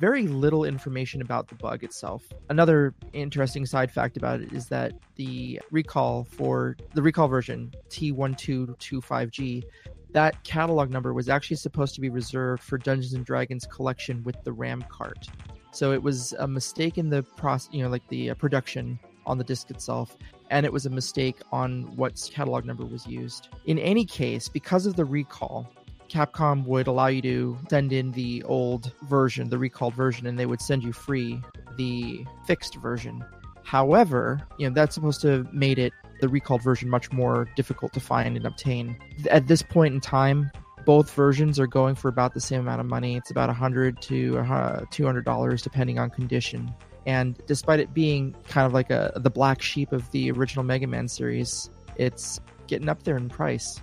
Very 0.00 0.28
little 0.28 0.64
information 0.64 1.20
about 1.22 1.48
the 1.48 1.56
bug 1.56 1.82
itself. 1.82 2.24
Another 2.48 2.94
interesting 3.12 3.66
side 3.66 3.90
fact 3.90 4.16
about 4.16 4.40
it 4.40 4.52
is 4.52 4.68
that 4.68 4.92
the 5.16 5.60
recall 5.72 6.24
for 6.24 6.76
the 6.94 7.02
recall 7.02 7.26
version 7.26 7.72
T1225G, 7.90 9.64
that 10.12 10.42
catalog 10.44 10.90
number 10.90 11.12
was 11.12 11.28
actually 11.28 11.56
supposed 11.56 11.96
to 11.96 12.00
be 12.00 12.10
reserved 12.10 12.62
for 12.62 12.78
Dungeons 12.78 13.14
and 13.14 13.24
Dragons 13.24 13.66
collection 13.66 14.22
with 14.22 14.36
the 14.44 14.52
RAM 14.52 14.84
cart. 14.88 15.26
So 15.72 15.92
it 15.92 16.02
was 16.02 16.32
a 16.34 16.46
mistake 16.46 16.96
in 16.96 17.10
the 17.10 17.22
process, 17.22 17.68
you 17.72 17.82
know, 17.82 17.88
like 17.88 18.06
the 18.08 18.30
uh, 18.30 18.34
production 18.34 18.98
on 19.26 19.36
the 19.36 19.44
disc 19.44 19.70
itself, 19.70 20.16
and 20.50 20.64
it 20.64 20.72
was 20.72 20.86
a 20.86 20.90
mistake 20.90 21.36
on 21.52 21.82
what 21.96 22.30
catalog 22.32 22.64
number 22.64 22.86
was 22.86 23.06
used. 23.06 23.48
In 23.66 23.78
any 23.78 24.04
case, 24.04 24.48
because 24.48 24.86
of 24.86 24.96
the 24.96 25.04
recall, 25.04 25.70
Capcom 26.08 26.64
would 26.64 26.86
allow 26.86 27.06
you 27.06 27.22
to 27.22 27.58
send 27.70 27.92
in 27.92 28.12
the 28.12 28.42
old 28.44 28.92
version, 29.02 29.50
the 29.50 29.58
recalled 29.58 29.94
version, 29.94 30.26
and 30.26 30.38
they 30.38 30.46
would 30.46 30.60
send 30.60 30.82
you 30.82 30.92
free 30.92 31.40
the 31.76 32.24
fixed 32.46 32.76
version. 32.76 33.24
However, 33.62 34.40
you 34.58 34.68
know, 34.68 34.74
that's 34.74 34.94
supposed 34.94 35.20
to 35.22 35.28
have 35.28 35.52
made 35.52 35.78
it 35.78 35.92
the 36.20 36.28
recalled 36.28 36.62
version 36.62 36.88
much 36.88 37.12
more 37.12 37.48
difficult 37.56 37.92
to 37.92 38.00
find 38.00 38.36
and 38.36 38.46
obtain. 38.46 38.96
At 39.30 39.46
this 39.46 39.62
point 39.62 39.94
in 39.94 40.00
time, 40.00 40.50
both 40.84 41.12
versions 41.12 41.60
are 41.60 41.66
going 41.66 41.94
for 41.94 42.08
about 42.08 42.34
the 42.34 42.40
same 42.40 42.60
amount 42.60 42.80
of 42.80 42.86
money. 42.86 43.16
It's 43.16 43.30
about 43.30 43.48
100 43.48 44.00
to 44.02 44.38
uh, 44.38 44.80
$200 44.86 45.62
depending 45.62 45.98
on 45.98 46.10
condition. 46.10 46.74
And 47.06 47.40
despite 47.46 47.80
it 47.80 47.92
being 47.94 48.34
kind 48.48 48.66
of 48.66 48.72
like 48.72 48.90
a 48.90 49.12
the 49.16 49.30
black 49.30 49.62
sheep 49.62 49.92
of 49.92 50.10
the 50.10 50.30
original 50.30 50.64
Mega 50.64 50.86
Man 50.86 51.08
series, 51.08 51.70
it's 51.96 52.40
getting 52.66 52.88
up 52.88 53.02
there 53.02 53.16
in 53.16 53.28
price. 53.28 53.80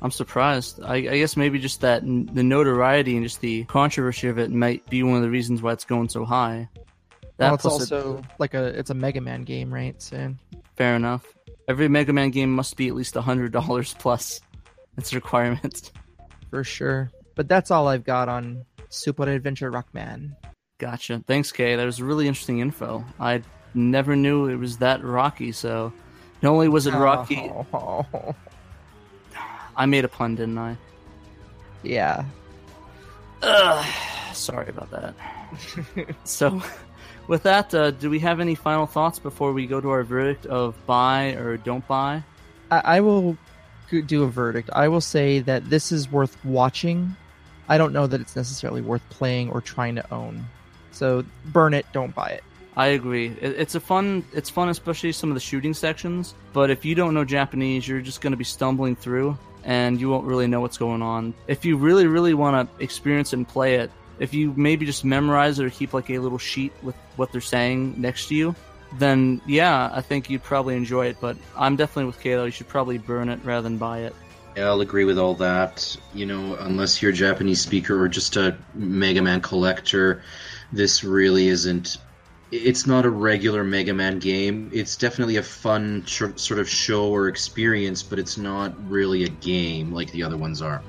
I'm 0.00 0.10
surprised. 0.10 0.80
I, 0.82 0.94
I 0.96 1.18
guess 1.18 1.36
maybe 1.36 1.58
just 1.58 1.80
that 1.80 2.02
n- 2.02 2.30
the 2.32 2.42
notoriety 2.42 3.16
and 3.16 3.24
just 3.24 3.40
the 3.40 3.64
controversy 3.64 4.28
of 4.28 4.38
it 4.38 4.50
might 4.50 4.88
be 4.88 5.02
one 5.02 5.16
of 5.16 5.22
the 5.22 5.30
reasons 5.30 5.60
why 5.62 5.72
it's 5.72 5.84
going 5.84 6.08
so 6.08 6.24
high. 6.24 6.68
That 7.38 7.46
well, 7.46 7.54
it's 7.54 7.62
plus 7.62 7.90
it- 7.90 7.94
also 7.94 8.22
like 8.38 8.54
a 8.54 8.64
it's 8.66 8.90
a 8.90 8.94
Mega 8.94 9.20
Man 9.20 9.42
game, 9.42 9.72
right? 9.72 10.00
So 10.00 10.34
fair 10.76 10.94
enough. 10.96 11.26
Every 11.68 11.88
Mega 11.88 12.12
Man 12.12 12.30
game 12.30 12.50
must 12.52 12.76
be 12.76 12.88
at 12.88 12.94
least 12.94 13.16
a 13.16 13.20
hundred 13.22 13.52
dollars 13.52 13.94
plus. 13.98 14.40
That's 14.96 15.12
a 15.12 15.16
requirement. 15.16 15.92
for 16.50 16.64
sure. 16.64 17.10
But 17.34 17.48
that's 17.48 17.70
all 17.70 17.86
I've 17.88 18.04
got 18.04 18.28
on 18.28 18.64
Super 18.88 19.24
Adventure 19.28 19.70
Rockman. 19.70 20.32
Gotcha. 20.78 21.22
Thanks, 21.26 21.52
Kay. 21.52 21.76
That 21.76 21.84
was 21.84 22.00
really 22.02 22.26
interesting 22.26 22.58
info. 22.60 23.04
I 23.20 23.42
never 23.74 24.16
knew 24.16 24.46
it 24.48 24.56
was 24.56 24.78
that 24.78 25.04
rocky. 25.04 25.52
So, 25.52 25.92
not 26.42 26.50
only 26.50 26.68
was 26.68 26.86
it 26.86 26.94
oh. 26.94 26.98
rocky, 26.98 27.50
Oh, 27.72 28.06
I 29.78 29.86
made 29.86 30.04
a 30.04 30.08
pun, 30.08 30.34
didn't 30.34 30.58
I? 30.58 30.76
yeah. 31.82 32.24
Ugh, 33.42 33.86
sorry 34.34 34.68
about 34.68 34.90
that. 34.90 35.14
so, 36.24 36.60
with 37.28 37.44
that, 37.44 37.72
uh, 37.72 37.92
do 37.92 38.10
we 38.10 38.18
have 38.18 38.40
any 38.40 38.56
final 38.56 38.86
thoughts 38.86 39.20
before 39.20 39.52
we 39.52 39.66
go 39.66 39.80
to 39.80 39.90
our 39.90 40.02
verdict 40.02 40.44
of 40.46 40.74
buy 40.86 41.34
or 41.34 41.56
don't 41.56 41.86
buy? 41.86 42.24
I, 42.70 42.80
I 42.96 43.00
will 43.00 43.38
do 44.06 44.24
a 44.24 44.28
verdict. 44.28 44.70
I 44.72 44.88
will 44.88 45.00
say 45.00 45.38
that 45.40 45.70
this 45.70 45.92
is 45.92 46.10
worth 46.10 46.36
watching. 46.44 47.16
I 47.68 47.78
don't 47.78 47.92
know 47.92 48.06
that 48.06 48.20
it's 48.20 48.34
necessarily 48.34 48.80
worth 48.80 49.08
playing 49.10 49.50
or 49.50 49.60
trying 49.60 49.94
to 49.94 50.12
own. 50.12 50.44
So 50.90 51.24
burn 51.46 51.74
it, 51.74 51.86
don't 51.92 52.14
buy 52.14 52.30
it. 52.30 52.44
I 52.76 52.88
agree. 52.88 53.28
It's 53.40 53.74
a 53.74 53.80
fun. 53.80 54.24
It's 54.32 54.50
fun, 54.50 54.68
especially 54.68 55.10
some 55.10 55.30
of 55.30 55.34
the 55.34 55.40
shooting 55.40 55.74
sections. 55.74 56.34
But 56.52 56.70
if 56.70 56.84
you 56.84 56.94
don't 56.94 57.12
know 57.12 57.24
Japanese, 57.24 57.88
you're 57.88 58.00
just 58.00 58.20
going 58.20 58.30
to 58.32 58.36
be 58.36 58.44
stumbling 58.44 58.94
through, 58.94 59.36
and 59.68 60.00
you 60.00 60.08
won't 60.08 60.24
really 60.24 60.46
know 60.46 60.62
what's 60.62 60.78
going 60.78 61.02
on. 61.02 61.34
If 61.46 61.66
you 61.66 61.76
really, 61.76 62.06
really 62.06 62.32
want 62.32 62.56
to 62.78 62.82
experience 62.82 63.34
and 63.34 63.46
play 63.46 63.74
it, 63.74 63.90
if 64.18 64.32
you 64.32 64.54
maybe 64.56 64.86
just 64.86 65.04
memorize 65.04 65.58
it 65.58 65.66
or 65.66 65.70
keep 65.70 65.92
like 65.92 66.08
a 66.08 66.18
little 66.18 66.38
sheet 66.38 66.72
with 66.82 66.96
what 67.16 67.30
they're 67.32 67.42
saying 67.42 68.00
next 68.00 68.28
to 68.28 68.34
you, 68.34 68.56
then 68.94 69.42
yeah, 69.46 69.90
I 69.92 70.00
think 70.00 70.30
you'd 70.30 70.42
probably 70.42 70.74
enjoy 70.74 71.08
it. 71.08 71.18
But 71.20 71.36
I'm 71.54 71.76
definitely 71.76 72.06
with 72.06 72.18
Kayla. 72.18 72.46
You 72.46 72.50
should 72.50 72.66
probably 72.66 72.96
burn 72.96 73.28
it 73.28 73.40
rather 73.44 73.62
than 73.62 73.76
buy 73.76 74.00
it. 74.00 74.16
Yeah, 74.56 74.68
I'll 74.68 74.80
agree 74.80 75.04
with 75.04 75.18
all 75.18 75.34
that. 75.34 75.94
You 76.14 76.24
know, 76.24 76.56
unless 76.60 77.02
you're 77.02 77.10
a 77.10 77.14
Japanese 77.14 77.60
speaker 77.60 78.00
or 78.02 78.08
just 78.08 78.36
a 78.36 78.56
Mega 78.72 79.20
Man 79.20 79.42
collector, 79.42 80.22
this 80.72 81.04
really 81.04 81.48
isn't. 81.48 81.98
It's 82.50 82.86
not 82.86 83.04
a 83.04 83.10
regular 83.10 83.62
Mega 83.62 83.92
Man 83.92 84.18
game. 84.18 84.70
It's 84.72 84.96
definitely 84.96 85.36
a 85.36 85.42
fun 85.42 86.04
sh- 86.06 86.22
sort 86.36 86.58
of 86.58 86.68
show 86.68 87.08
or 87.08 87.28
experience, 87.28 88.02
but 88.02 88.18
it's 88.18 88.38
not 88.38 88.72
really 88.88 89.24
a 89.24 89.28
game 89.28 89.92
like 89.92 90.10
the 90.12 90.22
other 90.22 90.36
ones 90.36 90.62
are. 90.62 90.82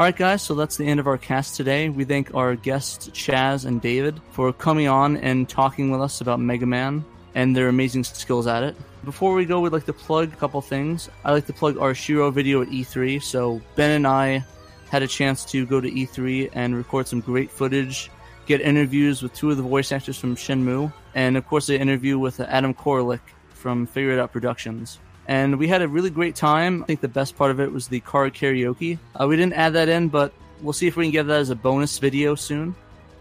All 0.00 0.06
right, 0.06 0.16
guys, 0.16 0.40
so 0.40 0.54
that's 0.54 0.78
the 0.78 0.86
end 0.86 0.98
of 0.98 1.06
our 1.06 1.18
cast 1.18 1.56
today. 1.56 1.90
We 1.90 2.06
thank 2.06 2.34
our 2.34 2.56
guests, 2.56 3.10
Chaz 3.10 3.66
and 3.66 3.82
David, 3.82 4.18
for 4.30 4.50
coming 4.50 4.88
on 4.88 5.18
and 5.18 5.46
talking 5.46 5.90
with 5.90 6.00
us 6.00 6.22
about 6.22 6.40
Mega 6.40 6.64
Man 6.64 7.04
and 7.34 7.54
their 7.54 7.68
amazing 7.68 8.04
skills 8.04 8.46
at 8.46 8.62
it. 8.62 8.76
Before 9.04 9.34
we 9.34 9.44
go, 9.44 9.60
we'd 9.60 9.74
like 9.74 9.84
to 9.84 9.92
plug 9.92 10.32
a 10.32 10.36
couple 10.36 10.62
things. 10.62 11.10
I'd 11.22 11.32
like 11.32 11.44
to 11.48 11.52
plug 11.52 11.76
our 11.76 11.94
Shiro 11.94 12.30
video 12.30 12.62
at 12.62 12.68
E3. 12.68 13.22
So, 13.22 13.60
Ben 13.76 13.90
and 13.90 14.06
I 14.06 14.42
had 14.88 15.02
a 15.02 15.06
chance 15.06 15.44
to 15.52 15.66
go 15.66 15.82
to 15.82 15.90
E3 15.90 16.48
and 16.54 16.74
record 16.74 17.06
some 17.06 17.20
great 17.20 17.50
footage, 17.50 18.10
get 18.46 18.62
interviews 18.62 19.22
with 19.22 19.34
two 19.34 19.50
of 19.50 19.58
the 19.58 19.62
voice 19.62 19.92
actors 19.92 20.16
from 20.16 20.34
Shenmue, 20.34 20.90
and 21.14 21.36
of 21.36 21.46
course, 21.46 21.68
an 21.68 21.74
interview 21.74 22.18
with 22.18 22.40
Adam 22.40 22.72
Koralik 22.72 23.20
from 23.50 23.86
Figure 23.86 24.12
It 24.12 24.18
Out 24.18 24.32
Productions 24.32 24.98
and 25.30 25.60
we 25.60 25.68
had 25.68 25.80
a 25.80 25.86
really 25.86 26.10
great 26.10 26.34
time. 26.34 26.82
I 26.82 26.86
think 26.86 27.00
the 27.00 27.08
best 27.08 27.36
part 27.36 27.52
of 27.52 27.60
it 27.60 27.70
was 27.70 27.86
the 27.86 28.00
car 28.00 28.30
karaoke. 28.30 28.98
Uh, 29.14 29.28
we 29.28 29.36
didn't 29.36 29.52
add 29.52 29.74
that 29.74 29.88
in, 29.88 30.08
but 30.08 30.32
we'll 30.60 30.72
see 30.72 30.88
if 30.88 30.96
we 30.96 31.04
can 31.04 31.12
get 31.12 31.28
that 31.28 31.38
as 31.38 31.50
a 31.50 31.54
bonus 31.54 32.00
video 32.00 32.34
soon. 32.34 32.74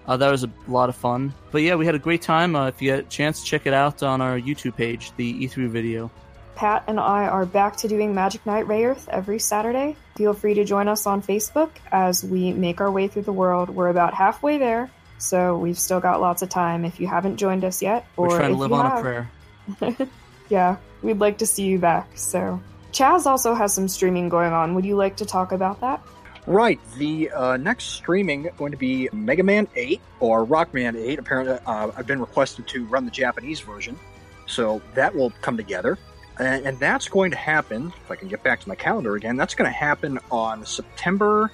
Uh, 0.08 0.18
that 0.18 0.32
was 0.32 0.44
a 0.44 0.50
lot 0.68 0.90
of 0.90 0.96
fun. 0.96 1.36
But 1.52 1.62
yeah, 1.62 1.76
we 1.76 1.86
had 1.86 1.94
a 1.94 2.00
great 2.00 2.24
time. 2.24 2.56
Uh, 2.56 2.70
if 2.70 2.82
you 2.82 2.90
get 2.90 3.00
a 3.00 3.04
chance, 3.04 3.44
check 3.44 3.68
it 3.68 3.76
out 3.76 4.02
on 4.02 4.22
our 4.22 4.40
YouTube 4.40 4.76
page, 4.76 5.12
the 5.18 5.48
E3 5.48 5.70
video. 5.70 6.10
Pat 6.56 6.84
and 6.88 7.00
I 7.00 7.28
are 7.28 7.46
back 7.46 7.78
to 7.78 7.88
doing 7.88 8.16
Magic 8.16 8.44
Knight 8.44 8.66
Rayearth 8.66 9.08
every 9.10 9.38
Saturday. 9.38 9.96
Feel 10.18 10.34
free 10.34 10.56
to 10.56 10.66
join 10.66 10.88
us 10.88 11.06
on 11.06 11.22
Facebook 11.22 11.70
as 11.92 12.24
we 12.24 12.54
make 12.54 12.82
our 12.82 12.90
way 12.90 13.08
through 13.08 13.22
the 13.22 13.34
world. 13.34 13.70
We're 13.70 13.90
about 13.90 14.16
halfway 14.16 14.58
there, 14.58 14.90
so 15.20 15.60
we've 15.60 15.78
still 15.78 16.00
got 16.00 16.22
lots 16.22 16.42
of 16.42 16.50
time 16.50 16.86
if 16.86 17.00
you 17.00 17.06
haven't 17.06 17.38
joined 17.38 17.64
us 17.64 17.84
yet. 17.84 18.08
Or 18.18 18.30
We're 18.30 18.40
trying 18.40 18.54
to 18.54 18.58
live 18.58 18.74
on 18.74 18.86
have. 18.90 18.98
a 18.98 19.02
prayer. 19.02 20.08
Yeah, 20.50 20.78
we'd 21.02 21.20
like 21.20 21.38
to 21.40 21.46
see 21.46 21.64
you 21.64 21.80
back. 21.80 22.10
So, 22.16 22.62
Chaz 22.92 23.26
also 23.26 23.54
has 23.54 23.74
some 23.74 23.88
streaming 23.88 24.30
going 24.30 24.54
on. 24.54 24.76
Would 24.76 24.86
you 24.86 24.96
like 24.96 25.16
to 25.18 25.26
talk 25.26 25.52
about 25.52 25.80
that? 25.82 26.02
Right. 26.48 26.80
The 26.98 27.30
uh, 27.30 27.58
next 27.58 27.86
streaming 27.92 28.50
going 28.58 28.72
to 28.72 28.78
be 28.78 29.10
Mega 29.14 29.44
Man 29.44 29.68
8 29.76 30.02
or 30.20 30.46
Rockman 30.46 30.96
8. 30.96 31.20
Apparently, 31.20 31.60
uh, 31.66 31.92
I've 31.96 32.08
been 32.08 32.20
requested 32.20 32.68
to 32.70 32.86
run 32.86 33.06
the 33.06 33.12
Japanese 33.12 33.60
version, 33.60 34.00
so 34.48 34.82
that 34.96 35.14
will 35.14 35.32
come 35.42 35.58
together. 35.58 36.00
And, 36.40 36.66
and 36.66 36.80
that's 36.80 37.08
going 37.08 37.32
to 37.32 37.38
happen, 37.38 37.94
if 38.04 38.10
I 38.10 38.16
can 38.16 38.30
get 38.30 38.44
back 38.44 38.62
to 38.62 38.70
my 38.70 38.76
calendar 38.76 39.16
again, 39.16 39.38
that's 39.38 39.54
going 39.54 39.70
to 39.70 39.78
happen 39.78 40.20
on 40.32 40.66
September 40.66 41.52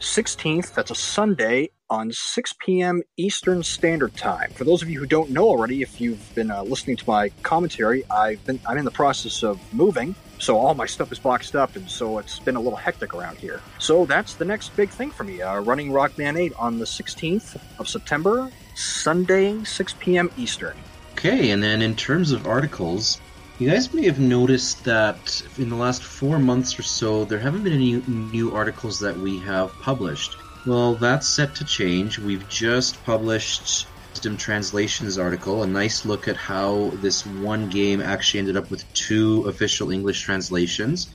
16th. 0.00 0.74
That's 0.74 0.90
a 0.90 0.94
Sunday 0.94 1.70
on 1.90 2.12
6 2.12 2.54
p.m. 2.64 3.02
Eastern 3.16 3.62
Standard 3.62 4.16
Time. 4.16 4.50
For 4.54 4.64
those 4.64 4.80
of 4.80 4.88
you 4.88 4.98
who 4.98 5.06
don't 5.06 5.30
know 5.30 5.48
already, 5.48 5.82
if 5.82 6.00
you've 6.00 6.34
been 6.34 6.50
uh, 6.50 6.62
listening 6.62 6.96
to 6.96 7.04
my 7.06 7.30
commentary, 7.42 8.04
I've 8.10 8.42
been 8.46 8.60
I'm 8.66 8.78
in 8.78 8.84
the 8.84 8.90
process 8.90 9.42
of 9.42 9.60
moving, 9.74 10.14
so 10.38 10.56
all 10.56 10.74
my 10.74 10.86
stuff 10.86 11.10
is 11.12 11.18
boxed 11.18 11.56
up, 11.56 11.76
and 11.76 11.90
so 11.90 12.18
it's 12.18 12.38
been 12.38 12.56
a 12.56 12.60
little 12.60 12.78
hectic 12.78 13.12
around 13.12 13.36
here. 13.36 13.60
So 13.78 14.06
that's 14.06 14.34
the 14.34 14.44
next 14.44 14.74
big 14.76 14.90
thing 14.90 15.10
for 15.10 15.24
me. 15.24 15.42
Uh, 15.42 15.60
running 15.60 15.90
Rockman 15.90 16.38
8 16.38 16.52
on 16.58 16.78
the 16.78 16.84
16th 16.84 17.60
of 17.78 17.88
September, 17.88 18.50
Sunday, 18.74 19.62
6 19.64 19.94
p.m. 19.98 20.30
Eastern. 20.38 20.76
Okay, 21.12 21.50
and 21.50 21.62
then 21.62 21.82
in 21.82 21.96
terms 21.96 22.32
of 22.32 22.46
articles, 22.46 23.20
you 23.58 23.68
guys 23.68 23.92
may 23.92 24.06
have 24.06 24.18
noticed 24.18 24.84
that 24.84 25.42
in 25.58 25.68
the 25.68 25.76
last 25.76 26.02
four 26.02 26.38
months 26.38 26.78
or 26.78 26.82
so, 26.82 27.26
there 27.26 27.38
haven't 27.38 27.62
been 27.62 27.74
any 27.74 28.00
new 28.06 28.54
articles 28.54 28.98
that 29.00 29.14
we 29.18 29.38
have 29.40 29.70
published. 29.80 30.36
Well, 30.64 30.96
that's 30.96 31.34
set 31.34 31.54
to 31.56 31.64
change. 31.66 32.18
We've 32.18 32.46
just 32.46 33.02
published 33.02 33.92
Wisdom 34.14 34.36
Translations 34.38 35.18
article, 35.18 35.62
a 35.62 35.66
nice 35.66 36.04
look 36.04 36.28
at 36.28 36.36
how 36.36 36.96
this 37.00 37.24
one 37.26 37.68
game 37.68 38.00
actually 38.00 38.40
ended 38.40 38.56
up 38.56 38.70
with 38.70 38.90
two 38.94 39.44
official 39.46 39.90
English 39.90 40.22
translations. 40.22 41.14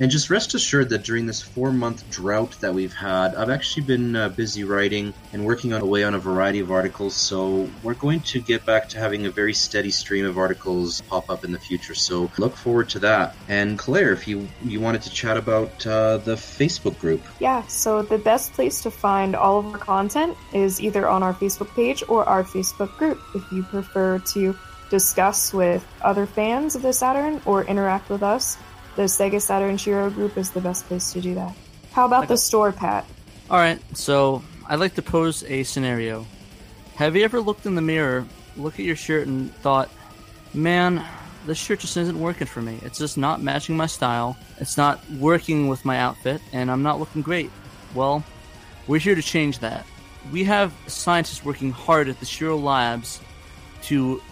And 0.00 0.10
just 0.10 0.28
rest 0.28 0.54
assured 0.54 0.88
that 0.90 1.04
during 1.04 1.26
this 1.26 1.40
four 1.40 1.72
month 1.72 2.10
drought 2.10 2.56
that 2.60 2.74
we've 2.74 2.92
had, 2.92 3.34
I've 3.36 3.50
actually 3.50 3.86
been 3.86 4.16
uh, 4.16 4.28
busy 4.28 4.64
writing 4.64 5.14
and 5.32 5.44
working 5.44 5.72
away 5.72 6.02
on 6.02 6.14
a 6.14 6.18
variety 6.18 6.60
of 6.60 6.70
articles. 6.72 7.14
So 7.14 7.70
we're 7.82 7.94
going 7.94 8.20
to 8.20 8.40
get 8.40 8.66
back 8.66 8.88
to 8.90 8.98
having 8.98 9.26
a 9.26 9.30
very 9.30 9.54
steady 9.54 9.90
stream 9.90 10.26
of 10.26 10.36
articles 10.36 11.00
pop 11.02 11.30
up 11.30 11.44
in 11.44 11.52
the 11.52 11.58
future. 11.58 11.94
So 11.94 12.30
look 12.38 12.56
forward 12.56 12.88
to 12.90 12.98
that. 13.00 13.36
And 13.48 13.78
Claire, 13.78 14.12
if 14.12 14.26
you 14.26 14.48
you 14.64 14.80
wanted 14.80 15.02
to 15.02 15.10
chat 15.10 15.36
about 15.36 15.86
uh, 15.86 16.18
the 16.18 16.34
Facebook 16.34 16.98
group, 16.98 17.22
Yeah, 17.38 17.64
so 17.68 18.02
the 18.02 18.18
best 18.18 18.52
place 18.52 18.82
to 18.82 18.90
find 18.90 19.36
all 19.36 19.60
of 19.60 19.66
our 19.66 19.78
content 19.78 20.36
is 20.52 20.80
either 20.80 21.08
on 21.08 21.22
our 21.22 21.34
Facebook 21.34 21.74
page 21.74 22.02
or 22.08 22.24
our 22.24 22.42
Facebook 22.42 22.96
group. 22.98 23.20
If 23.34 23.50
you 23.52 23.62
prefer 23.62 24.18
to 24.18 24.56
discuss 24.90 25.52
with 25.52 25.86
other 26.02 26.26
fans 26.26 26.76
of 26.76 26.82
the 26.82 26.92
Saturn 26.92 27.40
or 27.46 27.64
interact 27.64 28.10
with 28.10 28.22
us, 28.22 28.58
the 28.96 29.02
Sega 29.02 29.40
Saturn 29.40 29.76
Shiro 29.76 30.10
group 30.10 30.36
is 30.36 30.50
the 30.50 30.60
best 30.60 30.86
place 30.86 31.12
to 31.12 31.20
do 31.20 31.34
that. 31.34 31.54
How 31.92 32.06
about 32.06 32.28
the 32.28 32.36
store, 32.36 32.72
Pat? 32.72 33.06
All 33.50 33.58
right, 33.58 33.80
so 33.96 34.42
I'd 34.68 34.80
like 34.80 34.94
to 34.94 35.02
pose 35.02 35.44
a 35.44 35.62
scenario. 35.62 36.26
Have 36.96 37.16
you 37.16 37.24
ever 37.24 37.40
looked 37.40 37.66
in 37.66 37.74
the 37.74 37.82
mirror, 37.82 38.26
look 38.56 38.74
at 38.74 38.84
your 38.84 38.96
shirt, 38.96 39.26
and 39.26 39.54
thought, 39.56 39.90
man, 40.52 41.04
this 41.46 41.58
shirt 41.58 41.80
just 41.80 41.96
isn't 41.96 42.18
working 42.18 42.46
for 42.46 42.62
me. 42.62 42.78
It's 42.82 42.98
just 42.98 43.18
not 43.18 43.42
matching 43.42 43.76
my 43.76 43.86
style. 43.86 44.36
It's 44.58 44.76
not 44.76 45.00
working 45.18 45.68
with 45.68 45.84
my 45.84 45.98
outfit, 45.98 46.40
and 46.52 46.70
I'm 46.70 46.82
not 46.82 46.98
looking 46.98 47.22
great. 47.22 47.50
Well, 47.94 48.24
we're 48.86 49.00
here 49.00 49.14
to 49.14 49.22
change 49.22 49.58
that. 49.58 49.86
We 50.32 50.44
have 50.44 50.72
scientists 50.86 51.44
working 51.44 51.70
hard 51.70 52.08
at 52.08 52.18
the 52.18 52.26
Shiro 52.26 52.56
Labs 52.56 53.20
to 53.82 54.22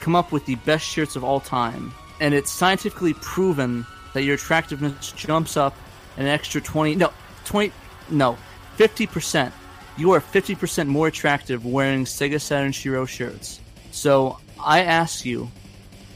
come 0.00 0.16
up 0.16 0.32
with 0.32 0.46
the 0.46 0.54
best 0.56 0.84
shirts 0.84 1.14
of 1.14 1.24
all 1.24 1.40
time. 1.40 1.92
And 2.20 2.34
it's 2.34 2.50
scientifically 2.50 3.14
proven 3.14 3.86
that 4.14 4.22
your 4.22 4.34
attractiveness 4.34 5.12
jumps 5.12 5.56
up 5.56 5.76
an 6.16 6.26
extra 6.26 6.60
20, 6.60 6.96
no, 6.96 7.12
20, 7.44 7.72
no, 8.10 8.36
50%. 8.76 9.52
You 9.96 10.12
are 10.12 10.20
50% 10.20 10.86
more 10.86 11.06
attractive 11.08 11.66
wearing 11.66 12.04
Sega 12.04 12.40
Saturn 12.40 12.70
Shiro 12.72 13.04
shirts. 13.04 13.60
So 13.90 14.38
I 14.58 14.84
ask 14.84 15.24
you, 15.24 15.50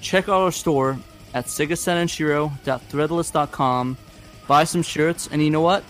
check 0.01 0.28
out 0.28 0.43
our 0.43 0.52
store 0.52 0.98
at 1.35 1.47
segasaturnshiro.threadless.com, 1.47 3.97
buy 4.47 4.62
some 4.64 4.82
shirts, 4.82 5.28
and 5.31 5.43
you 5.43 5.51
know 5.51 5.60
what? 5.60 5.85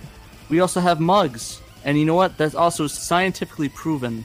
We 0.49 0.61
also 0.61 0.81
have 0.81 1.01
mugs. 1.01 1.61
And 1.85 1.99
you 1.99 2.05
know 2.05 2.15
what? 2.15 2.37
That's 2.37 2.57
also 2.57 2.89
scientifically 2.89 3.69
proven 3.69 4.25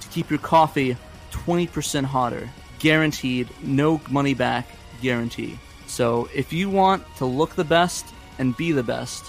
to 0.00 0.08
keep 0.08 0.30
your 0.30 0.38
coffee 0.38 0.96
20% 1.32 2.04
hotter. 2.04 2.48
Guaranteed, 2.78 3.48
no 3.62 4.00
money 4.08 4.34
back 4.34 4.68
guarantee. 5.02 5.58
So 5.90 6.28
if 6.32 6.52
you 6.52 6.70
want 6.70 7.04
to 7.16 7.24
look 7.26 7.56
the 7.56 7.64
best 7.64 8.06
and 8.38 8.56
be 8.56 8.70
the 8.70 8.82
best, 8.82 9.24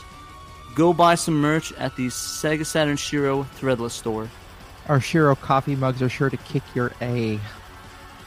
go 0.75 0.93
buy 0.93 1.15
some 1.15 1.33
merch 1.33 1.73
at 1.73 1.95
the 1.95 2.07
Sega 2.07 2.65
Saturn 2.65 2.97
Shiro 2.97 3.43
Threadless 3.59 3.91
store. 3.91 4.29
Our 4.87 5.01
Shiro 5.01 5.35
coffee 5.35 5.75
mugs 5.75 6.03
are 6.03 6.09
sure 6.09 6.29
to 6.29 6.37
kick 6.37 6.61
your 6.75 6.91
A. 7.01 7.39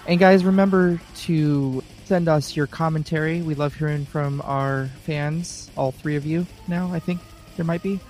And 0.09 0.19
guys, 0.19 0.44
remember 0.44 1.01
to 1.19 1.82
send 2.06 2.28
us 2.28 2.56
your 2.56 2.66
commentary. 2.66 3.40
We 3.40 3.55
love 3.55 3.73
hearing 3.73 4.05
from 4.05 4.43
our 4.44 4.89
fans, 5.05 5.70
all 5.77 5.93
three 5.93 6.16
of 6.16 6.27
you 6.27 6.44
now, 6.66 6.93
I 6.93 6.98
think 6.98 7.20
there 7.56 7.65
might 7.65 7.85
be. 7.85 8.01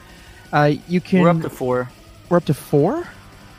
Uh, 0.52 0.72
you 0.88 1.02
can. 1.02 1.20
We're 1.20 1.28
up 1.28 1.42
to 1.42 1.50
four. 1.50 1.90
We're 2.30 2.38
up 2.38 2.46
to 2.46 2.54
four? 2.54 3.06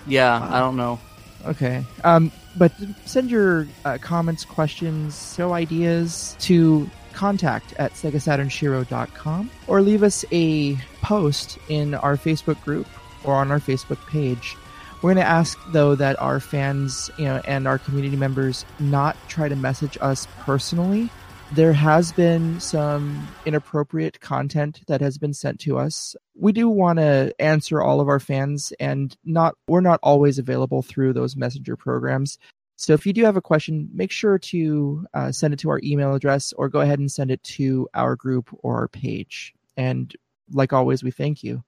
Yeah, 0.07 0.41
I 0.51 0.59
don't 0.59 0.77
know. 0.77 0.99
Okay. 1.45 1.85
Um, 2.03 2.31
but 2.57 2.71
send 3.05 3.29
your 3.29 3.67
uh, 3.83 3.97
comments, 3.99 4.45
questions, 4.45 5.35
show 5.35 5.53
ideas 5.53 6.35
to 6.39 6.89
contact 7.13 7.73
at 7.73 7.93
segasaturnshiro.com 7.93 9.49
or 9.67 9.81
leave 9.81 10.03
us 10.03 10.25
a 10.31 10.75
post 11.01 11.57
in 11.69 11.93
our 11.95 12.17
Facebook 12.17 12.61
group 12.63 12.87
or 13.23 13.35
on 13.35 13.51
our 13.51 13.59
Facebook 13.59 14.05
page. 14.07 14.55
We're 15.01 15.13
going 15.13 15.23
to 15.23 15.29
ask 15.29 15.59
though 15.71 15.95
that 15.95 16.19
our 16.21 16.39
fans, 16.39 17.09
you 17.17 17.25
know, 17.25 17.41
and 17.45 17.67
our 17.67 17.77
community 17.77 18.15
members 18.15 18.65
not 18.79 19.15
try 19.27 19.49
to 19.49 19.55
message 19.55 19.97
us 20.01 20.27
personally. 20.39 21.09
There 21.53 21.73
has 21.73 22.11
been 22.11 22.59
some 22.59 23.27
inappropriate 23.45 24.19
content 24.19 24.81
that 24.87 24.99
has 25.01 25.17
been 25.17 25.33
sent 25.33 25.59
to 25.61 25.77
us. 25.77 26.15
We 26.35 26.51
do 26.51 26.67
want 26.67 26.97
to 26.99 27.33
answer 27.39 27.81
all 27.81 28.01
of 28.01 28.09
our 28.09 28.19
fans 28.19 28.73
and 28.79 29.15
not 29.23 29.55
we're 29.67 29.81
not 29.81 29.99
always 30.01 30.39
available 30.39 30.81
through 30.81 31.13
those 31.13 31.35
messenger 31.35 31.77
programs. 31.77 32.39
So 32.77 32.93
if 32.93 33.05
you 33.05 33.13
do 33.13 33.23
have 33.23 33.37
a 33.37 33.41
question, 33.41 33.89
make 33.93 34.11
sure 34.11 34.37
to 34.37 35.05
uh, 35.13 35.31
send 35.31 35.53
it 35.53 35.59
to 35.59 35.69
our 35.69 35.79
email 35.83 36.13
address 36.13 36.51
or 36.53 36.67
go 36.67 36.81
ahead 36.81 36.99
and 36.99 37.11
send 37.11 37.31
it 37.31 37.41
to 37.43 37.87
our 37.93 38.15
group 38.15 38.49
or 38.63 38.79
our 38.79 38.87
page. 38.87 39.53
And 39.77 40.13
like 40.51 40.73
always, 40.73 41.03
we 41.03 41.11
thank 41.11 41.43
you. 41.43 41.63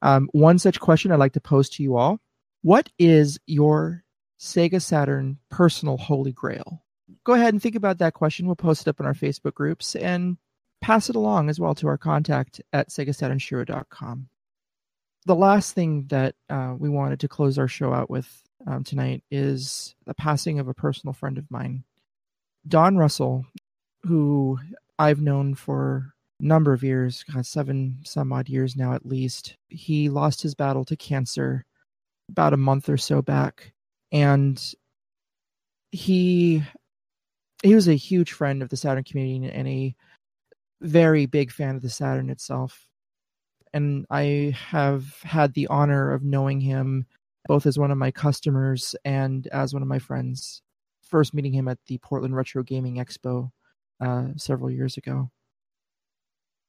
Um, 0.00 0.28
one 0.32 0.58
such 0.58 0.80
question 0.80 1.12
I'd 1.12 1.20
like 1.20 1.34
to 1.34 1.40
pose 1.40 1.68
to 1.70 1.82
you 1.82 1.96
all 1.96 2.18
What 2.62 2.90
is 2.98 3.38
your 3.46 4.04
Sega 4.40 4.82
Saturn 4.82 5.38
personal 5.48 5.96
holy 5.96 6.32
grail? 6.32 6.82
Go 7.24 7.34
ahead 7.34 7.54
and 7.54 7.62
think 7.62 7.76
about 7.76 7.98
that 7.98 8.14
question. 8.14 8.46
We'll 8.46 8.56
post 8.56 8.82
it 8.82 8.88
up 8.88 9.00
in 9.00 9.06
our 9.06 9.14
Facebook 9.14 9.54
groups 9.54 9.94
and 9.96 10.36
pass 10.80 11.08
it 11.08 11.16
along 11.16 11.48
as 11.48 11.60
well 11.60 11.74
to 11.76 11.88
our 11.88 11.98
contact 11.98 12.60
at 12.72 12.88
segasaturnshiro.com. 12.88 14.28
The 15.24 15.34
last 15.34 15.74
thing 15.74 16.06
that 16.08 16.34
uh, 16.50 16.74
we 16.76 16.88
wanted 16.88 17.20
to 17.20 17.28
close 17.28 17.56
our 17.58 17.68
show 17.68 17.94
out 17.94 18.10
with 18.10 18.42
um, 18.66 18.84
tonight 18.84 19.22
is 19.30 19.94
the 20.04 20.14
passing 20.14 20.58
of 20.58 20.68
a 20.68 20.74
personal 20.74 21.12
friend 21.12 21.38
of 21.38 21.50
mine, 21.50 21.84
Don 22.66 22.96
Russell, 22.96 23.46
who 24.02 24.58
I've 24.98 25.20
known 25.20 25.54
for 25.54 26.14
a 26.40 26.44
number 26.44 26.72
of 26.72 26.82
years, 26.82 27.24
God, 27.32 27.46
seven 27.46 27.98
some 28.04 28.32
odd 28.32 28.48
years 28.48 28.76
now 28.76 28.94
at 28.94 29.06
least. 29.06 29.56
He 29.68 30.08
lost 30.08 30.42
his 30.42 30.54
battle 30.54 30.84
to 30.86 30.96
cancer 30.96 31.64
about 32.28 32.52
a 32.52 32.58
month 32.58 32.88
or 32.88 32.96
so 32.96 33.22
back, 33.22 33.72
and 34.10 34.60
he 35.92 36.64
he 37.62 37.74
was 37.74 37.88
a 37.88 37.94
huge 37.94 38.32
friend 38.32 38.62
of 38.62 38.68
the 38.68 38.76
Saturn 38.76 39.04
community 39.04 39.50
and 39.52 39.68
a 39.68 39.94
very 40.80 41.26
big 41.26 41.52
fan 41.52 41.76
of 41.76 41.82
the 41.82 41.90
Saturn 41.90 42.28
itself. 42.28 42.88
And 43.72 44.04
I 44.10 44.54
have 44.68 45.16
had 45.22 45.54
the 45.54 45.68
honor 45.68 46.12
of 46.12 46.24
knowing 46.24 46.60
him 46.60 47.06
both 47.46 47.66
as 47.66 47.78
one 47.78 47.90
of 47.90 47.98
my 47.98 48.10
customers 48.10 48.94
and 49.04 49.46
as 49.48 49.72
one 49.72 49.82
of 49.82 49.88
my 49.88 49.98
friends. 49.98 50.62
First 51.02 51.34
meeting 51.34 51.52
him 51.52 51.68
at 51.68 51.78
the 51.86 51.98
Portland 51.98 52.36
Retro 52.36 52.62
Gaming 52.62 52.96
Expo 52.96 53.50
uh, 54.00 54.28
several 54.36 54.70
years 54.70 54.96
ago. 54.96 55.30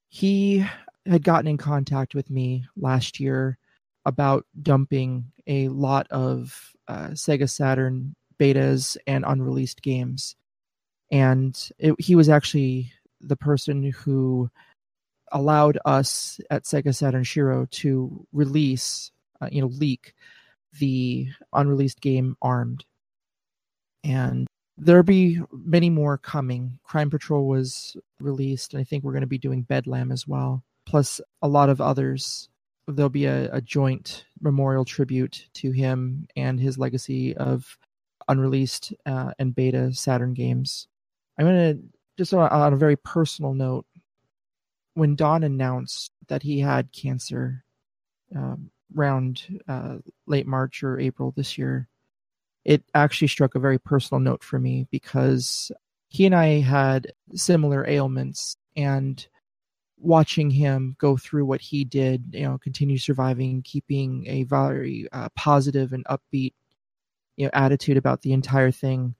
He 0.08 0.64
had 1.06 1.24
gotten 1.24 1.48
in 1.48 1.56
contact 1.56 2.14
with 2.14 2.30
me 2.30 2.66
last 2.76 3.20
year 3.20 3.58
about 4.06 4.46
dumping 4.62 5.32
a 5.46 5.68
lot 5.68 6.06
of 6.10 6.72
uh, 6.88 7.08
Sega 7.08 7.50
Saturn 7.50 8.14
betas 8.38 8.96
and 9.06 9.24
unreleased 9.26 9.82
games. 9.82 10.36
And 11.14 11.56
it, 11.78 11.94
he 12.00 12.16
was 12.16 12.28
actually 12.28 12.92
the 13.20 13.36
person 13.36 13.92
who 13.92 14.50
allowed 15.30 15.78
us 15.84 16.40
at 16.50 16.64
Sega 16.64 16.92
Saturn 16.92 17.22
Shiro 17.22 17.68
to 17.70 18.26
release, 18.32 19.12
uh, 19.40 19.48
you 19.52 19.60
know, 19.60 19.68
leak 19.68 20.12
the 20.80 21.28
unreleased 21.52 22.00
game 22.00 22.36
Armed. 22.42 22.84
And 24.02 24.48
there'll 24.76 25.04
be 25.04 25.40
many 25.52 25.88
more 25.88 26.18
coming. 26.18 26.80
Crime 26.82 27.10
Patrol 27.10 27.46
was 27.46 27.96
released, 28.18 28.74
and 28.74 28.80
I 28.80 28.84
think 28.84 29.04
we're 29.04 29.12
going 29.12 29.20
to 29.20 29.28
be 29.28 29.38
doing 29.38 29.62
Bedlam 29.62 30.10
as 30.10 30.26
well, 30.26 30.64
plus 30.84 31.20
a 31.42 31.46
lot 31.46 31.70
of 31.70 31.80
others. 31.80 32.48
There'll 32.88 33.08
be 33.08 33.26
a, 33.26 33.54
a 33.54 33.60
joint 33.60 34.24
memorial 34.40 34.84
tribute 34.84 35.46
to 35.54 35.70
him 35.70 36.26
and 36.34 36.58
his 36.58 36.76
legacy 36.76 37.36
of 37.36 37.78
unreleased 38.26 38.92
uh, 39.06 39.30
and 39.38 39.54
beta 39.54 39.94
Saturn 39.94 40.34
games. 40.34 40.88
I'm 41.38 41.46
to 41.46 41.78
just 42.16 42.32
on, 42.32 42.48
on 42.48 42.72
a 42.72 42.76
very 42.76 42.96
personal 42.96 43.54
note. 43.54 43.86
When 44.94 45.16
Don 45.16 45.42
announced 45.42 46.12
that 46.28 46.42
he 46.42 46.60
had 46.60 46.92
cancer 46.92 47.64
um, 48.34 48.70
around 48.96 49.42
uh, 49.66 49.96
late 50.26 50.46
March 50.46 50.84
or 50.84 51.00
April 51.00 51.32
this 51.36 51.58
year, 51.58 51.88
it 52.64 52.82
actually 52.94 53.28
struck 53.28 53.54
a 53.54 53.60
very 53.60 53.78
personal 53.78 54.20
note 54.20 54.44
for 54.44 54.58
me 54.58 54.86
because 54.90 55.72
he 56.08 56.26
and 56.26 56.34
I 56.34 56.60
had 56.60 57.12
similar 57.34 57.84
ailments 57.88 58.56
and 58.76 59.26
watching 59.98 60.50
him 60.50 60.96
go 60.98 61.16
through 61.16 61.44
what 61.44 61.60
he 61.60 61.84
did, 61.84 62.24
you 62.32 62.42
know, 62.42 62.58
continue 62.58 62.98
surviving, 62.98 63.62
keeping 63.62 64.26
a 64.28 64.44
very 64.44 65.08
uh, 65.12 65.28
positive 65.34 65.92
and 65.92 66.04
upbeat, 66.04 66.52
you 67.36 67.46
know, 67.46 67.50
attitude 67.52 67.96
about 67.96 68.22
the 68.22 68.32
entire 68.32 68.70
thing. 68.70 69.14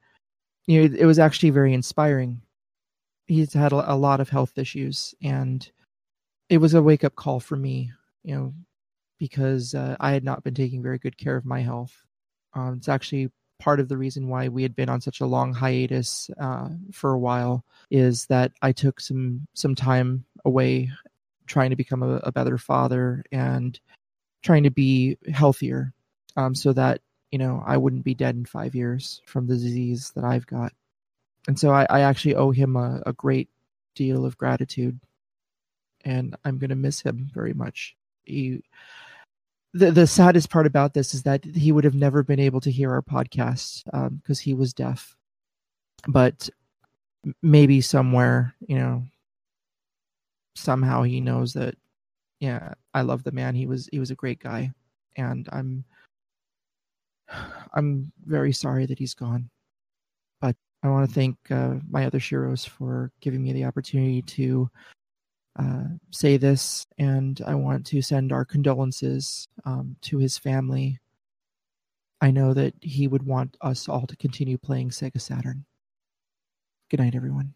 You 0.67 0.89
know, 0.89 0.97
it 0.99 1.05
was 1.05 1.19
actually 1.19 1.51
very 1.51 1.75
inspiring. 1.75 2.41
He's 3.27 3.53
had 3.53 3.73
a, 3.73 3.95
lot 3.95 4.21
of 4.21 4.29
health 4.29 4.59
issues, 4.59 5.15
and 5.23 5.69
it 6.49 6.59
was 6.59 6.75
a 6.75 6.83
wake 6.83 7.05
up 7.05 7.17
call 7.17 7.41
for 7.41 7.57
me, 7.57 7.91
you 8.23 8.35
know, 8.35 8.55
because 9.19 9.75
uh, 9.75 9.97
I 10.01 10.13
had 10.13 10.25
not 10.25 10.45
been 10.45 10.55
taking 10.55 10.83
very 10.83 10.99
good 10.99 11.17
care 11.17 11.37
of 11.37 11.45
my 11.45 11.61
health. 11.61 11.95
Um, 12.55 12.75
it's 12.75 12.89
actually 12.89 13.31
part 13.59 13.81
of 13.81 13.89
the 13.89 13.97
reason 13.97 14.29
why 14.29 14.49
we 14.49 14.63
had 14.63 14.77
been 14.77 14.89
on 14.89 15.01
such 15.01 15.21
a 15.21 15.27
long 15.27 15.53
hiatus 15.53 16.31
uh, 16.41 16.69
for 16.93 17.13
a 17.13 17.19
while 17.19 17.65
is 17.91 18.27
that 18.27 18.53
I 18.63 18.73
took 18.73 19.01
some 19.01 19.47
some 19.55 19.75
time 19.75 20.25
away 20.45 20.91
trying 21.47 21.71
to 21.71 21.77
become 21.77 22.03
a, 22.03 22.17
a 22.25 22.33
better 22.33 22.59
father 22.59 23.25
and 23.33 23.79
trying 24.43 24.65
to 24.65 24.71
be 24.71 25.17
healthier 25.33 25.93
um, 26.37 26.55
so 26.55 26.73
that 26.73 27.01
you 27.35 27.39
know 27.39 27.65
I 27.67 27.77
wouldn't 27.77 28.05
be 28.05 28.15
dead 28.15 28.37
in 28.37 28.45
five 28.45 28.77
years 28.77 29.21
from 29.27 29.49
the 29.49 29.57
disease 29.57 30.13
that 30.15 30.23
I've 30.23 30.47
got. 30.47 30.73
And 31.49 31.59
so 31.59 31.73
I, 31.73 31.85
I 31.91 32.01
actually 32.03 32.37
owe 32.37 32.53
him 32.53 32.77
a, 32.77 33.03
a 33.07 33.13
great 33.13 33.49
deal 33.97 34.25
of 34.25 34.39
gratitude, 34.39 35.01
and 36.05 36.37
I'm 36.45 36.59
going 36.59 36.71
to 36.71 36.77
miss 36.77 37.01
him 37.01 37.29
very 37.35 37.53
much. 37.53 37.97
He 38.25 38.63
the 39.73 39.91
the 39.91 40.07
saddest 40.07 40.49
part 40.49 40.65
about 40.65 40.95
this 40.95 41.13
is 41.13 41.25
that 41.25 41.45
he 41.45 41.73
would 41.73 41.83
have 41.83 41.97
never 41.97 42.23
been 42.23 42.39
able 42.39 42.61
to 42.61 42.71
hear 42.71 42.93
our 42.93 43.03
podcast 43.03 43.83
um, 43.93 44.21
because 44.23 44.39
he 44.39 44.55
was 44.55 44.73
deaf. 44.73 45.17
But 46.07 46.49
maybe 47.43 47.81
somewhere, 47.81 48.55
you 48.61 48.79
know, 48.79 49.03
somehow 50.55 51.03
he 51.03 51.21
knows 51.21 51.55
that. 51.55 51.75
Yeah, 52.39 52.75
I 52.93 53.01
love 53.03 53.25
the 53.25 53.33
man. 53.33 53.57
He 53.57 53.67
was 53.67 53.89
he 53.91 53.99
was 53.99 54.13
a 54.13 54.23
great 54.23 54.39
guy, 54.39 54.71
and 55.17 55.49
I'm 55.51 55.85
I'm 57.75 58.13
very 58.25 58.53
sorry 58.53 58.87
that 58.87 58.99
he's 58.99 59.15
gone. 59.15 59.51
But 60.41 60.57
I 60.83 60.89
want 60.89 61.09
to 61.09 61.15
thank 61.15 61.37
uh, 61.51 61.77
my 61.89 62.07
other 62.07 62.19
Shiros 62.19 62.69
for 62.69 63.11
giving 63.21 63.43
me 63.43 63.53
the 63.53 63.65
opportunity 63.65 64.23
to 64.23 64.71
uh, 65.59 65.85
say 66.11 66.37
this, 66.37 66.87
and 66.99 67.41
I 67.47 67.55
want 67.55 67.87
to 67.87 68.03
send 68.03 68.33
our 68.33 68.45
condolences 68.45 69.49
um, 69.65 69.97
to 70.03 70.19
his 70.19 70.37
family. 70.37 70.99
I 72.21 72.31
know 72.31 72.55
that 72.55 72.75
he 72.81 73.07
would 73.07 73.25
want 73.25 73.57
us 73.61 73.89
all 73.89 74.07
to 74.07 74.17
continue 74.17 74.59
playing 74.59 74.91
Sega 74.91 75.21
Saturn. 75.21 75.65
Good 76.91 77.01
night, 77.01 77.15
everyone. 77.15 77.55